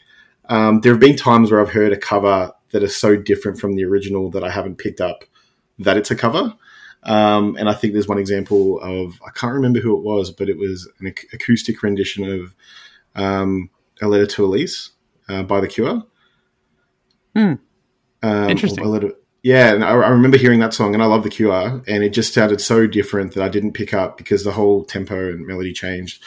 um, 0.49 0.81
there 0.81 0.93
have 0.93 1.01
been 1.01 1.17
times 1.17 1.51
where 1.51 1.61
I've 1.61 1.71
heard 1.71 1.93
a 1.93 1.99
cover 1.99 2.53
that 2.71 2.83
is 2.83 2.97
so 2.97 3.15
different 3.15 3.61
from 3.61 3.77
the 3.77 3.85
original 3.85 4.31
that 4.31 4.43
I 4.43 4.51
haven't 4.51 4.79
picked 4.79 5.01
up 5.01 5.25
that 5.79 5.97
it's 5.97 6.11
a 6.11 6.17
cover. 6.17 6.55
Um, 7.03 7.57
and 7.59 7.69
I 7.69 7.75
think 7.75 7.93
there's 7.93 8.09
one 8.09 8.19
example 8.19 8.81
of 8.81 9.21
I 9.27 9.31
can't 9.31 9.53
remember 9.53 9.81
who 9.81 9.97
it 9.97 10.03
was, 10.03 10.31
but 10.31 10.49
it 10.49 10.59
was 10.59 10.89
an 11.01 11.09
ac- 11.09 11.29
acoustic 11.33 11.83
rendition 11.83 12.25
of 12.25 12.55
um, 13.15 13.71
"A 14.01 14.09
Letter 14.09 14.27
to 14.27 14.45
Elise" 14.45 14.91
uh, 15.29 15.43
by 15.43 15.61
The 15.61 15.69
Cure. 15.69 16.03
Hmm. 17.37 17.55
Um, 18.23 18.51
Interesting. 18.51 18.85
Letter- 18.85 19.15
yeah, 19.43 19.73
and 19.73 19.83
I, 19.83 19.91
I 19.91 20.09
remember 20.09 20.37
hearing 20.37 20.61
that 20.61 20.75
song, 20.75 20.93
and 20.93 21.03
I 21.03 21.07
love 21.07 21.23
The 21.23 21.31
Cure, 21.31 21.83
and 21.87 22.05
it 22.05 22.11
just 22.11 22.35
sounded 22.35 22.61
so 22.61 22.87
different 22.87 23.33
that 23.35 23.43
I 23.43 23.49
didn't 23.49 23.73
pick 23.73 23.95
up 23.95 24.19
because 24.19 24.45
the 24.45 24.53
whole 24.53 24.85
tempo 24.85 25.31
and 25.31 25.47
melody 25.47 25.73
changed. 25.73 26.23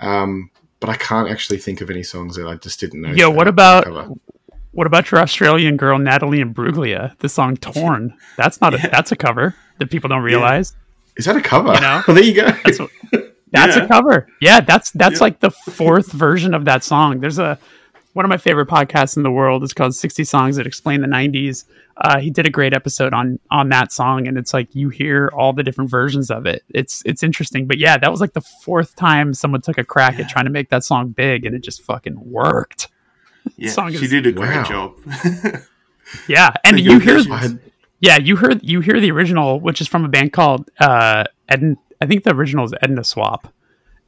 Um, 0.00 0.50
but 0.80 0.90
I 0.90 0.96
can't 0.96 1.28
actually 1.28 1.58
think 1.58 1.80
of 1.80 1.90
any 1.90 2.02
songs 2.02 2.36
that 2.36 2.46
I 2.46 2.54
just 2.56 2.78
didn't 2.80 3.00
know. 3.02 3.10
Yo, 3.10 3.30
what 3.30 3.48
about 3.48 3.84
cover. 3.84 4.10
what 4.72 4.86
about 4.86 5.10
your 5.10 5.20
Australian 5.20 5.76
girl 5.76 5.98
Natalie 5.98 6.38
Imbruglia? 6.42 7.18
The 7.18 7.28
song 7.28 7.56
"Torn." 7.56 8.14
That's 8.36 8.60
not 8.60 8.74
a 8.74 8.78
that's 8.90 9.10
a 9.12 9.16
cover 9.16 9.54
that 9.78 9.90
people 9.90 10.08
don't 10.08 10.22
realize. 10.22 10.74
Is 11.16 11.24
that 11.24 11.36
a 11.36 11.40
cover? 11.40 11.74
You 11.74 11.80
know? 11.80 12.02
well, 12.06 12.14
there 12.16 12.24
you 12.24 12.34
go. 12.34 12.46
That's 12.64 12.78
That's 13.50 13.76
Yeah. 13.76 13.84
a 13.84 13.88
cover. 13.88 14.28
Yeah, 14.40 14.60
that's 14.60 14.90
that's 14.92 15.14
Yeah. 15.16 15.20
like 15.24 15.40
the 15.40 15.50
fourth 15.50 16.12
version 16.12 16.52
of 16.54 16.64
that 16.66 16.84
song. 16.84 17.20
There's 17.20 17.38
a 17.38 17.58
one 18.12 18.24
of 18.24 18.28
my 18.28 18.36
favorite 18.36 18.68
podcasts 18.68 19.16
in 19.16 19.22
the 19.22 19.30
world 19.30 19.62
is 19.62 19.72
called 19.72 19.94
60 19.94 20.24
Songs 20.24 20.56
That 20.56 20.66
Explain 20.66 21.00
the 21.02 21.06
90s. 21.06 21.64
Uh, 22.00 22.20
he 22.20 22.30
did 22.30 22.46
a 22.46 22.50
great 22.50 22.72
episode 22.74 23.12
on 23.12 23.40
on 23.50 23.68
that 23.70 23.90
song, 23.92 24.28
and 24.28 24.38
it's 24.38 24.54
like 24.54 24.72
you 24.74 24.88
hear 24.88 25.30
all 25.36 25.52
the 25.52 25.64
different 25.64 25.90
versions 25.90 26.30
of 26.30 26.46
it. 26.46 26.62
It's 26.68 27.02
it's 27.04 27.22
interesting, 27.24 27.66
but 27.66 27.78
yeah, 27.78 27.98
that 27.98 28.10
was 28.10 28.20
like 28.20 28.34
the 28.34 28.40
fourth 28.40 28.94
time 28.94 29.34
someone 29.34 29.60
took 29.62 29.78
a 29.78 29.84
crack 29.84 30.20
at 30.20 30.28
trying 30.28 30.44
to 30.44 30.50
make 30.52 30.70
that 30.70 30.84
song 30.84 31.08
big, 31.08 31.44
and 31.44 31.56
it 31.56 31.62
just 31.64 31.82
fucking 31.82 32.18
worked. 32.30 32.88
Yeah, 33.56 33.70
song 33.70 33.92
she 33.92 34.04
is- 34.04 34.10
did 34.10 34.26
a 34.26 34.32
great 34.32 34.48
Wow. 34.54 34.64
job. 34.64 34.94
Yeah, 36.26 36.50
and 36.64 36.80
you 36.80 36.98
hear 37.00 37.22
version. 37.22 37.60
Yeah, 38.00 38.16
you 38.18 38.36
heard 38.36 38.60
you 38.62 38.80
hear 38.80 38.98
the 39.00 39.10
original, 39.10 39.60
which 39.60 39.80
is 39.80 39.88
from 39.88 40.04
a 40.04 40.08
band 40.08 40.32
called 40.32 40.70
uh 40.80 41.24
Edna, 41.48 41.76
I 42.00 42.06
think 42.06 42.24
the 42.24 42.34
original 42.34 42.64
is 42.64 42.72
Edna 42.80 43.04
Swap. 43.04 43.52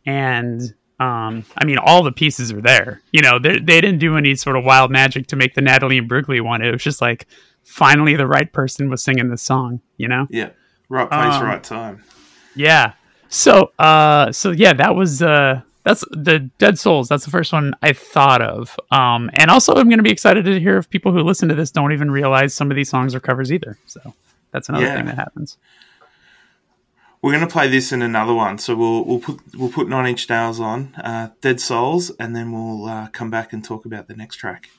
And 0.07 0.61
um 0.99 1.45
I 1.59 1.65
mean 1.65 1.77
all 1.79 2.03
the 2.03 2.13
pieces 2.13 2.53
are 2.53 2.61
there. 2.63 3.03
You 3.13 3.21
know, 3.23 3.39
they 3.39 3.59
they 3.59 3.81
didn't 3.81 3.99
do 3.99 4.17
any 4.17 4.35
sort 4.35 4.57
of 4.57 4.65
wild 4.65 4.91
magic 4.91 5.27
to 5.29 5.37
make 5.37 5.55
the 5.55 5.61
Natalie 5.61 6.01
Imbruglia 6.01 6.41
one. 6.43 6.63
It 6.63 6.71
was 6.71 6.83
just 6.83 7.01
like 7.03 7.27
finally 7.71 8.17
the 8.17 8.27
right 8.27 8.53
person 8.53 8.91
was 8.91 9.03
singing 9.03 9.29
this 9.31 9.43
song, 9.43 9.81
you 9.97 10.09
know? 10.09 10.27
yeah, 10.31 10.51
right 10.89 11.09
place, 11.09 11.35
Um, 11.35 11.45
right 11.45 11.63
time. 11.65 12.03
Yeah. 12.55 12.93
So 13.29 13.73
uh 13.79 14.33
so 14.33 14.51
yeah, 14.51 14.73
that 14.75 14.95
was 14.95 15.23
uh 15.23 15.63
that's 15.85 16.05
the 16.11 16.41
Dead 16.59 16.79
Souls. 16.79 17.09
That's 17.09 17.25
the 17.25 17.31
first 17.31 17.53
one 17.53 17.75
I 17.83 17.93
thought 17.93 18.43
of. 18.43 18.79
Um 18.91 19.31
and 19.35 19.51
also 19.51 19.75
I'm 19.75 19.89
going 19.89 19.99
to 19.99 20.03
be 20.03 20.11
excited 20.11 20.45
to 20.45 20.59
hear 20.61 20.77
if 20.79 20.91
people 20.91 21.13
who 21.13 21.21
listen 21.21 21.49
to 21.49 21.55
this 21.55 21.71
don't 21.71 21.93
even 21.93 22.11
realize 22.11 22.53
some 22.55 22.71
of 22.71 22.77
these 22.77 22.91
songs 22.91 23.15
are 23.15 23.21
covers 23.21 23.53
either. 23.53 23.79
So 23.87 24.01
that's 24.51 24.69
another 24.69 24.87
Yeah. 24.87 24.97
thing 24.97 25.07
that 25.07 25.17
happens. 25.17 25.57
We're 27.23 27.33
going 27.33 27.47
to 27.47 27.53
play 27.53 27.69
this 27.69 27.93
in 27.93 28.01
another 28.03 28.33
one, 28.33 28.57
so 28.59 28.75
we'll 28.75 29.05
we'll 29.05 29.21
put 29.21 29.41
we'll 29.55 29.69
put 29.69 29.89
Nine 29.89 30.07
Inch 30.07 30.29
Nails 30.31 30.59
on 30.59 30.95
uh, 30.97 31.29
Dead 31.43 31.61
Souls, 31.61 32.11
and 32.19 32.35
then 32.35 32.51
we'll 32.51 32.87
uh, 32.87 33.09
come 33.09 33.31
back 33.31 33.53
and 33.53 33.63
talk 33.63 33.85
about 33.85 34.09
the 34.09 34.17
next 34.17 34.37
track. 34.37 34.71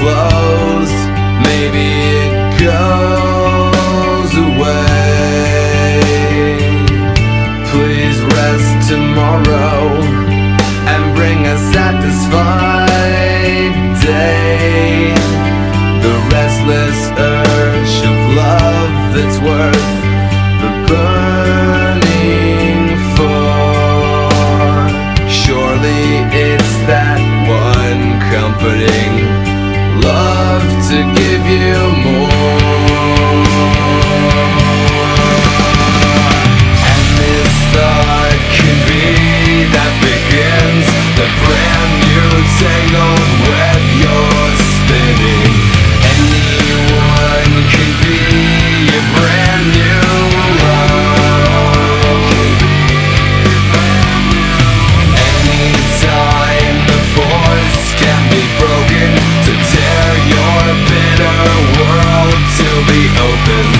Close. 0.00 0.94
maybe 1.48 1.86
it 2.22 2.32
goes 2.68 4.32
away. 4.48 6.00
Please 7.72 8.18
rest 8.36 8.70
tomorrow 8.92 9.80
and 10.92 11.02
bring 11.16 11.40
a 11.46 11.48
satisfied 11.74 13.74
day. 14.00 15.14
The 16.04 16.14
restless 16.36 16.98
urge 17.34 17.96
of 18.12 18.18
love 18.42 18.92
that's 19.14 19.38
worth 19.50 19.90
the 20.62 20.72
burning 20.88 22.80
for. 23.16 23.48
Surely 25.42 26.02
it's 26.46 26.72
that 26.86 27.20
one 27.60 28.02
comforting. 28.32 29.07
Brand 41.42 41.92
new 42.08 42.30
tangled 42.58 43.30
web 43.48 43.80
you're 44.00 44.54
spinning. 44.56 45.52
Anyone 46.12 47.54
can 47.72 47.90
be 48.02 48.20
a 48.88 49.00
brand 49.16 49.64
new 49.76 50.08
love. 50.62 51.78
Anytime 55.28 56.76
the 56.90 57.00
force 57.14 57.82
can 58.00 58.22
be 58.32 58.42
broken 58.60 59.10
to 59.46 59.52
tear 59.70 60.08
your 60.32 60.62
bitter 60.88 61.40
world 61.78 62.40
to 62.58 62.68
be 62.90 63.02
open. 63.20 63.77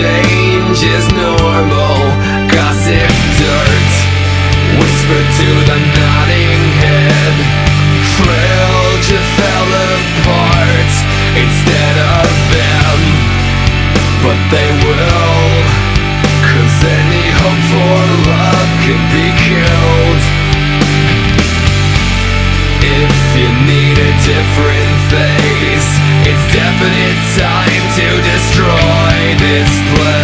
Change 0.00 0.80
is 0.96 1.06
normal. 1.12 1.96
Gossip 2.48 3.12
dirt. 3.40 3.92
Whisper 4.80 5.22
to 5.38 5.48
the 5.68 5.78
nodding 5.96 6.64
head. 6.80 7.36
Fell 9.10 9.72
apart 9.90 10.92
instead 11.34 11.96
of 12.16 12.30
them. 12.54 12.98
But 14.24 14.38
they 14.54 14.70
will. 14.84 15.50
Cause 16.48 16.78
any 17.00 17.26
hope 17.40 17.62
for 17.72 18.00
love 18.30 18.70
can 18.84 19.02
be 19.14 19.26
killed. 19.44 20.22
If 23.02 23.16
you 23.36 23.50
need 23.66 23.96
a 23.98 24.12
different 24.30 24.96
face, 25.12 25.90
it's 26.28 26.44
definite 26.54 27.20
time 27.34 27.84
to 27.98 28.06
destroy 28.30 28.99
this 29.50 29.80
place. 29.90 30.19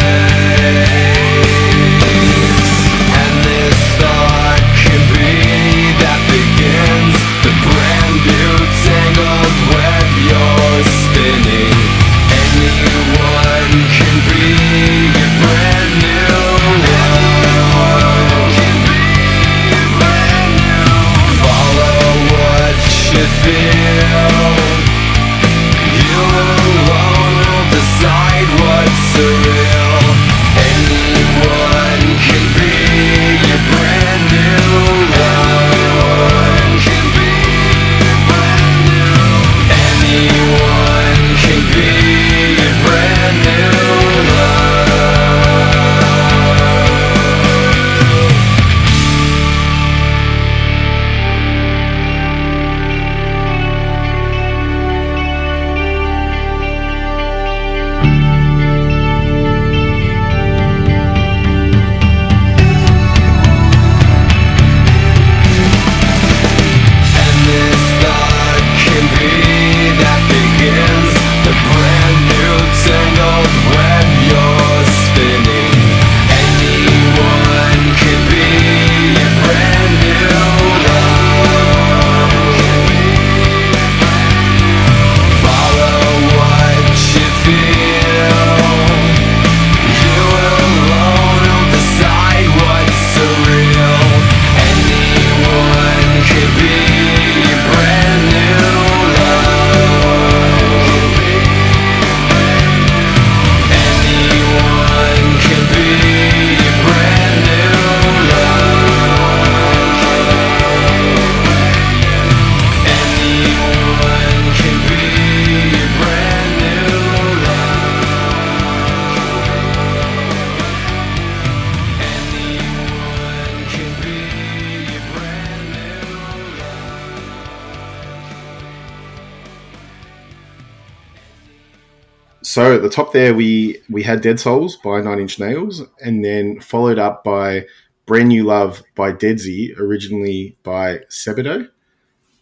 So 132.47 132.77
at 132.77 132.82
the 132.82 132.89
top 132.89 133.12
there, 133.12 133.35
we 133.35 133.82
we 133.90 134.05
had 134.05 134.20
Dead 134.20 134.39
Souls 134.39 134.77
by 134.77 135.01
Nine 135.01 135.18
Inch 135.18 135.40
Nails, 135.40 135.82
and 136.01 136.24
then 136.24 136.60
followed 136.60 136.97
up 136.97 137.24
by 137.24 137.66
Brand 138.06 138.28
New 138.28 138.44
Love 138.44 138.85
by 138.94 139.12
Deadsy, 139.12 139.77
originally 139.77 140.56
by 140.62 141.01
Sebadoh. 141.10 141.68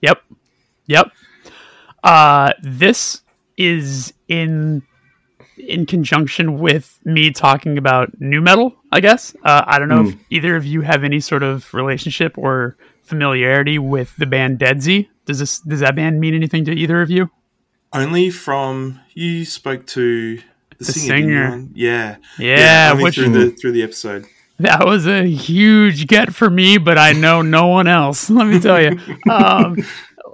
Yep. 0.03 0.23
Yep. 0.89 1.11
Uh, 2.03 2.53
this 2.63 3.23
is 3.57 4.13
in 4.29 4.83
in 5.57 5.87
conjunction 5.87 6.59
with 6.59 7.01
me 7.07 7.31
talking 7.31 7.79
about 7.79 8.11
nu 8.21 8.43
metal, 8.43 8.77
I 8.93 9.01
guess. 9.01 9.35
Uh, 9.43 9.65
I 9.67 9.79
don't 9.79 9.89
know 9.89 10.09
if 10.09 10.17
either 10.29 10.55
of 10.55 10.67
you 10.67 10.83
have 10.83 11.03
any 11.03 11.19
sort 11.19 11.43
of 11.43 11.73
relationship 11.73 12.37
or 12.37 12.77
familiarity 13.05 13.79
with 13.79 14.15
the 14.19 14.27
band 14.27 14.59
Deadsy. 14.59 15.09
Does 15.25 15.39
this 15.39 15.61
does 15.61 15.81
that 15.81 15.97
band 15.97 16.21
mean 16.21 16.35
anything 16.35 16.67
to 16.67 16.73
either 16.73 17.01
of 17.01 17.09
you? 17.09 17.31
Only 17.95 18.31
from 18.31 19.01
you 19.15 19.45
spoke 19.45 19.87
to 19.89 20.37
the, 20.37 20.43
The 20.79 20.85
singer, 20.85 21.51
singer. 21.51 21.69
Yeah, 21.75 22.17
Yeah, 22.39 22.91
only 22.93 23.05
which 23.05 23.15
through 23.15 23.31
the 23.31 23.51
through 23.51 23.73
the 23.73 23.83
episode. 23.83 24.27
that 24.59 24.85
was 24.85 25.07
a 25.07 25.25
huge 25.27 26.07
get 26.07 26.35
for 26.35 26.51
me, 26.51 26.79
but 26.79 26.99
I 26.99 27.13
know 27.13 27.43
no 27.43 27.67
one 27.67 27.87
else. 27.87 28.29
Let 28.31 28.47
me 28.47 28.61
tell 28.61 28.81
you, 28.83 28.99
um, 29.31 29.77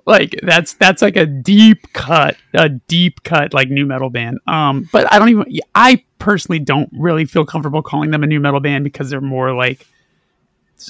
like 0.07 0.35
that's 0.43 0.75
that's 0.75 1.03
like 1.03 1.17
a 1.17 1.27
deep 1.27 1.93
cut, 1.93 2.37
a 2.55 2.69
deep 2.69 3.23
cut 3.23 3.53
like 3.55 3.69
nu 3.69 3.87
metal 3.87 4.11
band. 4.11 4.39
Um, 4.47 4.89
but 4.93 5.13
I 5.13 5.19
don't 5.19 5.29
even. 5.29 5.45
I 5.75 6.03
personally 6.19 6.59
don't 6.59 6.91
really 6.93 7.25
feel 7.25 7.45
comfortable 7.45 7.83
calling 7.83 8.11
them 8.11 8.23
a 8.23 8.27
nu 8.27 8.41
metal 8.41 8.61
band 8.61 8.85
because 8.85 9.11
they're 9.11 9.21
more 9.21 9.53
like 9.53 9.87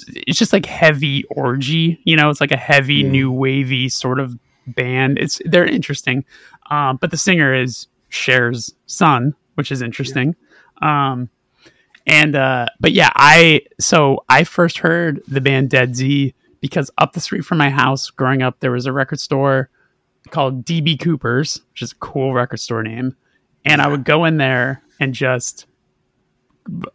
it's 0.08 0.38
just 0.38 0.52
like 0.52 0.66
heavy 0.66 1.24
orgy. 1.24 2.00
You 2.04 2.16
know, 2.16 2.30
it's 2.30 2.40
like 2.40 2.52
a 2.52 2.56
heavy 2.56 3.02
new 3.02 3.30
wavy 3.32 3.88
sort 3.88 4.20
of 4.20 4.38
band. 4.66 5.18
It's 5.18 5.40
they're 5.44 5.66
interesting, 5.66 6.24
um, 6.70 6.98
but 7.00 7.10
the 7.10 7.16
singer 7.16 7.54
is 7.54 7.88
Cher's 8.08 8.74
son, 8.86 9.34
which 9.54 9.72
is 9.72 9.82
interesting. 9.82 10.36
Um, 10.82 11.28
and 12.06 12.34
uh, 12.34 12.66
but 12.80 12.92
yeah, 12.92 13.10
I 13.14 13.62
so 13.78 14.24
I 14.28 14.44
first 14.44 14.78
heard 14.78 15.22
the 15.28 15.40
band 15.40 15.70
Deadsy 15.70 16.34
because 16.60 16.90
up 16.98 17.12
the 17.12 17.20
street 17.20 17.44
from 17.44 17.58
my 17.58 17.70
house, 17.70 18.10
growing 18.10 18.42
up, 18.42 18.60
there 18.60 18.72
was 18.72 18.86
a 18.86 18.92
record 18.92 19.20
store 19.20 19.70
called 20.30 20.64
DB 20.64 21.00
Cooper's, 21.00 21.60
which 21.72 21.82
is 21.82 21.92
a 21.92 21.96
cool 21.96 22.32
record 22.32 22.60
store 22.60 22.82
name. 22.82 23.16
And 23.64 23.82
I 23.82 23.88
would 23.88 24.04
go 24.04 24.24
in 24.24 24.38
there 24.38 24.82
and 24.98 25.14
just 25.14 25.66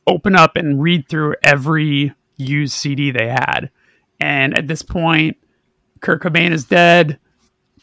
open 0.08 0.36
up 0.36 0.56
and 0.56 0.82
read 0.82 1.08
through 1.08 1.36
every 1.44 2.14
used 2.38 2.74
CD 2.74 3.12
they 3.12 3.28
had. 3.28 3.70
And 4.20 4.58
at 4.58 4.68
this 4.68 4.82
point, 4.82 5.38
Kurt 6.02 6.22
Cobain 6.22 6.52
is 6.52 6.66
dead. 6.66 7.20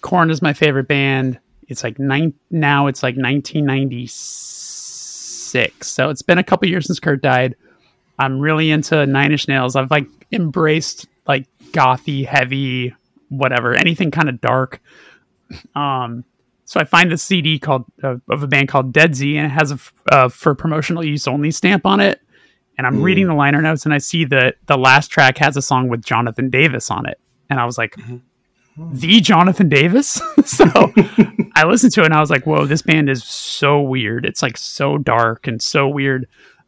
Korn 0.00 0.30
is 0.30 0.42
my 0.42 0.52
favorite 0.52 0.88
band. 0.88 1.38
It's 1.72 1.82
like 1.82 1.98
nine 1.98 2.34
now. 2.50 2.86
It's 2.86 3.02
like 3.02 3.16
1996. 3.16 5.88
So 5.88 6.10
it's 6.10 6.22
been 6.22 6.38
a 6.38 6.44
couple 6.44 6.68
years 6.68 6.86
since 6.86 7.00
Kurt 7.00 7.22
died. 7.22 7.56
I'm 8.18 8.38
really 8.38 8.70
into 8.70 9.04
Nine 9.06 9.32
Inch 9.32 9.48
Nails. 9.48 9.74
I've 9.74 9.90
like 9.90 10.06
embraced 10.30 11.06
like 11.26 11.46
gothy, 11.72 12.24
heavy, 12.24 12.94
whatever, 13.28 13.74
anything 13.74 14.10
kind 14.10 14.28
of 14.28 14.40
dark. 14.40 14.80
Um, 15.74 16.24
so 16.64 16.80
I 16.80 16.84
find 16.84 17.10
this 17.10 17.22
CD 17.22 17.58
called 17.58 17.84
uh, 18.02 18.16
of 18.30 18.42
a 18.42 18.46
band 18.46 18.68
called 18.68 18.92
Deadsy, 18.92 19.36
and 19.36 19.46
it 19.46 19.50
has 19.50 19.72
a 19.72 19.74
f- 19.74 19.92
uh, 20.10 20.28
for 20.28 20.54
promotional 20.54 21.04
use 21.04 21.28
only 21.28 21.50
stamp 21.50 21.84
on 21.84 22.00
it. 22.00 22.20
And 22.78 22.86
I'm 22.86 23.02
reading 23.02 23.26
the 23.26 23.34
liner 23.34 23.60
notes, 23.60 23.84
and 23.84 23.92
I 23.92 23.98
see 23.98 24.24
that 24.26 24.56
the 24.66 24.78
last 24.78 25.08
track 25.08 25.36
has 25.38 25.58
a 25.58 25.62
song 25.62 25.88
with 25.88 26.02
Jonathan 26.02 26.48
Davis 26.48 26.90
on 26.90 27.06
it, 27.06 27.20
and 27.50 27.60
I 27.60 27.66
was 27.66 27.76
like, 27.76 27.96
"The 28.76 29.20
Jonathan 29.20 29.68
Davis." 29.68 30.20
so 30.44 30.64
I 31.54 31.64
listened 31.66 31.92
to 31.94 32.02
it, 32.02 32.06
and 32.06 32.14
I 32.14 32.20
was 32.20 32.30
like, 32.30 32.44
"Whoa, 32.46 32.66
this 32.66 32.82
band 32.82 33.08
is 33.10 33.24
so 33.24 33.80
weird. 33.80 34.24
It's 34.26 34.42
like 34.42 34.56
so 34.56 34.98
dark 34.98 35.46
and 35.46 35.60
so 35.60 35.88
weird." 35.88 36.26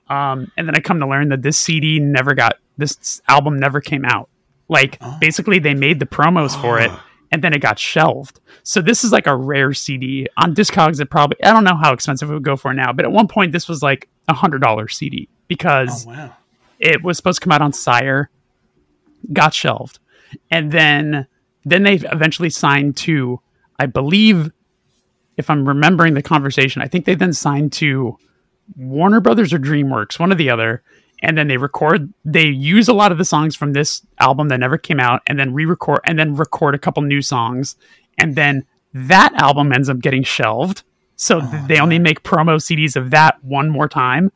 Um, 0.09 0.52
and 0.59 0.68
then 0.68 0.74
I 0.76 0.81
come 0.81 1.01
to 1.01 1.09
learn 1.09 1.31
that 1.31 1.43
this 1.43 1.59
CD 1.59 1.98
never 1.98 2.35
got 2.35 2.56
this 2.76 3.22
album 3.28 3.59
never 3.59 3.81
came 3.81 4.05
out. 4.05 4.28
Like 4.68 4.98
basically, 5.20 5.59
they 5.59 5.74
made 5.74 5.98
the 5.98 6.06
promos 6.06 6.60
for 6.60 6.78
it, 6.81 6.90
and 7.32 7.43
then 7.43 7.52
it 7.55 7.60
got 7.60 7.78
shelved. 7.78 8.40
So 8.64 8.81
this 8.82 9.02
is 9.05 9.12
like 9.12 9.26
a 9.26 9.36
rare 9.36 9.72
CD 9.72 10.26
on 10.36 10.55
Discogs. 10.55 11.01
It 11.01 11.10
probably 11.10 11.43
I 11.43 11.52
don't 11.52 11.64
know 11.64 11.76
how 11.76 11.93
expensive 11.93 12.31
it 12.31 12.35
would 12.35 12.44
go 12.44 12.56
for 12.56 12.74
now, 12.74 12.93
but 12.93 13.05
at 13.05 13.12
one 13.12 13.28
point 13.28 13.52
this 13.52 13.68
was 13.68 13.82
like 13.82 14.09
a 14.28 14.35
hundred 14.35 14.60
dollar 14.62 14.89
CD 14.89 15.28
because 15.48 16.06
Oh 16.06 16.10
wow. 16.10 16.36
it 16.78 17.02
was 17.02 17.16
supposed 17.16 17.40
to 17.40 17.44
come 17.44 17.52
out 17.52 17.62
on 17.62 17.72
Sire, 17.72 18.31
got 19.32 19.55
shelved, 19.55 19.98
and 20.51 20.70
then 20.70 21.26
then 21.65 21.82
they 21.82 21.95
eventually 21.95 22.51
signed 22.51 22.97
to, 22.99 23.41
I 23.78 23.86
believe, 23.86 24.51
if 25.36 25.51
I'm 25.51 25.66
remembering 25.66 26.15
the 26.15 26.23
conversation, 26.23 26.82
I 26.82 26.89
think 26.89 27.05
they 27.05 27.15
then 27.15 27.32
signed 27.32 27.73
to 27.74 28.19
Warner 28.77 29.20
Brothers 29.20 29.53
or 29.53 29.59
DreamWorks, 29.59 30.19
one 30.19 30.32
or 30.32 30.36
the 30.36 30.51
other, 30.51 30.82
and 31.23 31.36
then 31.36 31.49
they 31.49 31.57
record. 31.57 32.12
They 32.24 32.47
use 32.47 32.89
a 32.89 32.95
lot 32.95 33.12
of 33.12 33.19
the 33.19 33.24
songs 33.24 33.57
from 33.57 33.73
this 33.73 34.07
album 34.19 34.49
that 34.49 34.61
never 34.61 34.78
came 34.78 35.01
out, 35.01 35.23
and 35.27 35.39
then 35.39 35.55
re-record, 35.55 36.01
and 36.05 36.19
then 36.19 36.35
record 36.35 36.74
a 36.74 36.78
couple 36.78 37.03
new 37.03 37.23
songs, 37.23 37.77
and 38.19 38.36
then 38.36 38.65
that 38.93 39.32
album 39.35 39.73
ends 39.73 39.89
up 39.89 39.99
getting 40.01 40.23
shelved. 40.23 40.82
So 41.16 41.41
th- 41.41 41.66
they 41.69 41.78
only 41.78 41.99
make 41.99 42.23
promo 42.23 42.57
CDs 42.57 42.97
of 42.97 43.11
that 43.11 43.43
one 43.43 43.70
more 43.70 43.89
time, 43.89 44.32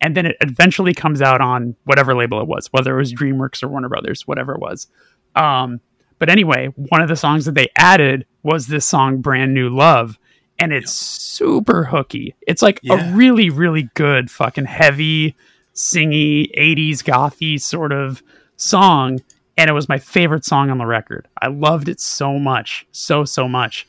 and 0.00 0.16
then 0.16 0.26
it 0.26 0.36
eventually 0.40 0.94
comes 0.94 1.20
out 1.20 1.40
on 1.40 1.76
whatever 1.84 2.14
label 2.14 2.40
it 2.40 2.48
was, 2.48 2.68
whether 2.72 2.94
it 2.94 2.98
was 2.98 3.12
DreamWorks 3.12 3.62
or 3.62 3.68
Warner 3.68 3.88
Brothers, 3.88 4.26
whatever 4.26 4.54
it 4.54 4.60
was. 4.60 4.88
Um, 5.36 5.80
but 6.20 6.30
anyway, 6.30 6.66
one 6.76 7.02
of 7.02 7.08
the 7.08 7.16
songs 7.16 7.44
that 7.46 7.56
they 7.56 7.66
added 7.76 8.24
was 8.44 8.68
this 8.68 8.86
song 8.86 9.20
"Brand 9.20 9.52
New 9.52 9.68
Love," 9.68 10.16
and 10.60 10.72
it's 10.72 10.92
super 10.92 11.82
hooky. 11.84 12.36
It's 12.46 12.62
like 12.62 12.78
Yeah. 12.84 13.10
a 13.12 13.16
really, 13.16 13.50
really 13.50 13.88
good 13.94 14.30
fucking 14.30 14.66
heavy, 14.66 15.34
singy 15.74 16.50
'80s 16.56 17.02
gothy 17.02 17.60
sort 17.60 17.90
of 17.92 18.22
song, 18.56 19.20
and 19.56 19.68
it 19.68 19.72
was 19.72 19.88
my 19.88 19.98
favorite 19.98 20.44
song 20.44 20.70
on 20.70 20.78
the 20.78 20.86
record. 20.86 21.26
I 21.42 21.48
loved 21.48 21.88
it 21.88 22.00
so 22.00 22.38
much, 22.38 22.86
so 22.92 23.24
so 23.24 23.48
much. 23.48 23.86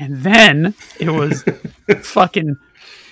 And 0.00 0.18
then 0.18 0.74
it 1.00 1.10
was 1.10 1.44
fucking 2.02 2.56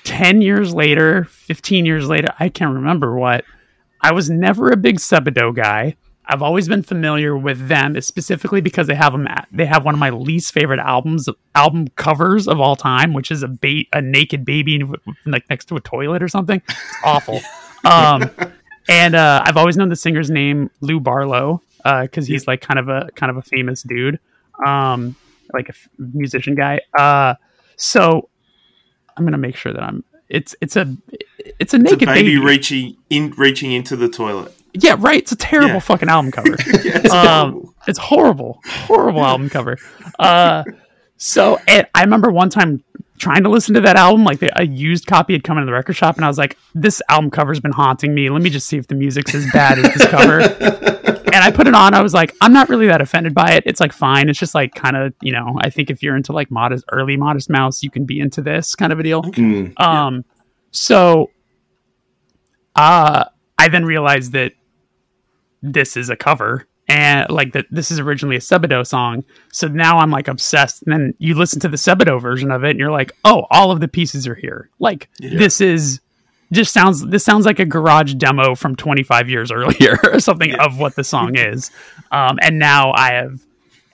10 0.05 0.40
years 0.40 0.72
later, 0.72 1.24
15 1.24 1.84
years 1.84 2.09
later, 2.09 2.28
I 2.38 2.48
can't 2.48 2.74
remember 2.74 3.16
what. 3.16 3.44
I 4.01 4.12
was 4.12 4.30
never 4.30 4.70
a 4.70 4.76
big 4.76 4.98
Sebadoh 4.98 5.52
guy. 5.55 5.97
I've 6.28 6.43
always 6.43 6.66
been 6.69 6.82
familiar 6.82 7.36
with 7.36 7.69
them, 7.69 8.01
specifically 8.01 8.61
because 8.61 8.89
they 8.89 8.97
have 8.97 9.12
them. 9.12 9.28
At, 9.28 9.47
they 9.53 9.65
have 9.66 9.85
one 9.85 9.94
of 9.94 10.01
my 10.01 10.11
least 10.11 10.53
favorite 10.53 10.81
albums, 10.81 11.28
album 11.55 11.86
covers 11.94 12.48
of 12.48 12.61
all 12.61 12.74
time, 12.74 13.12
which 13.12 13.31
is 13.31 13.43
a 13.44 13.48
ba- 13.48 13.85
a 13.93 14.03
naked 14.03 14.44
baby 14.44 14.82
like 15.24 15.48
next 15.48 15.66
to 15.66 15.77
a 15.77 15.81
toilet 15.81 16.23
or 16.23 16.28
something. 16.28 16.61
It's 16.69 16.94
awful. 17.05 17.40
um, 17.85 18.28
and 18.89 19.15
uh, 19.15 19.43
I've 19.44 19.57
always 19.57 19.77
known 19.77 19.89
the 19.89 19.94
singer's 19.97 20.31
name, 20.31 20.69
Lou 20.81 20.98
Barlow, 20.98 21.62
because 21.85 22.27
he's 22.27 22.47
like 22.48 22.61
kind 22.61 22.81
of 22.81 22.89
a 22.89 23.09
kind 23.15 23.31
of 23.31 23.36
a 23.36 23.43
famous 23.43 23.82
dude, 23.85 24.19
um, 24.66 25.15
like 25.53 25.69
a 25.69 25.73
f- 25.73 25.89
musician 25.98 26.57
guy. 26.57 26.81
Uh, 26.98 27.35
so 27.77 28.28
I'm 29.16 29.24
gonna 29.24 29.39
make 29.39 29.55
sure 29.55 29.73
that 29.73 29.82
I'm. 29.82 30.03
It's 30.28 30.57
it's 30.61 30.74
a 30.74 30.93
it's 31.09 31.23
a 31.39 31.55
It's 31.61 31.74
a 31.74 31.78
naked 31.78 31.98
baby, 32.01 32.23
baby. 32.35 32.39
reaching 32.39 32.97
in 33.11 33.31
reaching 33.36 33.70
into 33.70 33.94
the 33.94 34.09
toilet. 34.09 34.53
Yeah, 34.78 34.97
right. 34.98 35.20
It's 35.23 35.32
a 35.32 35.36
terrible 35.36 35.74
Yeah. 35.74 35.81
fucking 35.81 36.09
album 36.09 36.31
cover. 36.32 36.48
Yeah, 36.85 36.98
it's 37.05 37.12
um, 37.12 37.53
horrible. 37.53 37.74
it's 37.86 37.98
horrible, 37.98 38.61
horrible 38.66 39.24
album 39.24 39.51
cover. 39.51 39.77
Uh, 40.19 40.65
so 41.16 41.59
and 41.66 41.86
I 41.94 42.03
remember 42.03 42.31
one 42.31 42.51
time 42.51 42.82
trying 43.19 43.43
to 43.44 43.48
listen 43.48 43.74
to 43.74 43.81
that 43.81 43.97
album, 43.97 44.24
like 44.24 44.39
the, 44.40 44.51
a 44.61 44.66
used 44.66 45.07
copy 45.07 45.32
had 45.32 45.43
come 45.43 45.57
into 45.59 45.66
the 45.66 45.73
record 45.73 45.94
shop, 45.94 46.16
and 46.16 46.24
I 46.24 46.28
was 46.28 46.39
like, 46.39 46.57
"This 46.74 47.01
album 47.09 47.31
cover's 47.31 47.61
been 47.61 47.73
haunting 47.73 48.15
me. 48.15 48.28
Let 48.31 48.43
me 48.43 48.51
just 48.51 48.66
see 48.69 48.77
if 48.77 48.86
the 48.89 48.94
music's 48.94 49.35
as 49.35 49.51
bad 49.53 49.78
as 49.78 49.94
this 49.94 50.07
cover." 50.09 50.40
and 51.32 51.36
I 51.44 51.51
put 51.51 51.66
it 51.66 51.74
on. 51.74 51.94
I 51.94 52.03
was 52.03 52.12
like, 52.15 52.35
I'm 52.40 52.53
not 52.53 52.69
really 52.69 52.86
that 52.89 53.01
offended 53.01 53.35
by 53.35 53.53
it. 53.53 53.62
It's 53.66 53.81
like 53.81 53.93
fine. 53.93 54.28
It's 54.28 54.39
just 54.39 54.55
like 54.55 54.74
kind 54.74 54.97
of 54.97 55.15
you 55.23 55.32
know. 55.32 55.59
I 55.61 55.70
think 55.70 55.90
if 55.90 56.03
you're 56.03 56.16
into 56.16 56.32
like 56.32 56.51
modest, 56.51 56.85
early 56.93 57.16
Modest 57.16 57.48
Mouse, 57.51 57.82
you 57.82 57.90
can 57.90 58.05
be 58.05 58.20
into 58.20 58.43
this 58.43 58.74
kind 58.74 58.93
of 58.93 59.01
a 59.01 59.03
deal. 59.03 59.23
Mm. 59.23 59.78
Um, 59.81 60.24
so, 60.70 61.31
uh, 62.74 63.24
I 63.59 63.69
then 63.69 63.85
realized 63.86 64.32
that 64.32 64.53
this 65.72 65.97
is 65.97 66.10
a 66.10 66.16
cover 66.16 66.66
and 66.88 67.28
like 67.30 67.52
that 67.52 67.66
this 67.70 67.90
is 67.90 67.98
originally 67.98 68.36
a 68.36 68.40
Sebadoh 68.40 68.86
song. 68.86 69.24
So 69.52 69.66
now 69.68 69.98
I'm 69.98 70.10
like 70.10 70.28
obsessed. 70.28 70.82
And 70.82 70.93
then 70.93 71.14
you 71.18 71.34
listen 71.34 71.60
to 71.60 71.68
the 71.68 71.76
Sebadoh 71.76 72.20
version 72.20 72.51
of 72.51 72.64
it 72.64 72.70
and 72.70 72.78
you're 72.78 72.93
like, 72.93 73.12
oh, 73.24 73.47
all 73.51 73.70
of 73.70 73.80
the 73.80 73.88
pieces 73.88 74.26
are 74.26 74.34
here. 74.34 74.70
Like 74.78 75.09
this 75.18 75.60
is 75.60 76.01
just 76.52 76.72
sounds 76.72 77.05
this 77.06 77.24
sounds 77.24 77.44
like 77.44 77.59
a 77.59 77.64
garage 77.64 78.14
demo 78.14 78.55
from 78.55 78.76
25 78.76 79.28
years 79.28 79.51
earlier 79.51 79.98
or 80.05 80.20
something 80.20 80.55
of 80.55 80.78
what 80.78 80.94
the 80.94 81.05
song 81.05 81.36
is. 81.36 81.70
Um, 82.12 82.38
and 82.40 82.59
now 82.59 82.93
I 82.94 83.12
have 83.14 83.40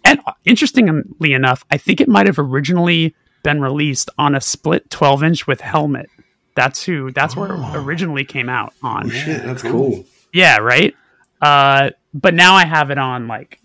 and 0.05 0.21
interestingly 0.45 1.33
enough, 1.33 1.65
I 1.71 1.79
think 1.79 2.01
it 2.01 2.09
might 2.09 2.27
have 2.27 2.39
originally 2.39 3.15
been 3.43 3.61
released 3.61 4.11
on 4.19 4.35
a 4.35 4.41
split 4.41 4.91
12 4.91 5.23
inch 5.23 5.47
with 5.47 5.61
helmet. 5.61 6.11
That's 6.55 6.83
who. 6.83 7.11
That's 7.13 7.35
where 7.35 7.55
it 7.55 7.77
originally 7.77 8.25
came 8.25 8.49
out 8.49 8.75
on. 8.83 9.09
Shit, 9.09 9.43
that's 9.43 9.63
cool. 9.63 10.05
Yeah, 10.35 10.59
right. 10.59 10.95
Uh, 11.43 11.91
but 12.15 12.33
now 12.35 12.55
I 12.55 12.65
have 12.65 12.91
it 12.91 12.99
on 12.99 13.27
like 13.29 13.59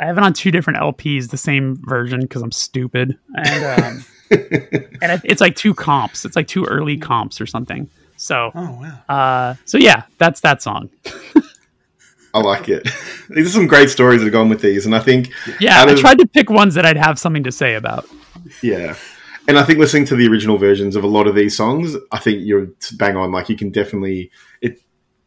I 0.00 0.06
have 0.06 0.16
it 0.16 0.24
on 0.24 0.32
two 0.32 0.50
different 0.50 0.78
LPs, 0.80 1.28
the 1.30 1.36
same 1.36 1.76
version 1.84 2.20
because 2.20 2.40
I'm 2.42 2.50
stupid, 2.52 3.18
and 3.36 3.82
um, 3.84 4.04
and 5.02 5.20
it's 5.24 5.40
like 5.40 5.54
two 5.56 5.74
comps. 5.74 6.24
It's 6.24 6.34
like 6.36 6.48
two 6.48 6.64
early 6.64 6.96
comps 6.96 7.40
or 7.40 7.46
something. 7.46 7.88
So, 8.16 8.50
Oh 8.54 8.78
wow. 9.08 9.14
uh, 9.14 9.54
so 9.66 9.78
yeah, 9.78 10.02
that's 10.18 10.40
that 10.40 10.62
song. 10.62 10.90
I 12.32 12.40
like 12.40 12.68
it. 12.68 12.88
These 13.28 13.46
are 13.48 13.50
some 13.50 13.66
great 13.66 13.90
stories 13.90 14.20
that 14.20 14.26
are 14.28 14.30
gone 14.30 14.48
with 14.48 14.60
these, 14.60 14.86
and 14.86 14.94
I 14.94 15.00
think 15.00 15.30
Yeah, 15.58 15.82
I 15.82 15.90
of- 15.90 15.98
tried 15.98 16.18
to 16.18 16.26
pick 16.26 16.48
ones 16.48 16.74
that 16.74 16.86
I'd 16.86 16.96
have 16.96 17.18
something 17.18 17.42
to 17.44 17.52
say 17.52 17.74
about. 17.74 18.06
Yeah. 18.62 18.94
And 19.48 19.58
I 19.58 19.64
think 19.64 19.78
listening 19.80 20.04
to 20.06 20.16
the 20.16 20.28
original 20.28 20.56
versions 20.58 20.94
of 20.96 21.02
a 21.02 21.08
lot 21.08 21.26
of 21.26 21.34
these 21.34 21.56
songs, 21.56 21.96
I 22.12 22.18
think 22.18 22.40
you're 22.44 22.68
bang 22.98 23.16
on. 23.16 23.32
Like 23.32 23.48
you 23.48 23.56
can 23.56 23.70
definitely 23.70 24.22
it 24.22 24.30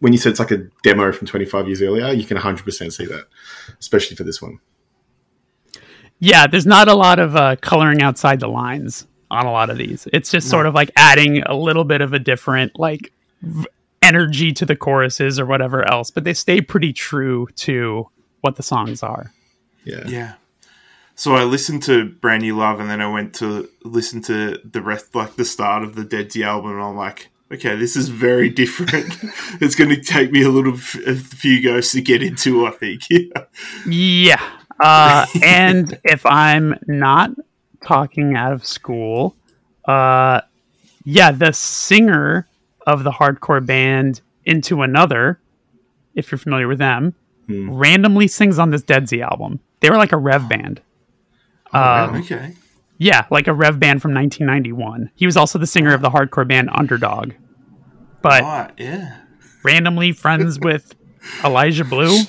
when 0.03 0.11
you 0.11 0.19
said 0.19 0.31
it's 0.31 0.39
like 0.39 0.51
a 0.51 0.57
demo 0.83 1.13
from 1.13 1.27
25 1.27 1.65
years 1.65 1.81
earlier, 1.81 2.11
you 2.11 2.25
can 2.25 2.35
100% 2.35 2.91
see 2.91 3.05
that, 3.05 3.25
especially 3.79 4.17
for 4.17 4.25
this 4.25 4.41
one. 4.41 4.59
Yeah, 6.19 6.45
there's 6.45 6.65
not 6.65 6.89
a 6.89 6.93
lot 6.93 7.19
of 7.19 7.37
uh, 7.37 7.55
coloring 7.61 8.01
outside 8.01 8.41
the 8.41 8.49
lines 8.49 9.07
on 9.31 9.45
a 9.45 9.51
lot 9.53 9.69
of 9.69 9.77
these. 9.77 10.05
It's 10.11 10.29
just 10.29 10.49
sort 10.49 10.65
of 10.65 10.73
like 10.73 10.91
adding 10.97 11.41
a 11.43 11.55
little 11.55 11.85
bit 11.85 12.01
of 12.01 12.11
a 12.11 12.19
different 12.19 12.77
like 12.77 13.13
v- 13.43 13.65
energy 14.01 14.51
to 14.51 14.65
the 14.65 14.75
choruses 14.75 15.39
or 15.39 15.45
whatever 15.45 15.89
else, 15.89 16.11
but 16.11 16.25
they 16.25 16.33
stay 16.33 16.59
pretty 16.59 16.91
true 16.91 17.47
to 17.55 18.09
what 18.41 18.57
the 18.57 18.63
songs 18.63 19.03
are. 19.03 19.31
Yeah. 19.85 20.03
Yeah. 20.05 20.33
So 21.15 21.35
I 21.35 21.45
listened 21.45 21.81
to 21.83 22.09
Brand 22.09 22.41
New 22.41 22.57
Love, 22.57 22.81
and 22.81 22.89
then 22.89 22.99
I 22.99 23.09
went 23.09 23.35
to 23.35 23.69
listen 23.85 24.21
to 24.23 24.59
the 24.69 24.81
rest, 24.81 25.15
like 25.15 25.37
the 25.37 25.45
start 25.45 25.83
of 25.83 25.95
the 25.95 26.03
Deadsy 26.03 26.43
album, 26.43 26.71
and 26.71 26.81
I'm 26.81 26.97
like, 26.97 27.29
okay, 27.53 27.75
this 27.75 27.95
is 27.95 28.09
very 28.09 28.49
different. 28.49 29.17
it's 29.61 29.75
going 29.75 29.89
to 29.89 30.01
take 30.01 30.31
me 30.31 30.43
a 30.43 30.49
little, 30.49 30.73
a 30.73 31.15
few 31.15 31.61
goes 31.61 31.91
to 31.91 32.01
get 32.01 32.23
into. 32.23 32.65
I 32.65 32.71
think. 32.71 33.03
Yeah. 33.87 34.41
Uh, 34.79 35.25
and 35.43 35.99
if 36.03 36.25
I'm 36.25 36.75
not 36.87 37.31
talking 37.85 38.35
out 38.35 38.53
of 38.53 38.65
school, 38.65 39.35
uh, 39.85 40.41
yeah, 41.05 41.31
the 41.31 41.53
singer 41.53 42.47
of 42.87 43.03
the 43.03 43.11
hardcore 43.11 43.65
band 43.65 44.21
Into 44.45 44.81
Another, 44.81 45.39
if 46.15 46.31
you're 46.31 46.39
familiar 46.39 46.67
with 46.67 46.79
them, 46.79 47.15
randomly 47.47 48.27
sings 48.27 48.57
on 48.57 48.71
this 48.71 48.83
Deadsy 48.83 49.21
album. 49.21 49.59
They 49.81 49.89
were 49.89 49.97
like 49.97 50.11
a 50.11 50.17
rev 50.17 50.47
band. 50.49 50.81
Um, 51.71 52.15
Okay. 52.15 52.53
Yeah, 52.97 53.25
like 53.29 53.47
a 53.47 53.53
rev 53.53 53.79
band 53.79 54.01
from 54.01 54.13
1991. 54.13 55.11
He 55.15 55.25
was 55.25 55.35
also 55.35 55.59
the 55.59 55.67
singer 55.67 55.93
of 55.93 56.01
the 56.01 56.09
hardcore 56.09 56.47
band 56.47 56.69
Underdog. 56.73 57.33
But. 58.23 58.73
Yeah. 58.79 59.17
randomly 59.63 60.11
friends 60.13 60.59
with 60.61 60.95
Elijah 61.43 61.85
Blue. 61.85 62.19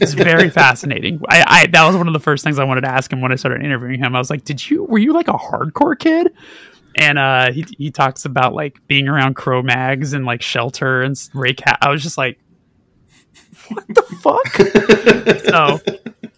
It's 0.00 0.12
very 0.14 0.50
fascinating. 0.50 1.20
I, 1.28 1.44
I 1.46 1.66
that 1.66 1.86
was 1.86 1.96
one 1.96 2.06
of 2.06 2.12
the 2.14 2.20
first 2.20 2.44
things 2.44 2.58
I 2.58 2.64
wanted 2.64 2.82
to 2.82 2.88
ask 2.90 3.12
him 3.12 3.20
when 3.20 3.32
I 3.32 3.36
started 3.36 3.64
interviewing 3.64 3.98
him. 3.98 4.14
I 4.14 4.18
was 4.18 4.30
like, 4.30 4.44
"Did 4.44 4.70
you 4.70 4.84
were 4.84 4.98
you 4.98 5.12
like 5.12 5.28
a 5.28 5.32
hardcore 5.34 5.98
kid?" 5.98 6.32
And 6.96 7.18
uh, 7.18 7.52
he 7.52 7.66
he 7.78 7.90
talks 7.90 8.24
about 8.24 8.54
like 8.54 8.78
being 8.86 9.08
around 9.08 9.34
Cro 9.34 9.62
Mags 9.62 10.12
and 10.12 10.24
like 10.24 10.42
Shelter 10.42 11.02
and 11.02 11.16
Ray 11.34 11.54
Cat. 11.54 11.78
I 11.82 11.90
was 11.90 12.02
just 12.02 12.16
like, 12.18 12.38
"What 13.68 13.86
the 13.88 14.02
fuck?" 14.22 15.44
so 15.44 15.80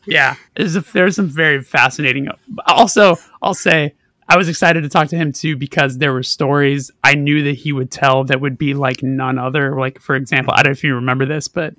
yeah, 0.07 0.35
there's, 0.55 0.77
a, 0.77 0.81
there's 0.81 1.17
some 1.17 1.29
very 1.29 1.63
fascinating. 1.63 2.29
Also, 2.67 3.17
I'll 3.43 3.55
say 3.55 3.95
I 4.29 4.37
was 4.37 4.49
excited 4.49 4.83
to 4.83 4.89
talk 4.89 5.09
to 5.09 5.17
him 5.17 5.33
too 5.33 5.57
because 5.57 5.99
there 5.99 6.13
were 6.13 6.23
stories 6.23 6.91
I 7.03 7.15
knew 7.15 7.43
that 7.45 7.53
he 7.53 7.73
would 7.73 7.91
tell 7.91 8.25
that 8.25 8.41
would 8.41 8.57
be 8.57 8.75
like 8.75 9.03
none 9.03 9.39
other. 9.39 9.79
Like 9.79 10.01
for 10.01 10.17
example, 10.17 10.55
I 10.57 10.63
don't 10.63 10.71
know 10.71 10.73
if 10.73 10.85
you 10.85 10.95
remember 10.95 11.27
this, 11.27 11.49
but 11.49 11.75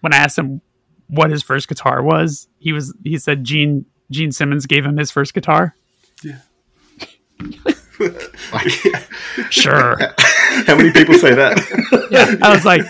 when 0.00 0.12
I 0.12 0.18
asked 0.18 0.38
him 0.38 0.60
what 1.08 1.30
his 1.30 1.42
first 1.42 1.68
guitar 1.68 2.02
was, 2.02 2.48
he 2.58 2.72
was 2.72 2.94
he 3.04 3.18
said 3.18 3.44
Gene 3.44 3.86
Gene 4.10 4.32
Simmons 4.32 4.66
gave 4.66 4.84
him 4.84 4.96
his 4.96 5.10
first 5.10 5.34
guitar. 5.34 5.74
Yeah. 6.22 6.38
sure. 9.50 9.96
How 10.66 10.76
many 10.76 10.92
people 10.92 11.14
say 11.14 11.34
that? 11.34 12.08
yeah, 12.10 12.36
I 12.42 12.54
was 12.54 12.64
like, 12.64 12.82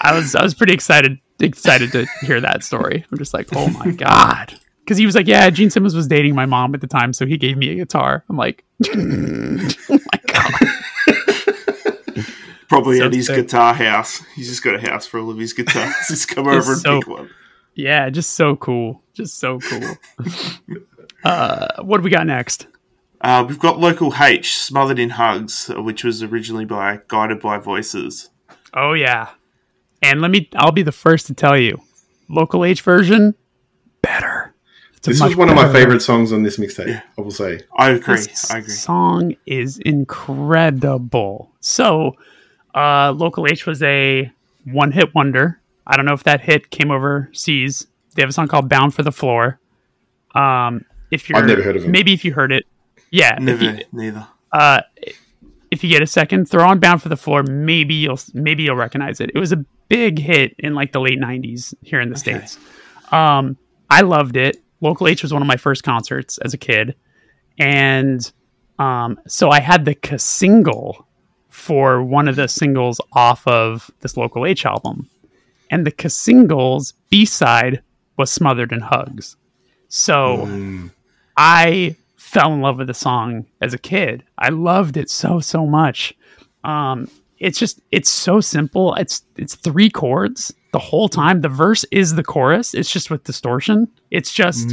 I 0.00 0.14
was 0.14 0.34
I 0.34 0.42
was 0.42 0.54
pretty 0.54 0.72
excited 0.72 1.18
excited 1.40 1.92
to 1.92 2.06
hear 2.22 2.40
that 2.40 2.64
story. 2.64 3.04
I'm 3.10 3.18
just 3.18 3.34
like, 3.34 3.48
oh 3.54 3.68
my 3.68 3.90
god, 3.92 4.58
because 4.86 4.96
he 4.98 5.04
was 5.04 5.16
like, 5.16 5.26
yeah, 5.26 5.50
Gene 5.50 5.68
Simmons 5.68 5.96
was 5.96 6.06
dating 6.06 6.36
my 6.36 6.46
mom 6.46 6.72
at 6.74 6.80
the 6.80 6.86
time, 6.86 7.12
so 7.12 7.26
he 7.26 7.36
gave 7.36 7.56
me 7.56 7.70
a 7.70 7.74
guitar. 7.74 8.24
I'm 8.30 8.36
like, 8.36 8.64
oh 8.88 8.96
my 9.90 10.20
god, 10.28 10.52
Probably 12.68 12.98
So 12.98 13.06
at 13.06 13.12
his 13.12 13.26
sick. 13.26 13.36
guitar 13.36 13.74
house. 13.74 14.22
He's 14.34 14.48
just 14.48 14.62
got 14.62 14.74
a 14.74 14.80
house 14.80 15.06
for 15.06 15.20
all 15.20 15.30
of 15.30 15.38
his 15.38 15.52
guitars. 15.52 15.94
Just 16.08 16.28
come 16.28 16.46
over 16.48 16.72
and 16.72 16.80
so- 16.80 16.98
pick 17.00 17.08
one. 17.08 17.30
yeah, 17.74 18.10
just 18.10 18.30
so 18.34 18.56
cool, 18.56 19.02
just 19.14 19.38
so 19.38 19.58
cool. 19.60 19.96
uh, 21.24 21.82
what 21.82 21.98
do 21.98 22.02
we 22.02 22.10
got 22.10 22.26
next? 22.26 22.66
Uh, 23.20 23.44
we've 23.48 23.58
got 23.58 23.78
Local 23.78 24.12
H, 24.20 24.56
Smothered 24.56 24.98
in 24.98 25.10
Hugs, 25.10 25.68
which 25.76 26.04
was 26.04 26.22
originally 26.22 26.64
by 26.64 27.00
Guided 27.08 27.40
by 27.40 27.58
Voices. 27.58 28.30
Oh 28.74 28.92
yeah, 28.94 29.30
and 30.02 30.20
let 30.20 30.30
me, 30.30 30.48
I'll 30.56 30.72
be 30.72 30.82
the 30.82 30.92
first 30.92 31.26
to 31.28 31.34
tell 31.34 31.56
you, 31.56 31.80
local 32.28 32.64
H 32.64 32.82
version 32.82 33.34
better. 34.02 34.54
It's 35.06 35.08
a 35.08 35.10
This 35.10 35.20
much 35.20 35.28
was 35.30 35.36
one 35.36 35.48
of 35.48 35.54
my 35.56 35.62
better 35.66 35.78
favorite 35.78 36.00
songs 36.02 36.32
on 36.32 36.42
this 36.42 36.56
mixtape. 36.58 37.02
I 37.16 37.20
will 37.20 37.30
say. 37.30 37.60
I 37.76 37.90
agree. 37.90 38.16
This 38.16 38.50
I 38.50 38.58
agree. 38.58 38.70
song 38.72 39.36
is 39.46 39.78
incredible. 39.78 41.50
So, 41.60 42.16
uh, 42.74 43.12
Local 43.12 43.46
H 43.46 43.66
was 43.66 43.82
a 43.82 44.30
one 44.64 44.92
hit 44.92 45.14
wonder. 45.14 45.60
I 45.86 45.96
don't 45.96 46.04
know 46.06 46.12
if 46.14 46.24
that 46.24 46.40
hit 46.40 46.70
came 46.70 46.90
overseas. 46.90 47.86
They 48.14 48.22
have 48.22 48.30
a 48.30 48.32
song 48.32 48.48
called 48.48 48.68
Bound 48.68 48.94
for 48.94 49.02
the 49.02 49.12
Floor. 49.12 49.60
Um, 50.34 50.84
if 51.10 51.28
you're 51.28 51.38
I've 51.38 51.46
never 51.46 51.62
heard 51.62 51.76
of 51.76 51.84
it. 51.84 51.88
maybe 51.88 52.12
if 52.12 52.24
you 52.24 52.32
heard 52.32 52.52
it, 52.52 52.66
yeah. 53.10 53.34
If 53.36 53.42
Never, 53.42 53.64
you, 53.64 53.84
neither. 53.92 54.26
uh, 54.52 54.80
if 55.70 55.82
you 55.84 55.90
get 55.90 56.02
a 56.02 56.06
second, 56.06 56.46
throw 56.48 56.66
on 56.66 56.78
Bound 56.80 57.00
for 57.02 57.08
the 57.08 57.16
Floor. 57.16 57.42
Maybe 57.44 57.94
you'll 57.94 58.18
maybe 58.34 58.64
you'll 58.64 58.76
recognize 58.76 59.20
it. 59.20 59.30
It 59.34 59.38
was 59.38 59.52
a 59.52 59.64
big 59.88 60.18
hit 60.18 60.54
in 60.58 60.74
like 60.74 60.92
the 60.92 61.00
late 61.00 61.18
'90s 61.20 61.74
here 61.82 62.00
in 62.00 62.10
the 62.10 62.16
states. 62.18 62.58
Um, 63.12 63.56
I 63.88 64.00
loved 64.02 64.36
it. 64.36 64.56
Local 64.80 65.08
H 65.08 65.22
was 65.22 65.32
one 65.32 65.42
of 65.42 65.48
my 65.48 65.56
first 65.56 65.82
concerts 65.82 66.38
as 66.38 66.54
a 66.54 66.58
kid, 66.58 66.94
and 67.58 68.30
um, 68.78 69.18
so 69.26 69.50
I 69.50 69.60
had 69.60 69.84
the 69.84 69.96
single 70.18 71.06
for 71.48 72.02
one 72.02 72.28
of 72.28 72.36
the 72.36 72.48
singles 72.48 73.00
off 73.12 73.46
of 73.46 73.90
this 74.00 74.16
Local 74.16 74.44
H 74.46 74.66
album, 74.66 75.08
and 75.70 75.86
the 75.86 76.08
singles 76.08 76.92
B 77.10 77.24
side 77.24 77.82
was 78.16 78.30
"Smothered 78.30 78.72
in 78.72 78.80
Hugs." 78.80 79.36
So 79.88 80.90
I 81.36 81.96
fell 82.16 82.52
in 82.52 82.60
love 82.60 82.78
with 82.78 82.88
the 82.88 82.94
song 82.94 83.46
as 83.60 83.72
a 83.72 83.78
kid. 83.78 84.24
I 84.36 84.50
loved 84.50 84.96
it 84.96 85.08
so 85.10 85.40
so 85.40 85.66
much. 85.66 86.14
Um, 86.64 87.08
it's 87.38 87.58
just 87.58 87.80
it's 87.92 88.10
so 88.10 88.40
simple. 88.40 88.94
It's 88.94 89.22
it's 89.36 89.54
three 89.54 89.90
chords 89.90 90.52
the 90.72 90.78
whole 90.78 91.08
time. 91.08 91.40
The 91.40 91.48
verse 91.48 91.84
is 91.90 92.14
the 92.14 92.24
chorus. 92.24 92.74
It's 92.74 92.90
just 92.90 93.10
with 93.10 93.24
distortion. 93.24 93.88
It's 94.10 94.32
just 94.32 94.70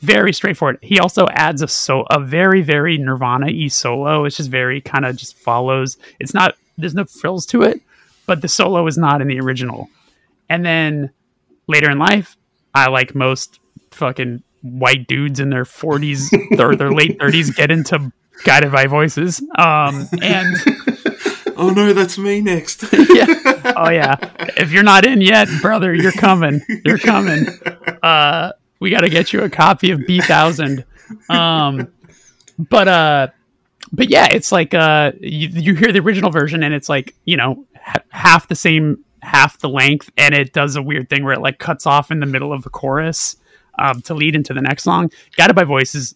very 0.00 0.32
straightforward. 0.32 0.78
He 0.82 0.98
also 0.98 1.26
adds 1.30 1.62
a 1.62 1.68
so 1.68 2.04
a 2.10 2.20
very 2.20 2.62
very 2.62 2.98
Nirvana 2.98 3.46
y 3.46 3.68
solo. 3.68 4.24
It's 4.24 4.36
just 4.36 4.50
very 4.50 4.80
kind 4.80 5.04
of 5.04 5.16
just 5.16 5.36
follows. 5.36 5.98
It's 6.20 6.34
not 6.34 6.54
there's 6.78 6.94
no 6.94 7.04
frills 7.04 7.44
to 7.46 7.62
it, 7.62 7.80
but 8.26 8.40
the 8.40 8.48
solo 8.48 8.86
is 8.86 8.96
not 8.96 9.20
in 9.20 9.28
the 9.28 9.40
original. 9.40 9.88
And 10.48 10.64
then 10.64 11.10
later 11.66 11.90
in 11.90 11.98
life, 11.98 12.36
I 12.74 12.88
like 12.88 13.14
most 13.14 13.60
fucking 13.90 14.42
white 14.62 15.06
dudes 15.06 15.40
in 15.40 15.50
their 15.50 15.64
40s 15.64 16.58
or 16.58 16.76
their 16.76 16.92
late 16.92 17.18
30s 17.18 17.54
get 17.54 17.70
into 17.70 18.12
guided 18.44 18.72
by 18.72 18.86
voices. 18.86 19.40
Um, 19.56 20.08
and 20.22 20.56
Oh 21.58 21.70
no, 21.70 21.92
that's 21.92 22.16
me 22.16 22.40
next. 22.40 22.84
yeah, 22.92 23.26
oh 23.76 23.90
yeah. 23.90 24.16
If 24.56 24.70
you're 24.70 24.84
not 24.84 25.04
in 25.04 25.20
yet, 25.20 25.48
brother, 25.60 25.92
you're 25.92 26.12
coming. 26.12 26.62
You're 26.84 26.98
coming. 26.98 27.48
Uh, 28.00 28.52
we 28.78 28.90
got 28.90 29.00
to 29.00 29.08
get 29.10 29.32
you 29.32 29.42
a 29.42 29.50
copy 29.50 29.90
of 29.90 30.06
Bee 30.06 30.20
Thousand. 30.20 30.84
Um, 31.28 31.92
but 32.58 32.86
uh, 32.86 33.28
but 33.92 34.08
yeah, 34.08 34.28
it's 34.30 34.52
like 34.52 34.72
uh, 34.72 35.12
you, 35.20 35.48
you 35.48 35.74
hear 35.74 35.92
the 35.92 35.98
original 35.98 36.30
version 36.30 36.62
and 36.62 36.72
it's 36.72 36.88
like 36.88 37.14
you 37.24 37.36
know 37.36 37.66
ha- 37.74 38.02
half 38.10 38.46
the 38.46 38.54
same, 38.54 39.04
half 39.22 39.58
the 39.58 39.68
length, 39.68 40.10
and 40.16 40.34
it 40.34 40.52
does 40.52 40.76
a 40.76 40.82
weird 40.82 41.10
thing 41.10 41.24
where 41.24 41.34
it 41.34 41.40
like 41.40 41.58
cuts 41.58 41.86
off 41.86 42.10
in 42.12 42.20
the 42.20 42.26
middle 42.26 42.52
of 42.52 42.62
the 42.62 42.70
chorus 42.70 43.36
um, 43.78 44.00
to 44.02 44.14
lead 44.14 44.36
into 44.36 44.54
the 44.54 44.62
next 44.62 44.84
song. 44.84 45.10
Guided 45.36 45.56
by 45.56 45.64
Voices 45.64 46.14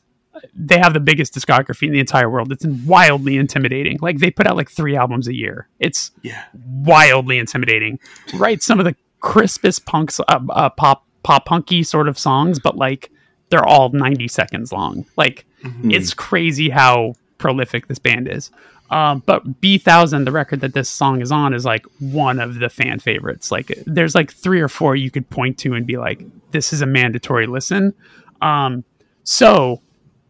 they 0.55 0.79
have 0.79 0.95
the 0.95 1.01
biggest 1.01 1.35
discography 1.35 1.87
in 1.87 1.93
the 1.93 2.01
entire 2.01 2.31
world. 2.31 2.53
It's 2.53 2.65
wildly 2.65 3.37
intimidating. 3.37 3.99
Like 4.01 4.19
they 4.19 4.31
put 4.31 4.47
out 4.47 4.57
like 4.57 4.71
three 4.71 4.97
albums 4.97 5.29
a 5.29 5.35
year. 5.35 5.69
It's 5.79 6.11
yeah. 6.23 6.45
wildly 6.67 7.39
intimidating. 7.39 7.99
Write 8.35 8.63
some 8.63 8.79
of 8.79 8.85
the 8.85 8.97
crispest 9.21 9.87
punks, 9.87 10.21
uh, 10.21 10.41
uh, 10.51 10.71
pop 10.71 11.05
pop 11.23 11.47
punky 11.47 11.83
sort 11.83 12.09
of 12.09 12.19
songs, 12.19 12.59
but 12.59 12.77
like 12.77 13.11
they're 13.51 13.65
all 13.65 13.91
ninety 13.91 14.29
seconds 14.29 14.73
long. 14.73 15.05
Like 15.17 15.45
it's 15.85 16.15
crazy 16.15 16.71
how 16.71 17.15
prolific 17.39 17.87
this 17.87 17.99
band 17.99 18.29
is. 18.29 18.51
Um, 18.91 19.23
but 19.25 19.61
Bee 19.61 19.79
Thousand, 19.79 20.25
the 20.25 20.33
record 20.33 20.61
that 20.61 20.75
this 20.75 20.89
song 20.89 21.23
is 21.23 21.33
on, 21.33 21.55
is 21.55 21.65
like 21.65 21.87
one 21.99 22.41
of 22.41 22.59
the 22.59 22.69
fan 22.69 22.99
favorites. 22.99 23.51
Like 23.51 23.73
there's 23.87 24.15
like 24.15 24.33
three 24.33 24.61
or 24.61 24.69
four 24.69 24.97
you 24.97 25.11
could 25.11 25.29
point 25.31 25.59
to 25.59 25.75
and 25.75 25.87
be 25.87 25.97
like, 25.97 26.23
this 26.51 26.73
is 26.73 26.83
a 26.83 26.87
mandatory 26.87 27.47
listen. 27.47 27.95
Um, 28.43 28.85
so 29.25 29.81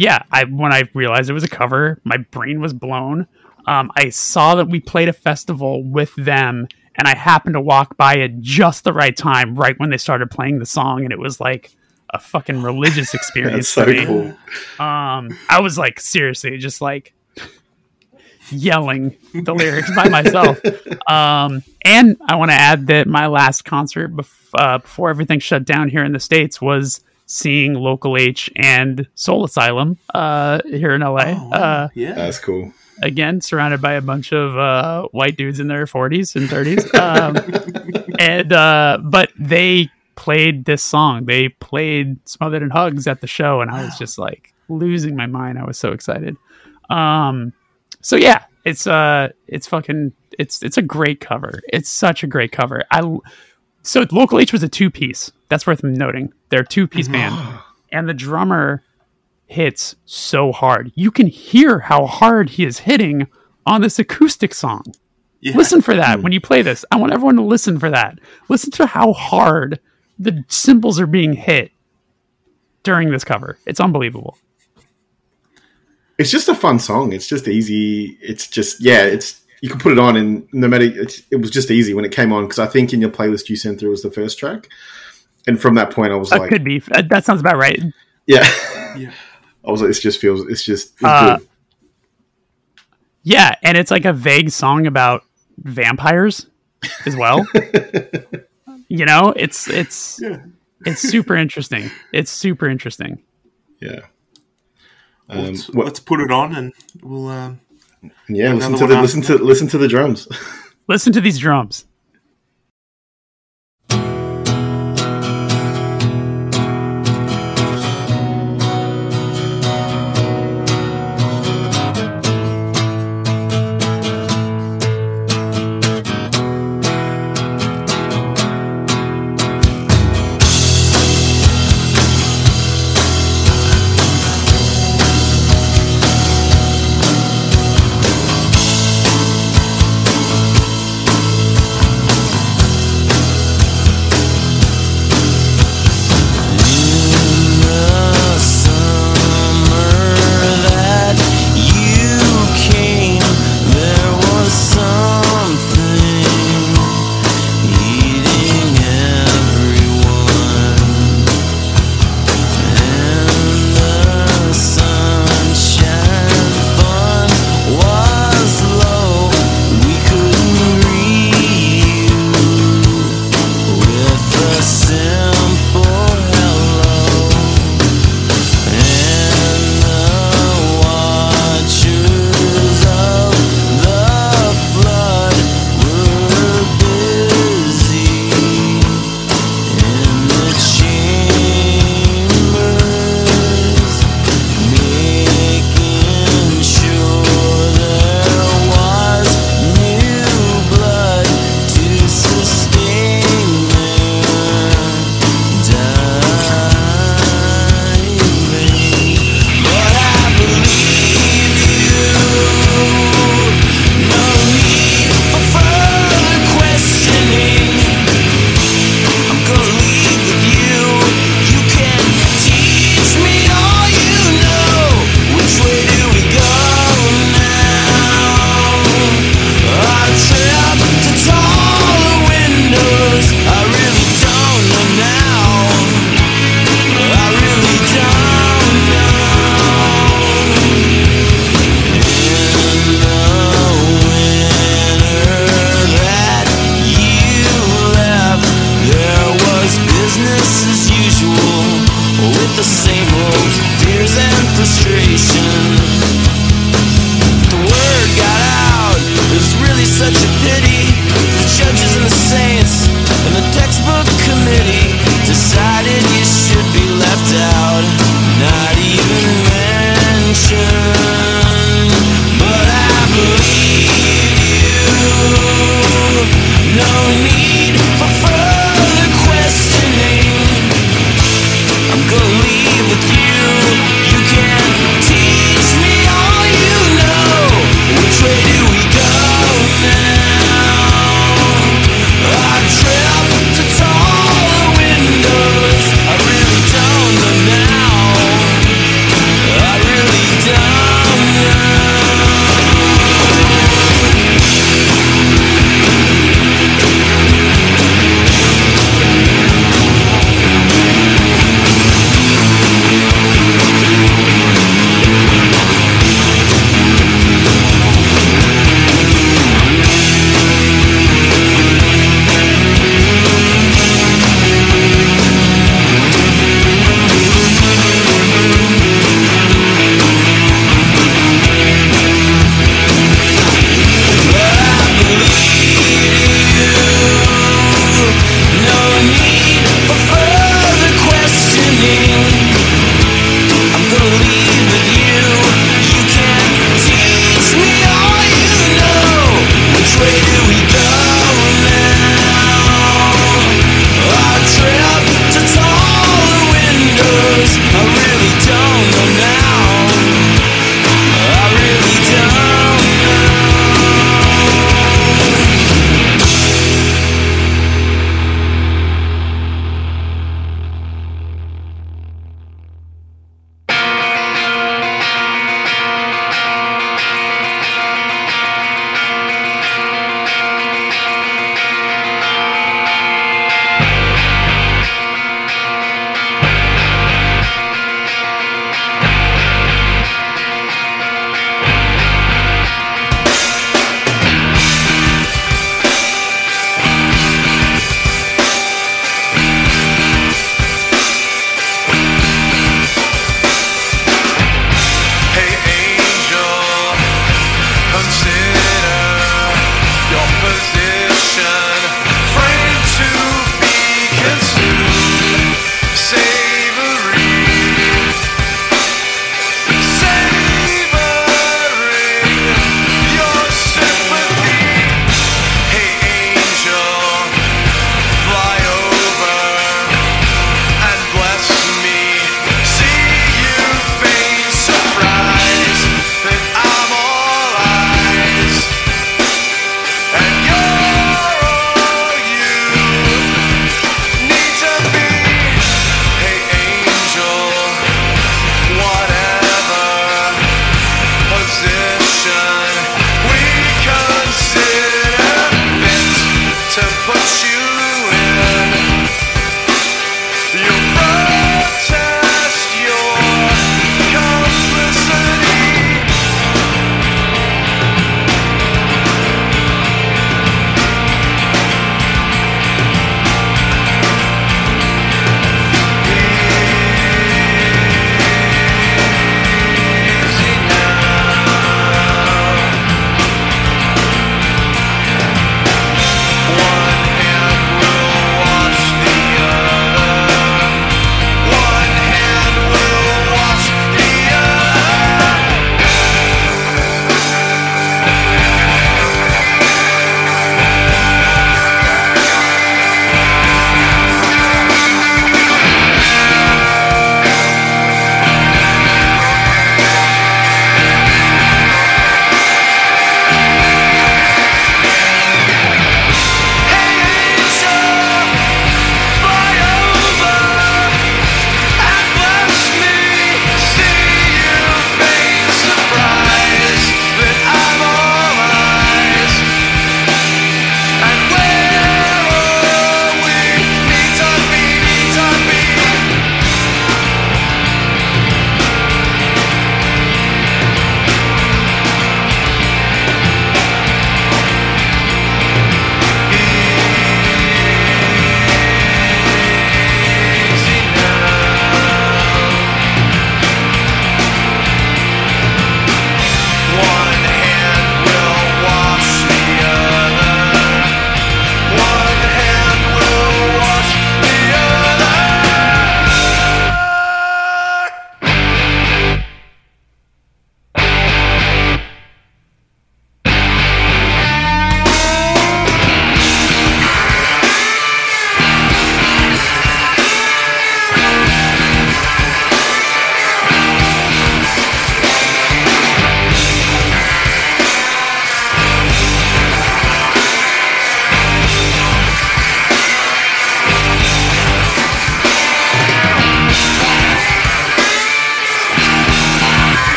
yeah, 0.00 0.22
I 0.32 0.44
when 0.44 0.72
I 0.72 0.84
realized 0.94 1.28
it 1.28 1.34
was 1.34 1.44
a 1.44 1.48
cover, 1.48 2.00
my 2.04 2.16
brain 2.16 2.60
was 2.62 2.72
blown. 2.72 3.26
Um, 3.66 3.92
I 3.94 4.08
saw 4.08 4.54
that 4.54 4.68
we 4.68 4.80
played 4.80 5.10
a 5.10 5.12
festival 5.12 5.84
with 5.84 6.14
them, 6.16 6.66
and 6.96 7.06
I 7.06 7.14
happened 7.14 7.52
to 7.52 7.60
walk 7.60 7.98
by 7.98 8.20
at 8.20 8.40
just 8.40 8.84
the 8.84 8.94
right 8.94 9.14
time, 9.14 9.54
right 9.54 9.78
when 9.78 9.90
they 9.90 9.98
started 9.98 10.30
playing 10.30 10.58
the 10.58 10.64
song, 10.64 11.04
and 11.04 11.12
it 11.12 11.18
was 11.18 11.38
like 11.38 11.70
a 12.08 12.18
fucking 12.18 12.62
religious 12.62 13.12
experience. 13.18 13.74
That's 13.74 13.74
so 13.74 13.84
to 13.84 13.92
me. 13.92 14.06
cool. 14.06 14.84
Um, 14.84 15.38
I 15.50 15.60
was 15.60 15.76
like 15.76 16.00
seriously 16.00 16.56
just 16.56 16.80
like 16.80 17.12
yelling 18.50 19.16
the 19.34 19.54
lyrics 19.54 19.94
by 19.94 20.08
myself. 20.08 20.60
Um, 21.06 21.64
and 21.82 22.16
I 22.28 22.36
want 22.36 22.52
to 22.52 22.54
add 22.56 22.86
that 22.86 23.08
my 23.08 23.26
last 23.26 23.64
concert 23.64 24.14
bef- 24.14 24.50
uh, 24.54 24.78
before 24.78 25.10
everything 25.10 25.40
shut 25.40 25.64
down 25.64 25.88
here 25.88 26.04
in 26.04 26.12
the 26.12 26.20
states 26.20 26.60
was 26.62 27.00
seeing 27.30 27.74
Local 27.74 28.16
H 28.16 28.50
and 28.56 29.06
Soul 29.14 29.44
Asylum 29.44 29.96
uh, 30.14 30.60
here 30.66 30.90
in 30.90 31.00
LA. 31.00 31.26
Oh. 31.28 31.50
Uh, 31.52 31.88
yeah. 31.94 32.14
That's 32.14 32.40
cool. 32.40 32.72
again, 33.02 33.40
surrounded 33.40 33.80
by 33.80 33.92
a 33.92 34.00
bunch 34.00 34.32
of 34.32 34.58
uh, 34.58 35.06
white 35.12 35.36
dudes 35.36 35.60
in 35.60 35.68
their 35.68 35.86
40s 35.86 36.34
and 36.34 36.48
30s. 36.48 36.90
Um, 37.00 37.36
and 38.18 38.52
uh, 38.52 38.98
but 39.02 39.30
they 39.38 39.88
played 40.16 40.64
this 40.64 40.82
song. 40.82 41.24
They 41.24 41.48
played 41.48 42.18
"Smothered 42.28 42.62
in 42.62 42.70
Hugs" 42.70 43.06
at 43.06 43.20
the 43.20 43.26
show, 43.26 43.60
and 43.62 43.70
I 43.70 43.84
was 43.84 43.96
just 43.96 44.18
like 44.18 44.52
losing 44.68 45.16
my 45.16 45.26
mind. 45.26 45.58
I 45.58 45.64
was 45.64 45.78
so 45.78 45.92
excited. 45.92 46.36
Um, 46.90 47.52
so 48.02 48.16
yeah, 48.16 48.44
it's 48.64 48.86
uh, 48.86 49.28
it's 49.46 49.66
fucking, 49.66 50.12
it's 50.38 50.62
it's 50.62 50.76
a 50.76 50.82
great 50.82 51.20
cover. 51.20 51.60
It's 51.72 51.88
such 51.88 52.22
a 52.22 52.26
great 52.26 52.52
cover. 52.52 52.84
I 52.90 53.00
so 53.82 54.04
local 54.10 54.38
H 54.38 54.52
was 54.52 54.62
a 54.62 54.68
two 54.68 54.90
piece. 54.90 55.32
That's 55.48 55.66
worth 55.66 55.82
noting. 55.82 56.32
They're 56.50 56.64
two 56.64 56.86
piece 56.86 57.08
mm-hmm. 57.08 57.34
band, 57.34 57.58
and 57.90 58.08
the 58.08 58.14
drummer 58.14 58.82
hits 59.46 59.96
so 60.04 60.52
hard. 60.52 60.92
You 60.94 61.10
can 61.10 61.26
hear 61.26 61.80
how 61.80 62.06
hard 62.06 62.50
he 62.50 62.64
is 62.64 62.80
hitting 62.80 63.26
on 63.66 63.80
this 63.80 63.98
acoustic 63.98 64.54
song. 64.54 64.84
yeah. 65.40 65.56
Listen 65.56 65.80
for 65.80 65.94
that 65.94 66.18
mm. 66.18 66.22
when 66.22 66.32
you 66.32 66.40
play 66.40 66.62
this. 66.62 66.84
I 66.90 66.96
want 66.96 67.12
everyone 67.12 67.36
to 67.36 67.42
listen 67.42 67.78
for 67.78 67.90
that. 67.90 68.18
Listen 68.48 68.70
to 68.72 68.86
how 68.86 69.12
hard 69.12 69.80
the 70.18 70.44
cymbals 70.48 71.00
are 71.00 71.06
being 71.06 71.32
hit 71.32 71.72
during 72.82 73.10
this 73.10 73.24
cover. 73.24 73.58
It's 73.66 73.80
unbelievable. 73.80 74.38
It's 76.18 76.30
just 76.30 76.48
a 76.48 76.54
fun 76.54 76.78
song. 76.78 77.12
It's 77.12 77.26
just 77.26 77.48
easy. 77.48 78.18
It's 78.20 78.46
just 78.46 78.80
yeah. 78.80 79.04
It's 79.04 79.40
you 79.62 79.70
can 79.70 79.78
put 79.78 79.92
it 79.92 79.98
on 79.98 80.16
and 80.16 80.46
no 80.52 80.68
matter. 80.68 80.84
It 80.84 81.40
was 81.40 81.50
just 81.50 81.70
easy 81.70 81.94
when 81.94 82.04
it 82.04 82.12
came 82.12 82.32
on 82.32 82.44
because 82.44 82.58
I 82.58 82.66
think 82.66 82.92
in 82.92 83.00
your 83.00 83.10
playlist 83.10 83.48
you 83.48 83.56
sent 83.56 83.80
through 83.80 83.90
was 83.90 84.02
the 84.02 84.10
first 84.10 84.38
track, 84.38 84.68
and 85.46 85.60
from 85.60 85.74
that 85.76 85.90
point 85.90 86.12
I 86.12 86.16
was 86.16 86.30
That 86.30 86.40
like, 86.40 86.50
could 86.50 86.64
be. 86.64 86.82
uh, 86.92 87.02
That 87.08 87.24
sounds 87.24 87.40
about 87.40 87.56
right. 87.56 87.80
yeah. 88.26 88.46
Yeah. 88.96 89.12
I 89.66 89.70
was 89.70 89.80
like, 89.82 89.88
this 89.88 90.00
just 90.00 90.20
feels. 90.20 90.46
It's 90.48 90.62
just 90.64 90.94
it's 90.94 91.04
Uh, 91.04 91.36
good. 91.38 91.48
Yeah, 93.22 93.54
and 93.62 93.76
it's 93.76 93.90
like 93.90 94.04
a 94.06 94.12
vague 94.12 94.50
song 94.50 94.86
about 94.86 95.24
vampires 95.58 96.46
as 97.04 97.14
well. 97.14 97.46
you 98.88 99.04
know, 99.04 99.34
it's 99.36 99.68
it's 99.68 100.18
Yeah. 100.22 100.38
it's 100.86 101.00
super 101.02 101.36
interesting. 101.36 101.90
It's 102.12 102.30
super 102.30 102.68
interesting. 102.68 103.22
Yeah. 103.80 104.00
Um, 105.28 105.44
let's, 105.44 105.68
what- 105.70 105.84
let's 105.86 106.00
put 106.00 106.20
it 106.20 106.30
on 106.30 106.54
and 106.54 106.72
we'll. 107.02 107.28
Um, 107.28 107.60
yeah, 108.30 108.54
listen 108.54 108.76
to 108.78 108.86
the 108.86 109.00
listen 109.00 109.20
to 109.22 109.36
listen 109.36 109.68
to 109.68 109.78
the 109.78 109.88
drums. 109.88 110.26
Listen 110.88 111.12
to 111.12 111.20
these 111.20 111.38
drums. 111.38 111.84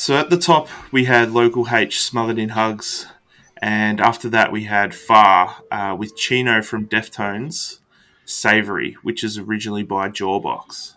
Right, 0.00 0.04
so 0.04 0.16
at 0.16 0.30
the 0.30 0.38
top 0.38 0.68
we 0.90 1.04
had 1.04 1.30
Local 1.30 1.66
H 1.70 2.00
smothered 2.00 2.38
in 2.38 2.50
hugs, 2.50 3.06
and 3.60 4.00
after 4.00 4.28
that 4.30 4.52
we 4.52 4.64
had 4.64 4.94
Far 4.94 5.56
uh, 5.70 5.94
with 5.98 6.16
Chino 6.16 6.62
from 6.62 6.86
Deftones, 6.86 7.78
Savory, 8.24 8.96
which 9.02 9.22
is 9.22 9.38
originally 9.38 9.82
by 9.82 10.08
Jawbox. 10.08 10.94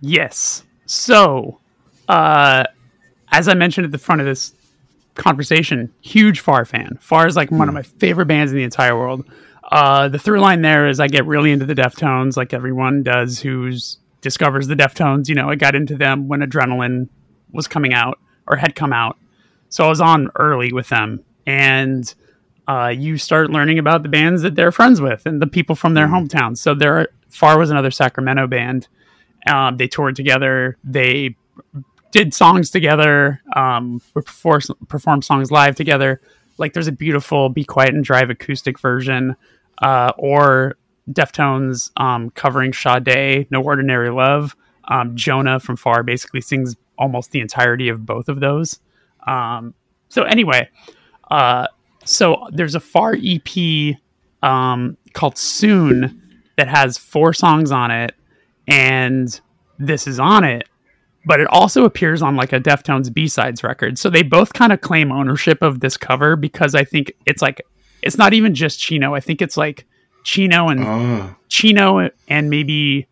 Yes. 0.00 0.64
So, 0.86 1.60
uh, 2.08 2.64
as 3.32 3.48
I 3.48 3.54
mentioned 3.54 3.86
at 3.86 3.92
the 3.92 3.98
front 3.98 4.20
of 4.20 4.26
this 4.26 4.54
conversation, 5.14 5.92
huge 6.00 6.40
Far 6.40 6.64
fan. 6.64 6.98
Far 7.00 7.26
is 7.26 7.36
like 7.36 7.50
one 7.50 7.68
of 7.68 7.74
my 7.74 7.82
favorite 7.82 8.26
bands 8.26 8.52
in 8.52 8.58
the 8.58 8.64
entire 8.64 8.96
world. 8.96 9.24
Uh, 9.72 10.08
the 10.08 10.18
through 10.18 10.40
line 10.40 10.60
there 10.60 10.88
is 10.88 11.00
I 11.00 11.08
get 11.08 11.24
really 11.26 11.50
into 11.50 11.64
the 11.64 11.74
Deftones, 11.74 12.36
like 12.36 12.52
everyone 12.52 13.02
does 13.02 13.40
who's 13.40 13.98
discovers 14.20 14.66
the 14.66 14.74
Deftones. 14.74 15.28
You 15.28 15.34
know, 15.34 15.48
I 15.48 15.54
got 15.54 15.74
into 15.74 15.96
them 15.96 16.28
when 16.28 16.40
Adrenaline 16.40 17.08
was 17.54 17.68
coming 17.68 17.94
out 17.94 18.18
or 18.46 18.56
had 18.56 18.74
come 18.74 18.92
out, 18.92 19.16
so 19.70 19.84
I 19.84 19.88
was 19.88 20.00
on 20.00 20.28
early 20.36 20.72
with 20.72 20.88
them, 20.88 21.24
and 21.46 22.14
uh, 22.66 22.92
you 22.96 23.18
start 23.18 23.50
learning 23.50 23.78
about 23.78 24.02
the 24.02 24.08
bands 24.08 24.42
that 24.42 24.54
they're 24.54 24.72
friends 24.72 25.00
with 25.00 25.26
and 25.26 25.40
the 25.40 25.46
people 25.46 25.76
from 25.76 25.94
their 25.94 26.06
hometowns. 26.06 26.58
So 26.58 26.74
there, 26.74 27.08
Far 27.28 27.58
was 27.58 27.70
another 27.70 27.90
Sacramento 27.90 28.46
band. 28.46 28.88
Um, 29.46 29.76
they 29.76 29.88
toured 29.88 30.16
together. 30.16 30.78
They 30.84 31.36
did 32.10 32.32
songs 32.32 32.70
together. 32.70 33.42
Um, 33.54 34.00
perform, 34.14 34.60
performed 34.88 35.24
songs 35.24 35.50
live 35.50 35.74
together. 35.74 36.20
Like 36.56 36.72
there's 36.72 36.86
a 36.86 36.92
beautiful 36.92 37.48
"Be 37.48 37.64
Quiet 37.64 37.94
and 37.94 38.04
Drive" 38.04 38.30
acoustic 38.30 38.78
version, 38.78 39.36
uh, 39.82 40.12
or 40.16 40.76
Deftones 41.10 41.90
um, 42.00 42.30
covering 42.30 42.72
Sade, 42.72 43.50
"No 43.50 43.60
Ordinary 43.60 44.10
Love." 44.10 44.56
Um, 44.86 45.16
Jonah 45.16 45.58
from 45.60 45.76
Far 45.76 46.02
basically 46.02 46.40
sings 46.40 46.76
almost 46.98 47.30
the 47.30 47.40
entirety 47.40 47.88
of 47.88 48.04
both 48.04 48.28
of 48.28 48.40
those. 48.40 48.80
Um, 49.26 49.74
so 50.08 50.22
anyway, 50.24 50.68
uh, 51.30 51.66
so 52.04 52.46
there's 52.52 52.74
a 52.74 52.80
Far 52.80 53.16
EP 53.22 53.96
um, 54.42 54.96
called 55.12 55.38
Soon 55.38 56.20
that 56.56 56.68
has 56.68 56.98
four 56.98 57.32
songs 57.32 57.72
on 57.72 57.90
it, 57.90 58.14
and 58.68 59.40
this 59.78 60.06
is 60.06 60.20
on 60.20 60.44
it. 60.44 60.68
But 61.26 61.40
it 61.40 61.46
also 61.46 61.84
appears 61.86 62.20
on 62.20 62.36
like 62.36 62.52
a 62.52 62.60
Deftones 62.60 63.12
B 63.12 63.28
sides 63.28 63.64
record. 63.64 63.98
So 63.98 64.10
they 64.10 64.22
both 64.22 64.52
kind 64.52 64.72
of 64.72 64.82
claim 64.82 65.10
ownership 65.10 65.62
of 65.62 65.80
this 65.80 65.96
cover 65.96 66.36
because 66.36 66.74
I 66.74 66.84
think 66.84 67.12
it's 67.24 67.40
like 67.40 67.62
it's 68.02 68.18
not 68.18 68.34
even 68.34 68.54
just 68.54 68.78
Chino. 68.78 69.14
I 69.14 69.20
think 69.20 69.40
it's 69.40 69.56
like 69.56 69.86
Chino 70.24 70.68
and 70.68 70.84
Oh, 70.84 71.34
Chino 71.48 72.10
and 72.28 72.50
maybe 72.50 73.06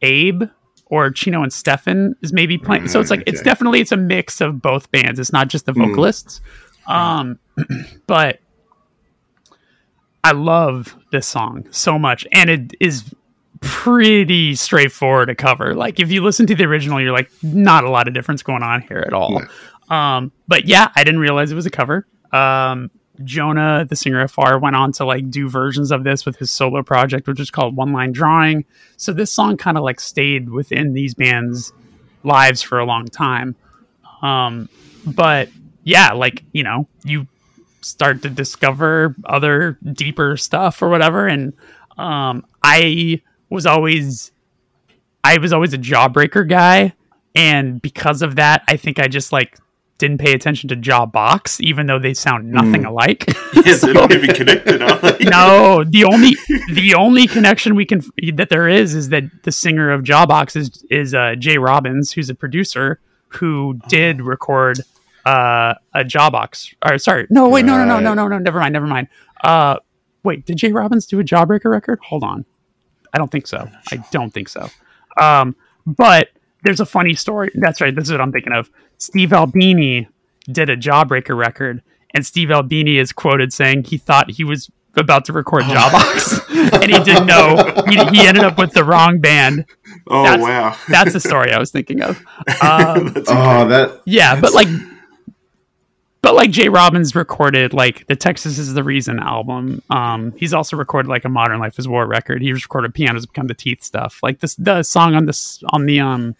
Abe 0.00 0.44
or 0.90 1.10
Chino 1.10 1.42
and 1.42 1.52
Stefan 1.52 2.14
is 2.22 2.32
maybe 2.32 2.58
playing. 2.58 2.88
So 2.88 3.00
it's 3.00 3.10
like 3.10 3.22
it's 3.26 3.42
definitely 3.42 3.80
it's 3.80 3.92
a 3.92 3.96
mix 3.96 4.40
of 4.40 4.60
both 4.62 4.90
bands. 4.90 5.18
It's 5.18 5.32
not 5.32 5.48
just 5.48 5.66
the 5.66 5.72
vocalists. 5.72 6.40
Um, 6.86 7.38
but 8.06 8.40
I 10.24 10.32
love 10.32 10.96
this 11.12 11.26
song 11.26 11.66
so 11.70 11.98
much, 11.98 12.26
and 12.32 12.50
it 12.50 12.72
is 12.80 13.14
pretty 13.60 14.54
straightforward 14.54 15.28
to 15.28 15.34
cover. 15.34 15.74
Like 15.74 16.00
if 16.00 16.10
you 16.10 16.22
listen 16.22 16.46
to 16.46 16.54
the 16.54 16.64
original, 16.64 17.00
you're 17.00 17.12
like, 17.12 17.30
not 17.42 17.84
a 17.84 17.90
lot 17.90 18.08
of 18.08 18.14
difference 18.14 18.42
going 18.42 18.62
on 18.62 18.82
here 18.82 19.04
at 19.06 19.12
all. 19.12 19.42
Um, 19.90 20.32
but 20.46 20.66
yeah, 20.66 20.90
I 20.94 21.04
didn't 21.04 21.20
realize 21.20 21.50
it 21.50 21.54
was 21.54 21.66
a 21.66 21.70
cover. 21.70 22.06
Um, 22.32 22.90
Jonah, 23.24 23.84
the 23.88 23.96
singer 23.96 24.20
of 24.20 24.30
Far, 24.30 24.58
went 24.58 24.76
on 24.76 24.92
to 24.92 25.04
like 25.04 25.30
do 25.30 25.48
versions 25.48 25.90
of 25.90 26.04
this 26.04 26.24
with 26.24 26.36
his 26.36 26.50
solo 26.50 26.82
project, 26.82 27.26
which 27.26 27.40
is 27.40 27.50
called 27.50 27.76
One 27.76 27.92
Line 27.92 28.12
Drawing. 28.12 28.64
So 28.96 29.12
this 29.12 29.32
song 29.32 29.56
kind 29.56 29.76
of 29.76 29.84
like 29.84 30.00
stayed 30.00 30.48
within 30.48 30.92
these 30.92 31.14
bands' 31.14 31.72
lives 32.24 32.62
for 32.62 32.78
a 32.78 32.84
long 32.84 33.06
time. 33.06 33.56
Um, 34.22 34.68
but 35.06 35.48
yeah, 35.84 36.12
like 36.12 36.44
you 36.52 36.62
know, 36.62 36.86
you 37.04 37.26
start 37.80 38.22
to 38.22 38.30
discover 38.30 39.14
other 39.24 39.78
deeper 39.92 40.36
stuff 40.36 40.82
or 40.82 40.88
whatever, 40.88 41.26
and 41.26 41.52
um, 41.96 42.44
I 42.62 43.22
was 43.50 43.66
always 43.66 44.32
I 45.24 45.38
was 45.38 45.52
always 45.52 45.72
a 45.72 45.78
jawbreaker 45.78 46.48
guy, 46.48 46.94
and 47.34 47.80
because 47.80 48.22
of 48.22 48.36
that, 48.36 48.62
I 48.68 48.76
think 48.76 48.98
I 48.98 49.08
just 49.08 49.32
like 49.32 49.58
didn't 49.98 50.18
pay 50.18 50.32
attention 50.32 50.68
to 50.68 50.76
Jawbox, 50.76 51.60
even 51.60 51.86
though 51.86 51.98
they 51.98 52.14
sound 52.14 52.50
nothing 52.50 52.84
alike. 52.84 53.26
Yes, 53.64 53.80
they're 53.82 53.94
not 53.94 54.12
even 54.12 54.34
connected, 54.34 54.78
no, 54.78 55.82
the 55.82 56.04
only 56.04 56.36
the 56.70 56.94
only 56.94 57.26
connection 57.26 57.74
we 57.74 57.86
can 57.86 58.02
that 58.34 58.50
there 58.50 58.68
is 58.68 58.94
is 58.94 59.08
that 59.08 59.24
the 59.42 59.50
singer 59.50 59.90
of 59.90 60.02
Jawbox 60.02 60.54
is 60.54 60.84
is 60.90 61.14
uh, 61.14 61.34
Jay 61.36 61.56
Robbins, 61.56 62.12
who's 62.12 62.28
a 62.28 62.34
producer 62.34 63.00
who 63.28 63.80
did 63.88 64.20
record 64.20 64.80
uh, 65.24 65.74
a 65.94 66.04
Jawbox. 66.04 66.74
Or 66.84 66.98
sorry, 66.98 67.26
no, 67.30 67.48
wait, 67.48 67.64
no, 67.64 67.78
no, 67.78 67.84
no, 67.84 68.00
no, 68.00 68.14
no, 68.14 68.28
no, 68.28 68.38
never 68.38 68.60
mind, 68.60 68.74
never 68.74 68.86
mind. 68.86 69.08
Uh, 69.42 69.76
wait, 70.22 70.44
did 70.44 70.58
Jay 70.58 70.72
Robbins 70.72 71.06
do 71.06 71.18
a 71.20 71.24
Jawbreaker 71.24 71.70
record? 71.70 71.98
Hold 72.04 72.22
on, 72.22 72.44
I 73.12 73.18
don't 73.18 73.30
think 73.30 73.46
so. 73.46 73.68
I 73.90 73.96
don't 74.12 74.32
think 74.32 74.50
so. 74.50 74.68
Um, 75.18 75.56
but 75.86 76.28
there's 76.64 76.80
a 76.80 76.86
funny 76.86 77.14
story. 77.14 77.50
That's 77.54 77.80
right. 77.80 77.94
This 77.94 78.04
is 78.04 78.12
what 78.12 78.20
I'm 78.20 78.32
thinking 78.32 78.52
of. 78.52 78.70
Steve 78.98 79.32
Albini 79.32 80.08
did 80.50 80.70
a 80.70 80.76
Jawbreaker 80.76 81.36
record, 81.36 81.82
and 82.14 82.26
Steve 82.26 82.50
Albini 82.50 82.98
is 82.98 83.12
quoted 83.12 83.52
saying 83.52 83.84
he 83.84 83.98
thought 83.98 84.30
he 84.30 84.44
was 84.44 84.70
about 84.96 85.24
to 85.26 85.32
record 85.32 85.62
Jawbox, 85.64 86.72
and 86.82 86.92
he 86.92 86.98
didn't 87.04 87.26
know. 87.26 87.84
He, 87.86 87.96
he 88.16 88.26
ended 88.26 88.44
up 88.44 88.58
with 88.58 88.72
the 88.72 88.84
wrong 88.84 89.20
band. 89.20 89.66
Oh 90.08 90.24
That's- 90.24 90.42
wow, 90.42 90.76
That's 90.88 91.12
the 91.12 91.20
story 91.20 91.52
I 91.52 91.58
was 91.58 91.70
thinking 91.70 92.02
of. 92.02 92.22
Um, 92.62 93.12
That's 93.12 93.28
oh, 93.30 93.68
that 93.68 94.02
yeah, 94.04 94.40
but 94.40 94.52
like, 94.52 94.68
but 96.22 96.34
like 96.34 96.50
Jay 96.50 96.68
Robbins 96.68 97.14
recorded 97.14 97.72
like 97.72 98.06
the 98.06 98.16
Texas 98.16 98.58
is 98.58 98.74
the 98.74 98.82
Reason 98.82 99.18
album. 99.18 99.82
Um, 99.90 100.32
he's 100.36 100.54
also 100.54 100.76
recorded 100.76 101.08
like 101.08 101.24
a 101.24 101.28
Modern 101.28 101.60
Life 101.60 101.78
is 101.78 101.86
War 101.86 102.06
record. 102.06 102.42
He 102.42 102.52
recorded 102.52 102.94
Pianos 102.94 103.26
Become 103.26 103.46
the 103.46 103.54
Teeth 103.54 103.82
stuff. 103.82 104.18
Like 104.22 104.40
this, 104.40 104.54
the 104.56 104.82
song 104.82 105.14
on 105.14 105.26
this 105.26 105.62
on 105.70 105.86
the 105.86 106.00
um 106.00 106.34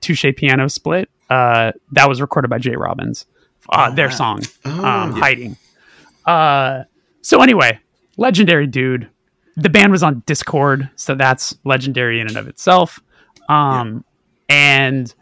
Touche 0.00 0.26
piano 0.36 0.68
split. 0.68 1.10
Uh, 1.28 1.72
that 1.92 2.08
was 2.08 2.20
recorded 2.20 2.48
by 2.48 2.58
Jay 2.58 2.74
Robbins. 2.76 3.26
Uh, 3.68 3.88
Oh, 3.90 3.94
their 3.94 4.08
wow. 4.08 4.14
song, 4.14 4.40
Oh, 4.64 4.70
um, 4.84 5.12
yeah. 5.12 5.18
hiding. 5.20 5.56
Uh, 6.26 6.84
so 7.22 7.42
anyway, 7.42 7.78
legendary 8.16 8.66
dude. 8.66 9.08
The 9.56 9.68
band 9.68 9.92
was 9.92 10.02
on 10.02 10.22
Dischord, 10.22 10.90
so 10.96 11.14
that's 11.14 11.54
legendary 11.64 12.20
in 12.20 12.26
and 12.26 12.36
of 12.36 12.48
itself. 12.48 12.98
Um, 13.48 14.04
and 14.48 15.12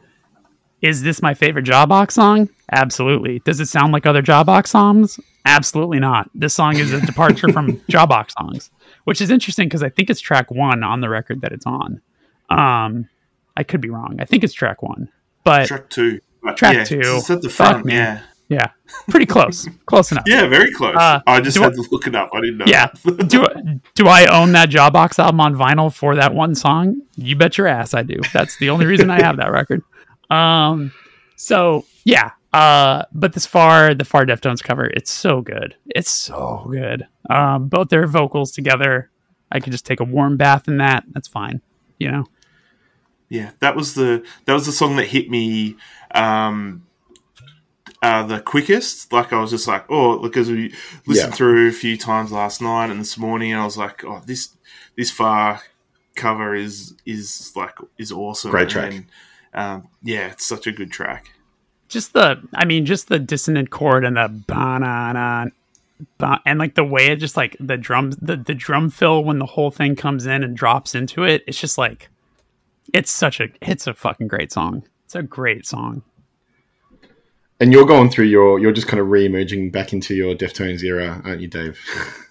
is 0.81 1.03
this 1.03 1.21
my 1.23 1.35
favorite 1.35 1.65
Jawbox 1.65 2.13
song? 2.13 2.49
Absolutely. 2.71 3.41
Does 3.41 3.59
it 3.61 3.67
sound 3.67 3.93
like 3.93 4.07
other 4.07 4.23
Jawbox 4.23 4.69
songs? 4.69 5.19
Absolutely 5.45 5.99
not. 5.99 6.31
This 6.35 6.55
song 6.55 6.77
is 6.77 6.93
a 6.93 7.01
departure 7.07 7.53
from 7.53 7.79
Jawbox 7.91 8.33
songs, 8.39 8.71
which 9.05 9.21
is 9.21 9.31
interesting 9.31 9.67
because 9.67 9.83
I 9.83 9.89
think 9.89 10.09
it's 10.11 10.21
track 10.21 10.51
one 10.51 10.83
on 10.85 11.01
the 11.01 11.09
record 11.09 11.41
that 11.41 11.53
it's 11.53 11.67
on. 11.67 12.01
Um, 12.51 13.09
I 13.59 13.65
could 13.65 13.81
be 13.81 13.91
wrong. 13.91 14.17
I 14.21 14.25
think 14.25 14.45
it's 14.45 14.55
track 14.55 14.83
one, 14.83 15.11
but 15.45 15.67
track 15.67 15.91
two. 15.91 16.21
Track 16.57 16.75
yeah, 16.75 16.85
two. 16.85 17.01
It's 17.03 17.29
at 17.29 17.43
the 17.43 17.51
front. 17.51 17.85
me. 17.85 17.95
Yeah, 17.95 18.23
yeah, 18.49 18.69
pretty 19.11 19.27
close. 19.27 19.69
close 19.87 20.13
enough. 20.13 20.25
yeah, 20.27 20.47
very 20.47 20.73
close. 20.73 20.95
Uh, 20.97 21.21
I 21.27 21.41
just 21.41 21.59
had 21.59 21.73
I- 21.73 21.75
to 21.75 21.85
look 21.91 22.07
it 22.07 22.15
up. 22.15 22.31
I 22.33 22.41
didn't 22.41 22.59
know. 22.59 22.65
Yeah. 22.67 22.89
do 23.27 23.45
do 23.95 24.07
I 24.07 24.27
own 24.27 24.53
that 24.53 24.71
Jawbox 24.71 25.19
album 25.19 25.41
on 25.41 25.55
vinyl 25.57 25.93
for 25.93 26.15
that 26.15 26.33
one 26.33 26.55
song? 26.55 27.03
You 27.17 27.35
bet 27.37 27.59
your 27.59 27.67
ass 27.67 27.93
I 27.93 28.03
do. 28.05 28.21
That's 28.33 28.57
the 28.59 28.71
only 28.71 28.87
reason 28.87 29.11
I 29.11 29.21
have 29.21 29.37
that 29.39 29.51
record. 29.53 29.83
Um 30.31 30.93
so 31.37 31.87
yeah. 32.05 32.33
Uh 32.53 33.05
but 33.13 33.33
this 33.33 33.47
far 33.47 33.95
the 33.95 34.05
far 34.05 34.27
Deftones 34.27 34.63
cover, 34.63 34.85
it's 34.85 35.11
so 35.11 35.41
good. 35.41 35.75
It's 35.87 36.11
so 36.11 36.67
good. 36.71 37.07
Um 37.31 37.69
both 37.69 37.89
their 37.89 38.07
vocals 38.07 38.53
together. 38.53 39.11
I 39.51 39.61
could 39.61 39.73
just 39.73 39.87
take 39.87 40.01
a 40.01 40.05
warm 40.05 40.37
bath 40.37 40.69
in 40.69 40.77
that. 40.79 41.05
That's 41.15 41.29
fine. 41.29 41.63
You 41.99 42.11
know? 42.13 42.25
Yeah, 43.29 43.51
that 43.61 43.77
was 43.77 43.95
the 43.95 44.25
that 44.47 44.55
was 44.55 44.67
the 44.67 44.73
song 44.73 44.97
that 44.97 45.07
hit 45.09 45.29
me 45.31 45.77
um, 46.15 46.87
uh, 48.03 48.23
the 48.25 48.41
quickest. 48.41 49.13
Like 49.13 49.33
I 49.33 49.41
was 49.41 49.51
just 49.51 49.69
like, 49.69 49.85
oh, 49.91 50.19
because 50.19 50.51
we 50.51 50.73
listened 51.07 51.33
Yeah. 51.33 51.37
through 51.37 51.69
a 51.69 51.73
few 51.73 51.97
times 51.97 52.33
last 52.33 52.63
night 52.63 52.91
and 52.91 53.01
this 53.01 53.19
morning, 53.19 53.53
and 53.53 53.61
I 53.61 53.65
was 53.65 53.77
like, 53.77 54.05
oh, 54.05 54.23
this 54.25 54.57
this 54.97 55.11
far 55.11 55.61
cover 56.17 56.55
is 56.55 56.95
is 57.05 57.53
like 57.55 57.75
is 57.99 58.11
awesome. 58.13 58.51
Great 58.51 58.69
track. 58.71 58.91
then, 58.93 59.07
um, 59.55 59.89
yeah, 60.03 60.29
it's 60.29 60.47
such 60.47 60.67
a 60.67 60.73
good 60.73 60.91
track. 60.91 61.33
just 61.89 62.13
the 62.13 62.39
i 62.55 62.65
mean 62.67 62.85
just 62.85 63.09
the 63.09 63.19
dissonant 63.19 63.71
chord 63.71 64.05
and 64.05 64.17
the 64.19 64.29
banana 64.47 65.51
ba- 66.19 66.41
and 66.45 66.59
like 66.59 66.75
the 66.75 66.85
way 66.85 67.07
it 67.07 67.17
just 67.17 67.35
like 67.37 67.57
the 67.59 67.77
drums 67.79 68.15
the, 68.21 68.37
the 68.37 68.55
drum 68.55 68.91
fill 68.91 69.25
when 69.25 69.39
the 69.39 69.47
whole 69.47 69.71
thing 69.71 69.97
comes 69.97 70.27
in 70.27 70.45
and 70.45 70.55
drops 70.55 70.95
into 70.95 71.23
it 71.25 71.43
it's 71.47 71.59
just 71.59 71.79
like 71.79 72.11
it's 72.95 73.11
such 73.11 73.41
a 73.41 73.49
it's 73.63 73.87
a 73.87 73.95
fucking 73.95 74.29
great 74.29 74.53
song 74.53 74.83
it's 75.05 75.15
a 75.15 75.23
great 75.23 75.67
song 75.67 76.03
and 77.61 77.73
you're 77.73 77.87
going 77.87 78.11
through 78.11 78.27
your 78.27 78.59
you're 78.59 78.73
just 78.73 78.87
kind 78.87 79.01
of 79.01 79.09
re-emerging 79.09 79.71
back 79.71 79.93
into 79.93 80.15
your 80.15 80.35
Deftones 80.35 80.83
era, 80.85 81.21
aren't 81.25 81.41
you, 81.41 81.49
Dave? 81.49 81.81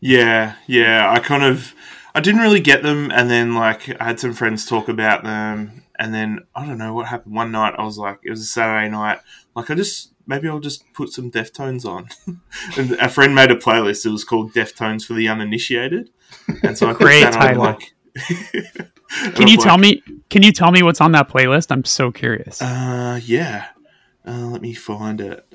Yeah, 0.00 0.54
yeah. 0.66 1.10
I 1.10 1.18
kind 1.18 1.42
of 1.42 1.74
I 2.14 2.20
didn't 2.20 2.40
really 2.40 2.60
get 2.60 2.82
them, 2.82 3.10
and 3.10 3.30
then 3.30 3.54
like 3.54 4.00
I 4.00 4.04
had 4.04 4.20
some 4.20 4.32
friends 4.32 4.64
talk 4.64 4.88
about 4.88 5.24
them, 5.24 5.82
and 5.98 6.14
then 6.14 6.40
I 6.54 6.66
don't 6.66 6.78
know 6.78 6.94
what 6.94 7.08
happened. 7.08 7.34
One 7.34 7.50
night 7.50 7.74
I 7.76 7.84
was 7.84 7.98
like, 7.98 8.20
it 8.22 8.30
was 8.30 8.40
a 8.40 8.46
Saturday 8.46 8.88
night. 8.88 9.18
Like 9.54 9.70
I 9.70 9.74
just 9.74 10.12
maybe 10.26 10.48
I'll 10.48 10.60
just 10.60 10.84
put 10.92 11.10
some 11.10 11.30
Deftones 11.30 11.84
on. 11.84 12.08
and 12.76 12.92
a 12.92 13.08
friend 13.08 13.34
made 13.34 13.50
a 13.50 13.56
playlist. 13.56 14.06
It 14.06 14.10
was 14.10 14.24
called 14.24 14.52
Deftones 14.52 15.04
for 15.04 15.14
the 15.14 15.28
Uninitiated, 15.28 16.10
and 16.62 16.78
so 16.78 16.88
I 16.88 16.92
put 16.92 17.04
that 17.04 17.34
on, 17.34 17.42
title. 17.42 17.62
like. 17.62 17.92
Can 19.34 19.48
you 19.48 19.56
tell 19.56 19.78
me? 19.78 20.02
Can 20.28 20.42
you 20.42 20.52
tell 20.52 20.70
me 20.70 20.82
what's 20.82 21.00
on 21.00 21.12
that 21.12 21.28
playlist? 21.28 21.70
I'm 21.70 21.84
so 21.84 22.10
curious. 22.10 22.60
Uh, 22.60 23.20
yeah. 23.24 23.66
Uh, 24.26 24.46
let 24.46 24.60
me 24.60 24.74
find 24.74 25.20
it. 25.20 25.46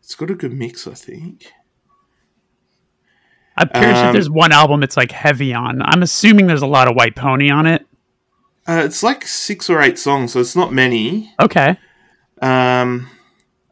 It's 0.00 0.14
got 0.14 0.30
a 0.30 0.34
good 0.34 0.52
mix, 0.52 0.86
I 0.86 0.94
think. 0.94 1.52
I'm 3.56 3.68
curious 3.68 3.98
if 3.98 4.06
um, 4.06 4.12
there's 4.12 4.30
one 4.30 4.52
album 4.52 4.82
it's 4.82 4.96
like 4.96 5.12
heavy 5.12 5.52
on. 5.52 5.82
I'm 5.82 6.02
assuming 6.02 6.46
there's 6.46 6.62
a 6.62 6.66
lot 6.66 6.88
of 6.88 6.94
White 6.96 7.14
Pony 7.14 7.50
on 7.50 7.66
it. 7.66 7.84
Uh, 8.66 8.82
it's 8.84 9.02
like 9.02 9.26
six 9.26 9.68
or 9.68 9.80
eight 9.82 9.98
songs, 9.98 10.32
so 10.32 10.40
it's 10.40 10.56
not 10.56 10.72
many. 10.72 11.34
Okay. 11.40 11.76
Um, 12.40 13.08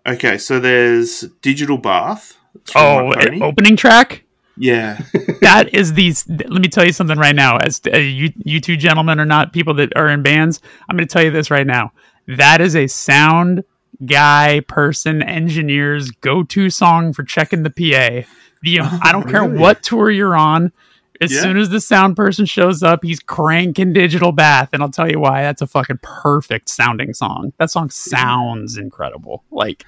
okay, 0.07 0.39
so 0.39 0.59
there's 0.61 1.21
Digital 1.41 1.79
Bath. 1.79 2.37
Oh, 2.75 3.13
opening 3.43 3.77
track. 3.77 4.25
Yeah. 4.57 5.01
that 5.41 5.75
is 5.75 5.93
these. 5.95 6.27
Let 6.29 6.61
me 6.63 6.69
tell 6.69 6.85
you 6.85 6.93
something 6.93 7.19
right 7.19 7.35
now. 7.35 7.57
As 7.59 7.81
uh, 7.93 7.99
you, 7.99 8.33
you 8.45 8.61
two 8.61 8.77
gentlemen 8.77 9.21
are 9.21 9.27
not 9.27 9.53
people 9.53 9.75
that 9.75 9.97
are 9.97 10.09
in 10.09 10.23
bands, 10.23 10.61
I'm 10.89 10.97
going 10.97 11.07
to 11.07 11.13
tell 11.13 11.23
you 11.25 11.31
this 11.31 11.51
right 11.51 11.67
now. 11.67 11.93
That 12.29 12.61
is 12.61 12.75
a 12.75 12.87
sound 12.87 13.65
guy, 14.05 14.61
person, 14.61 15.23
engineer's 15.23 16.11
go-to 16.11 16.71
song 16.71 17.13
for 17.13 17.23
checking 17.23 17.63
the 17.63 17.71
PA. 17.71 18.29
The 18.63 18.81
I 18.81 19.13
don't 19.13 19.29
care 19.29 19.43
really? 19.43 19.59
what 19.59 19.83
tour 19.83 20.11
you're 20.11 20.37
on. 20.37 20.73
As 21.21 21.33
Yeah. 21.33 21.41
soon 21.41 21.57
as 21.57 21.71
the 21.71 21.81
sound 21.81 22.15
person 22.15 22.45
shows 22.45 22.83
up, 22.83 23.03
he's 23.03 23.21
cranking 23.21 23.95
digital 23.95 24.33
bath, 24.33 24.71
and 24.75 24.83
I'll 24.83 24.91
tell 24.91 25.11
you 25.11 25.19
why. 25.19 25.43
That's 25.43 25.63
a 25.63 25.67
fucking 25.67 26.01
perfect 26.03 26.69
sounding 26.69 27.15
song. 27.15 27.53
That 27.59 27.71
song 27.71 27.89
sounds 27.89 28.77
incredible. 28.77 29.43
Like 29.51 29.87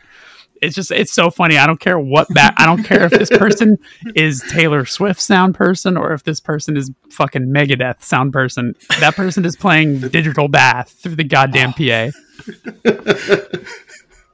it's 0.63 0.75
just 0.75 0.91
it's 0.91 1.13
so 1.13 1.31
funny. 1.31 1.57
I 1.59 1.67
don't 1.67 1.81
care 1.81 1.99
what 1.99 2.29
back. 2.35 2.55
I 2.59 2.67
don't 2.67 2.83
care 2.85 3.05
if 3.05 3.13
this 3.13 3.31
person 3.31 3.77
is 4.15 4.43
Taylor 4.51 4.85
Swift 4.85 5.21
sound 5.21 5.55
person 5.55 5.97
or 5.97 6.13
if 6.13 6.25
this 6.25 6.41
person 6.41 6.77
is 6.77 6.91
fucking 7.11 7.47
Megadeth 7.49 8.03
sound 8.03 8.33
person. 8.33 8.75
That 9.01 9.15
person 9.17 9.45
is 9.45 9.57
playing 9.57 10.01
digital 10.09 10.49
bath 10.49 10.91
through 10.91 11.17
the 11.17 11.25
goddamn 11.25 11.73
PA. 11.73 12.11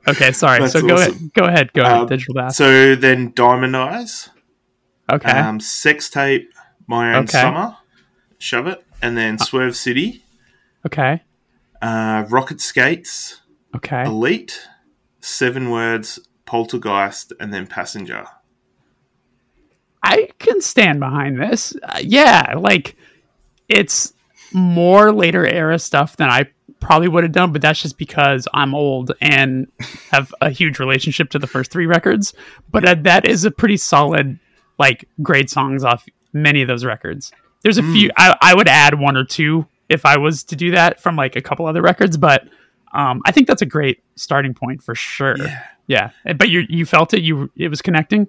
Okay, 0.07 0.33
sorry. 0.33 0.61
That's 0.61 0.73
so 0.75 0.87
go 0.87 0.97
awesome. 0.97 1.15
ahead. 1.15 1.33
Go 1.33 1.45
ahead. 1.45 1.73
Go 1.73 1.83
ahead. 1.83 1.97
Um, 1.97 2.07
Digital 2.09 2.35
bath. 2.35 2.55
So 2.55 2.95
then 2.95 3.33
Diamond 3.35 3.75
Eyes, 3.75 4.29
Okay. 5.11 5.31
um, 5.31 5.61
Sex 5.61 6.11
Tape, 6.11 6.53
My 6.87 7.15
Own 7.15 7.25
Okay. 7.25 7.41
Summer, 7.41 7.77
Shove 8.39 8.67
It, 8.67 8.85
and 9.01 9.17
then 9.17 9.39
Swerve 9.39 9.75
City, 9.75 10.23
okay. 10.85 11.23
uh, 11.81 12.27
Rocket 12.29 12.61
Skates, 12.61 13.41
Okay. 13.75 14.05
Elite, 14.05 14.69
Seven 15.25 15.71
Words, 15.71 16.19
Poltergeist, 16.45 17.33
and 17.41 17.53
then 17.53 17.67
Passenger. 17.67 18.27
I 20.03 20.29
can 20.39 20.61
stand 20.61 21.01
behind 21.01 21.41
this. 21.41 21.75
Uh, 21.83 22.01
yeah, 22.03 22.55
like 22.59 22.95
it's 23.69 24.13
more 24.53 25.13
later 25.13 25.47
era 25.47 25.79
stuff 25.79 26.19
than 26.19 26.29
I 26.29 26.51
probably 26.79 27.09
would 27.09 27.25
have 27.25 27.33
done, 27.33 27.53
but 27.53 27.63
that's 27.63 27.81
just 27.81 27.97
because 27.97 28.47
I'm 28.53 28.75
old 28.75 29.13
and 29.23 29.67
have 30.11 30.35
a 30.43 30.51
huge 30.51 30.79
relationship 30.79 31.31
to 31.31 31.39
the 31.39 31.47
first 31.47 31.71
three 31.71 31.87
records. 31.87 32.35
But 32.71 32.87
uh, 32.87 32.97
that 33.01 33.27
is 33.27 33.47
a 33.47 33.51
pretty 33.51 33.79
solid, 33.79 34.39
like, 34.79 35.09
great 35.23 35.49
songs 35.49 35.85
off 35.85 36.05
many 36.35 36.61
of 36.61 36.69
those 36.69 36.85
records. 36.85 37.33
There's 37.63 37.79
a 37.79 37.83
few. 37.83 38.11
I, 38.15 38.37
I 38.43 38.55
would 38.55 38.69
add 38.69 39.01
one 39.01 39.17
or 39.17 39.25
two 39.25 39.67
if 39.89 40.05
I 40.05 40.19
was 40.19 40.45
to 40.45 40.57
do 40.57 40.73
that 40.73 41.01
from 41.01 41.17
like 41.17 41.35
a 41.35 41.41
couple 41.41 41.65
other 41.65 41.81
records, 41.81 42.19
but 42.19 42.47
um, 42.95 43.21
I 43.27 43.33
think 43.33 43.47
that's 43.47 43.63
a 43.63 43.67
great 43.67 44.03
starting 44.17 44.55
point 44.55 44.83
for 44.83 44.95
sure. 44.95 45.37
Yeah. 45.37 45.63
Yeah, 45.87 46.11
but 46.39 46.49
you 46.49 46.65
you 46.69 46.87
felt 46.87 47.13
it. 47.13 47.23
You 47.23 47.51
it 47.57 47.69
was 47.69 47.83
connecting. 47.83 48.29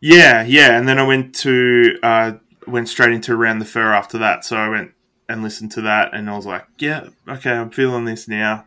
Yeah, 0.00 0.44
yeah, 0.44 0.78
and 0.78 0.88
then 0.88 0.98
I 0.98 1.02
went 1.02 1.34
to 1.36 1.98
uh, 2.02 2.32
went 2.66 2.88
straight 2.88 3.12
into 3.12 3.32
Around 3.32 3.58
the 3.58 3.64
Fur 3.64 3.92
after 3.92 4.18
that. 4.18 4.44
So 4.44 4.56
I 4.56 4.68
went 4.68 4.92
and 5.28 5.42
listened 5.42 5.72
to 5.72 5.82
that, 5.82 6.14
and 6.14 6.30
I 6.30 6.36
was 6.36 6.46
like, 6.46 6.66
yeah, 6.78 7.08
okay, 7.28 7.50
I'm 7.50 7.70
feeling 7.70 8.04
this 8.04 8.28
now. 8.28 8.64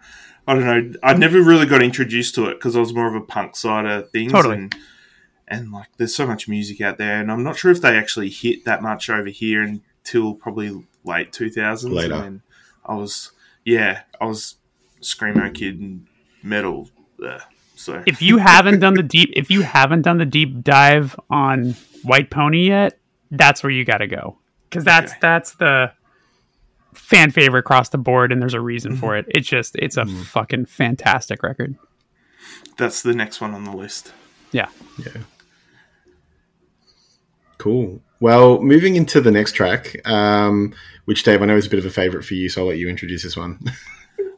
I 0.48 0.56
don't 0.56 0.66
know. 0.66 0.94
I'd 1.04 1.20
never 1.20 1.42
really 1.42 1.66
got 1.66 1.84
introduced 1.84 2.36
to 2.36 2.48
it 2.48 2.56
because 2.56 2.76
I 2.76 2.80
was 2.80 2.94
more 2.94 3.08
of 3.08 3.16
a 3.16 3.26
punk 3.26 3.56
side 3.56 3.86
of 3.86 4.10
things. 4.12 4.32
Totally. 4.32 4.56
And, 4.56 4.76
and 5.48 5.72
like, 5.72 5.90
there's 5.98 6.16
so 6.16 6.26
much 6.26 6.48
music 6.48 6.82
out 6.82 6.98
there, 6.98 7.20
and 7.22 7.32
I'm 7.32 7.44
not 7.44 7.58
sure 7.58 7.72
if 7.72 7.82
they 7.82 7.98
actually 7.98 8.30
hit 8.30 8.66
that 8.66 8.82
much 8.82 9.10
over 9.10 9.30
here 9.30 9.62
until 9.62 10.34
probably 10.34 10.86
late 11.04 11.32
2000s. 11.32 11.92
Later. 11.92 12.16
And 12.16 12.42
I 12.86 12.96
was, 12.96 13.32
yeah, 13.64 14.02
I 14.20 14.26
was 14.26 14.56
screamo 15.02 15.54
kid 15.54 15.80
and 15.80 16.08
metal. 16.44 16.90
There. 17.20 17.42
So 17.76 18.04
if 18.08 18.22
you 18.22 18.38
haven't 18.38 18.80
done 18.80 18.94
the 18.96 19.04
deep 19.04 19.32
if 19.36 19.50
you 19.52 19.62
haven't 19.62 20.02
done 20.04 20.18
the 20.18 20.26
deep 20.26 20.64
dive 20.64 21.16
on 21.30 21.76
white 22.04 22.30
pony 22.32 22.68
yet 22.68 22.98
that's 23.32 23.62
where 23.62 23.70
you 23.72 23.86
got 23.86 23.98
to 24.00 24.08
go 24.08 24.38
because 24.70 24.84
that's 24.84 25.12
Okay. 25.12 25.20
that's 25.22 25.52
the 25.56 25.92
fan 26.94 27.30
favorite 27.32 27.60
across 27.60 27.90
the 27.90 27.98
board 28.00 28.32
and 28.32 28.42
there's 28.42 28.54
a 28.56 28.62
reason 28.62 28.94
Mm-hmm. 28.94 29.00
for 29.02 29.16
it 29.18 29.26
it's 29.30 29.48
just 29.48 29.76
it's 29.76 29.98
a 29.98 30.06
fucking 30.06 30.66
fantastic 30.66 31.44
record 31.44 31.76
that's 32.78 33.02
the 33.04 33.14
next 33.14 33.42
one 33.42 33.54
on 33.54 33.64
the 33.64 33.76
list. 33.76 34.12
yeah 34.52 34.70
Yeah. 34.98 35.22
Cool. 37.58 38.02
Well, 38.20 38.62
moving 38.62 38.96
into 38.96 39.20
the 39.22 39.32
next 39.32 39.54
track, 39.54 39.96
um, 40.08 40.74
which 41.06 41.24
Dave 41.24 41.42
I 41.42 41.46
know 41.46 41.58
is 41.58 41.66
a 41.68 41.70
bit 41.70 41.80
of 41.80 41.86
a 41.86 41.90
favorite 41.90 42.24
for 42.24 42.34
you, 42.36 42.50
so 42.50 42.62
I'll 42.62 42.68
let 42.68 42.78
you 42.78 42.88
introduce 42.90 43.24
this 43.24 43.36
one. 43.38 43.60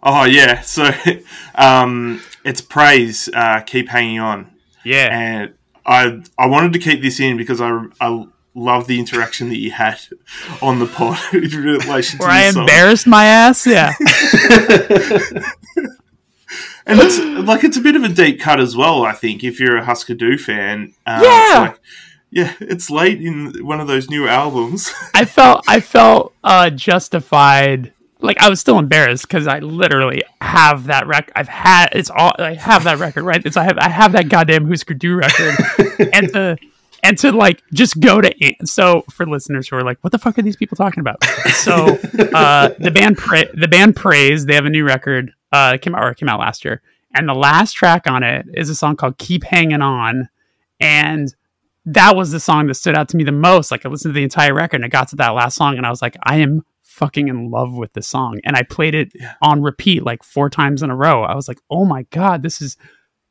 Oh 0.01 0.23
yeah, 0.23 0.61
so 0.61 0.89
um, 1.55 2.21
it's 2.45 2.61
praise. 2.61 3.29
Uh, 3.33 3.61
keep 3.61 3.89
hanging 3.89 4.19
on, 4.19 4.49
yeah 4.85 5.09
and 5.11 5.53
I 5.85 6.21
I 6.37 6.47
wanted 6.47 6.73
to 6.73 6.79
keep 6.79 7.01
this 7.01 7.19
in 7.19 7.35
because 7.37 7.59
I 7.61 7.85
I 7.99 8.25
love 8.55 8.87
the 8.87 8.97
interaction 8.99 9.49
that 9.49 9.57
you 9.59 9.71
had 9.71 9.99
on 10.61 10.79
the 10.79 10.85
pod 10.87 11.17
in 11.33 11.41
relation 11.49 12.19
to 12.19 12.25
where 12.25 12.31
i 12.31 12.43
this 12.45 12.53
song. 12.55 12.63
embarrassed 12.63 13.07
my 13.07 13.25
ass 13.25 13.65
yeah 13.67 13.93
and 16.85 16.99
it's 16.99 17.19
like 17.47 17.63
it's 17.63 17.77
a 17.77 17.81
bit 17.81 17.95
of 17.95 18.03
a 18.03 18.09
deep 18.09 18.39
cut 18.39 18.59
as 18.59 18.75
well. 18.75 19.03
I 19.05 19.11
think 19.13 19.43
if 19.43 19.59
you're 19.59 19.77
a 19.77 19.85
Husker 19.85 20.15
Du 20.15 20.37
fan, 20.37 20.93
um, 21.05 21.21
Yeah. 21.23 21.43
it's 21.45 21.55
like, 21.71 21.79
yeah, 22.31 22.53
it's 22.59 22.89
late 22.89 23.21
in 23.21 23.65
one 23.65 23.79
of 23.79 23.87
those 23.87 24.09
new 24.09 24.27
albums. 24.27 24.91
i 25.13 25.25
felt 25.25 25.63
i 25.67 25.79
felt 25.79 26.33
uh 26.43 26.69
justified 26.69 27.93
like 28.21 28.37
i 28.41 28.49
was 28.49 28.59
still 28.59 28.79
embarrassed 28.79 29.27
because 29.27 29.47
i 29.47 29.59
literally 29.59 30.21
have 30.41 30.85
that 30.85 31.07
record 31.07 31.31
i've 31.35 31.47
had 31.47 31.87
it's 31.93 32.09
all 32.09 32.33
i 32.39 32.53
have 32.53 32.83
that 32.83 32.99
record 32.99 33.23
right? 33.23 33.45
It's 33.45 33.57
i 33.57 33.63
have 33.63 33.77
i 33.77 33.89
have 33.89 34.11
that 34.13 34.29
goddamn 34.29 34.67
husker 34.67 34.93
du 34.93 35.15
record. 35.15 35.55
And 36.13 36.31
to 36.33 36.57
and 37.03 37.17
to 37.19 37.31
like 37.31 37.61
just 37.73 37.99
go 37.99 38.21
to 38.21 38.33
so 38.65 39.03
for 39.11 39.25
listeners 39.25 39.67
who 39.67 39.75
are 39.75 39.83
like 39.83 39.97
what 40.01 40.11
the 40.11 40.17
fuck 40.17 40.37
are 40.37 40.41
these 40.41 40.55
people 40.55 40.75
talking 40.75 41.01
about? 41.01 41.23
So 41.53 41.73
uh 42.33 42.69
the 42.79 42.91
band 42.91 43.17
pra- 43.17 43.53
the 43.55 43.67
band 43.67 43.95
praise 43.95 44.45
they 44.45 44.55
have 44.55 44.65
a 44.65 44.69
new 44.69 44.85
record 44.85 45.33
uh 45.51 45.77
came 45.81 45.95
out 45.95 46.03
or 46.03 46.13
came 46.13 46.29
out 46.29 46.39
last 46.39 46.65
year. 46.65 46.81
And 47.13 47.27
the 47.27 47.33
last 47.33 47.73
track 47.73 48.07
on 48.07 48.23
it 48.23 48.45
is 48.53 48.69
a 48.69 48.75
song 48.75 48.95
called 48.95 49.17
keep 49.17 49.43
hanging 49.43 49.81
on. 49.81 50.29
And 50.79 51.33
that 51.85 52.15
was 52.15 52.31
the 52.31 52.39
song 52.39 52.67
that 52.67 52.75
stood 52.75 52.95
out 52.95 53.09
to 53.09 53.17
me 53.17 53.23
the 53.23 53.31
most. 53.31 53.71
Like 53.71 53.85
I 53.85 53.89
listened 53.89 54.13
to 54.13 54.17
the 54.17 54.23
entire 54.23 54.53
record 54.53 54.77
and 54.77 54.85
I 54.85 54.89
got 54.89 55.07
to 55.09 55.15
that 55.17 55.29
last 55.29 55.55
song 55.55 55.77
and 55.77 55.85
I 55.85 55.89
was 55.89 56.01
like, 56.01 56.17
I 56.23 56.37
am 56.37 56.63
fucking 56.99 57.29
in 57.29 57.49
love 57.49 57.73
with 57.73 57.93
the 57.93 58.01
song. 58.01 58.39
And 58.43 58.55
I 58.55 58.63
played 58.63 58.93
it 58.93 59.13
on 59.41 59.61
repeat 59.61 60.03
like 60.03 60.21
four 60.21 60.49
times 60.49 60.83
in 60.83 60.91
a 60.91 60.95
row. 60.95 61.23
I 61.23 61.33
was 61.33 61.47
like, 61.47 61.59
oh 61.71 61.85
my 61.85 62.03
God, 62.11 62.43
this 62.43 62.61
is 62.61 62.77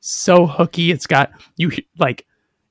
so 0.00 0.46
hooky. 0.46 0.90
It's 0.90 1.06
got 1.06 1.30
you 1.56 1.70
like 1.98 2.26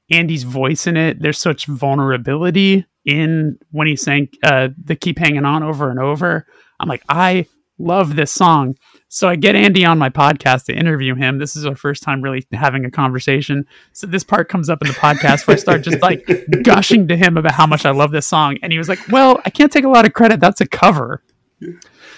Andy's 0.09 0.43
voice 0.43 0.87
in 0.87 0.97
it. 0.97 1.21
There's 1.21 1.39
such 1.39 1.67
vulnerability 1.67 2.85
in 3.05 3.57
when 3.71 3.87
he's 3.87 4.01
saying 4.01 4.29
uh 4.43 4.69
the 4.83 4.95
keep 4.95 5.19
hanging 5.19 5.45
on 5.45 5.63
over 5.63 5.89
and 5.91 5.99
over. 5.99 6.47
I'm 6.79 6.89
like, 6.89 7.03
I 7.07 7.45
love 7.77 8.15
this 8.15 8.31
song. 8.31 8.75
So 9.09 9.29
I 9.29 9.35
get 9.35 9.55
Andy 9.55 9.85
on 9.85 9.97
my 9.97 10.09
podcast 10.09 10.65
to 10.65 10.73
interview 10.75 11.15
him. 11.15 11.37
This 11.37 11.55
is 11.55 11.65
our 11.65 11.75
first 11.75 12.03
time 12.03 12.21
really 12.21 12.45
having 12.51 12.85
a 12.85 12.91
conversation. 12.91 13.65
So 13.93 14.07
this 14.07 14.23
part 14.23 14.49
comes 14.49 14.69
up 14.69 14.81
in 14.81 14.87
the 14.87 14.93
podcast 14.93 15.47
where 15.47 15.55
I 15.55 15.59
start 15.59 15.81
just 15.83 16.01
like 16.01 16.27
gushing 16.63 17.07
to 17.07 17.15
him 17.15 17.37
about 17.37 17.53
how 17.53 17.65
much 17.67 17.85
I 17.85 17.91
love 17.91 18.11
this 18.11 18.27
song. 18.27 18.57
And 18.61 18.71
he 18.71 18.77
was 18.77 18.89
like, 18.89 18.99
Well, 19.09 19.39
I 19.45 19.49
can't 19.49 19.71
take 19.71 19.85
a 19.85 19.89
lot 19.89 20.05
of 20.05 20.13
credit. 20.13 20.39
That's 20.39 20.61
a 20.61 20.67
cover. 20.67 21.23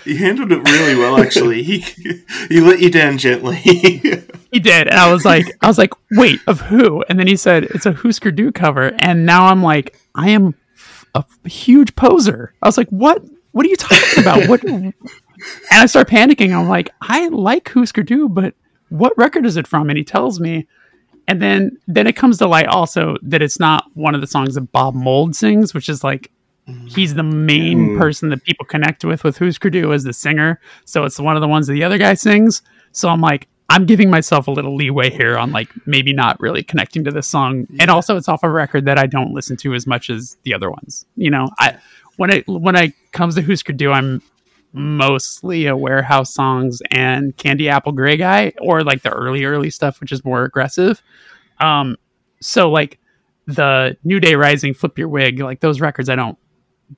he 0.03 0.15
handled 0.18 0.52
it 0.52 0.60
really 0.60 0.95
well, 0.95 1.22
actually. 1.22 1.64
He 1.64 1.80
he 2.49 2.60
let 2.61 2.80
you 2.80 2.90
down 2.90 3.18
gently. 3.18 3.57
He 4.52 4.60
did. 4.60 4.88
And 4.88 4.98
I 4.98 5.11
was 5.14 5.26
like, 5.26 5.45
I 5.61 5.68
was 5.68 5.77
like, 5.77 5.94
wait, 6.14 6.40
of 6.48 6.61
who? 6.61 7.03
And 7.07 7.19
then 7.19 7.27
he 7.27 7.36
said, 7.36 7.65
it's 7.65 7.86
a 7.86 7.94
Husker 7.94 8.31
Du 8.31 8.52
cover. 8.52 8.94
And 8.98 9.23
now 9.26 9.45
I'm 9.45 9.61
like, 9.61 9.95
I 10.15 10.30
am 10.31 10.56
a 11.14 11.23
huge 11.48 11.95
poser. 11.95 12.56
I 12.61 12.68
was 12.68 12.76
like, 12.77 12.90
what? 12.90 13.22
What 13.52 13.65
are 13.65 13.69
you 13.69 13.76
talking 13.76 14.23
about? 14.23 14.48
What? 14.49 14.64
And 15.72 15.82
I 15.82 15.86
start 15.86 16.10
panicking. 16.10 16.53
I'm 16.57 16.68
like, 16.68 16.90
I 17.02 17.28
like 17.30 17.70
Husker 17.70 18.03
Du, 18.03 18.28
but 18.30 18.53
what 18.90 19.18
record 19.18 19.45
is 19.45 19.57
it 19.57 19.68
from? 19.68 19.90
And 19.90 19.98
he 19.98 20.03
tells 20.03 20.40
me. 20.40 20.68
And 21.28 21.41
then, 21.41 21.78
then 21.88 22.07
it 22.07 22.16
comes 22.16 22.40
to 22.40 22.48
light 22.48 22.66
also 22.68 23.16
that 23.22 23.41
it's 23.44 23.60
not 23.60 23.86
one 23.94 24.16
of 24.16 24.22
the 24.22 24.28
songs 24.28 24.56
that 24.56 24.72
Bob 24.72 24.95
Mould 24.95 25.36
sings, 25.36 25.74
which 25.76 25.88
is 25.88 26.03
like 26.03 26.32
he's 26.88 27.16
the 27.16 27.24
main 27.24 27.90
Mm. 27.90 27.98
person 27.98 28.30
that 28.30 28.44
people 28.44 28.66
connect 28.66 29.03
with 29.06 29.24
with 29.24 29.38
Husker 29.38 29.70
Du 29.70 29.94
as 29.94 30.03
the 30.03 30.14
singer. 30.14 30.60
So 30.86 31.03
it's 31.03 31.20
one 31.20 31.36
of 31.36 31.41
the 31.41 31.48
ones 31.48 31.68
that 31.68 31.74
the 31.74 31.84
other 31.84 31.98
guy 31.98 32.14
sings. 32.16 32.61
So 32.91 33.10
I'm 33.10 33.22
like, 33.22 33.48
I'm 33.70 33.86
giving 33.86 34.10
myself 34.10 34.48
a 34.48 34.52
little 34.52 34.76
leeway 34.76 35.11
here 35.11 35.38
on 35.38 35.52
like 35.52 35.70
maybe 35.86 36.14
not 36.14 36.40
really 36.40 36.64
connecting 36.64 37.03
to 37.03 37.11
this 37.11 37.28
song. 37.28 37.68
And 37.80 37.91
also 37.91 38.18
it's 38.18 38.28
off 38.28 38.41
a 38.44 38.49
record 38.49 38.86
that 38.86 38.98
I 38.98 39.06
don't 39.06 39.32
listen 39.34 39.56
to 39.57 39.76
as 39.76 39.86
much 39.86 40.10
as 40.10 40.38
the 40.44 40.53
other 40.56 40.72
ones. 40.72 41.06
You 41.16 41.30
know, 41.30 41.49
I 41.60 41.78
when 42.18 42.32
it 42.32 42.48
when 42.48 42.76
it 42.76 42.94
comes 43.11 43.36
to 43.36 43.44
Husker 43.44 43.74
Du, 43.74 43.91
I'm 43.91 44.22
mostly 44.74 45.66
a 45.66 45.76
warehouse 45.76 46.34
songs 46.34 46.82
and 46.91 47.36
candy 47.38 47.70
apple 47.70 47.91
gray 47.91 48.18
guy 48.18 48.54
or 48.62 48.84
like 48.84 49.02
the 49.02 49.10
early 49.10 49.44
early 49.44 49.70
stuff 49.70 50.00
which 50.00 50.12
is 50.12 50.24
more 50.24 50.44
aggressive. 50.44 51.02
Um 51.60 51.98
so 52.41 52.70
like 52.70 53.00
the 53.48 53.98
new 54.04 54.20
day 54.20 54.36
rising 54.36 54.74
flip 54.74 54.98
your 54.98 55.08
wig 55.08 55.40
like 55.40 55.60
those 55.60 55.82
records 55.82 56.08
i 56.08 56.16
don't 56.16 56.38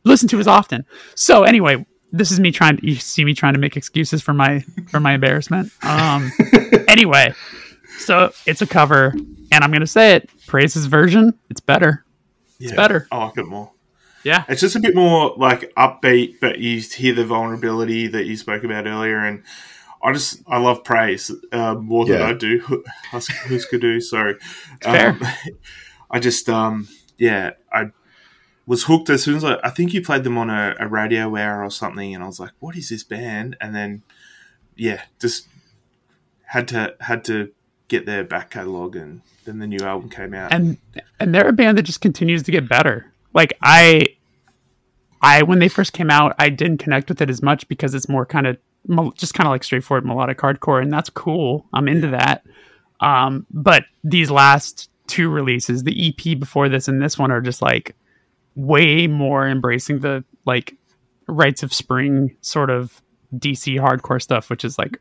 listen 0.04 0.28
to 0.28 0.40
as 0.40 0.48
often. 0.48 0.86
So 1.16 1.44
anyway 1.44 1.86
this 2.12 2.30
is 2.30 2.42
me 2.42 2.52
trying 2.52 2.78
to 2.78 2.86
you 2.86 2.96
see 2.96 3.24
me 3.24 3.34
trying 3.34 3.54
to 3.54 3.60
make 3.60 3.78
excuses 3.78 4.22
for 4.22 4.34
my 4.34 4.60
for 4.90 5.00
my 5.00 5.14
embarrassment. 5.14 5.72
Um 5.84 6.32
anyway 6.88 7.34
so 8.00 8.32
it's 8.46 8.62
a 8.62 8.68
cover 8.68 9.14
and 9.52 9.64
i'm 9.64 9.72
gonna 9.72 9.88
say 9.88 10.16
it. 10.16 10.30
Praise's 10.48 10.88
version 10.88 11.38
it's 11.50 11.62
better. 11.62 12.06
Yeah, 12.60 12.76
better. 12.76 13.08
I 13.12 13.26
like 13.26 13.38
it 13.38 13.48
more. 13.48 13.72
Yeah 14.24 14.44
It's 14.50 14.62
just 14.62 14.76
a 14.76 14.80
bit 14.80 14.96
more 14.96 15.34
like 15.38 15.72
upbeat, 15.76 16.40
but 16.40 16.60
you 16.60 16.80
hear 16.80 17.14
the 17.14 17.26
vulnerability 17.26 18.08
that 18.08 18.26
you 18.26 18.38
spoke 18.38 18.64
about 18.64 18.86
earlier, 18.88 19.18
and 19.20 19.44
I 20.04 20.12
just 20.14 20.42
I 20.48 20.58
love 20.60 20.84
praise 20.84 21.32
uh, 21.52 21.76
more 21.76 22.06
than 22.06 22.20
Yeah. 22.20 22.28
I 22.28 22.34
do 22.34 22.84
Hus- 23.12 23.28
Husker 23.28 23.78
Du. 23.78 24.00
So 24.02 24.34
Fair. 24.82 25.10
um, 25.10 25.22
I 26.12 26.20
just 26.20 26.50
um 26.50 26.88
yeah 27.18 27.52
I 27.72 27.92
was 28.68 28.84
hooked 28.86 29.10
as 29.10 29.24
soon 29.24 29.36
as 29.36 29.44
I, 29.44 29.58
I 29.64 29.70
think 29.70 29.94
you 29.94 30.02
played 30.02 30.24
them 30.24 30.38
on 30.38 30.50
a, 30.50 30.76
a 30.80 30.88
radio 30.88 31.36
hour 31.36 31.64
or 31.64 31.70
something, 31.72 32.14
and 32.16 32.24
I 32.24 32.28
was 32.28 32.40
like, 32.40 32.52
what 32.60 32.76
is 32.76 32.90
this 32.90 33.04
band? 33.04 33.58
And 33.60 33.76
then 33.76 34.04
yeah, 34.76 35.02
just 35.20 35.48
had 36.46 36.68
to 36.70 36.96
had 37.02 37.24
to 37.26 37.52
get 37.88 38.06
their 38.06 38.24
back 38.24 38.50
catalog, 38.52 38.96
and 38.96 39.22
then 39.46 39.60
the 39.60 39.68
new 39.68 39.84
album 39.86 40.10
came 40.10 40.34
out. 40.34 40.54
and 40.54 40.78
and 41.20 41.34
they're 41.36 41.48
a 41.48 41.54
band 41.54 41.78
that 41.78 41.84
just 41.84 42.02
continues 42.02 42.44
to 42.44 42.52
get 42.52 42.68
better. 42.70 43.11
Like 43.34 43.54
I, 43.62 44.06
I 45.22 45.44
when 45.44 45.60
they 45.60 45.70
first 45.70 45.94
came 45.94 46.10
out, 46.10 46.36
I 46.40 46.50
didn't 46.50 46.80
connect 46.80 47.10
with 47.10 47.22
it 47.22 47.30
as 47.30 47.42
much 47.42 47.68
because 47.68 47.94
it's 47.94 48.10
more 48.10 48.26
kind 48.26 48.48
of 48.48 48.58
just 49.16 49.34
kind 49.34 49.48
of 49.48 49.52
like 49.52 49.64
straightforward 49.64 50.06
melodic 50.06 50.40
hardcore, 50.40 50.82
and 50.82 50.92
that's 50.92 51.10
cool. 51.10 51.66
I'm 51.74 51.88
into 51.88 52.08
that. 52.10 52.44
Um, 53.00 53.46
but 53.52 53.84
these 54.04 54.30
last 54.30 54.90
two 55.08 55.30
releases, 55.30 55.84
the 55.84 56.10
EP 56.10 56.40
before 56.40 56.70
this 56.70 56.88
and 56.88 57.02
this 57.02 57.18
one, 57.18 57.32
are 57.32 57.42
just 57.42 57.62
like 57.62 57.96
way 58.56 59.08
more 59.08 59.48
embracing 59.48 60.00
the 60.00 60.24
like 60.46 60.76
rites 61.28 61.64
of 61.64 61.74
spring 61.74 62.36
sort 62.42 62.70
of 62.70 63.02
DC 63.36 63.76
hardcore 63.80 64.22
stuff, 64.22 64.50
which 64.50 64.66
is 64.66 64.78
like 64.78 65.00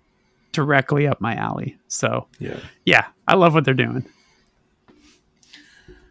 directly 0.52 1.06
up 1.06 1.20
my 1.20 1.34
alley. 1.34 1.78
So 1.88 2.26
yeah. 2.38 2.60
yeah, 2.84 3.06
I 3.26 3.34
love 3.34 3.54
what 3.54 3.64
they're 3.64 3.74
doing. 3.74 4.08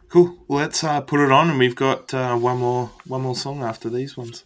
Cool. 0.10 0.38
Let's 0.48 0.84
uh, 0.84 1.02
put 1.02 1.20
it 1.20 1.32
on, 1.32 1.52
and 1.52 1.60
we've 1.60 1.76
got 1.76 2.14
uh, 2.16 2.36
one 2.36 2.58
more 2.58 2.90
one 3.06 3.22
more 3.22 3.36
song 3.36 3.62
after 3.62 3.92
these 3.92 4.18
ones. 4.18 4.44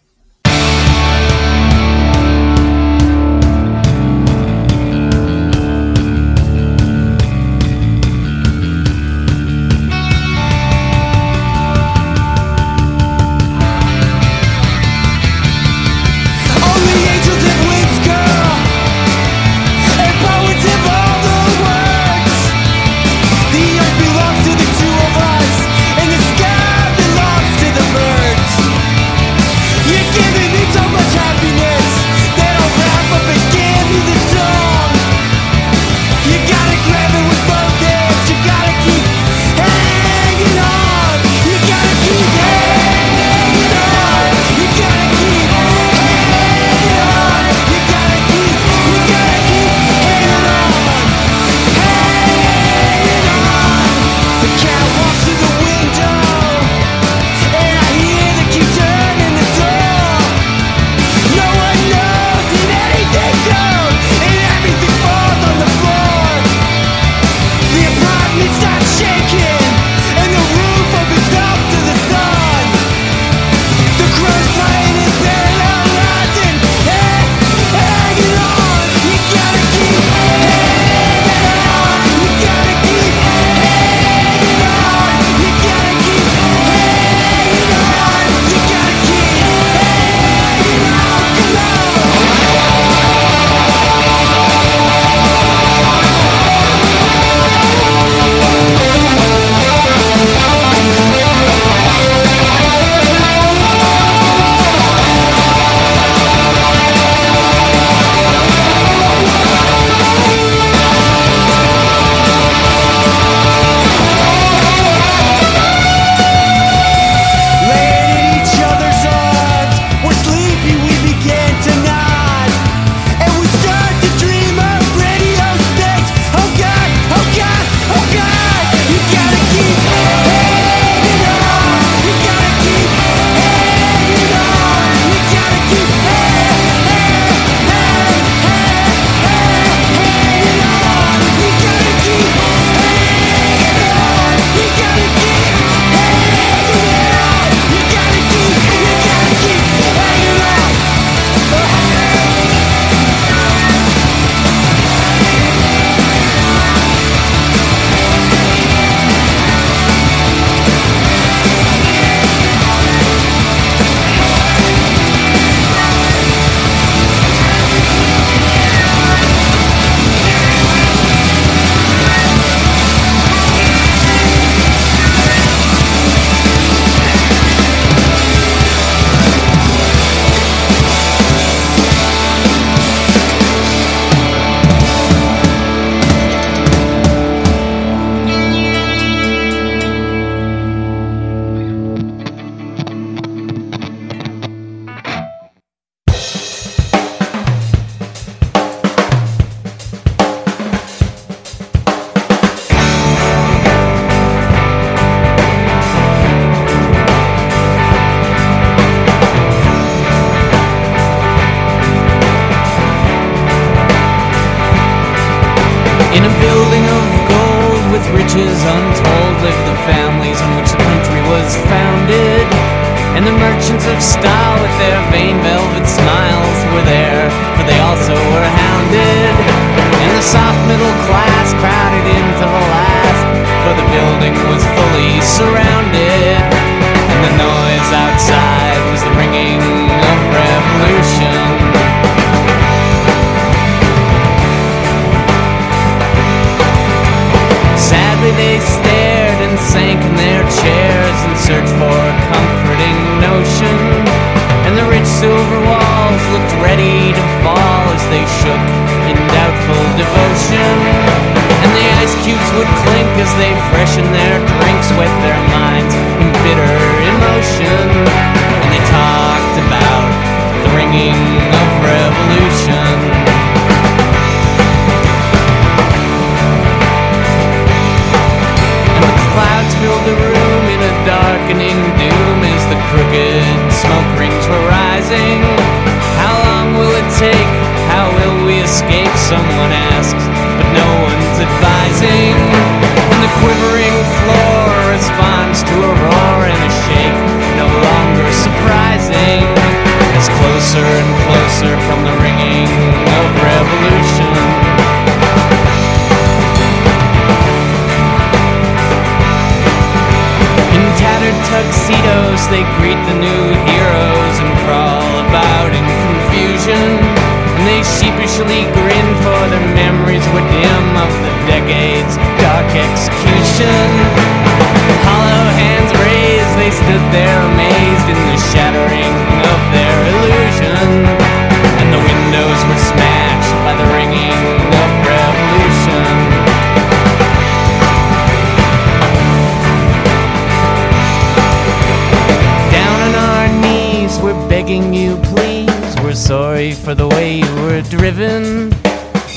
Driven. 347.98 348.70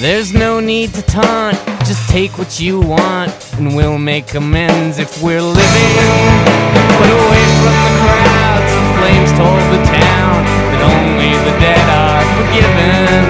There's 0.01 0.33
no 0.33 0.59
need 0.59 0.93
to 0.95 1.01
taunt, 1.01 1.57
just 1.85 2.09
take 2.09 2.37
what 2.37 2.59
you 2.59 2.79
want, 2.79 3.31
and 3.57 3.75
we'll 3.75 3.97
make 3.97 4.33
amends 4.33 4.99
if 4.99 5.21
we're 5.21 5.41
living. 5.41 5.95
But 6.97 7.09
away 7.21 7.45
from 7.61 7.77
the 7.85 7.93
crowds, 8.01 8.71
the 8.77 8.93
flames 8.97 9.31
told 9.37 9.61
the 9.73 9.81
town 9.85 10.37
that 10.73 10.81
only 10.93 11.31
the 11.47 11.53
dead 11.61 11.85
are 12.01 12.25
forgiven. 12.37 13.25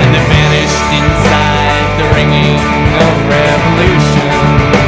And 0.00 0.08
they 0.14 0.24
vanished 0.36 0.88
inside 1.00 1.88
the 1.98 2.06
ringing 2.16 2.60
of 3.04 3.14
revolution. 3.32 4.81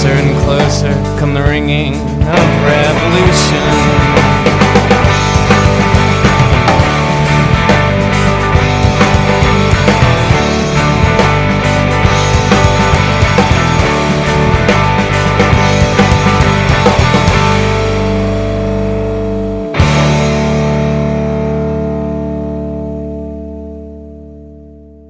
Closer 0.00 0.16
and 0.16 0.38
closer 0.44 0.92
come 1.20 1.34
the 1.34 1.42
ringing 1.42 1.94
of 1.94 2.62
revolution. 2.64 4.00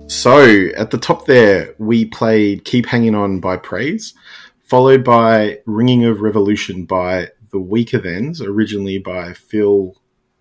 So 0.08 0.68
at 0.76 0.90
the 0.90 0.98
top 0.98 1.26
there, 1.26 1.74
we 1.78 2.04
played 2.04 2.64
"Keep 2.64 2.86
Hanging 2.86 3.14
On" 3.14 3.40
by 3.40 3.56
Praise, 3.56 4.12
followed 4.70 5.04
by 5.04 5.58
"Ringing 5.66 6.04
of 6.04 6.20
Revolution" 6.22 6.84
by 6.86 7.28
The 7.50 7.58
Weakerthans, 7.58 8.40
originally 8.40 8.98
by 8.98 9.34
Phil 9.34 9.94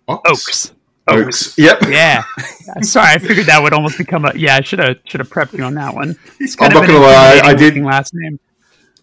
Ox. 0.08 0.22
Ochs. 0.30 0.72
Ochs. 1.08 1.58
Yep. 1.58 1.82
Yeah. 1.90 2.22
Sorry, 2.82 3.08
I 3.14 3.18
figured 3.18 3.46
that 3.46 3.60
would 3.62 3.72
almost 3.74 3.98
become 3.98 4.24
a. 4.24 4.32
Yeah, 4.36 4.56
I 4.56 4.60
should 4.60 4.78
have 4.78 4.98
should 5.04 5.20
have 5.20 5.28
prepped 5.28 5.52
you 5.58 5.64
on 5.64 5.74
that 5.74 5.94
one. 5.94 6.16
I'm 6.60 6.72
not 6.72 6.86
gonna 6.86 7.00
lie, 7.00 7.40
I- 7.44 7.48
I 7.50 7.54
did- 7.54 7.76
last 7.76 8.12
name. 8.14 8.38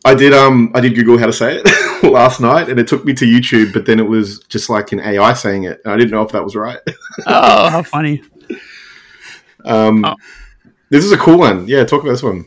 I 0.06 0.16
did. 0.16 0.32
Um, 0.34 0.72
I 0.74 0.80
did 0.80 0.96
Google 0.96 1.18
how 1.18 1.26
to 1.26 1.34
say 1.34 1.60
it 1.62 2.04
last 2.12 2.40
night, 2.40 2.70
and 2.70 2.80
it 2.80 2.88
took 2.88 3.04
me 3.04 3.14
to 3.16 3.26
YouTube, 3.26 3.74
but 3.74 3.86
then 3.86 4.00
it 4.00 4.08
was 4.08 4.40
just 4.48 4.70
like 4.70 4.94
an 4.94 5.02
AI 5.02 5.34
saying 5.34 5.64
it, 5.66 5.82
and 5.84 5.92
I 5.94 5.98
didn't 5.98 6.12
know 6.12 6.22
if 6.22 6.32
that 6.32 6.44
was 6.46 6.56
right. 6.56 6.80
Oh, 7.28 7.70
how 7.70 7.84
funny! 7.84 8.22
Um, 9.66 10.06
Oh. 10.06 10.16
This 10.90 11.04
is 11.04 11.12
a 11.12 11.18
cool 11.18 11.40
one. 11.40 11.68
Yeah, 11.68 11.84
talk 11.84 12.02
about 12.04 12.12
this 12.12 12.24
one. 12.24 12.46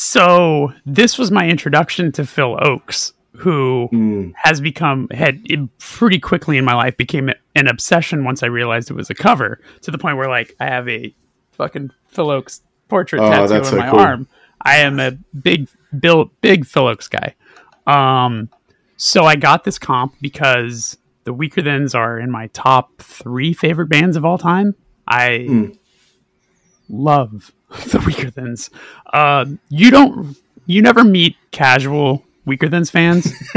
So 0.00 0.72
this 0.86 1.18
was 1.18 1.32
my 1.32 1.48
introduction 1.48 2.12
to 2.12 2.24
Phil 2.24 2.56
Ochs, 2.58 3.14
who 3.32 3.88
Mm. 3.92 4.32
has 4.36 4.60
become 4.60 5.08
had 5.10 5.42
pretty 5.80 6.20
quickly 6.20 6.56
in 6.56 6.64
my 6.64 6.74
life 6.74 6.96
became 6.96 7.30
an 7.56 7.66
obsession 7.66 8.22
once 8.22 8.44
I 8.44 8.46
realized 8.46 8.92
it 8.92 8.94
was 8.94 9.10
a 9.10 9.14
cover 9.14 9.60
to 9.82 9.90
the 9.90 9.98
point 9.98 10.16
where 10.16 10.28
like 10.28 10.54
I 10.60 10.66
have 10.66 10.88
a 10.88 11.12
fucking 11.50 11.90
Phil 12.06 12.28
Ochs 12.28 12.60
portrait 12.88 13.20
Oh, 13.22 13.28
tattoo 13.28 13.54
on 13.56 13.64
so 13.64 13.76
my 13.76 13.90
cool. 13.90 13.98
arm. 13.98 14.28
I 14.62 14.76
am 14.76 15.00
a 15.00 15.18
big 15.42 15.68
Bill 15.98 16.30
big 16.42 16.64
Phil 16.64 16.84
Ochs 16.84 17.10
guy. 17.10 17.34
Um 17.88 18.50
so 18.96 19.24
I 19.24 19.34
got 19.34 19.64
this 19.64 19.80
comp 19.80 20.14
because 20.20 20.96
the 21.24 21.34
Weakerthans 21.34 21.96
are 21.96 22.20
in 22.20 22.30
my 22.30 22.46
top 22.52 22.98
three 22.98 23.52
favorite 23.52 23.88
bands 23.88 24.16
of 24.16 24.24
all 24.24 24.38
time. 24.38 24.76
I 25.08 25.46
Mm. 25.48 25.78
love 26.88 27.50
the 27.90 27.98
Weakerthans. 27.98 28.70
Uh, 29.12 29.44
you 29.68 29.90
don't, 29.90 30.36
you 30.66 30.82
never 30.82 31.04
meet 31.04 31.36
casual 31.50 32.24
Weakerthans 32.46 32.90
fans. 32.90 33.32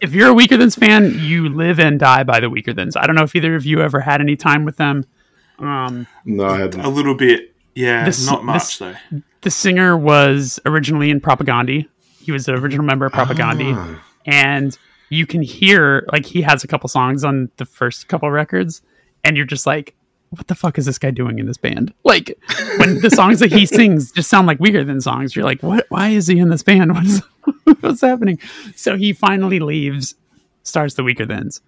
if 0.00 0.12
you're 0.14 0.30
a 0.30 0.34
Weakerthans 0.34 0.78
fan, 0.78 1.14
you 1.18 1.48
live 1.48 1.78
and 1.80 1.98
die 1.98 2.22
by 2.24 2.40
the 2.40 2.48
Weakerthans. 2.48 2.96
I 2.96 3.06
don't 3.06 3.14
know 3.16 3.22
if 3.24 3.34
either 3.36 3.54
of 3.54 3.66
you 3.66 3.80
ever 3.82 4.00
had 4.00 4.20
any 4.20 4.36
time 4.36 4.64
with 4.64 4.76
them. 4.76 5.04
Um, 5.58 6.06
No, 6.24 6.46
I 6.46 6.58
hadn't. 6.60 6.80
A 6.80 6.88
little 6.88 7.14
bit, 7.14 7.54
yeah, 7.74 8.04
This- 8.04 8.26
not 8.26 8.44
much 8.44 8.78
this- 8.78 8.96
though. 9.10 9.20
the 9.42 9.50
singer 9.50 9.96
was 9.96 10.58
originally 10.66 11.10
in 11.10 11.20
Propagandhi. 11.20 11.86
He 12.20 12.32
was 12.32 12.46
the 12.46 12.52
original 12.54 12.84
member 12.84 13.06
of 13.06 13.12
Propagandhi, 13.12 13.72
Ah. 13.74 14.02
and 14.26 14.76
you 15.10 15.26
can 15.26 15.40
hear 15.42 16.06
like 16.12 16.26
he 16.26 16.42
has 16.42 16.62
a 16.64 16.68
couple 16.68 16.88
songs 16.88 17.24
on 17.24 17.50
the 17.56 17.64
first 17.64 18.08
couple 18.08 18.30
records, 18.30 18.82
and 19.24 19.36
you're 19.36 19.46
just 19.46 19.66
like, 19.66 19.94
"What 20.30 20.46
the 20.46 20.54
fuck 20.54 20.78
is 20.78 20.86
this 20.86 20.98
guy 20.98 21.10
doing 21.10 21.38
in 21.38 21.46
this 21.46 21.56
band?" 21.56 21.92
Like 22.04 22.38
when 22.78 23.00
the 23.00 23.10
songs 23.10 23.40
that 23.40 23.52
he 23.52 23.66
sings 23.66 24.12
just 24.12 24.30
sound 24.30 24.46
like 24.46 24.60
weaker 24.60 24.84
than 24.84 25.00
songs. 25.00 25.34
You're 25.34 25.44
like, 25.44 25.62
"What? 25.62 25.86
Why 25.88 26.08
is 26.08 26.26
he 26.26 26.38
in 26.38 26.50
this 26.50 26.62
band? 26.62 26.92
What 26.94 27.04
is 27.04 27.22
what's 27.80 28.00
happening?" 28.00 28.38
So 28.76 28.96
he 28.96 29.12
finally 29.12 29.58
leaves, 29.58 30.14
starts 30.62 30.94
the 30.94 31.02
Weakerthans, 31.02 31.60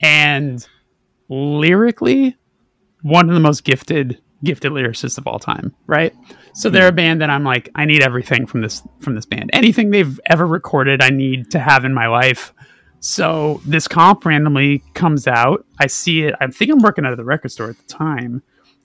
and 0.00 0.66
lyrically, 1.28 2.36
one 3.02 3.28
of 3.28 3.34
the 3.34 3.40
most 3.40 3.64
gifted 3.64 4.20
gifted 4.44 4.72
lyricists 4.72 5.18
of 5.18 5.26
all 5.26 5.38
time, 5.38 5.74
right? 5.86 6.14
So 6.52 6.70
they're 6.70 6.88
a 6.88 6.90
hmm. 6.90 6.96
band 6.96 7.20
that 7.22 7.30
I'm 7.30 7.44
like, 7.44 7.70
I 7.74 7.84
need 7.86 8.02
everything 8.02 8.46
from 8.46 8.60
this 8.60 8.82
from 9.00 9.14
this 9.14 9.26
band. 9.26 9.50
Anything 9.52 9.90
they've 9.90 10.20
ever 10.26 10.46
recorded, 10.46 11.02
I 11.02 11.10
need 11.10 11.50
to 11.52 11.58
have 11.58 11.84
in 11.84 11.94
my 11.94 12.06
life. 12.06 12.52
So 13.04 13.60
this 13.66 13.86
comp 13.86 14.24
randomly 14.24 14.78
comes 14.94 15.26
out. 15.26 15.66
I 15.78 15.88
see 15.88 16.22
it. 16.22 16.34
I 16.40 16.46
think 16.46 16.70
I'm 16.70 16.78
working 16.80 17.04
out 17.04 17.12
of 17.12 17.18
the 17.18 17.24
record 17.24 17.50
store 17.50 17.68
at 17.68 17.76
the 17.76 17.84
time. 17.84 18.42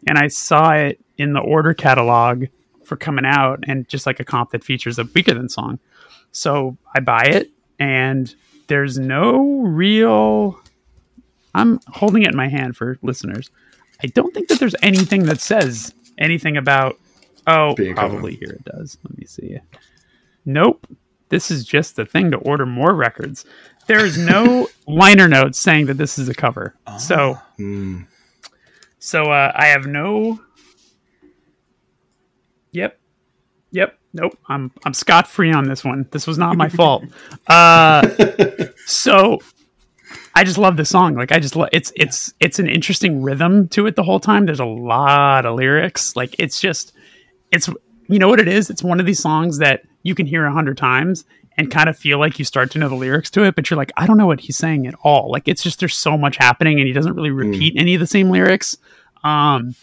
and 0.08 0.18
I 0.18 0.28
saw 0.28 0.72
it 0.72 1.00
in 1.18 1.32
the 1.32 1.40
order 1.40 1.74
catalog 1.74 2.46
for 2.84 2.98
coming 2.98 3.24
out, 3.26 3.64
and 3.68 3.88
just 3.88 4.06
like 4.06 4.20
a 4.20 4.26
comp 4.26 4.52
that 4.52 4.62
features 4.64 5.00
a 5.00 5.04
weaker 5.06 5.34
than 5.34 5.48
song. 5.48 5.80
So 6.34 6.78
I 6.96 7.00
buy 7.00 7.24
it, 7.24 7.50
and 7.80 8.34
there's 8.68 9.00
no 9.00 9.62
real. 9.62 10.60
I'm 11.56 11.80
holding 11.88 12.24
it 12.24 12.30
in 12.32 12.36
my 12.38 12.48
hand 12.50 12.76
for 12.76 12.98
listeners. 13.02 13.52
I 14.04 14.08
don't 14.08 14.34
think 14.34 14.50
that 14.50 14.60
there's 14.60 14.76
anything 14.82 15.24
that 15.28 15.40
says 15.40 15.94
anything 16.18 16.58
about. 16.58 16.98
Oh, 17.48 17.74
Being 17.76 17.92
a 17.94 17.96
cover. 17.96 18.10
probably 18.10 18.36
here 18.36 18.52
it 18.52 18.66
does. 18.66 18.98
Let 19.04 19.18
me 19.18 19.26
see. 19.26 19.58
Nope. 20.46 20.88
This 21.30 21.52
is 21.52 21.64
just 21.64 21.96
the 21.96 22.06
thing 22.06 22.32
to 22.32 22.38
order 22.38 22.66
more 22.66 22.96
records. 22.96 23.46
There 23.90 24.06
is 24.06 24.20
no 24.20 24.68
liner 24.86 25.28
notes 25.28 25.58
saying 25.58 25.88
that 25.88 25.96
this 25.98 26.20
is 26.20 26.30
a 26.30 26.34
cover. 26.36 26.76
So, 27.00 27.40
Hmm. 27.58 28.02
so 29.00 29.24
uh, 29.32 29.52
I 29.56 29.66
have 29.66 29.88
no. 29.88 30.40
Yep. 32.72 33.00
Yep. 33.72 33.98
Nope. 34.14 34.38
I'm 34.48 34.72
I'm 34.86 34.94
scot 34.94 35.28
free 35.28 35.52
on 35.52 35.68
this 35.68 35.84
one. 35.84 36.08
This 36.12 36.28
was 36.28 36.38
not 36.38 36.56
my 36.56 36.70
fault. 36.80 37.06
Uh, 37.48 38.08
so 38.86 39.40
I 40.36 40.44
just 40.44 40.60
love 40.60 40.78
the 40.78 40.86
song. 40.86 41.16
Like 41.16 41.32
I 41.32 41.40
just 41.40 41.56
love 41.56 41.70
it's 41.72 41.92
it's 41.96 42.32
it's 42.40 42.60
an 42.60 42.70
interesting 42.70 43.24
rhythm 43.24 43.68
to 43.70 43.88
it 43.88 43.96
the 43.96 44.04
whole 44.04 44.20
time. 44.20 44.46
There's 44.46 44.60
a 44.60 44.66
lot 44.66 45.48
of 45.48 45.56
lyrics. 45.56 46.16
Like 46.16 46.36
it's 46.38 46.60
just 46.62 46.94
it's 47.52 47.68
you 48.08 48.20
know 48.20 48.28
what 48.30 48.40
it 48.40 48.48
is. 48.48 48.70
It's 48.70 48.84
one 48.84 49.00
of 49.00 49.08
these 49.08 49.20
songs 49.20 49.58
that 49.58 49.82
you 50.04 50.14
can 50.14 50.28
hear 50.28 50.46
a 50.46 50.54
hundred 50.54 50.78
times 50.78 51.26
and 51.60 51.70
kind 51.70 51.90
of 51.90 51.98
feel 51.98 52.20
like 52.20 52.40
you 52.40 52.46
start 52.46 52.72
to 52.72 52.80
know 52.80 52.88
the 52.88 52.96
lyrics 52.96 53.30
to 53.32 53.44
it, 53.44 53.54
but 53.54 53.70
you're 53.70 53.78
like, 53.78 53.92
I 53.98 54.08
don't 54.08 54.18
know 54.18 54.26
what 54.26 54.40
he's 54.40 54.56
saying 54.56 54.88
at 54.88 54.96
all. 55.04 55.30
Like 55.30 55.50
it's 55.50 55.62
just 55.62 55.82
there's 55.82 55.94
so 55.94 56.18
much 56.18 56.38
happening 56.38 56.80
and 56.80 56.88
he 56.88 56.94
doesn't 56.94 57.14
really 57.14 57.32
repeat 57.32 57.74
any 57.78 57.94
of 57.96 58.00
the 58.00 58.08
same 58.08 58.30
lyrics. 58.30 58.78
Um, 59.26 59.76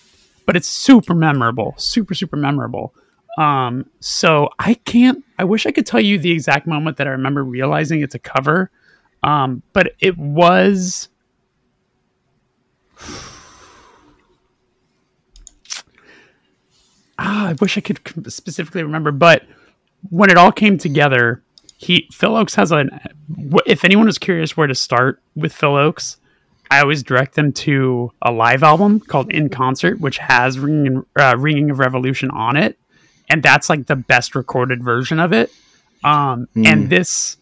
but 0.46 0.56
it's 0.56 0.68
super 0.68 1.14
memorable, 1.14 1.74
super 1.76 2.14
super 2.14 2.38
memorable. 2.38 2.94
Um, 3.36 3.90
so 4.00 4.48
I 4.58 4.72
can't. 4.72 5.22
I 5.38 5.44
wish 5.44 5.66
I 5.66 5.70
could 5.70 5.84
tell 5.84 6.00
you 6.00 6.18
the 6.18 6.32
exact 6.32 6.66
moment 6.66 6.96
that 6.96 7.06
I 7.06 7.10
remember 7.10 7.44
realizing 7.44 8.00
it's 8.00 8.14
a 8.14 8.18
cover. 8.18 8.70
Um, 9.22 9.62
but 9.74 9.92
it 10.00 10.16
was. 10.16 11.10
Ah, 17.18 17.48
I 17.48 17.52
wish 17.54 17.78
I 17.78 17.80
could 17.80 17.98
specifically 18.30 18.82
remember, 18.82 19.10
but 19.10 19.42
when 20.10 20.28
it 20.28 20.36
all 20.36 20.52
came 20.52 20.76
together, 20.76 21.42
he 21.76 22.08
Phil 22.12 22.32
Ochs 22.32 22.54
has 22.56 22.72
an. 22.72 22.90
If 23.66 23.84
anyone 23.84 24.08
is 24.08 24.18
curious 24.18 24.56
where 24.56 24.66
to 24.66 24.74
start 24.74 25.20
with 25.34 25.52
Phil 25.52 25.72
Ochs, 25.72 26.16
I 26.70 26.80
always 26.80 27.02
direct 27.02 27.34
them 27.34 27.52
to 27.52 28.12
a 28.22 28.32
live 28.32 28.62
album 28.62 29.00
called 29.00 29.30
In 29.30 29.48
Concert, 29.48 30.00
which 30.00 30.18
has 30.18 30.58
Ringing, 30.58 31.04
uh, 31.18 31.36
Ringing 31.38 31.70
of 31.70 31.78
Revolution 31.78 32.30
on 32.30 32.56
it, 32.56 32.78
and 33.28 33.42
that's 33.42 33.68
like 33.68 33.86
the 33.86 33.96
best 33.96 34.34
recorded 34.34 34.82
version 34.82 35.20
of 35.20 35.32
it. 35.32 35.52
Um, 36.02 36.48
And 36.56 36.90
this 36.90 37.36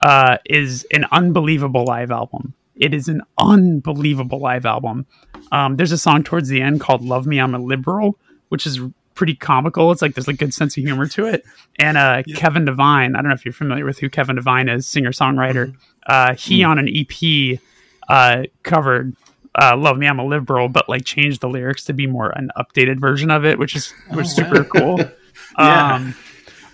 uh, 0.00 0.38
is 0.44 0.86
an 0.92 1.04
unbelievable 1.12 1.84
live 1.84 2.10
album. 2.10 2.54
It 2.76 2.92
is 2.94 3.08
an 3.08 3.22
unbelievable 3.38 4.40
live 4.40 4.66
album. 4.66 5.06
Um, 5.52 5.76
there's 5.76 5.92
a 5.92 5.98
song 5.98 6.24
towards 6.24 6.48
the 6.48 6.60
end 6.60 6.80
called 6.80 7.02
"Love 7.02 7.26
Me, 7.26 7.38
I'm 7.38 7.54
a 7.54 7.58
Liberal," 7.58 8.18
which 8.48 8.66
is 8.66 8.80
pretty 9.14 9.34
comical. 9.34 9.92
It's 9.92 10.02
like 10.02 10.14
there's 10.14 10.28
a 10.28 10.32
good 10.32 10.52
sense 10.52 10.76
of 10.76 10.82
humor 10.82 11.06
to 11.08 11.26
it. 11.26 11.44
And 11.78 11.96
uh, 11.96 12.22
Kevin 12.34 12.64
Devine, 12.64 13.16
I 13.16 13.20
don't 13.20 13.28
know 13.28 13.34
if 13.34 13.44
you're 13.44 13.52
familiar 13.52 13.84
with 13.84 13.98
who 13.98 14.10
Kevin 14.10 14.36
Devine 14.36 14.68
is, 14.68 14.86
singer 14.86 15.12
songwriter. 15.12 15.74
Uh, 16.06 16.34
he 16.34 16.64
on 16.64 16.78
an 16.78 16.88
EP 16.88 17.58
uh, 18.08 18.44
covered 18.62 19.16
uh, 19.60 19.76
"Love 19.76 19.98
Me, 19.98 20.06
I'm 20.06 20.18
a 20.18 20.26
Liberal," 20.26 20.68
but 20.68 20.88
like 20.88 21.04
changed 21.04 21.40
the 21.40 21.48
lyrics 21.48 21.84
to 21.84 21.92
be 21.92 22.06
more 22.06 22.30
an 22.30 22.50
updated 22.56 23.00
version 23.00 23.30
of 23.30 23.44
it, 23.44 23.58
which 23.58 23.76
is 23.76 23.92
which 24.10 24.26
is 24.26 24.34
super 24.36 24.64
cool. 24.64 25.00
Yeah. 25.58 25.94
Um, 25.94 26.14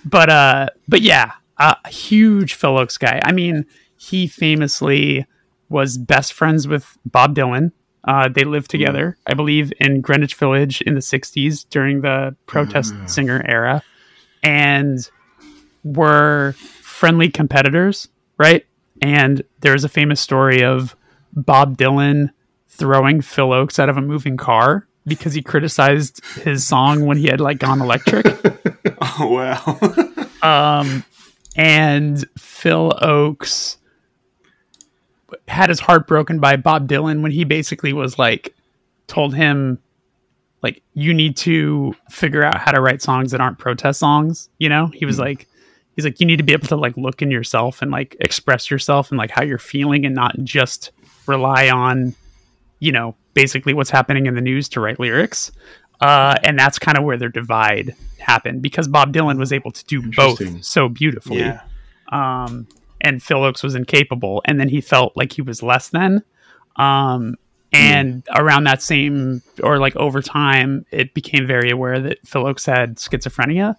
but 0.05 0.31
uh, 0.31 0.69
but 0.89 1.03
yeah, 1.03 1.33
a 1.59 1.89
huge 1.89 2.55
Phil 2.55 2.75
Ochs 2.75 2.99
guy. 2.99 3.21
I 3.25 3.33
mean, 3.33 3.67
he 3.97 4.27
famously 4.27 5.27
was 5.69 5.99
best 5.99 6.33
friends 6.33 6.67
with 6.67 6.97
Bob 7.05 7.35
Dylan. 7.35 7.73
Uh, 8.05 8.29
they 8.29 8.45
lived 8.45 8.71
together, 8.71 9.17
I 9.27 9.35
believe, 9.35 9.73
in 9.79 10.01
Greenwich 10.01 10.35
Village 10.35 10.81
in 10.83 10.95
the 10.95 11.01
'60s 11.01 11.67
during 11.69 12.01
the 12.01 12.35
protest 12.47 12.95
singer 13.07 13.45
era, 13.47 13.83
and 14.43 14.99
were 15.85 16.55
friendly 16.83 17.31
competitors, 17.31 18.09
right? 18.39 18.65
And 19.03 19.43
there's 19.61 19.85
a 19.85 19.89
famous 19.89 20.21
story 20.21 20.63
of 20.63 20.97
Bob 21.33 21.77
Dylan 21.77 22.31
throwing 22.69 23.21
Phil 23.21 23.49
Ochs 23.51 23.79
out 23.79 23.89
of 23.89 23.97
a 23.97 24.03
moving 24.03 24.37
car 24.37 24.87
because 25.07 25.35
he 25.35 25.43
criticized 25.43 26.25
his 26.37 26.67
song 26.67 27.05
when 27.07 27.17
he 27.17 27.27
had 27.27 27.41
like 27.41 27.59
gone 27.59 27.81
electric. 27.81 28.27
Oh 29.03 29.29
wow. 29.29 29.79
Um, 30.43 31.05
and 31.57 32.25
Phil 32.39 32.91
Ochs 33.03 33.77
had 35.51 35.69
his 35.69 35.81
heart 35.81 36.07
broken 36.07 36.39
by 36.39 36.57
Bob 36.57 36.89
Dylan 36.89 37.23
when 37.23 37.33
he 37.33 37.45
basically 37.45 37.93
was 37.93 38.19
like, 38.19 38.55
told 39.07 39.35
him, 39.35 39.79
like, 40.63 40.83
you 40.95 41.13
need 41.13 41.37
to 41.39 41.95
figure 42.11 42.45
out 42.45 42.59
how 42.59 42.71
to 42.71 42.81
write 42.81 43.03
songs 43.03 43.33
that 43.33 43.41
aren't 43.41 43.59
protest 43.59 43.99
songs. 43.99 44.49
You 44.59 44.69
know, 44.69 44.87
he 44.87 45.05
was 45.05 45.19
like, 45.19 45.49
he's 45.97 46.05
like, 46.05 46.21
you 46.21 46.27
need 46.27 46.37
to 46.37 46.43
be 46.43 46.53
able 46.53 46.69
to 46.69 46.77
like 46.77 46.97
look 46.97 47.21
in 47.23 47.31
yourself 47.31 47.83
and 47.83 47.91
like 47.91 48.17
express 48.21 48.71
yourself 48.71 49.11
and 49.11 49.19
like 49.19 49.31
how 49.31 49.43
you're 49.43 49.59
feeling 49.59 50.07
and 50.07 50.15
not 50.15 50.39
just 50.45 50.93
rely 51.27 51.69
on, 51.69 52.15
you 52.79 52.93
know, 52.93 53.17
basically 53.35 53.75
what's 53.75 53.91
happening 53.91 54.27
in 54.27 54.35
the 54.35 54.41
news 54.41 54.69
to 54.71 54.81
write 54.81 55.01
lyrics. 55.01 55.51
Uh, 56.01 56.37
and 56.45 56.59
that's 56.59 56.79
kind 56.79 56.97
of 56.97 57.05
where 57.05 57.17
their 57.17 57.29
divide 57.29 57.95
happened 58.19 58.63
because 58.63 58.89
Bob 58.89 59.13
Dylan 59.13 59.39
was 59.39 59.53
able 59.53 59.71
to 59.73 59.85
do 59.85 60.11
both 60.13 60.65
so 60.65 60.89
beautifully 60.89 61.41
yeah. 61.41 61.61
um, 62.13 62.67
and 63.01 63.23
Phil 63.23 63.39
Ochs 63.39 63.63
was 63.63 63.75
incapable, 63.75 64.43
and 64.45 64.61
then 64.61 64.69
he 64.69 64.81
felt 64.81 65.17
like 65.17 65.33
he 65.33 65.43
was 65.43 65.63
less 65.63 65.89
than. 65.89 66.23
Um, 66.77 67.37
and 67.73 68.27
around 68.35 68.65
that 68.65 68.83
same, 68.83 69.43
or 69.63 69.79
like 69.79 69.95
over 69.97 70.21
time, 70.23 70.85
it 70.91 71.15
became 71.15 71.47
very 71.47 71.71
aware 71.71 72.01
that 72.01 72.19
Phil 72.27 72.45
Ochs 72.45 72.67
had 72.67 72.97
schizophrenia, 72.97 73.77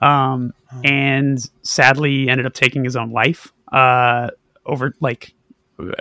um, 0.00 0.52
and 0.84 1.38
sadly 1.62 2.28
ended 2.28 2.46
up 2.46 2.54
taking 2.54 2.84
his 2.84 2.96
own 2.96 3.12
life. 3.12 3.52
Uh, 3.70 4.30
over 4.64 4.94
like 5.00 5.34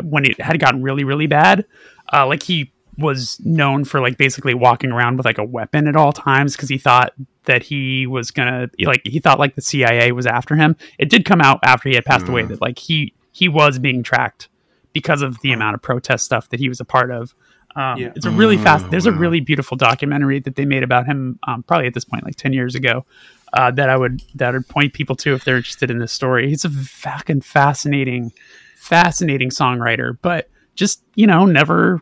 when 0.02 0.26
it 0.26 0.40
had 0.40 0.60
gotten 0.60 0.82
really, 0.82 1.04
really 1.04 1.28
bad, 1.28 1.66
uh, 2.14 2.26
like 2.26 2.44
he 2.44 2.72
was 2.98 3.40
known 3.44 3.86
for 3.86 4.02
like 4.02 4.18
basically 4.18 4.54
walking 4.54 4.92
around 4.92 5.18
with 5.18 5.26
like 5.26 5.38
a 5.38 5.44
weapon 5.44 5.88
at 5.88 5.96
all 5.96 6.12
times 6.12 6.56
because 6.56 6.70
he 6.70 6.78
thought 6.78 7.14
that 7.46 7.64
he 7.64 8.08
was 8.08 8.32
gonna 8.32 8.70
like 8.80 9.02
he 9.06 9.20
thought 9.20 9.40
like 9.40 9.56
the 9.56 9.62
CIA 9.62 10.12
was 10.12 10.26
after 10.26 10.56
him. 10.56 10.76
It 10.98 11.10
did 11.10 11.24
come 11.26 11.42
out 11.42 11.60
after 11.64 11.90
he 11.90 11.96
had 11.96 12.06
passed 12.06 12.28
away 12.28 12.44
that 12.44 12.62
like 12.62 12.80
he 12.80 13.14
he 13.32 13.48
was 13.48 13.78
being 13.80 14.04
tracked 14.04 14.50
because 14.94 15.22
of 15.22 15.40
the 15.42 15.52
amount 15.52 15.76
of 15.76 15.82
protest 15.82 16.26
stuff 16.26 16.50
that 16.50 16.60
he 16.60 16.70
was 16.70 16.80
a 16.80 16.86
part 16.86 17.12
of. 17.12 17.36
Um, 17.76 18.00
Yeah. 18.00 18.12
It's 18.16 18.26
a 18.26 18.32
really 18.32 18.58
fast. 18.58 18.90
There's 18.90 19.06
a 19.06 19.12
really 19.12 19.40
beautiful 19.40 19.78
documentary 19.78 20.40
that 20.40 20.56
they 20.56 20.66
made 20.66 20.82
about 20.82 21.06
him, 21.06 21.38
um, 21.48 21.62
probably 21.64 21.86
at 21.86 21.94
this 21.94 22.06
point, 22.06 22.26
like 22.26 22.36
ten 22.36 22.52
years 22.52 22.74
ago, 22.74 23.06
uh, 23.54 23.70
that 23.72 23.90
I 23.90 23.98
would 23.98 24.24
that 24.36 24.54
would 24.54 24.68
point 24.68 24.94
people 24.94 25.16
to 25.18 25.36
if 25.36 25.44
they're 25.46 25.58
interested 25.58 25.92
in 25.92 26.00
this 26.00 26.12
story. 26.12 26.50
He's 26.50 26.66
a 26.66 26.70
fucking 26.72 27.42
fascinating, 27.42 28.34
fascinating 28.76 29.52
songwriter, 29.52 30.18
but 30.22 30.50
just 30.74 31.04
you 31.14 31.28
know 31.28 31.46
never. 31.46 32.02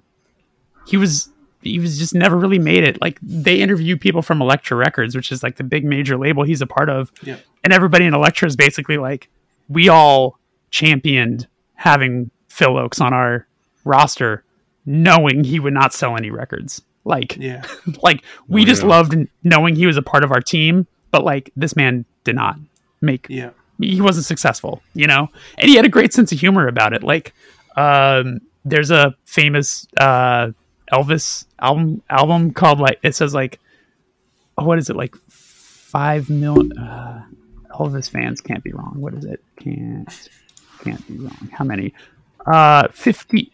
He 0.88 0.98
was 0.98 1.30
he 1.62 1.80
was 1.80 1.98
just 1.98 2.14
never 2.14 2.38
really 2.38 2.60
made 2.60 2.84
it. 2.84 3.02
Like 3.02 3.20
they 3.24 3.60
interview 3.60 3.98
people 3.98 4.22
from 4.22 4.40
Elektra 4.42 4.78
Records, 4.78 5.16
which 5.16 5.32
is 5.32 5.42
like 5.42 5.56
the 5.56 5.64
big 5.64 5.84
major 5.84 6.16
label 6.16 6.44
he's 6.44 6.62
a 6.62 6.68
part 6.68 6.90
of, 6.90 7.12
Yeah. 7.24 7.38
and 7.64 7.74
everybody 7.74 8.06
in 8.06 8.14
Elektra 8.14 8.48
is 8.48 8.56
basically 8.56 8.98
like, 8.98 9.30
we 9.68 9.90
all 9.90 10.38
championed 10.70 11.48
having 11.74 12.30
Phil 12.50 12.74
Ochs 12.76 13.02
on 13.02 13.14
our 13.14 13.48
roster, 13.84 14.44
knowing 14.86 15.44
he 15.44 15.60
would 15.60 15.74
not 15.74 15.92
sell 15.92 16.16
any 16.16 16.30
records. 16.30 16.84
Like, 17.04 17.36
Yeah. 17.38 17.64
like 18.04 18.24
we 18.48 18.64
just 18.64 18.84
loved 18.84 19.16
knowing 19.44 19.76
he 19.76 19.88
was 19.88 19.98
a 19.98 20.04
part 20.04 20.24
of 20.24 20.32
our 20.32 20.42
team, 20.42 20.86
but 21.10 21.24
like 21.24 21.50
this 21.56 21.76
man 21.76 22.06
did 22.26 22.36
not 22.36 22.58
make 23.02 23.26
Yeah. 23.28 23.50
he 23.80 24.02
wasn't 24.02 24.26
successful, 24.28 24.84
you 24.94 25.08
know? 25.08 25.30
And 25.58 25.68
he 25.68 25.76
had 25.78 25.86
a 25.86 25.90
great 25.90 26.14
sense 26.14 26.32
of 26.32 26.40
humor 26.40 26.68
about 26.68 26.94
it. 26.94 27.02
Like, 27.02 27.34
um, 27.76 28.40
there's 28.64 28.92
a 28.92 29.16
famous 29.26 29.88
uh, 29.98 30.52
Elvis 30.92 31.46
album 31.60 32.02
album 32.10 32.52
called 32.52 32.80
like 32.80 33.00
it 33.04 33.16
says 33.16 33.34
like, 33.34 33.60
oh, 34.58 34.66
what 34.66 34.78
is 34.78 34.90
it 34.90 34.96
like 34.96 35.16
five 35.28 36.30
million? 36.30 36.78
Uh, 36.78 37.24
Elvis 37.72 38.10
fans 38.10 38.42
can't 38.42 38.64
be 38.64 38.72
wrong. 38.72 38.96
What 38.98 39.14
is 39.14 39.26
it? 39.26 39.44
Can't 39.60 40.30
can't 40.84 41.08
be 41.08 41.18
wrong. 41.18 41.50
How 41.52 41.66
many? 41.66 41.94
Uh, 42.46 42.88
fifty. 42.92 43.52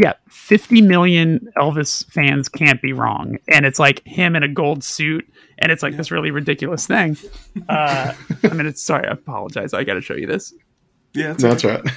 Yeah, 0.00 0.12
50 0.28 0.82
million 0.82 1.52
Elvis 1.56 2.06
fans 2.12 2.48
can't 2.48 2.80
be 2.80 2.92
wrong. 2.92 3.36
And 3.48 3.66
it's 3.66 3.80
like 3.80 4.00
him 4.06 4.36
in 4.36 4.44
a 4.44 4.48
gold 4.48 4.84
suit. 4.84 5.28
And 5.58 5.72
it's 5.72 5.82
like 5.82 5.96
this 5.96 6.12
really 6.12 6.30
ridiculous 6.30 6.86
thing. 6.86 7.16
Uh, 7.68 8.14
I 8.44 8.48
mean, 8.50 8.66
it's 8.66 8.80
sorry, 8.80 9.08
I 9.08 9.10
apologize. 9.10 9.74
I 9.74 9.82
got 9.82 9.94
to 9.94 10.00
show 10.00 10.14
you 10.14 10.28
this. 10.28 10.54
Yeah. 11.14 11.32
it's 11.32 11.42
No, 11.42 11.50
okay. 11.50 11.68
that's 11.68 11.84
right. 11.84 11.94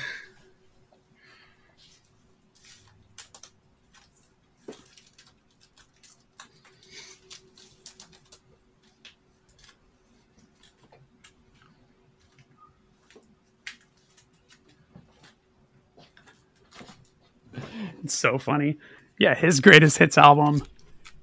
It's 18.03 18.15
so 18.17 18.37
funny. 18.37 18.77
Yeah, 19.19 19.35
his 19.35 19.59
greatest 19.59 19.97
hits 19.97 20.17
album. 20.17 20.63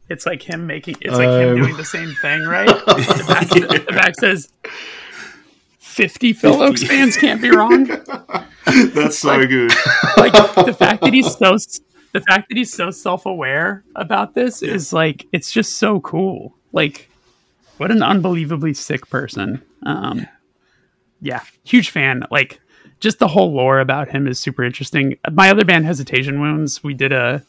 It's 0.09 0.25
like 0.25 0.43
him 0.43 0.67
making. 0.67 0.97
It's 1.01 1.15
like 1.17 1.29
him 1.29 1.51
Um. 1.51 1.57
doing 1.57 1.77
the 1.77 1.85
same 1.85 2.15
thing, 2.23 2.43
right? 2.45 2.67
the, 2.69 3.25
back, 3.29 3.49
the 3.87 3.93
back 3.93 4.15
says, 4.15 4.49
50 5.79 6.33
Phil 6.33 6.55
Ochs 6.57 6.87
fans 6.87 7.17
can't 7.17 7.43
be 7.43 7.51
wrong." 7.51 7.85
That's 8.95 9.19
so 9.19 9.47
good. 9.47 9.73
Like 10.17 10.33
the 10.67 10.75
fact 10.79 11.03
that 11.03 11.13
he's 11.13 11.37
so 11.37 11.57
the 12.13 12.21
fact 12.21 12.49
that 12.49 12.57
he's 12.57 12.73
so 12.73 12.91
self 12.91 13.27
aware 13.27 13.85
about 13.97 14.35
this 14.35 14.63
is 14.63 14.93
like 14.93 15.27
it's 15.33 15.51
just 15.53 15.77
so 15.79 16.01
cool. 16.01 16.55
Like, 16.73 17.11
what 17.79 17.91
an 17.91 18.03
unbelievably 18.03 18.75
sick 18.75 19.09
person. 19.11 19.63
Um, 19.85 20.27
yeah, 21.21 21.43
huge 21.65 21.91
fan. 21.91 22.23
Like, 22.31 22.61
just 23.01 23.19
the 23.19 23.29
whole 23.29 23.53
lore 23.53 23.81
about 23.81 24.09
him 24.09 24.27
is 24.27 24.39
super 24.39 24.65
interesting. 24.65 25.17
My 25.33 25.51
other 25.51 25.65
band, 25.65 25.85
Hesitation 25.85 26.41
Wounds, 26.41 26.83
we 26.83 26.95
did 26.95 27.13
a. 27.13 27.45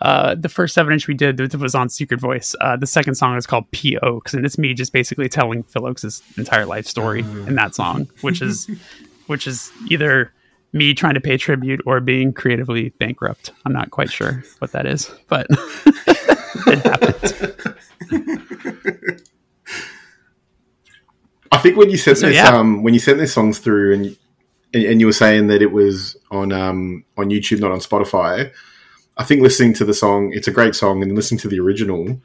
Uh, 0.00 0.36
the 0.36 0.48
first 0.48 0.74
seven 0.74 0.92
inch 0.92 1.08
we 1.08 1.14
did 1.14 1.40
it 1.40 1.52
was 1.56 1.74
on 1.74 1.88
Secret 1.88 2.20
Voice. 2.20 2.54
Uh, 2.60 2.76
the 2.76 2.86
second 2.86 3.16
song 3.16 3.36
is 3.36 3.46
called 3.48 3.68
P 3.72 3.98
Ochs, 4.00 4.32
and 4.32 4.46
it's 4.46 4.56
me 4.56 4.72
just 4.72 4.92
basically 4.92 5.28
telling 5.28 5.64
Phil 5.64 5.82
Ochs' 5.82 6.22
entire 6.38 6.66
life 6.66 6.86
story 6.86 7.20
in 7.20 7.56
that 7.56 7.74
song, 7.74 8.08
which 8.20 8.40
is 8.40 8.70
which 9.26 9.48
is 9.48 9.72
either 9.88 10.32
me 10.72 10.94
trying 10.94 11.14
to 11.14 11.20
pay 11.20 11.36
tribute 11.36 11.80
or 11.84 11.98
being 11.98 12.32
creatively 12.32 12.90
bankrupt. 12.90 13.50
I'm 13.66 13.72
not 13.72 13.90
quite 13.90 14.10
sure 14.10 14.44
what 14.60 14.70
that 14.72 14.86
is, 14.86 15.10
but 15.28 15.46
it 16.66 16.78
happened. 16.84 18.54
I 21.50 21.58
think 21.58 21.76
when 21.76 21.90
you 21.90 21.96
sent 21.96 22.18
So, 22.18 22.26
this, 22.26 22.36
yeah. 22.36 22.56
um, 22.56 22.82
when 22.82 22.94
you 22.94 23.00
sent 23.00 23.18
these 23.18 23.32
songs 23.32 23.58
through, 23.58 23.94
and, 23.94 24.16
and 24.74 24.84
and 24.84 25.00
you 25.00 25.06
were 25.06 25.12
saying 25.12 25.46
that 25.48 25.62
it 25.62 25.72
was 25.72 26.16
on 26.30 26.52
um, 26.52 27.04
on 27.16 27.30
YouTube, 27.30 27.60
not 27.60 27.70
on 27.72 27.78
Spotify. 27.80 28.50
I 29.16 29.24
think 29.24 29.42
listening 29.42 29.74
to 29.74 29.84
the 29.84 29.94
song, 29.94 30.32
it's 30.32 30.46
a 30.48 30.52
great 30.52 30.74
song, 30.74 31.02
and 31.02 31.14
listening 31.14 31.40
to 31.40 31.48
the 31.48 31.58
original, 31.60 32.20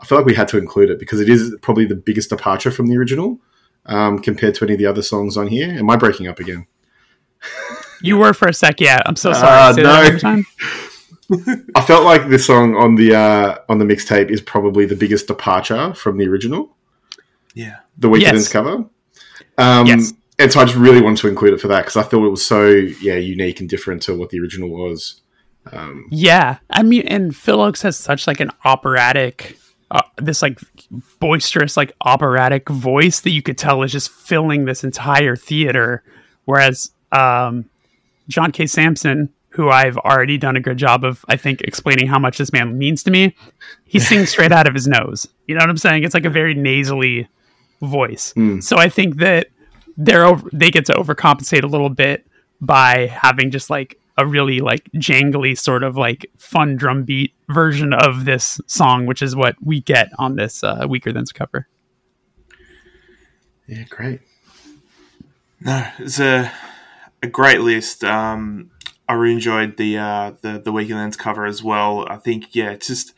I 0.00 0.04
feel 0.06 0.18
like 0.18 0.26
we 0.26 0.34
had 0.34 0.48
to 0.48 0.58
include 0.58 0.90
it 0.90 0.98
because 0.98 1.20
it 1.20 1.28
is 1.28 1.54
probably 1.62 1.84
the 1.84 1.94
biggest 1.94 2.30
departure 2.30 2.70
from 2.72 2.88
the 2.88 2.96
original 2.96 3.38
um, 3.86 4.18
compared 4.18 4.54
to 4.56 4.64
any 4.64 4.72
of 4.74 4.78
the 4.78 4.86
other 4.86 5.02
songs 5.02 5.36
on 5.36 5.46
here. 5.46 5.70
Am 5.70 5.88
I 5.90 5.96
breaking 5.96 6.26
up 6.28 6.38
again? 6.40 6.66
You 8.00 8.18
were 8.18 8.34
for 8.34 8.48
a 8.48 8.52
sec, 8.52 8.80
yeah. 8.82 9.00
I'm 9.06 9.16
so 9.16 9.32
sorry. 9.32 9.46
Ah, 9.48 9.72
Say 9.72 9.82
no. 9.82 9.88
that 9.92 10.02
one 10.02 10.12
more 10.12 10.20
time. 10.20 10.46
I 11.74 11.80
felt 11.80 12.04
like 12.04 12.28
this 12.28 12.44
song 12.46 12.76
on 12.76 12.96
the 12.96 13.14
uh, 13.14 13.58
on 13.70 13.78
the 13.78 13.84
mixtape 13.86 14.30
is 14.30 14.42
probably 14.42 14.84
the 14.84 14.96
biggest 14.96 15.26
departure 15.26 15.94
from 15.94 16.18
the 16.18 16.28
original, 16.28 16.76
Yeah. 17.54 17.76
the 17.96 18.08
Weakerthans 18.08 18.20
Yes. 18.20 18.48
cover. 18.52 18.84
Um, 19.56 19.86
Yes. 19.86 20.12
And 20.38 20.52
so 20.52 20.60
I 20.60 20.64
just 20.64 20.76
really 20.76 21.00
wanted 21.00 21.18
to 21.18 21.28
include 21.28 21.54
it 21.54 21.60
for 21.60 21.68
that 21.68 21.82
because 21.82 21.96
I 21.96 22.02
thought 22.02 22.24
it 22.24 22.30
was 22.30 22.44
so 22.44 22.66
yeah 22.66 23.14
unique 23.14 23.60
and 23.60 23.68
different 23.68 24.02
to 24.02 24.16
what 24.16 24.30
the 24.30 24.40
original 24.40 24.68
was. 24.68 25.20
Um, 25.72 26.06
Yeah, 26.10 26.58
I 26.70 26.82
mean, 26.82 27.06
and 27.08 27.34
Phil 27.34 27.58
Ochs 27.58 27.82
has 27.82 27.96
such 27.96 28.26
like 28.26 28.40
an 28.40 28.50
operatic, 28.64 29.58
uh, 29.90 30.02
this 30.18 30.42
like 30.42 30.58
boisterous, 31.20 31.76
like 31.76 31.92
operatic 32.02 32.68
voice 32.68 33.20
that 33.20 33.30
you 33.30 33.42
could 33.42 33.56
tell 33.56 33.82
is 33.82 33.92
just 33.92 34.10
filling 34.10 34.64
this 34.64 34.84
entire 34.84 35.36
theater. 35.36 36.02
Whereas 36.44 36.90
um, 37.12 37.70
John 38.28 38.52
K. 38.52 38.66
Samson, 38.66 39.32
who 39.50 39.70
I've 39.70 39.96
already 39.96 40.36
done 40.36 40.56
a 40.56 40.60
good 40.60 40.76
job 40.76 41.04
of, 41.04 41.24
I 41.28 41.36
think, 41.36 41.62
explaining 41.62 42.08
how 42.08 42.18
much 42.18 42.38
this 42.38 42.52
man 42.52 42.76
means 42.76 43.02
to 43.04 43.10
me, 43.10 43.34
he 43.84 43.98
sings 44.00 44.30
straight 44.30 44.52
out 44.52 44.66
of 44.66 44.74
his 44.74 44.86
nose. 44.88 45.28
You 45.46 45.54
know 45.54 45.60
what 45.60 45.70
I'm 45.70 45.78
saying? 45.78 46.02
It's 46.02 46.14
like 46.14 46.24
a 46.24 46.30
very 46.30 46.54
nasally 46.54 47.28
voice. 47.80 48.34
So 48.60 48.78
I 48.78 48.88
think 48.88 49.16
that 49.16 49.48
they're 49.96 50.24
over, 50.24 50.48
they 50.52 50.70
get 50.70 50.86
to 50.86 50.92
overcompensate 50.94 51.62
a 51.62 51.68
little 51.68 51.90
bit 51.90 52.26
by 52.60 53.06
having 53.06 53.50
just 53.50 53.70
like 53.70 53.98
a 54.16 54.26
really 54.26 54.60
like 54.60 54.88
jangly 54.94 55.58
sort 55.58 55.82
of 55.82 55.96
like 55.96 56.30
fun 56.38 56.76
drum 56.76 57.04
beat 57.04 57.34
version 57.48 57.92
of 57.92 58.24
this 58.24 58.60
song, 58.66 59.06
which 59.06 59.22
is 59.22 59.34
what 59.34 59.56
we 59.62 59.80
get 59.80 60.10
on 60.18 60.36
this 60.36 60.62
uh, 60.62 60.86
Weakerthans 60.86 61.34
cover. 61.34 61.68
yeah, 63.66 63.84
great. 63.88 64.20
No, 65.60 65.86
it's 65.98 66.20
a 66.20 66.52
a 67.22 67.26
great 67.26 67.60
list. 67.60 68.04
Um, 68.04 68.70
I 69.08 69.14
really 69.14 69.34
enjoyed 69.34 69.76
the 69.76 69.98
uh, 69.98 70.32
the 70.42 70.60
the 70.60 70.86
than's 70.88 71.16
cover 71.16 71.46
as 71.46 71.62
well. 71.62 72.06
I 72.08 72.16
think 72.16 72.54
yeah, 72.54 72.70
it's 72.70 72.86
just 72.86 73.14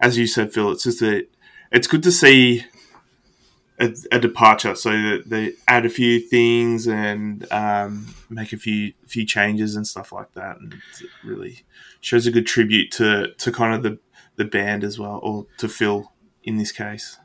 as 0.00 0.16
you 0.16 0.26
said, 0.26 0.52
Phil. 0.52 0.72
It's 0.72 0.84
just 0.84 1.02
a 1.02 1.26
it's 1.70 1.86
good 1.86 2.02
to 2.04 2.12
see 2.12 2.64
a, 3.80 3.94
a 4.12 4.18
departure. 4.18 4.74
So 4.74 5.18
they 5.24 5.52
add 5.66 5.86
a 5.86 5.90
few 5.90 6.20
things 6.20 6.86
and 6.86 7.50
um, 7.52 8.14
make 8.28 8.52
a 8.52 8.56
few 8.56 8.92
few 9.06 9.24
changes 9.24 9.76
and 9.76 9.86
stuff 9.86 10.12
like 10.12 10.32
that, 10.34 10.58
and 10.58 10.74
it 10.74 11.10
really 11.24 11.64
shows 12.00 12.26
a 12.26 12.30
good 12.30 12.46
tribute 12.46 12.90
to 12.92 13.32
to 13.34 13.52
kind 13.52 13.74
of 13.74 13.82
the 13.82 13.98
the 14.36 14.44
band 14.44 14.84
as 14.84 14.98
well, 14.98 15.20
or 15.22 15.46
to 15.58 15.68
Phil 15.68 16.12
in 16.42 16.56
this 16.56 16.72
case. 16.72 17.18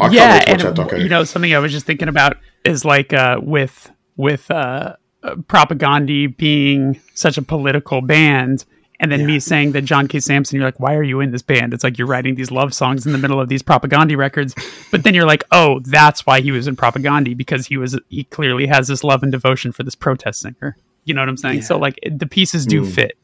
I 0.00 0.08
yeah, 0.08 0.38
can't 0.38 0.48
wait 0.48 0.58
to 0.58 0.66
watch 0.66 0.78
and 0.78 0.90
that 0.90 0.96
doco. 0.96 1.02
you 1.02 1.08
know 1.08 1.24
something 1.24 1.54
I 1.54 1.58
was 1.58 1.72
just 1.72 1.86
thinking 1.86 2.08
about 2.08 2.36
is 2.64 2.84
like 2.84 3.12
uh, 3.12 3.38
with 3.42 3.90
with 4.16 4.50
uh, 4.50 4.96
uh, 5.22 5.34
Propagandhi 5.34 6.36
being 6.36 7.00
such 7.14 7.38
a 7.38 7.42
political 7.42 8.00
band, 8.00 8.64
and 9.00 9.12
then 9.12 9.26
me 9.26 9.40
saying 9.40 9.72
that 9.72 9.82
John 9.82 10.08
K. 10.08 10.20
Samson, 10.20 10.56
you're 10.56 10.66
like, 10.66 10.80
why 10.80 10.94
are 10.94 11.02
you 11.02 11.20
in 11.20 11.30
this 11.30 11.42
band? 11.42 11.74
It's 11.74 11.84
like 11.84 11.98
you're 11.98 12.06
writing 12.06 12.34
these 12.34 12.50
love 12.50 12.72
songs 12.72 13.06
in 13.06 13.12
the 13.12 13.18
middle 13.18 13.40
of 13.40 13.48
these 13.48 13.62
Propagandhi 13.62 14.16
records, 14.16 14.54
but 14.90 15.04
then 15.04 15.14
you're 15.14 15.26
like, 15.26 15.44
oh, 15.52 15.80
that's 15.80 16.24
why 16.24 16.40
he 16.40 16.50
was 16.50 16.66
in 16.66 16.76
Propagandhi 16.76 17.36
because 17.36 17.66
he 17.66 17.76
was 17.76 17.98
he 18.08 18.24
clearly 18.24 18.66
has 18.66 18.88
this 18.88 19.04
love 19.04 19.22
and 19.22 19.32
devotion 19.32 19.72
for 19.72 19.82
this 19.82 19.94
protest 19.94 20.40
singer. 20.40 20.76
You 21.04 21.14
know 21.14 21.20
what 21.22 21.28
I'm 21.28 21.36
saying? 21.36 21.62
So 21.62 21.78
like 21.78 21.98
the 22.10 22.26
pieces 22.26 22.66
do 22.66 22.84
fit. 22.84 23.16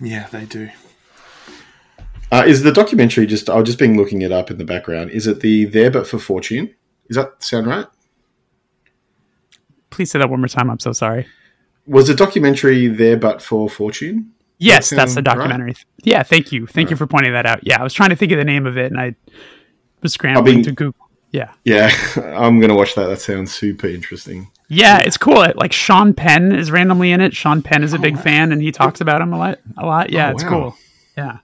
Yeah, 0.00 0.26
they 0.28 0.44
do. 0.44 0.68
Uh, 2.32 2.42
is 2.46 2.62
the 2.62 2.72
documentary 2.72 3.26
just? 3.26 3.48
I've 3.48 3.64
just 3.64 3.78
been 3.78 3.96
looking 3.96 4.22
it 4.22 4.32
up 4.32 4.50
in 4.50 4.58
the 4.58 4.64
background. 4.64 5.10
Is 5.10 5.26
it 5.26 5.40
the 5.40 5.64
There 5.66 5.90
But 5.90 6.06
for 6.06 6.18
Fortune? 6.18 6.74
Is 7.08 7.16
that 7.16 7.42
sound 7.42 7.68
right? 7.68 7.86
Please 9.90 10.10
say 10.10 10.18
that 10.18 10.28
one 10.28 10.40
more 10.40 10.48
time. 10.48 10.68
I'm 10.68 10.80
so 10.80 10.92
sorry. 10.92 11.26
Was 11.86 12.08
the 12.08 12.14
documentary 12.14 12.88
There 12.88 13.16
But 13.16 13.40
for 13.42 13.68
Fortune? 13.68 14.32
Yes, 14.58 14.90
That 14.90 14.96
that's 14.96 15.14
the 15.14 15.16
sound 15.16 15.26
right? 15.26 15.36
documentary. 15.36 15.74
Yeah, 16.02 16.22
thank 16.22 16.50
you. 16.50 16.66
Thank 16.66 16.90
you 16.90 16.96
for 16.96 17.06
pointing 17.06 17.32
that 17.32 17.44
out. 17.46 17.60
Yeah, 17.66 17.78
I 17.80 17.82
was 17.82 17.92
trying 17.92 18.10
to 18.10 18.16
think 18.16 18.32
of 18.32 18.38
the 18.38 18.44
name 18.44 18.66
of 18.66 18.76
it 18.78 18.90
and 18.90 18.98
I 19.00 19.14
was 20.02 20.12
scrambling 20.14 20.56
mean- 20.56 20.64
to 20.64 20.72
Google. 20.72 21.08
Yeah. 21.32 21.52
Yeah, 21.64 21.90
I'm 22.36 22.60
gonna 22.60 22.74
watch 22.74 22.94
that. 22.94 23.06
That 23.06 23.20
sounds 23.20 23.52
super 23.52 23.88
interesting. 23.88 24.50
Yeah, 24.68 25.00
it's 25.00 25.16
cool. 25.18 25.44
Like 25.56 25.72
Sean 25.72 26.14
Penn 26.14 26.52
is 26.52 26.70
randomly 26.70 27.10
in 27.12 27.20
it. 27.20 27.34
Sean 27.34 27.62
Penn 27.62 27.82
is 27.84 27.92
a 27.92 27.98
big 27.98 28.14
oh, 28.14 28.16
wow. 28.16 28.22
fan 28.22 28.52
and 28.52 28.62
he 28.62 28.72
talks 28.72 29.00
about 29.02 29.20
him 29.20 29.32
a 29.32 29.38
lot. 29.38 29.58
A 29.76 29.84
lot. 29.84 30.10
Yeah, 30.10 30.28
Oh, 30.28 30.32
it's 30.32 30.44
wow. 30.44 30.48
cool. 30.50 30.76
Yeah. 31.18 31.38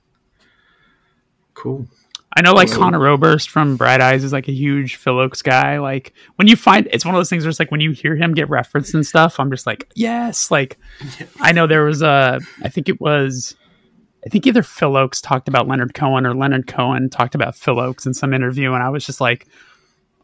Cool. 1.55 1.87
I 2.35 2.41
know 2.43 2.53
like. 2.55 2.71
Conor 2.71 3.07
Oberst 3.09 3.51
from 3.51 3.77
Bright 3.77 4.01
Eyes 4.01 4.25
is 4.25 4.33
like 4.33 4.49
a 4.49 4.53
huge 4.53 4.97
Phil 4.97 5.15
Ochs 5.15 5.43
guy. 5.43 5.79
Like 5.79 6.13
when 6.37 6.49
you 6.49 6.57
find 6.57 6.89
it's 6.91 7.05
one 7.05 7.15
of 7.15 7.19
those 7.19 7.29
things 7.29 7.45
where 7.45 7.51
it's 7.51 7.59
like 7.59 7.71
when 7.71 7.81
you 7.81 7.93
hear 7.93 8.17
him 8.17 8.35
get 8.35 8.49
referenced 8.49 8.95
and 8.95 9.07
stuff, 9.07 9.39
I'm 9.39 9.51
just 9.51 9.67
like, 9.67 9.91
yes. 9.95 10.51
Like 10.51 10.79
I 11.41 11.53
know 11.53 11.67
there 11.67 11.85
was 11.85 12.03
a 12.03 12.41
I 12.63 12.69
think 12.69 12.89
it 12.89 13.01
was 13.01 13.55
I 14.25 14.29
think 14.29 14.47
either 14.47 14.63
Phil 14.63 14.93
Ochs 14.93 15.21
talked 15.23 15.49
about 15.49 15.67
Leonard 15.69 15.95
Cohen 15.95 16.27
or 16.27 16.35
Leonard 16.35 16.67
Cohen 16.67 17.11
talked 17.11 17.35
about 17.35 17.57
Phil 17.57 17.77
Ochs 17.77 18.07
in 18.07 18.15
some 18.15 18.33
interview, 18.33 18.73
and 18.73 18.83
I 18.83 18.89
was 18.89 19.05
just 19.05 19.21
like 19.21 19.47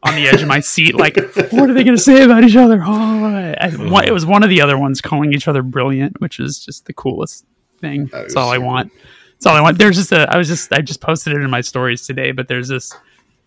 on 0.01 0.15
the 0.15 0.27
edge 0.29 0.41
of 0.41 0.47
my 0.47 0.61
seat, 0.61 0.95
like, 0.95 1.17
what 1.51 1.69
are 1.69 1.73
they 1.73 1.83
going 1.83 1.97
to 1.97 2.01
say 2.01 2.23
about 2.23 2.45
each 2.45 2.55
other? 2.55 2.81
Oh, 2.81 3.53
I, 3.59 3.69
one- 3.71 4.05
it 4.05 4.13
was 4.13 4.25
one 4.25 4.43
of 4.43 4.49
the 4.49 4.61
other 4.61 4.77
ones 4.77 5.01
calling 5.01 5.33
each 5.33 5.49
other 5.49 5.61
brilliant, 5.61 6.21
which 6.21 6.39
is 6.39 6.63
just 6.63 6.85
the 6.85 6.93
coolest 6.93 7.45
thing. 7.81 8.05
That 8.05 8.21
That's 8.21 8.35
all 8.37 8.49
I 8.49 8.57
want. 8.59 8.93
That's 9.39 9.45
all 9.45 9.55
I 9.55 9.61
want. 9.61 9.77
There's 9.77 9.95
just 9.95 10.11
a, 10.11 10.27
I 10.29 10.37
was 10.37 10.49
just, 10.49 10.73
I 10.73 10.81
just 10.81 10.99
posted 10.99 11.31
it 11.31 11.41
in 11.41 11.49
my 11.49 11.61
stories 11.61 12.05
today, 12.05 12.33
but 12.33 12.49
there's 12.49 12.67
this 12.67 12.93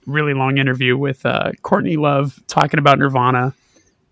really 0.06 0.32
long 0.32 0.56
interview 0.56 0.96
with 0.96 1.24
uh, 1.26 1.52
Courtney 1.60 1.98
Love 1.98 2.40
talking 2.46 2.78
about 2.78 2.98
Nirvana 2.98 3.54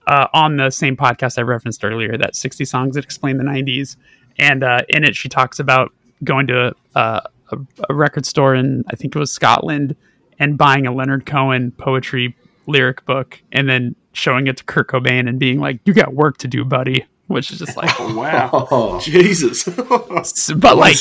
uh, 0.07 0.27
on 0.35 0.59
the 0.59 0.69
same 0.69 0.94
podcast 0.94 1.39
I 1.39 1.43
referenced 1.43 1.82
earlier, 1.82 2.19
that 2.19 2.36
60 2.36 2.66
songs 2.66 2.97
that 2.97 3.05
explain 3.05 3.39
the 3.39 3.44
90s. 3.44 3.97
And 4.39 4.62
uh, 4.62 4.82
in 4.90 5.05
it, 5.05 5.16
she 5.16 5.31
talks 5.31 5.59
about 5.59 5.90
going 6.23 6.48
to 6.48 6.74
uh, 6.97 7.23
a, 7.51 7.59
a 7.89 7.94
record 7.94 8.27
store 8.27 8.55
in, 8.55 8.85
I 8.89 8.97
think 8.97 9.16
it 9.16 9.19
was 9.19 9.32
Scotland, 9.32 9.97
and 10.39 10.59
buying 10.59 10.86
a 10.86 10.93
Leonard 10.93 11.24
Cohen 11.24 11.70
poetry 11.73 12.36
lyric 12.66 13.07
book 13.07 13.40
and 13.52 13.70
then 13.70 13.97
showing 14.12 14.48
it 14.48 14.59
to 14.59 14.65
Kurt 14.65 14.89
Cobain 14.89 15.27
and 15.27 15.39
being 15.39 15.61
like, 15.61 15.81
you 15.86 15.94
got 15.94 16.12
work 16.12 16.36
to 16.39 16.47
do, 16.47 16.62
buddy. 16.62 17.07
Which 17.31 17.52
is 17.52 17.59
just 17.61 17.77
like, 17.77 17.90
Oh, 18.01 18.15
wow. 18.15 18.51
Oh, 18.73 18.98
Jesus. 19.01 19.62
But 19.65 20.77
like 20.77 20.97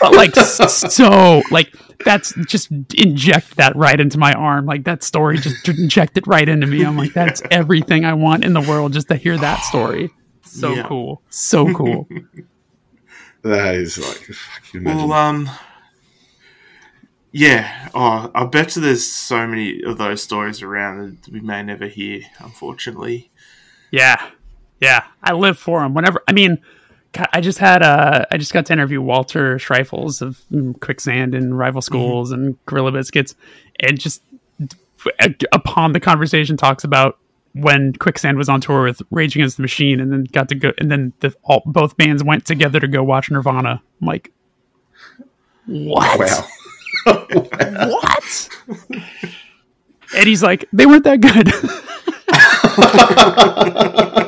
but 0.00 0.12
like 0.14 0.34
so 0.34 1.42
like 1.50 1.72
that's 2.04 2.34
just 2.46 2.70
inject 2.94 3.56
that 3.56 3.74
right 3.76 3.98
into 4.00 4.18
my 4.18 4.32
arm 4.34 4.66
like 4.66 4.84
that 4.84 5.02
story 5.02 5.38
just 5.38 5.66
inject 5.68 6.18
it 6.18 6.26
right 6.26 6.46
into 6.48 6.66
me 6.66 6.84
i'm 6.84 6.94
like 6.96 7.14
that's 7.14 7.40
everything 7.50 8.04
i 8.04 8.12
want 8.12 8.44
in 8.44 8.52
the 8.52 8.60
world 8.60 8.92
just 8.92 9.08
to 9.08 9.16
hear 9.16 9.38
that 9.38 9.60
story 9.60 10.10
so 10.42 10.74
Yeah. 10.74 10.86
cool 10.86 11.22
so 11.30 11.72
cool 11.78 12.06
that 13.42 13.74
is 13.76 13.96
like 13.96 14.26
fucking. 14.26 14.84
Well, 14.84 15.12
um, 15.12 15.48
yeah. 17.32 17.88
Oh, 17.94 18.30
I 18.34 18.44
bet 18.44 18.74
you 18.76 18.82
there's 18.82 19.06
so 19.06 19.46
many 19.46 19.82
of 19.82 19.98
those 19.98 20.22
stories 20.22 20.62
around 20.62 21.18
that 21.22 21.32
we 21.32 21.40
may 21.40 21.62
never 21.62 21.86
hear, 21.86 22.22
unfortunately. 22.40 23.30
yeah 23.90 24.30
yeah 24.80 25.04
i 25.22 25.32
live 25.32 25.58
for 25.58 25.84
him 25.84 25.94
whenever 25.94 26.22
i 26.28 26.32
mean 26.32 26.58
God, 27.16 27.28
I 27.32 27.40
just 27.40 27.58
had 27.58 27.82
uh, 27.82 28.26
I 28.30 28.36
just 28.36 28.52
got 28.52 28.66
to 28.66 28.72
interview 28.72 29.00
Walter 29.00 29.56
Schreifels 29.56 30.20
of 30.20 30.42
mm, 30.52 30.78
Quicksand 30.80 31.34
and 31.34 31.56
Rival 31.56 31.80
Schools 31.80 32.30
and 32.30 32.62
Gorilla 32.66 32.92
Biscuits, 32.92 33.34
and 33.80 33.98
just 33.98 34.22
uh, 34.60 35.28
upon 35.52 35.92
the 35.92 36.00
conversation 36.00 36.56
talks 36.56 36.84
about 36.84 37.18
when 37.54 37.94
Quicksand 37.94 38.36
was 38.36 38.50
on 38.50 38.60
tour 38.60 38.82
with 38.82 39.00
Rage 39.10 39.34
Against 39.34 39.56
the 39.56 39.62
Machine, 39.62 39.98
and 40.00 40.12
then 40.12 40.24
got 40.24 40.50
to 40.50 40.54
go, 40.54 40.72
and 40.78 40.90
then 40.90 41.14
the, 41.20 41.34
all, 41.42 41.62
both 41.64 41.96
bands 41.96 42.22
went 42.22 42.44
together 42.44 42.80
to 42.80 42.88
go 42.88 43.02
watch 43.02 43.30
Nirvana. 43.30 43.82
I'm 44.00 44.06
like, 44.06 44.30
what? 45.66 46.18
Wow. 46.18 46.46
What? 47.06 48.48
and 50.16 50.26
he's 50.26 50.42
like, 50.42 50.64
they 50.72 50.86
weren't 50.86 51.04
that 51.04 51.20
good. 51.20 51.52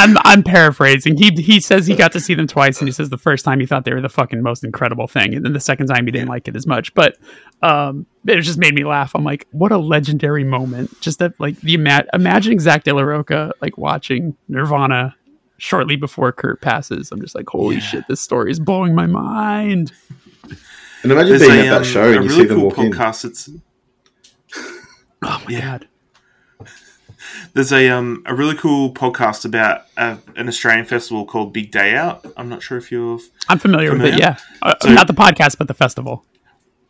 I'm 0.00 0.16
I'm 0.24 0.42
paraphrasing. 0.42 1.16
He 1.16 1.30
he 1.42 1.60
says 1.60 1.86
he 1.86 1.94
got 1.94 2.12
to 2.12 2.20
see 2.20 2.34
them 2.34 2.46
twice, 2.46 2.78
and 2.80 2.88
he 2.88 2.92
says 2.92 3.10
the 3.10 3.18
first 3.18 3.44
time 3.44 3.60
he 3.60 3.66
thought 3.66 3.84
they 3.84 3.92
were 3.92 4.00
the 4.00 4.08
fucking 4.08 4.42
most 4.42 4.64
incredible 4.64 5.06
thing, 5.06 5.34
and 5.34 5.44
then 5.44 5.52
the 5.52 5.60
second 5.60 5.86
time 5.88 6.06
he 6.06 6.12
didn't 6.12 6.28
like 6.28 6.48
it 6.48 6.56
as 6.56 6.66
much. 6.66 6.92
But 6.94 7.16
um, 7.62 8.06
it 8.26 8.40
just 8.40 8.58
made 8.58 8.74
me 8.74 8.84
laugh. 8.84 9.12
I'm 9.14 9.24
like, 9.24 9.46
what 9.52 9.72
a 9.72 9.78
legendary 9.78 10.44
moment! 10.44 11.00
Just 11.00 11.18
that, 11.18 11.38
like 11.38 11.60
the 11.60 11.74
ima- 11.74 12.04
imagining 12.12 12.60
Zack 12.60 12.84
de 12.84 12.94
la 12.94 13.02
Rocha 13.02 13.52
like 13.60 13.76
watching 13.78 14.36
Nirvana 14.48 15.14
shortly 15.58 15.96
before 15.96 16.32
Kurt 16.32 16.60
passes. 16.62 17.12
I'm 17.12 17.20
just 17.20 17.34
like, 17.34 17.48
holy 17.48 17.76
Yeah. 17.76 17.80
shit, 17.82 18.04
this 18.08 18.20
story 18.20 18.50
is 18.50 18.58
blowing 18.58 18.94
my 18.94 19.06
mind. 19.06 19.92
And 21.02 21.12
imagine 21.12 21.28
There's 21.38 21.40
being 21.42 21.52
a, 21.52 21.64
at 21.64 21.70
that 21.70 21.76
um, 21.78 21.84
show 21.84 22.04
and 22.04 22.14
you 22.14 22.20
really 22.30 22.42
see 22.42 22.44
them 22.46 22.58
cool 22.60 22.68
walk 22.68 22.78
in. 22.78 22.92
podcast. 22.92 23.24
It's 23.26 23.50
Oh 25.22 25.42
my 25.46 25.52
Yeah. 25.52 25.60
god. 25.78 25.88
There's 27.52 27.72
a 27.72 27.88
um 27.88 28.22
a 28.26 28.34
really 28.34 28.54
cool 28.56 28.92
podcast 28.94 29.44
about 29.44 29.86
uh, 29.96 30.16
an 30.36 30.48
Australian 30.48 30.84
festival 30.86 31.24
called 31.26 31.52
Big 31.52 31.70
Day 31.72 31.94
Out. 31.96 32.24
I'm 32.36 32.48
not 32.48 32.62
sure 32.62 32.78
if 32.78 32.92
you're. 32.92 33.18
I'm 33.48 33.58
familiar 33.58 33.90
with 33.92 34.02
it. 34.02 34.10
Familiar? 34.12 34.18
Yeah, 34.20 34.36
uh, 34.62 34.74
So- 34.82 34.92
not 34.92 35.06
the 35.08 35.14
podcast, 35.14 35.58
but 35.58 35.66
the 35.68 35.74
festival. 35.74 36.24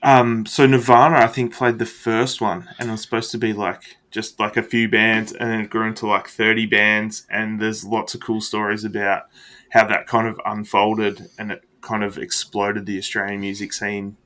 um 0.03 0.47
so 0.47 0.67
Nirvana 0.67 1.17
I 1.17 1.27
think 1.29 1.55
played 1.55 1.79
the 1.79 1.87
first 1.87 2.41
one 2.41 2.69
and 2.79 2.89
it 2.89 2.93
was 2.93 3.03
supposed 3.03 3.31
to 3.33 3.39
be 3.39 3.53
like 3.53 3.83
just 4.11 4.41
like 4.41 4.57
a 4.57 4.63
few 4.63 4.89
bands 4.89 5.33
and 5.33 5.51
then 5.51 5.61
it 5.61 5.71
grew 5.71 5.87
into 5.87 6.07
like 6.07 6.27
30 6.29 6.67
bands 6.67 7.27
and 7.31 7.61
there's 7.61 7.85
lots 7.85 8.15
of 8.15 8.21
cool 8.21 8.41
stories 8.41 8.83
about 8.85 9.25
how 9.71 9.87
that 9.87 10.07
kind 10.07 10.27
of 10.27 10.41
unfolded 10.47 11.29
and 11.39 11.53
it 11.53 11.63
kind 11.83 12.03
of 12.03 12.17
exploded 12.19 12.87
the 12.87 12.99
Australian 12.99 13.41
music 13.41 13.73
scene 13.73 14.17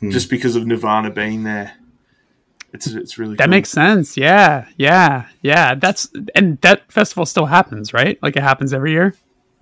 Hmm. 0.00 0.10
just 0.10 0.30
because 0.30 0.54
of 0.56 0.64
Nirvana 0.66 1.10
being 1.10 1.42
there. 1.42 1.72
It's 2.72 2.86
it's 2.86 3.18
really 3.18 3.36
That 3.36 3.44
cool. 3.44 3.50
makes 3.50 3.70
sense. 3.70 4.16
Yeah, 4.16 4.66
yeah, 4.76 5.26
yeah. 5.42 5.74
That's 5.74 6.08
and 6.34 6.60
that 6.60 6.90
festival 6.92 7.24
still 7.26 7.46
happens, 7.46 7.92
right? 7.94 8.18
Like 8.22 8.36
it 8.36 8.42
happens 8.42 8.72
every 8.74 8.92
year. 8.92 9.14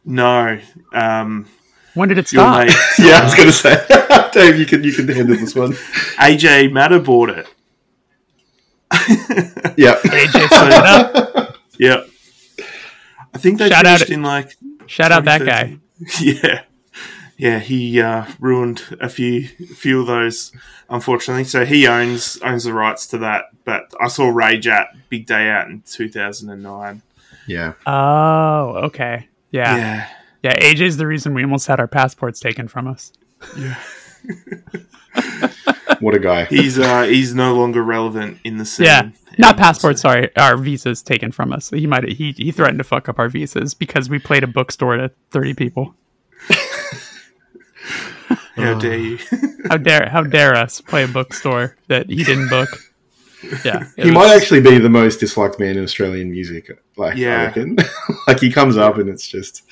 no 0.04 0.58
um 0.92 1.46
When 1.94 2.08
did 2.08 2.18
it 2.18 2.32
your 2.32 2.42
stop? 2.42 2.66
mate 2.66 2.76
Yeah, 2.98 3.20
I 3.20 3.24
was 3.24 3.34
going 3.34 3.48
to 3.48 3.52
say, 3.52 4.30
Dave, 4.32 4.58
you 4.58 4.66
can 4.66 4.82
you 4.84 4.92
can 4.92 5.06
handle 5.08 5.36
this 5.36 5.54
one. 5.54 5.72
AJ 6.18 6.70
Maddah 6.72 7.04
bought 7.04 7.30
it. 7.30 7.46
Yeah, 9.76 9.94
AJ 9.96 10.48
set 10.48 10.72
it 10.72 10.72
up. 10.72 11.56
Yeah. 11.78 12.02
I 13.34 13.38
think 13.38 13.58
they 13.58 13.68
Shout 13.68 13.84
out- 13.86 13.98
finished 13.98 14.10
in 14.12 14.22
like 14.22 14.56
Shout 14.86 15.12
out 15.12 15.24
that 15.24 15.44
guy. 15.44 15.78
Yeah. 16.20 16.62
Yeah, 17.38 17.58
he 17.58 18.00
uh, 18.00 18.26
ruined 18.40 18.82
a 19.00 19.08
few 19.08 19.46
few 19.48 20.00
of 20.00 20.06
those, 20.06 20.52
unfortunately. 20.88 21.44
So 21.44 21.64
he 21.66 21.86
owns 21.86 22.38
owns 22.42 22.64
the 22.64 22.72
rights 22.72 23.06
to 23.08 23.18
that. 23.18 23.46
But 23.64 23.92
I 24.00 24.08
saw 24.08 24.28
Rage 24.28 24.66
at 24.66 24.88
Big 25.10 25.26
Day 25.26 25.48
Out 25.50 25.68
in 25.68 25.82
two 25.86 26.08
thousand 26.08 26.48
and 26.50 26.62
nine. 26.62 27.02
yeah. 27.46 27.74
Oh, 27.86 28.80
okay. 28.86 29.28
Yeah. 29.50 29.76
yeah, 29.76 30.08
Yeah. 30.42 30.54
AJ's 30.72 30.96
the 30.96 31.06
reason 31.06 31.34
we 31.34 31.42
almost 31.42 31.66
had 31.66 31.78
our 31.78 31.86
passports 31.86 32.40
taken 32.40 32.68
from 32.68 32.86
us. 32.88 33.12
Yeah. 33.56 33.78
what 36.00 36.14
a 36.14 36.18
guy. 36.18 36.44
He's 36.44 36.78
uh 36.78 37.02
he's 37.02 37.34
no 37.34 37.54
longer 37.54 37.82
relevant 37.82 38.38
in 38.44 38.58
the 38.58 38.64
scene. 38.64 38.86
Yeah, 38.86 39.10
not 39.38 39.56
passports. 39.56 40.00
Sorry, 40.02 40.34
our 40.36 40.56
visas 40.56 41.02
taken 41.02 41.32
from 41.32 41.52
us. 41.52 41.70
He 41.70 41.86
might 41.86 42.08
he 42.08 42.32
he 42.32 42.52
threatened 42.52 42.78
to 42.78 42.84
fuck 42.84 43.08
up 43.08 43.18
our 43.18 43.28
visas 43.28 43.74
because 43.74 44.08
we 44.08 44.18
played 44.18 44.42
a 44.42 44.46
bookstore 44.46 44.96
to 44.96 45.10
thirty 45.30 45.54
people. 45.54 45.94
How 48.56 48.72
oh. 48.72 48.80
dare 48.80 48.98
you? 48.98 49.18
How 49.68 49.76
dare 49.76 50.08
how 50.08 50.22
dare 50.22 50.54
us 50.54 50.80
play 50.80 51.04
a 51.04 51.08
bookstore 51.08 51.76
that 51.88 52.08
he 52.08 52.24
didn't 52.24 52.48
book? 52.48 52.68
Yeah, 53.64 53.84
He 53.96 54.04
was- 54.04 54.12
might 54.12 54.34
actually 54.34 54.60
be 54.62 54.78
the 54.78 54.88
most 54.88 55.20
disliked 55.20 55.60
man 55.60 55.76
in 55.76 55.84
Australian 55.84 56.30
music. 56.30 56.70
Like, 56.96 57.16
I 57.16 57.18
Yeah. 57.18 57.42
reckon. 57.44 57.76
like, 58.26 58.40
he 58.40 58.50
comes 58.50 58.76
up 58.76 58.96
and 58.96 59.08
it's 59.08 59.28
just. 59.28 59.62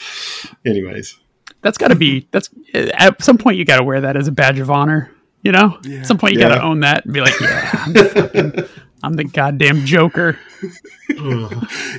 Anyways. 0.65 1.19
That's 1.63 1.79
got 1.79 1.89
to 1.89 1.95
be 1.95 2.29
that's 2.31 2.51
at 2.75 3.23
some 3.23 3.39
point 3.39 3.57
you 3.57 3.65
got 3.65 3.79
to 3.79 3.85
wear 3.85 4.03
that 4.03 4.17
as 4.17 4.29
a 4.29 4.33
badge 4.33 4.59
of 4.59 4.71
honor. 4.71 5.11
You 5.43 5.53
know, 5.53 5.79
Yeah. 5.83 6.01
at 6.01 6.07
some 6.07 6.19
point 6.19 6.35
you 6.35 6.41
got 6.41 6.55
to 6.55 6.63
own 6.63 6.81
that 6.81 7.05
and 7.05 7.15
be 7.15 7.21
like, 7.21 7.39
yeah, 7.41 7.71
I'm 7.87 7.93
the, 7.93 8.05
fucking, 8.05 8.65
I'm 9.03 9.13
the 9.15 9.25
goddamn 9.25 9.85
Joker. 9.87 10.39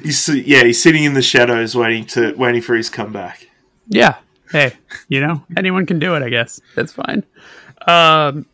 he's 0.04 0.20
si- 0.20 0.44
yeah, 0.46 0.64
he's 0.64 0.82
sitting 0.82 1.04
in 1.04 1.14
the 1.14 1.22
shadows 1.22 1.76
waiting 1.76 2.06
to 2.08 2.34
waiting 2.36 2.62
for 2.62 2.76
his 2.76 2.90
comeback. 2.90 3.48
Yeah. 3.88 4.16
Hey, 4.52 4.74
you 5.10 5.22
know, 5.22 5.44
anyone 5.58 5.86
can 5.86 6.00
do 6.00 6.16
it. 6.16 6.24
I 6.24 6.30
guess 6.30 6.62
that's 6.76 6.94
fine. 6.94 7.24
Um, 7.88 8.46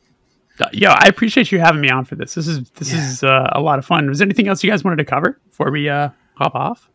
yo, 0.71 0.89
I 0.89 1.07
appreciate 1.07 1.51
you 1.51 1.59
having 1.59 1.81
me 1.81 1.89
on 1.89 2.05
for 2.05 2.15
this. 2.15 2.33
This 2.33 2.47
is 2.47 2.69
this 2.71 2.93
is 2.93 3.23
uh, 3.23 3.49
a 3.51 3.61
lot 3.61 3.79
of 3.79 3.85
fun. 3.85 4.07
Was 4.07 4.19
there 4.19 4.25
anything 4.25 4.47
else 4.47 4.63
you 4.63 4.69
guys 4.69 4.83
wanted 4.83 4.97
to 4.97 5.05
cover 5.05 5.39
before 5.49 5.71
we 5.71 5.89
uh, 5.89 6.09
hop 6.35 6.55
off? 6.55 6.89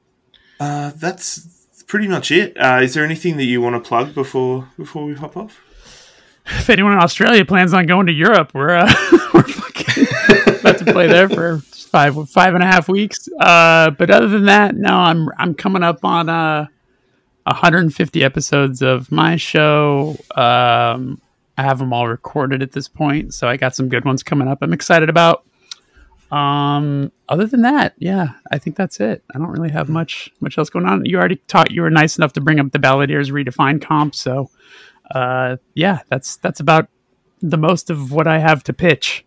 Uh, 0.59 0.93
that's 0.97 1.85
pretty 1.87 2.09
much 2.09 2.31
it. 2.31 2.57
Uh, 2.57 2.81
is 2.83 2.95
there 2.95 3.05
anything 3.05 3.37
that 3.37 3.45
you 3.45 3.61
want 3.61 3.83
to 3.83 3.87
plug 3.87 4.15
before 4.15 4.69
before 4.77 5.05
we 5.05 5.15
hop 5.15 5.37
off? 5.37 5.61
if 6.49 6.71
anyone 6.71 6.93
in 6.93 6.99
Australia 6.99 7.45
plans 7.45 7.75
on 7.75 7.87
going 7.87 8.07
to 8.07 8.13
Europe, 8.13 8.53
we're 8.55 8.71
uh, 8.71 8.93
we're 9.35 9.43
fucking 9.43 10.05
about 10.61 10.79
to 10.79 10.85
play 10.93 11.07
there 11.07 11.29
for 11.29 11.59
five 11.59 12.31
five 12.31 12.55
and 12.55 12.63
a 12.63 12.67
half 12.67 12.89
weeks. 12.89 13.29
Uh, 13.41 13.91
but 13.91 14.11
other 14.11 14.29
than 14.29 14.45
that, 14.45 14.77
no, 14.77 14.91
I'm 14.91 15.29
I'm 15.39 15.55
coming 15.55 15.83
up 15.83 16.05
on 16.05 16.29
uh 16.29 16.67
150 17.47 18.23
episodes 18.25 18.83
of 18.83 19.11
my 19.13 19.37
show. 19.37 20.17
Um, 20.35 21.21
I 21.59 21.63
have 21.63 21.79
them 21.79 21.93
all 21.93 22.07
recorded 22.09 22.63
at 22.63 22.73
this 22.73 22.89
point, 22.89 23.33
so 23.35 23.49
I 23.49 23.57
got 23.57 23.75
some 23.75 23.89
good 23.89 24.05
ones 24.05 24.23
coming 24.23 24.49
up. 24.49 24.59
I'm 24.63 24.73
excited 24.73 25.09
about. 25.09 25.45
Um, 26.31 27.13
other 27.29 27.47
than 27.47 27.63
that, 27.63 27.95
yeah, 27.99 28.31
I 28.51 28.59
think 28.59 28.77
that's 28.77 28.99
it. 29.01 29.23
I 29.35 29.39
don't 29.39 29.49
really 29.51 29.71
have 29.71 29.89
much 29.89 30.31
much 30.41 30.59
else 30.59 30.69
going 30.71 30.85
on. 30.87 31.05
You 31.05 31.19
already 31.19 31.37
taught. 31.47 31.71
You 31.71 31.83
were 31.83 31.91
nice 31.91 32.19
enough 32.19 32.33
to 32.35 32.41
bring 32.41 32.59
up 32.59 32.73
the 32.73 32.79
Balladeers 32.81 33.31
redefined 33.31 33.81
comp, 33.83 34.15
so 34.15 34.51
uh, 35.13 35.57
yeah, 35.75 36.01
that's 36.09 36.37
that's 36.39 36.59
about 36.61 36.89
the 37.41 37.57
most 37.59 37.91
of 37.91 38.11
what 38.13 38.27
I 38.27 38.39
have 38.39 38.65
to 38.65 38.73
pitch. 38.73 39.25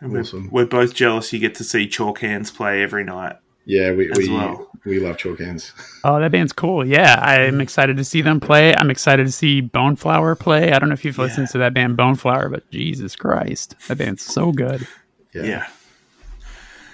And 0.00 0.12
we're, 0.12 0.20
Awesome. 0.20 0.48
we're 0.50 0.64
both 0.66 0.94
jealous 0.94 1.32
you 1.32 1.38
get 1.38 1.54
to 1.56 1.64
see 1.64 1.86
Chalk 1.86 2.20
Hands 2.20 2.50
play 2.50 2.82
every 2.82 3.04
night. 3.04 3.36
Yeah, 3.70 3.92
we, 3.92 4.10
we, 4.16 4.28
well. 4.28 4.68
we 4.84 4.98
love 4.98 5.16
chalk 5.16 5.38
hands. 5.38 5.72
Oh, 6.02 6.18
that 6.18 6.32
band's 6.32 6.54
cool. 6.54 6.84
Yeah, 6.84 7.20
I'm 7.20 7.60
excited 7.60 7.98
to 7.98 8.04
see 8.04 8.22
them 8.22 8.40
play. 8.40 8.74
I'm 8.74 8.90
excited 8.90 9.26
to 9.26 9.32
see 9.32 9.60
Boneflower 9.60 10.36
play. 10.38 10.72
I 10.72 10.78
don't 10.78 10.88
know 10.88 10.94
if 10.94 11.04
you've 11.04 11.18
listened 11.18 11.48
to 11.50 11.58
that 11.58 11.74
band 11.74 11.98
Boneflower, 11.98 12.50
but 12.50 12.68
Jesus 12.70 13.14
Christ, 13.14 13.76
that 13.86 13.98
band's 13.98 14.22
so 14.22 14.50
good. 14.50 14.88
Yeah. 15.34 15.42
Yeah. 15.42 15.66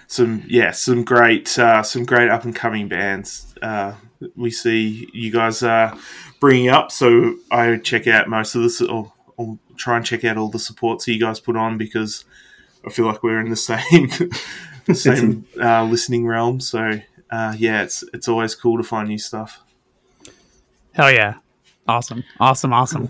Some 0.08 0.42
yeah, 0.48 0.72
some 0.72 1.04
great 1.04 1.56
uh, 1.56 1.84
some 1.84 2.04
great 2.04 2.28
up 2.28 2.44
and 2.44 2.54
coming 2.54 2.88
bands. 2.88 3.54
Uh, 3.62 3.94
we 4.34 4.50
see 4.50 5.08
you 5.14 5.30
guys 5.30 5.62
uh, 5.62 5.96
bringing 6.40 6.68
up, 6.68 6.90
so 6.90 7.36
I 7.50 7.76
check 7.76 8.08
out 8.08 8.28
most 8.28 8.56
of 8.56 8.62
this, 8.62 8.80
or, 8.80 9.12
or 9.36 9.58
try 9.76 9.96
and 9.96 10.04
check 10.04 10.24
out 10.24 10.36
all 10.36 10.48
the 10.48 10.58
supports 10.58 11.04
that 11.04 11.12
you 11.12 11.20
guys 11.20 11.38
put 11.38 11.56
on 11.56 11.78
because 11.78 12.24
I 12.84 12.90
feel 12.90 13.06
like 13.06 13.22
we're 13.22 13.40
in 13.40 13.50
the 13.50 13.56
same 13.72 14.10
same 14.94 15.46
uh, 15.60 15.84
listening 15.84 16.26
realm. 16.26 16.60
So 16.60 17.00
uh, 17.30 17.54
yeah, 17.56 17.82
it's 17.82 18.04
it's 18.12 18.28
always 18.28 18.54
cool 18.54 18.76
to 18.76 18.82
find 18.82 19.08
new 19.08 19.18
stuff. 19.18 19.62
Hell 20.92 21.12
yeah. 21.12 21.34
Awesome. 21.88 22.24
Awesome. 22.40 22.72
Awesome. 22.72 23.08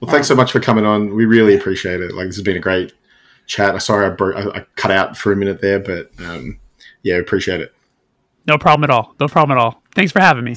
Well, 0.00 0.10
thanks 0.10 0.28
so 0.28 0.34
much 0.34 0.52
for 0.52 0.60
coming 0.60 0.84
on. 0.84 1.14
We 1.14 1.24
really 1.24 1.56
appreciate 1.56 2.00
it. 2.00 2.12
Like, 2.12 2.26
this 2.26 2.36
has 2.36 2.44
been 2.44 2.56
a 2.56 2.60
great 2.60 2.92
chat. 3.46 3.72
I'm 3.72 3.80
sorry 3.80 4.06
I, 4.06 4.10
bro- 4.10 4.36
I, 4.36 4.58
I 4.58 4.66
cut 4.74 4.90
out 4.90 5.16
for 5.16 5.32
a 5.32 5.36
minute 5.36 5.62
there, 5.62 5.78
but 5.78 6.10
um, 6.18 6.58
yeah, 7.02 7.14
appreciate 7.16 7.60
it. 7.60 7.72
No 8.46 8.58
problem 8.58 8.84
at 8.84 8.90
all. 8.90 9.14
No 9.18 9.26
problem 9.26 9.56
at 9.56 9.62
all. 9.62 9.82
Thanks 9.94 10.12
for 10.12 10.20
having 10.20 10.44
me. 10.44 10.54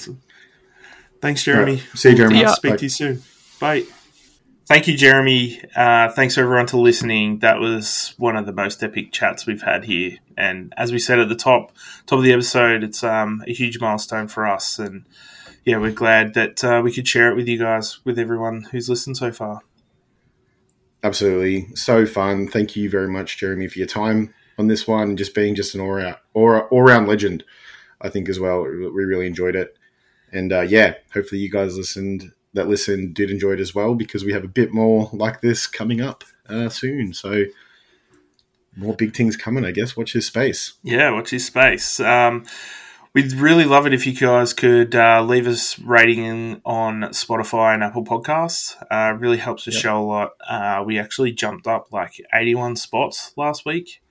Thanks, 1.22 1.44
Jeremy. 1.44 1.74
All 1.74 1.78
right. 1.78 1.98
See 1.98 2.10
you, 2.10 2.16
Jeremy. 2.16 2.36
See 2.36 2.42
ya. 2.42 2.54
Speak 2.54 2.72
Bye. 2.72 2.78
to 2.78 2.84
you 2.86 2.90
soon. 2.90 3.24
Bye. 3.60 3.84
Thank 4.70 4.88
you, 4.88 4.96
Jeremy. 4.96 5.60
Uh, 5.76 6.10
thanks 6.10 6.38
everyone 6.38 6.68
for 6.68 6.78
listening. 6.78 7.40
That 7.40 7.60
was 7.60 8.14
one 8.20 8.38
of 8.38 8.46
the 8.46 8.54
most 8.54 8.84
epic 8.84 9.12
chats 9.12 9.48
we've 9.48 9.64
had 9.64 9.86
here. 9.86 10.20
And 10.38 10.76
as 10.78 10.92
we 10.92 11.00
said 11.00 11.18
at 11.18 11.28
the 11.28 11.34
top, 11.34 11.72
top 12.06 12.20
of 12.20 12.24
the 12.24 12.34
episode, 12.34 12.84
it's 12.84 13.04
um, 13.04 13.44
a 13.48 13.52
huge 13.52 13.80
milestone 13.80 14.28
for 14.28 14.46
us. 14.46 14.78
And 14.78 15.08
yeah, 15.66 15.80
we're 15.80 15.92
glad 15.92 16.36
that 16.36 16.64
uh, 16.64 16.82
we 16.84 16.94
could 16.94 17.08
share 17.08 17.32
it 17.32 17.36
with 17.36 17.48
you 17.48 17.58
guys, 17.58 17.98
with 18.06 18.20
everyone 18.20 18.68
who's 18.70 18.88
listened 18.88 19.18
so 19.18 19.32
far. 19.32 19.62
Absolutely. 21.02 21.74
So 21.74 22.06
fun. 22.06 22.48
Thank 22.48 22.76
you 22.76 22.92
very 22.92 23.08
much, 23.08 23.40
Jeremy, 23.40 23.70
for 23.70 23.80
your 23.80 23.88
time 23.88 24.36
on 24.60 24.68
this 24.68 24.88
one 24.88 25.18
just 25.18 25.34
being 25.34 25.56
just 25.56 25.74
an 25.74 25.82
all 25.82 25.94
round, 25.94 26.18
all 26.36 26.84
round 26.84 27.08
legend, 27.08 27.44
I 28.02 28.10
think, 28.10 28.30
as 28.30 28.40
well. 28.40 28.62
We 28.62 28.70
really 29.04 29.26
enjoyed 29.26 29.56
it. 29.56 29.76
And 30.32 30.54
uh, 30.54 30.62
yeah, 30.62 30.94
hopefully 31.12 31.42
you 31.42 31.50
guys 31.50 31.76
listened 31.76 32.34
that 32.54 32.68
listen 32.68 33.14
did 33.14 33.30
enjoy 33.32 33.52
it 33.54 33.60
as 33.60 33.76
well 33.76 33.94
because 33.96 34.24
we 34.26 34.34
have 34.34 34.44
a 34.44 34.48
bit 34.48 34.74
more 34.74 35.10
like 35.14 35.42
this 35.42 35.68
coming 35.68 36.02
up 36.02 36.24
uh, 36.48 36.70
soon. 36.70 37.14
So 37.14 37.46
more 38.76 38.96
big 38.96 39.16
things 39.16 39.36
coming, 39.38 39.66
I 39.66 39.72
guess. 39.72 39.96
Watch 39.98 40.14
your 40.16 40.22
space. 40.22 40.74
Yeah, 40.84 41.12
watch 41.12 41.32
your 41.32 41.40
space. 41.40 42.00
Um, 42.00 42.46
we'd 43.14 43.34
really 43.34 43.66
love 43.66 43.86
it 43.86 43.94
if 43.94 44.06
you 44.08 44.14
guys 44.14 44.54
could 44.54 44.96
uh, 44.96 45.22
leave 45.24 45.48
us 45.48 45.78
rating 45.80 46.62
on 46.66 47.02
Spotify 47.12 47.74
and 47.74 47.84
Apple 47.84 48.04
Podcasts. 48.06 48.76
Uh, 48.90 49.16
really 49.18 49.38
helps 49.38 49.66
the 49.66 49.72
Yep. 49.72 49.82
show 49.82 49.98
a 50.02 50.06
lot. 50.06 50.32
Uh, 50.48 50.84
we 50.86 50.98
actually 50.98 51.32
jumped 51.32 51.68
up 51.68 51.88
like 51.92 52.14
81 52.34 52.76
spots 52.78 53.34
last 53.36 53.66
week. 53.66 54.02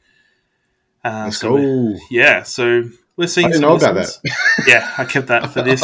Uh, 1.04 1.22
Let's 1.26 1.38
so 1.38 1.56
go. 1.56 1.96
yeah, 2.10 2.42
so 2.42 2.84
we're 3.18 3.26
seeing 3.26 3.48
I 3.48 3.50
didn't 3.50 3.62
know 3.62 3.74
about 3.76 3.96
that. 3.96 4.18
yeah, 4.66 4.94
I 4.96 5.04
kept 5.04 5.26
that 5.26 5.50
for 5.50 5.60
this. 5.64 5.82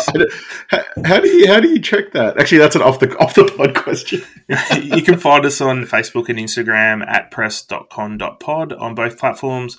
How, 1.05 1.19
do 1.19 1.29
you 1.29 1.49
how 1.49 1.59
do 1.59 1.69
you 1.69 1.81
check 1.81 2.13
that? 2.13 2.39
Actually, 2.39 2.59
that's 2.59 2.77
an 2.77 2.83
off 2.83 3.01
the 3.01 3.15
off 3.19 3.35
the 3.35 3.45
pod 3.45 3.75
question. 3.75 4.23
you 4.83 5.03
can 5.03 5.19
find 5.19 5.45
us 5.45 5.61
on 5.61 5.85
Facebook 5.85 6.29
and 6.29 6.39
Instagram 6.39 7.05
at 7.07 7.33
press.con.pod 7.33 8.73
on 8.73 8.95
both 8.95 9.19
platforms. 9.19 9.77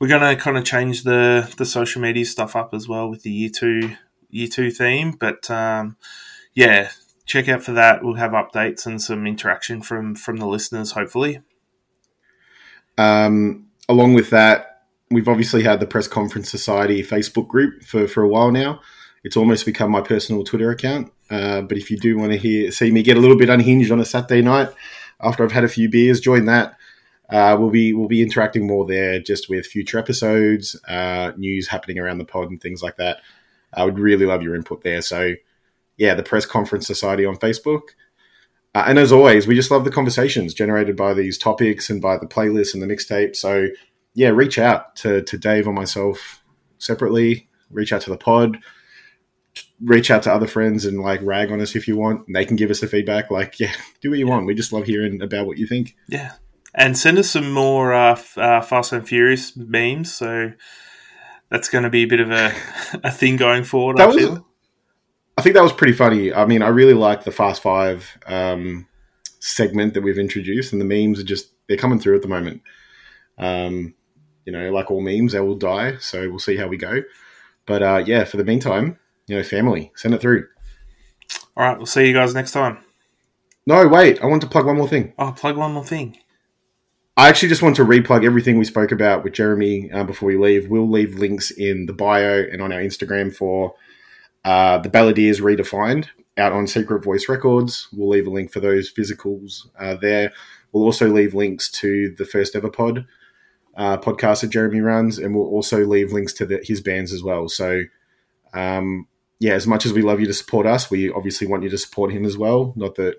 We're 0.00 0.08
going 0.08 0.36
to 0.36 0.42
kind 0.42 0.58
of 0.58 0.64
change 0.64 1.04
the, 1.04 1.52
the 1.58 1.66
social 1.66 2.02
media 2.02 2.24
stuff 2.24 2.56
up 2.56 2.74
as 2.74 2.88
well 2.88 3.08
with 3.08 3.22
the 3.22 3.30
year 3.30 3.50
two 3.50 3.96
year 4.28 4.48
two 4.48 4.72
theme. 4.72 5.12
But 5.12 5.48
um, 5.48 5.96
yeah, 6.54 6.90
check 7.24 7.48
out 7.48 7.62
for 7.62 7.72
that. 7.72 8.02
We'll 8.02 8.14
have 8.14 8.32
updates 8.32 8.84
and 8.84 9.00
some 9.00 9.28
interaction 9.28 9.80
from 9.80 10.16
from 10.16 10.38
the 10.38 10.46
listeners, 10.46 10.92
hopefully. 10.92 11.40
Um, 12.98 13.68
along 13.88 14.14
with 14.14 14.30
that, 14.30 14.69
we've 15.10 15.28
obviously 15.28 15.62
had 15.62 15.80
the 15.80 15.86
Press 15.86 16.08
Conference 16.08 16.50
Society 16.50 17.02
Facebook 17.02 17.48
group 17.48 17.82
for, 17.82 18.06
for 18.06 18.22
a 18.22 18.28
while 18.28 18.50
now. 18.50 18.80
It's 19.24 19.36
almost 19.36 19.66
become 19.66 19.90
my 19.90 20.00
personal 20.00 20.44
Twitter 20.44 20.70
account. 20.70 21.12
Uh, 21.28 21.62
but 21.62 21.76
if 21.76 21.90
you 21.90 21.98
do 21.98 22.16
want 22.18 22.32
to 22.32 22.38
hear 22.38 22.70
see 22.72 22.90
me 22.90 23.02
get 23.02 23.16
a 23.16 23.20
little 23.20 23.36
bit 23.36 23.50
unhinged 23.50 23.92
on 23.92 24.00
a 24.00 24.04
Saturday 24.04 24.42
night 24.42 24.68
after 25.20 25.44
I've 25.44 25.52
had 25.52 25.64
a 25.64 25.68
few 25.68 25.88
beers, 25.88 26.20
join 26.20 26.46
that. 26.46 26.76
Uh, 27.28 27.56
we'll 27.58 27.70
be 27.70 27.92
we'll 27.92 28.08
be 28.08 28.22
interacting 28.22 28.66
more 28.66 28.84
there, 28.86 29.20
just 29.20 29.48
with 29.48 29.66
future 29.66 29.98
episodes, 29.98 30.74
uh, 30.88 31.32
news 31.36 31.68
happening 31.68 31.98
around 31.98 32.18
the 32.18 32.24
pod, 32.24 32.50
and 32.50 32.60
things 32.60 32.82
like 32.82 32.96
that. 32.96 33.18
I 33.72 33.84
would 33.84 34.00
really 34.00 34.26
love 34.26 34.42
your 34.42 34.56
input 34.56 34.82
there. 34.82 35.00
So, 35.00 35.34
yeah, 35.96 36.14
the 36.14 36.24
Press 36.24 36.44
Conference 36.44 36.88
Society 36.88 37.24
on 37.24 37.36
Facebook. 37.36 37.90
Uh, 38.74 38.84
and 38.86 38.98
as 38.98 39.12
always, 39.12 39.46
we 39.46 39.54
just 39.54 39.70
love 39.70 39.84
the 39.84 39.90
conversations 39.92 40.54
generated 40.54 40.96
by 40.96 41.14
these 41.14 41.38
topics 41.38 41.88
and 41.88 42.02
by 42.02 42.16
the 42.16 42.26
playlists 42.26 42.74
and 42.74 42.82
the 42.82 42.86
mixtape. 42.86 43.36
So, 43.36 43.68
yeah, 44.14 44.28
reach 44.28 44.58
out 44.58 44.96
to, 44.96 45.22
to 45.22 45.38
Dave 45.38 45.66
or 45.66 45.72
myself 45.72 46.42
separately. 46.78 47.48
Reach 47.70 47.92
out 47.92 48.02
to 48.02 48.10
the 48.10 48.16
pod. 48.16 48.58
Reach 49.80 50.10
out 50.10 50.22
to 50.24 50.32
other 50.32 50.46
friends 50.46 50.84
and 50.84 51.00
like 51.00 51.20
rag 51.22 51.50
on 51.52 51.60
us 51.60 51.76
if 51.76 51.86
you 51.86 51.96
want. 51.96 52.26
And 52.26 52.36
they 52.36 52.44
can 52.44 52.56
give 52.56 52.70
us 52.70 52.80
the 52.80 52.86
feedback. 52.86 53.30
Like, 53.30 53.58
yeah, 53.60 53.72
do 54.00 54.10
what 54.10 54.18
you 54.18 54.26
want. 54.26 54.46
We 54.46 54.54
just 54.54 54.72
love 54.72 54.84
hearing 54.84 55.22
about 55.22 55.46
what 55.46 55.58
you 55.58 55.66
think. 55.66 55.96
Yeah. 56.08 56.32
And 56.74 56.96
send 56.96 57.18
us 57.18 57.30
some 57.30 57.52
more 57.52 57.92
uh, 57.92 58.12
f- 58.12 58.38
uh, 58.38 58.60
Fast 58.60 58.92
and 58.92 59.06
Furious 59.06 59.56
memes. 59.56 60.14
So 60.14 60.52
that's 61.50 61.68
going 61.68 61.84
to 61.84 61.90
be 61.90 62.04
a 62.04 62.06
bit 62.06 62.20
of 62.20 62.30
a, 62.30 62.54
a 63.04 63.10
thing 63.10 63.36
going 63.36 63.64
forward. 63.64 63.98
That 63.98 64.04
I 64.04 64.06
was, 64.06 64.16
feel. 64.16 64.46
I 65.36 65.42
think 65.42 65.54
that 65.54 65.62
was 65.62 65.72
pretty 65.72 65.94
funny. 65.94 66.32
I 66.32 66.46
mean, 66.46 66.62
I 66.62 66.68
really 66.68 66.94
like 66.94 67.24
the 67.24 67.32
Fast 67.32 67.62
Five 67.62 68.18
um, 68.26 68.86
segment 69.40 69.94
that 69.94 70.02
we've 70.02 70.18
introduced, 70.18 70.72
and 70.72 70.80
the 70.80 70.84
memes 70.84 71.18
are 71.18 71.24
just 71.24 71.50
they're 71.66 71.76
coming 71.76 71.98
through 71.98 72.16
at 72.16 72.22
the 72.22 72.28
moment. 72.28 72.62
Um, 73.38 73.94
you 74.44 74.52
know, 74.52 74.70
like 74.70 74.90
all 74.90 75.00
memes, 75.00 75.32
they 75.32 75.40
will 75.40 75.56
die. 75.56 75.96
So 75.98 76.28
we'll 76.28 76.38
see 76.38 76.56
how 76.56 76.68
we 76.68 76.76
go. 76.76 77.02
But 77.66 77.82
uh, 77.82 78.02
yeah, 78.06 78.24
for 78.24 78.36
the 78.36 78.44
meantime, 78.44 78.98
you 79.26 79.36
know, 79.36 79.42
family, 79.42 79.92
send 79.94 80.14
it 80.14 80.20
through. 80.20 80.46
All 81.56 81.66
right. 81.66 81.76
We'll 81.76 81.86
see 81.86 82.06
you 82.06 82.14
guys 82.14 82.34
next 82.34 82.52
time. 82.52 82.78
No, 83.66 83.86
wait, 83.86 84.20
I 84.22 84.26
want 84.26 84.42
to 84.42 84.48
plug 84.48 84.66
one 84.66 84.78
more 84.78 84.88
thing. 84.88 85.12
Oh, 85.18 85.32
plug 85.32 85.56
one 85.56 85.72
more 85.72 85.84
thing. 85.84 86.18
I 87.16 87.28
actually 87.28 87.50
just 87.50 87.62
want 87.62 87.76
to 87.76 87.84
replug 87.84 88.24
everything 88.24 88.58
we 88.58 88.64
spoke 88.64 88.92
about 88.92 89.22
with 89.22 89.34
Jeremy 89.34 89.92
uh, 89.92 90.04
before 90.04 90.28
we 90.28 90.38
leave. 90.38 90.68
We'll 90.70 90.90
leave 90.90 91.16
links 91.16 91.50
in 91.50 91.86
the 91.86 91.92
bio 91.92 92.46
and 92.50 92.62
on 92.62 92.72
our 92.72 92.80
Instagram 92.80 93.34
for 93.34 93.74
uh, 94.44 94.78
the 94.78 94.88
Balladeers 94.88 95.40
Redefined 95.40 96.08
out 96.38 96.52
on 96.52 96.66
Secret 96.66 97.04
Voice 97.04 97.28
Records. 97.28 97.88
We'll 97.92 98.08
leave 98.08 98.26
a 98.26 98.30
link 98.30 98.50
for 98.50 98.60
those 98.60 98.92
physicals 98.92 99.68
uh, 99.78 99.96
there. 100.00 100.32
We'll 100.72 100.84
also 100.84 101.08
leave 101.08 101.34
links 101.34 101.70
to 101.72 102.14
the 102.16 102.24
First 102.24 102.56
Ever 102.56 102.70
Pod 102.70 103.06
uh, 103.80 103.96
podcast 103.96 104.42
that 104.42 104.50
Jeremy 104.50 104.82
runs, 104.82 105.16
and 105.16 105.34
we'll 105.34 105.46
also 105.46 105.86
leave 105.86 106.12
links 106.12 106.34
to 106.34 106.44
the, 106.44 106.60
his 106.62 106.82
bands 106.82 107.14
as 107.14 107.22
well. 107.22 107.48
So, 107.48 107.80
um, 108.52 109.08
yeah, 109.38 109.54
as 109.54 109.66
much 109.66 109.86
as 109.86 109.94
we 109.94 110.02
love 110.02 110.20
you 110.20 110.26
to 110.26 110.34
support 110.34 110.66
us, 110.66 110.90
we 110.90 111.10
obviously 111.10 111.46
want 111.46 111.62
you 111.62 111.70
to 111.70 111.78
support 111.78 112.12
him 112.12 112.26
as 112.26 112.36
well. 112.36 112.74
Not 112.76 112.96
that 112.96 113.16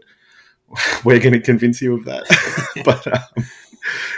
we're 1.04 1.20
going 1.20 1.34
to 1.34 1.40
convince 1.40 1.82
you 1.82 1.96
of 1.96 2.06
that, 2.06 2.26
but 2.86 3.08
um, 3.08 3.46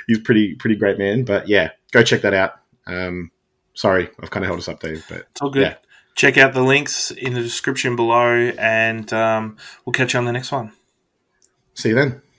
he's 0.06 0.20
pretty 0.20 0.56
pretty 0.56 0.76
great 0.76 0.98
man. 0.98 1.24
But 1.24 1.48
yeah, 1.48 1.70
go 1.92 2.04
check 2.04 2.24
that 2.24 2.34
out. 2.34 2.56
Um, 2.88 3.32
sorry, 3.74 4.10
I've 4.22 4.30
kind 4.30 4.44
of 4.44 4.48
held 4.48 4.60
us 4.60 4.68
up, 4.68 4.82
Dave, 4.82 5.06
but 5.08 5.20
It's 5.32 5.42
all 5.42 5.50
good. 5.50 5.62
Yeah. 5.62 5.76
Check 6.16 6.38
out 6.38 6.54
the 6.54 6.62
links 6.62 7.10
in 7.10 7.36
the 7.36 7.42
description 7.42 7.96
below, 7.96 8.52
and 8.60 9.12
um, 9.14 9.56
we'll 9.86 9.94
catch 9.94 10.14
you 10.14 10.20
on 10.20 10.26
the 10.26 10.34
next 10.34 10.52
one. 10.52 10.74
see 11.74 11.90
you 11.90 11.96
then. 11.96 12.22